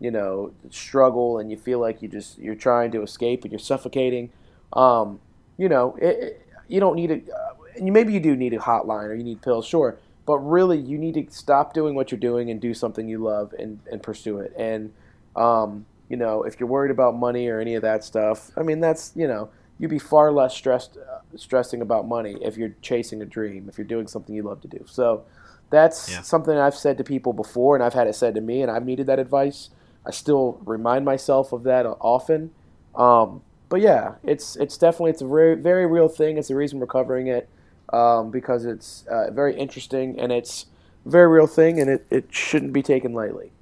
you 0.00 0.10
know, 0.10 0.52
struggle, 0.70 1.38
and 1.38 1.50
you 1.50 1.56
feel 1.56 1.78
like 1.78 2.00
you 2.02 2.08
just 2.08 2.38
you're 2.38 2.54
trying 2.54 2.90
to 2.92 3.02
escape 3.02 3.42
and 3.44 3.52
you're 3.52 3.58
suffocating, 3.58 4.30
um, 4.72 5.20
you 5.56 5.68
know, 5.68 5.96
it, 6.00 6.06
it- 6.22 6.42
you 6.70 6.80
don't 6.80 6.96
need 6.96 7.10
a. 7.10 7.14
Uh, 7.34 7.54
maybe 7.80 8.12
you 8.12 8.20
do 8.20 8.36
need 8.36 8.52
a 8.52 8.58
hotline 8.58 9.06
or 9.08 9.14
you 9.14 9.24
need 9.24 9.40
pills, 9.40 9.64
sure, 9.66 9.96
but 10.26 10.36
really 10.40 10.76
you 10.78 10.98
need 10.98 11.14
to 11.14 11.26
stop 11.34 11.72
doing 11.72 11.94
what 11.94 12.10
you're 12.12 12.20
doing 12.20 12.50
and 12.50 12.60
do 12.60 12.74
something 12.74 13.08
you 13.08 13.16
love 13.18 13.54
and 13.58 13.80
and 13.90 14.02
pursue 14.02 14.38
it. 14.38 14.52
And 14.54 14.92
um, 15.34 15.86
you 16.10 16.16
know, 16.18 16.42
if 16.42 16.60
you're 16.60 16.68
worried 16.68 16.90
about 16.90 17.16
money 17.16 17.48
or 17.48 17.58
any 17.58 17.74
of 17.74 17.82
that 17.82 18.04
stuff, 18.04 18.50
I 18.56 18.62
mean, 18.62 18.80
that's 18.80 19.12
you 19.14 19.26
know, 19.26 19.48
you'd 19.78 19.88
be 19.90 19.98
far 19.98 20.30
less 20.30 20.54
stressed 20.54 20.98
uh, 20.98 21.20
stressing 21.36 21.80
about 21.80 22.06
money 22.06 22.36
if 22.42 22.58
you're 22.58 22.74
chasing 22.82 23.22
a 23.22 23.26
dream, 23.26 23.66
if 23.68 23.78
you're 23.78 23.86
doing 23.86 24.06
something 24.06 24.34
you 24.34 24.42
love 24.42 24.60
to 24.62 24.68
do. 24.68 24.84
So 24.86 25.24
that's 25.70 26.10
Yeah. 26.10 26.22
something 26.22 26.56
I've 26.56 26.74
said 26.74 26.98
to 26.98 27.04
people 27.04 27.32
before, 27.32 27.74
and 27.76 27.84
I've 27.84 27.94
had 27.94 28.06
it 28.06 28.14
said 28.14 28.34
to 28.34 28.40
me, 28.40 28.62
and 28.62 28.70
I've 28.70 28.84
needed 28.84 29.06
that 29.06 29.18
advice. 29.18 29.70
I 30.06 30.10
still 30.10 30.58
remind 30.64 31.04
myself 31.04 31.52
of 31.52 31.64
that 31.64 31.84
often. 31.86 32.50
Um, 32.94 33.42
but 33.68 33.80
yeah, 33.80 34.14
it's 34.22 34.56
it's 34.56 34.78
definitely 34.78 35.10
it's 35.10 35.20
a 35.22 35.26
very 35.26 35.54
very 35.54 35.86
real 35.86 36.08
thing. 36.08 36.38
It's 36.38 36.48
the 36.48 36.54
reason 36.56 36.78
we're 36.80 36.86
covering 36.86 37.26
it 37.26 37.48
um, 37.92 38.30
because 38.30 38.64
it's 38.64 39.04
uh, 39.10 39.30
very 39.30 39.54
interesting 39.56 40.18
and 40.18 40.32
it's 40.32 40.66
a 41.04 41.10
very 41.10 41.28
real 41.28 41.46
thing, 41.46 41.78
and 41.80 41.90
it, 41.90 42.06
it 42.10 42.26
shouldn't 42.30 42.72
be 42.72 42.82
taken 42.82 43.12
lightly. 43.12 43.52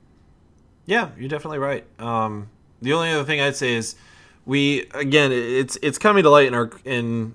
Yeah, 0.85 1.11
you're 1.19 1.29
definitely 1.29 1.59
right. 1.59 1.85
Um, 1.99 2.49
the 2.81 2.93
only 2.93 3.11
other 3.11 3.25
thing 3.25 3.41
I'd 3.41 3.57
say 3.57 3.75
is 3.75 3.97
we 4.45 4.87
again 4.95 5.33
it's 5.33 5.77
it's 5.83 5.99
coming 5.99 6.23
to 6.23 6.31
light 6.31 6.47
in 6.47 6.55
our 6.55 6.71
in 6.85 7.35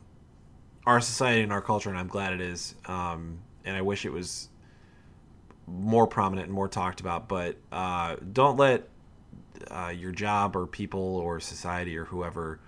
our 0.88 1.02
society 1.02 1.42
and 1.42 1.52
our 1.52 1.62
culture, 1.62 1.90
and 1.90 2.00
I'm 2.00 2.08
glad 2.08 2.32
it 2.34 2.42
is. 2.42 2.76
Um, 2.86 3.40
and 3.66 3.76
I 3.76 3.82
wish 3.82 4.06
it 4.06 4.12
was 4.14 4.48
more 5.68 6.08
prominent 6.08 6.48
and 6.48 6.54
more 6.56 6.68
talked 6.68 7.00
about. 7.00 7.28
But 7.28 7.58
uh, 7.72 8.18
don't 8.34 8.58
let 8.58 8.88
uh, 9.70 9.94
your 9.96 10.12
job 10.12 10.56
or 10.56 10.68
people 10.68 11.18
or 11.18 11.40
society 11.40 11.98
or 11.98 12.06
whoever 12.06 12.60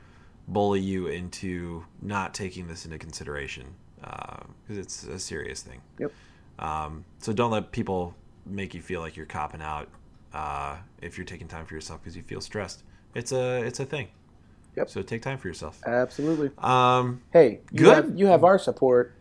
bully 0.47 0.81
you 0.81 1.07
into 1.07 1.85
not 2.01 2.33
taking 2.33 2.67
this 2.67 2.85
into 2.85 2.97
consideration 2.97 3.65
because 4.01 4.77
it's 4.77 5.03
a 5.05 5.17
serious 5.17 5.61
thing. 5.61 5.81
Yep. 5.99 6.11
Um, 6.59 7.05
so 7.19 7.33
don't 7.33 7.51
let 7.51 7.71
people 7.71 8.15
make 8.45 8.73
you 8.73 8.81
feel 8.81 8.99
like 8.99 9.15
you're 9.15 9.25
copping 9.25 9.61
out 9.61 9.87
uh, 10.33 10.77
if 11.01 11.17
you're 11.17 11.25
taking 11.25 11.47
time 11.47 11.65
for 11.65 11.73
yourself 11.73 12.01
because 12.01 12.15
you 12.15 12.23
feel 12.23 12.41
stressed. 12.41 12.83
It's 13.15 13.31
a 13.31 13.63
it's 13.63 13.79
a 13.79 13.85
thing. 13.85 14.07
Yep. 14.75 14.89
So 14.89 15.01
take 15.03 15.21
time 15.21 15.37
for 15.37 15.47
yourself. 15.47 15.79
Absolutely. 15.85 16.51
Um, 16.57 17.21
Hey, 17.31 17.59
you 17.71 17.85
Good. 17.85 17.95
have 17.95 18.19
you 18.19 18.25
have 18.27 18.43
our 18.43 18.57
support. 18.57 19.13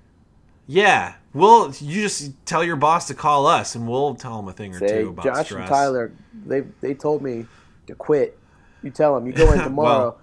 Yeah. 0.72 1.14
Well, 1.34 1.72
you 1.80 2.02
just 2.02 2.32
tell 2.44 2.62
your 2.62 2.76
boss 2.76 3.06
to 3.08 3.14
call 3.14 3.46
us, 3.46 3.74
and 3.74 3.88
we'll 3.88 4.14
tell 4.14 4.38
him 4.38 4.48
a 4.48 4.52
thing 4.52 4.74
or 4.74 4.78
Say 4.78 5.02
two 5.02 5.08
about 5.10 5.24
Josh 5.24 5.46
stress. 5.46 5.60
and 5.60 5.68
Tyler, 5.68 6.12
they 6.46 6.60
they 6.80 6.94
told 6.94 7.22
me 7.22 7.46
to 7.86 7.94
quit. 7.94 8.38
You 8.82 8.90
tell 8.90 9.14
them 9.14 9.26
you 9.26 9.32
go 9.32 9.52
in 9.52 9.58
tomorrow. 9.64 10.18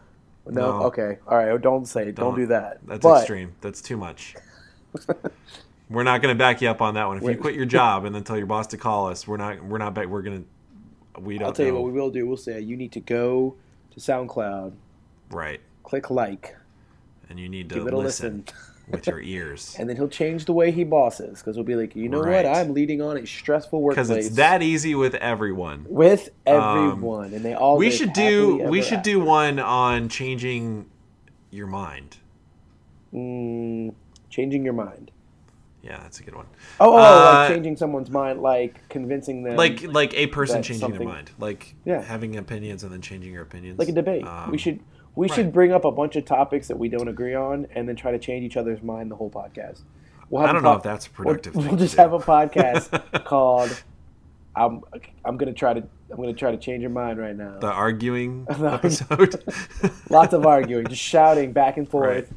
no, 0.46 0.80
no. 0.80 0.84
okay, 0.88 1.18
all 1.28 1.38
right. 1.38 1.50
oh, 1.50 1.58
Don't 1.58 1.86
say. 1.88 2.06
Don't, 2.06 2.16
Don't. 2.16 2.36
do 2.36 2.46
that. 2.48 2.80
That's 2.86 3.02
but, 3.02 3.20
extreme. 3.20 3.54
That's 3.62 3.82
too 3.82 3.98
much. 3.98 4.36
we're 5.90 6.04
not 6.04 6.22
going 6.22 6.36
to 6.36 6.38
back 6.38 6.62
you 6.62 6.70
up 6.70 6.82
on 6.82 6.94
that 6.96 7.08
one. 7.08 7.18
If 7.18 7.24
you 7.24 7.38
quit 7.38 7.56
your 7.56 7.66
job 7.80 8.06
and 8.06 8.14
then 8.14 8.24
tell 8.24 8.38
your 8.38 8.48
boss 8.48 8.68
to 8.68 8.78
call 8.78 9.08
us, 9.08 9.28
we're 9.28 9.38
not. 9.38 9.64
We're 9.64 9.78
not. 9.80 9.94
Back, 9.94 10.08
we're 10.08 10.22
going 10.22 10.44
to. 11.16 11.22
We 11.22 11.38
don't. 11.38 11.48
I'll 11.48 11.54
tell 11.54 11.66
you 11.66 11.74
what 11.74 11.84
we 11.84 11.92
will 11.92 12.12
do. 12.12 12.28
We'll 12.28 12.38
say 12.38 12.60
you 12.60 12.78
need 12.78 12.92
to 12.94 13.00
go 13.00 13.56
to 13.92 14.00
SoundCloud, 14.00 14.74
Right. 15.32 15.60
click 15.84 16.10
like, 16.12 16.56
And 17.30 17.40
you 17.40 17.48
need 17.50 17.70
to 17.70 17.76
give 17.76 17.88
it 17.88 17.94
a 17.94 17.98
listen, 17.98 18.44
listen, 18.48 18.58
with 18.90 19.06
your 19.08 19.22
ears. 19.22 19.76
and 19.80 19.88
then 19.88 19.96
he'll 19.96 20.08
change 20.10 20.46
the 20.46 20.54
way 20.54 20.72
he 20.72 20.84
bosses 20.84 21.40
because 21.40 21.56
he'll 21.56 21.64
be 21.64 21.76
like, 21.76 21.96
you 21.96 22.10
know 22.10 22.22
Right. 22.22 22.44
what? 22.46 22.58
I'm 22.58 22.74
leading 22.74 23.02
on 23.02 23.18
a 23.18 23.26
stressful 23.28 23.82
workplace 23.82 24.08
Because 24.08 24.26
it's 24.28 24.36
that 24.38 24.64
easy 24.64 24.96
with 24.96 25.14
everyone. 25.16 25.86
with 25.88 26.30
everyone, 26.48 27.34
and 27.34 27.46
they 27.46 27.54
all. 27.54 27.78
we 27.78 27.92
should 27.92 28.14
do 28.14 28.58
we 28.68 28.82
should 28.82 29.04
do 29.04 29.20
one 29.20 29.60
on 29.60 30.10
changing 30.10 30.88
your 31.52 31.68
mind. 31.68 32.18
Mm, 33.14 33.94
changing 34.30 34.64
your 34.64 34.74
mind. 34.74 35.12
Yeah, 35.82 35.98
that's 36.02 36.20
a 36.20 36.24
good 36.24 36.36
one. 36.36 36.46
Oh, 36.80 36.94
oh, 36.94 36.98
Uh, 36.98 37.24
like 37.24 37.54
changing 37.54 37.78
someone's 37.78 38.10
mind, 38.10 38.42
like 38.42 38.88
convincing 38.90 39.44
them, 39.44 39.56
Like 39.56 39.82
like 39.84 40.14
a 40.14 40.28
person 40.28 40.62
changing 40.62 40.92
their 40.92 41.00
mind. 41.08 41.32
Like 41.40 41.74
Yeah. 41.86 42.02
having 42.02 42.36
opinions 42.38 42.84
and 42.84 42.92
then 42.92 43.02
changing 43.02 43.34
your 43.34 43.44
opinions. 43.44 43.80
like 43.80 43.88
a 43.90 43.94
debate. 43.94 44.26
Um, 44.28 44.52
we 44.52 44.58
should 44.58 44.80
we 45.16 45.28
right. 45.28 45.36
should 45.36 45.52
bring 45.52 45.72
up 45.72 45.86
a 45.86 45.92
bunch 45.92 46.16
of 46.16 46.26
topics 46.26 46.68
that 46.68 46.78
we 46.78 46.88
don't 46.90 47.08
agree 47.08 47.36
on, 47.36 47.68
and 47.76 47.88
then 47.88 47.96
try 47.96 48.12
to 48.12 48.20
change 48.20 48.44
each 48.46 48.58
other's 48.58 48.82
mind 48.82 49.12
the 49.12 49.16
whole 49.16 49.30
podcast. 49.30 49.82
We'll 50.30 50.44
I 50.46 50.50
a 50.50 50.54
don't 50.54 50.64
know 50.64 50.74
if 50.74 50.84
that's 50.84 51.08
a 51.08 51.10
we'll- 51.18 51.36
productive 51.36 51.56
We'll, 51.56 51.76
just 51.76 51.96
have 51.96 52.14
a 52.14 52.20
podcast 52.20 53.24
called 53.26 53.84
"I'm 54.56 54.82
I'm 55.26 55.38
gonna 55.38 55.54
try 55.54 55.74
to 55.74 55.84
I'm 56.12 56.18
gonna 56.18 56.34
try 56.34 56.52
to 56.52 56.58
change 56.58 56.82
your 56.82 56.92
mind 56.92 57.20
right 57.20 57.36
now." 57.36 57.58
The 57.60 57.68
arguing 57.72 58.46
episode. 58.50 59.44
Lots 60.10 60.34
of 60.34 60.46
arguing, 60.46 60.88
just 60.88 61.02
shouting 61.02 61.52
back 61.52 61.78
and 61.78 61.90
forth, 61.90 62.08
Right. 62.08 62.28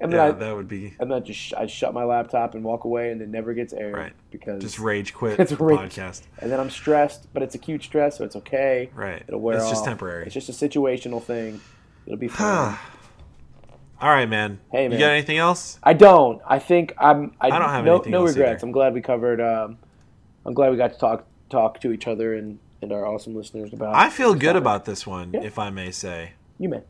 and 0.00 0.12
then 0.12 0.18
yeah, 0.18 0.26
I 0.26 0.30
that 0.32 0.56
would 0.56 0.68
be 0.68 0.94
and 0.98 1.10
then 1.10 1.22
just 1.24 1.38
sh- 1.38 1.52
I 1.56 1.66
shut 1.66 1.92
my 1.94 2.04
laptop 2.04 2.54
and 2.54 2.64
walk 2.64 2.84
away, 2.84 3.10
and 3.12 3.20
it 3.20 3.28
never 3.28 3.52
gets 3.54 3.72
aired 3.74 3.94
Right. 3.94 4.12
because 4.30 4.62
just 4.62 4.78
rage 4.78 5.12
quit 5.14 5.38
It's 5.38 5.50
the 5.50 5.56
rage. 5.62 5.78
podcast. 5.78 6.22
and 6.38 6.50
then 6.50 6.58
I'm 6.60 6.70
stressed, 6.70 7.28
but 7.34 7.42
it's 7.42 7.54
acute 7.54 7.82
stress, 7.82 8.16
so 8.18 8.24
it's 8.24 8.36
okay. 8.36 8.90
Right. 8.94 9.22
It'll 9.28 9.40
wear 9.40 9.56
it's 9.58 9.68
just 9.70 9.84
temporary. 9.84 10.24
It's 10.26 10.34
just 10.34 10.48
a 10.48 10.52
situational 10.68 11.22
thing. 11.22 11.60
It'll 12.06 12.18
be 12.18 12.28
fine. 12.28 12.76
All 14.00 14.08
right, 14.10 14.28
man. 14.28 14.58
Hey, 14.72 14.88
man. 14.88 14.92
You 14.92 14.98
got 14.98 15.10
anything 15.12 15.38
else? 15.38 15.78
I 15.82 15.92
don't. 15.92 16.42
I 16.46 16.58
think 16.58 16.92
I'm. 16.98 17.32
I, 17.40 17.48
I 17.48 17.58
don't 17.58 17.68
have 17.68 17.84
no, 17.84 17.94
anything 17.96 18.12
no 18.12 18.24
regrets. 18.24 18.58
either. 18.62 18.66
I'm 18.66 18.72
glad 18.72 18.94
we 18.94 19.00
covered. 19.00 19.40
Um, 19.40 19.78
I'm 20.44 20.54
glad 20.54 20.70
we 20.72 20.76
got 20.76 20.92
to 20.92 20.98
talk 20.98 21.24
talk 21.50 21.80
to 21.82 21.92
each 21.92 22.08
other 22.08 22.34
and, 22.34 22.58
and 22.80 22.90
our 22.92 23.06
awesome 23.06 23.36
listeners 23.36 23.72
about. 23.72 23.94
I 23.94 24.10
feel 24.10 24.34
good 24.34 24.56
about 24.56 24.84
this 24.86 25.06
one, 25.06 25.30
Yeah. 25.32 25.42
if 25.42 25.58
I 25.58 25.70
may 25.70 25.90
say. 25.92 26.32
you 26.58 26.68
may. 26.68 26.82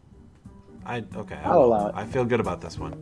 I 0.86 1.04
okay. 1.14 1.38
I'll 1.44 1.60
will. 1.60 1.66
allow 1.66 1.86
it. 1.88 1.94
I 1.94 2.06
feel 2.06 2.24
good 2.24 2.40
about 2.40 2.60
this 2.62 2.78
one. 2.78 2.94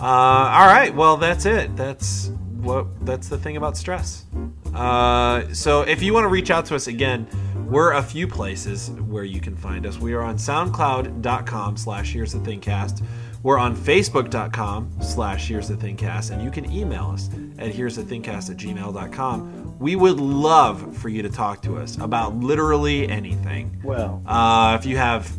Uh, 0.00 0.04
all 0.04 0.66
right. 0.66 0.94
Well, 0.94 1.16
that's 1.16 1.44
it. 1.44 1.74
That's 1.76 2.28
what. 2.62 2.86
That's 3.04 3.28
the 3.28 3.36
thing 3.36 3.56
about 3.56 3.76
stress. 3.76 4.26
Uh, 4.72 5.52
so 5.52 5.82
if 5.82 6.02
you 6.02 6.12
want 6.14 6.24
to 6.24 6.28
reach 6.28 6.50
out 6.50 6.66
to 6.66 6.74
us 6.76 6.86
again, 6.86 7.26
we're 7.70 7.92
a 7.92 8.02
few 8.02 8.26
places 8.28 8.90
where 8.90 9.24
you 9.24 9.40
can 9.40 9.56
find 9.56 9.86
us. 9.86 9.98
We 9.98 10.14
are 10.14 10.22
on 10.22 10.36
SoundCloud.com 10.36 11.76
slash 11.76 12.12
Here's 12.12 12.32
the 12.32 12.38
Thingcast. 12.38 13.02
We're 13.42 13.58
on 13.58 13.76
Facebook.com 13.76 14.90
slash 15.02 15.48
Here's 15.48 15.68
the 15.68 15.74
Thingcast, 15.74 16.30
and 16.30 16.42
you 16.42 16.50
can 16.50 16.70
email 16.72 17.10
us 17.12 17.28
at 17.58 17.68
Here's 17.74 17.96
the 17.96 18.02
Thingcast 18.02 18.50
at 18.50 18.56
gmail.com. 18.56 19.78
We 19.78 19.96
would 19.96 20.18
love 20.20 20.96
for 20.96 21.08
you 21.08 21.22
to 21.22 21.28
talk 21.28 21.60
to 21.62 21.76
us 21.76 21.98
about 21.98 22.34
literally 22.36 23.08
anything. 23.08 23.80
Well, 23.84 24.22
Uh, 24.26 24.76
if 24.80 24.86
you 24.86 24.96
have 24.96 25.30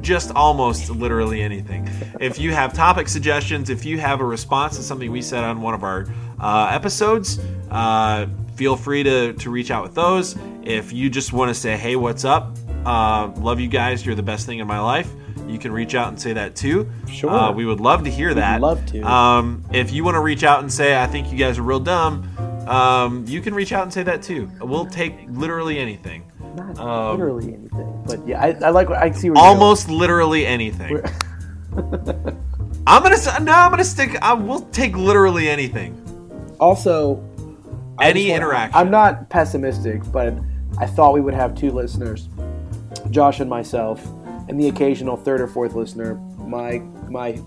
just 0.00 0.30
almost 0.34 0.88
literally 0.90 1.42
anything. 1.42 1.86
If 2.20 2.38
you 2.38 2.52
have 2.52 2.72
topic 2.72 3.06
suggestions, 3.06 3.68
if 3.68 3.84
you 3.84 3.98
have 3.98 4.20
a 4.20 4.24
response 4.24 4.76
to 4.78 4.82
something 4.82 5.10
we 5.12 5.20
said 5.20 5.44
on 5.44 5.60
one 5.60 5.74
of 5.74 5.84
our 5.84 6.06
uh, 6.40 6.70
episodes, 6.72 7.38
uh, 7.70 8.24
feel 8.60 8.76
free 8.76 9.02
to, 9.02 9.32
to 9.32 9.48
reach 9.48 9.70
out 9.70 9.82
with 9.82 9.94
those. 9.94 10.36
If 10.62 10.92
you 10.92 11.08
just 11.08 11.32
want 11.32 11.48
to 11.48 11.54
say, 11.54 11.78
hey, 11.78 11.96
what's 11.96 12.26
up? 12.26 12.58
Uh, 12.84 13.32
love 13.38 13.58
you 13.58 13.68
guys. 13.68 14.04
You're 14.04 14.14
the 14.14 14.22
best 14.22 14.44
thing 14.44 14.58
in 14.58 14.66
my 14.66 14.78
life. 14.80 15.10
You 15.48 15.58
can 15.58 15.72
reach 15.72 15.94
out 15.94 16.08
and 16.08 16.20
say 16.20 16.34
that 16.34 16.56
too. 16.56 16.86
Sure. 17.10 17.30
Uh, 17.30 17.52
we 17.52 17.64
would 17.64 17.80
love 17.80 18.04
to 18.04 18.10
hear 18.10 18.34
that. 18.34 18.60
love 18.60 18.84
to. 18.88 19.00
Um, 19.00 19.64
if 19.72 19.92
you 19.92 20.04
want 20.04 20.16
to 20.16 20.20
reach 20.20 20.44
out 20.44 20.60
and 20.60 20.70
say, 20.70 21.00
I 21.02 21.06
think 21.06 21.32
you 21.32 21.38
guys 21.38 21.58
are 21.58 21.62
real 21.62 21.80
dumb, 21.80 22.28
um, 22.68 23.24
you 23.26 23.40
can 23.40 23.54
reach 23.54 23.72
out 23.72 23.84
and 23.84 23.90
say 23.90 24.02
that 24.02 24.22
too. 24.22 24.50
We'll 24.60 24.84
take 24.84 25.14
literally 25.30 25.78
anything. 25.78 26.30
not 26.54 26.78
um, 26.78 27.12
literally 27.12 27.54
anything, 27.54 28.04
but 28.06 28.28
yeah, 28.28 28.42
I, 28.42 28.48
I 28.66 28.68
like. 28.68 28.90
What, 28.90 28.98
I 28.98 29.10
see. 29.12 29.30
Almost 29.30 29.88
literally 29.88 30.44
anything. 30.44 31.00
I'm 32.86 33.02
gonna 33.02 33.40
no. 33.40 33.52
I'm 33.52 33.70
gonna 33.70 33.84
stick. 33.84 34.20
I 34.20 34.34
will 34.34 34.60
take 34.68 34.94
literally 34.98 35.48
anything. 35.48 35.96
Also, 36.60 37.24
Any 38.00 38.30
interaction. 38.30 38.76
I'm 38.76 38.90
not 38.90 39.28
pessimistic, 39.28 40.02
but 40.12 40.34
I 40.78 40.86
thought 40.86 41.12
we 41.14 41.20
would 41.20 41.34
have 41.34 41.54
two 41.54 41.70
listeners, 41.70 42.28
Josh 43.10 43.40
and 43.40 43.48
myself, 43.50 44.04
and 44.48 44.58
the 44.58 44.68
occasional 44.68 45.16
third 45.16 45.40
or 45.40 45.46
fourth 45.46 45.74
listener, 45.74 46.14
my 46.38 46.78
my 47.08 47.38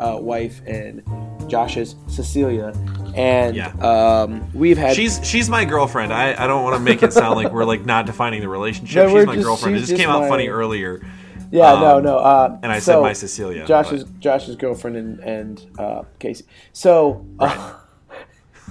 uh, 0.00 0.18
wife 0.20 0.60
and 0.66 1.02
Josh's 1.48 1.96
Cecilia. 2.08 2.72
and 3.14 3.54
Yeah. 3.56 3.68
um, 3.80 4.50
we've 4.54 4.78
had 4.78 4.94
She's 4.96 5.20
she's 5.26 5.48
my 5.48 5.64
girlfriend. 5.64 6.12
I, 6.12 6.32
I 6.42 6.46
don't 6.46 6.62
want 6.64 6.76
to 6.76 6.80
make 6.80 7.02
it 7.02 7.12
sound 7.12 7.36
like 7.36 7.52
we're 7.52 7.64
like 7.64 7.84
not 7.84 8.06
defining 8.06 8.40
the 8.40 8.48
relationship. 8.48 9.08
No, 9.08 9.14
she's 9.18 9.26
my 9.26 9.34
just- 9.34 9.44
girlfriend. 9.46 9.76
It 9.76 9.80
just 9.80 9.96
came 9.96 10.08
out 10.10 10.22
my- 10.22 10.28
funny 10.28 10.48
earlier. 10.48 11.04
yeah 11.50 11.74
no 11.74 11.98
um, 11.98 12.02
no 12.04 12.18
uh, 12.18 12.58
and 12.62 12.72
I 12.72 12.78
said 12.78 13.00
my 13.00 13.12
Cecilia, 13.12 13.66
Josh's 13.66 14.04
Josh's 14.18 14.56
girlfriend 14.56 14.96
and 14.96 15.20
and 15.20 15.66
uh, 15.78 16.02
Casey. 16.18 16.44
So. 16.72 17.26
Uh, 17.38 17.74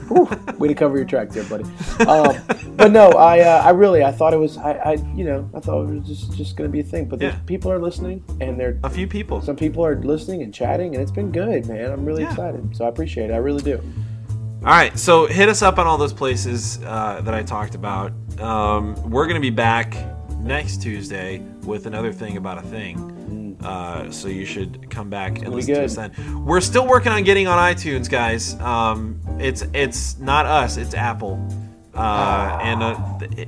whew, 0.07 0.29
way 0.57 0.67
to 0.67 0.73
cover 0.75 0.97
your 0.97 1.05
tracks 1.05 1.33
there, 1.35 1.43
buddy. 1.43 1.63
Um, 2.07 2.35
but 2.75 2.91
no, 2.91 3.09
I 3.11 3.39
uh, 3.41 3.61
I 3.63 3.69
really 3.71 4.03
I 4.03 4.11
thought 4.11 4.33
it 4.33 4.37
was 4.37 4.57
I, 4.57 4.71
I 4.73 4.91
you 5.15 5.23
know 5.25 5.49
I 5.53 5.59
thought 5.59 5.83
it 5.89 5.93
was 5.99 6.07
just 6.07 6.33
just 6.35 6.55
gonna 6.57 6.69
be 6.69 6.79
a 6.79 6.83
thing. 6.83 7.05
But 7.05 7.21
Yeah. 7.21 7.35
people 7.45 7.71
are 7.71 7.79
listening 7.79 8.23
and 8.39 8.59
they're 8.59 8.79
A 8.83 8.89
few 8.89 9.07
people. 9.07 9.41
some 9.41 9.55
people 9.55 9.85
are 9.85 9.95
listening 9.95 10.41
and 10.43 10.53
chatting 10.53 10.93
and 10.95 11.01
it's 11.01 11.11
been 11.11 11.31
good, 11.31 11.65
man. 11.67 11.91
I'm 11.91 12.05
really 12.05 12.23
Yeah. 12.23 12.29
excited. 12.31 12.75
So 12.75 12.85
I 12.85 12.89
appreciate 12.89 13.29
it. 13.29 13.33
I 13.33 13.37
really 13.37 13.61
do. 13.63 13.81
All 14.63 14.67
right, 14.67 14.95
so 14.99 15.25
hit 15.25 15.49
us 15.49 15.63
up 15.63 15.79
on 15.79 15.87
all 15.87 15.97
those 15.97 16.13
places 16.13 16.79
uh, 16.85 17.19
that 17.23 17.33
I 17.33 17.41
talked 17.41 17.73
about. 17.73 18.11
Um, 18.39 18.93
we're 19.09 19.25
going 19.25 19.33
to 19.33 19.41
be 19.41 19.49
back 19.49 19.97
next 20.39 20.83
Tuesday 20.83 21.39
with 21.65 21.87
another 21.87 22.13
thing 22.13 22.37
about 22.37 22.59
a 22.59 22.61
thing. 22.61 22.95
Uh, 23.63 24.09
so 24.11 24.27
you 24.27 24.45
should 24.45 24.89
come 24.89 25.09
back 25.09 25.39
and 25.39 25.49
listen 25.49 25.75
to 25.75 25.83
us 25.83 25.95
then. 25.95 26.45
We're 26.45 26.61
still 26.61 26.87
working 26.87 27.11
on 27.11 27.23
getting 27.23 27.47
on 27.47 27.57
iTunes, 27.57 28.09
guys. 28.09 28.59
Um, 28.59 29.19
it's 29.39 29.63
it's 29.73 30.17
not 30.17 30.45
us, 30.45 30.77
it's 30.77 30.93
Apple. 30.93 31.39
Uh, 31.93 32.57
and 32.61 32.81
uh, 32.81 33.19
th- 33.19 33.47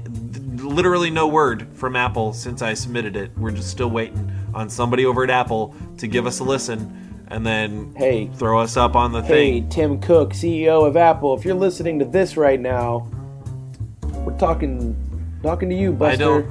literally 0.61 1.10
no 1.10 1.27
word 1.27 1.68
from 1.76 1.95
Apple 1.95 2.34
since 2.34 2.61
I 2.61 2.73
submitted 2.73 3.15
it. 3.15 3.31
We're 3.38 3.52
just 3.52 3.69
still 3.69 3.90
waiting 3.90 4.31
on 4.53 4.69
somebody 4.69 5.06
over 5.06 5.23
at 5.23 5.30
Apple 5.30 5.73
to 5.98 6.07
give 6.07 6.27
us 6.27 6.40
a 6.40 6.44
listen 6.44 7.26
and 7.30 7.45
then 7.48 7.94
Hey. 7.95 8.27
throw 8.35 8.60
us 8.60 8.77
up 8.77 8.95
on 8.95 9.11
the 9.14 9.22
thing. 9.22 9.30
Hey, 9.30 9.60
thing. 9.61 9.69
Tim 9.69 9.99
Cook, 10.02 10.34
CEO 10.34 10.85
of 10.85 10.95
Apple. 10.98 11.35
If 11.35 11.45
you're 11.45 11.56
listening 11.56 11.99
to 11.99 12.06
this 12.06 12.38
right 12.38 12.60
now, 12.60 13.07
we're 14.26 14.38
talking 14.38 14.95
talking 15.41 15.69
to 15.69 15.76
you, 15.76 15.91
Buster. 15.94 16.45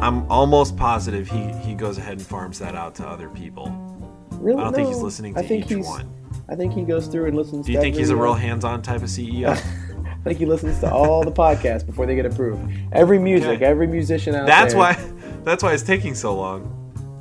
I. 0.00 0.06
I'm 0.06 0.30
almost 0.30 0.76
positive 0.76 1.28
he, 1.28 1.48
he 1.58 1.74
goes 1.74 1.98
ahead 1.98 2.14
and 2.18 2.22
farms 2.26 2.58
that 2.58 2.74
out 2.74 2.94
to 2.96 3.06
other 3.06 3.28
people. 3.28 3.70
Really? 4.32 4.60
I 4.60 4.64
don't 4.64 4.74
think 4.74 4.88
he's 4.88 4.98
No. 4.98 5.04
listening 5.04 5.36
I 5.38 5.42
to 5.42 5.48
think 5.48 5.70
each 5.70 5.84
one. 5.84 6.12
I 6.48 6.54
think 6.54 6.74
he 6.74 6.82
goes 6.82 7.06
through 7.06 7.26
and 7.26 7.36
listens. 7.36 7.66
Do 7.66 7.72
you 7.72 7.80
think 7.80 7.96
he's 7.96 8.10
a 8.10 8.16
real 8.16 8.34
hands-on 8.34 8.82
type 8.82 9.02
of 9.02 9.08
CEO? 9.08 9.48
I 9.56 10.28
think 10.28 10.38
he 10.38 10.46
listens 10.46 10.78
to 10.80 10.92
all 10.92 11.22
the 11.24 11.32
podcasts 11.32 11.84
before 11.86 12.04
they 12.06 12.14
get 12.16 12.26
approved. 12.26 12.70
Every 12.92 13.18
music, 13.18 13.48
Okay. 13.56 13.64
every 13.64 13.86
musician 13.86 14.34
out 14.34 14.46
that's 14.46 14.74
there. 14.74 14.80
why. 14.80 15.12
That's 15.44 15.62
why 15.62 15.72
it's 15.72 15.82
taking 15.84 16.14
so 16.14 16.34
long. 16.36 16.72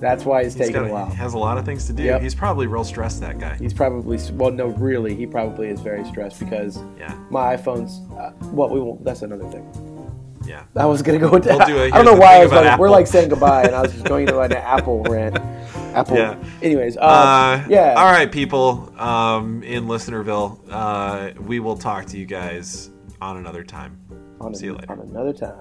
That's 0.02 0.26
why 0.26 0.44
he's 0.44 0.54
He's 0.54 0.68
taking 0.68 0.82
got, 0.82 0.90
a 0.90 0.94
while. 0.94 1.06
He 1.06 1.16
has 1.16 1.34
a 1.36 1.38
lot 1.38 1.58
of 1.58 1.66
things 1.66 1.86
to 1.88 1.94
do. 1.94 2.04
Yep. 2.04 2.22
He's 2.22 2.36
probably 2.36 2.68
real 2.68 2.84
stressed. 2.84 3.22
That 3.22 3.40
guy. 3.40 3.56
He's 3.56 3.74
probably 3.74 4.20
well, 4.34 4.52
no, 4.52 4.68
really, 4.68 5.16
he 5.16 5.26
probably 5.26 5.70
is 5.70 5.80
very 5.80 6.04
stressed 6.06 6.40
because 6.40 6.80
Yeah. 7.00 7.16
my 7.30 7.56
iPhone's. 7.56 8.02
Uh, 8.16 8.32
well, 8.52 8.70
we 8.70 8.80
won't. 8.80 9.04
That's 9.06 9.22
another 9.22 9.48
thing. 9.50 9.64
Yeah. 10.46 10.64
I 10.76 10.86
was 10.86 11.02
gonna 11.02 11.20
go 11.20 11.36
into. 11.36 11.50
We'll 11.50 11.66
do 11.68 11.78
it. 11.84 11.94
I 11.94 12.02
don't 12.04 12.06
know 12.06 12.20
why 12.20 12.36
I 12.36 12.44
was 12.44 12.52
like, 12.52 12.80
we're 12.80 12.90
like 12.90 13.08
saying 13.08 13.30
goodbye, 13.30 13.64
and 13.64 13.76
I 13.76 13.82
was 13.82 13.92
just 13.94 14.06
going 14.12 14.28
into 14.28 14.40
an 14.40 14.54
Apple 14.54 15.04
rant. 15.04 15.38
Apple. 15.96 16.18
Yeah. 16.18 16.38
Anyways, 16.62 16.98
uh, 16.98 17.02
Uh, 17.02 17.66
yeah. 17.70 17.94
All 17.98 18.12
right, 18.12 18.30
people 18.32 18.94
um, 19.00 19.64
in 19.64 19.86
Listenerville. 19.86 20.60
Uh, 20.70 21.32
we 21.42 21.60
will 21.60 21.78
talk 21.78 22.06
to 22.08 22.18
you 22.18 22.26
guys 22.26 22.90
on 23.22 23.38
another 23.38 23.64
time. 23.64 23.98
On, 24.42 24.54
See 24.54 24.66
you 24.66 24.74
later. 24.74 24.92
on 24.92 25.00
another 25.00 25.32
time. 25.34 25.56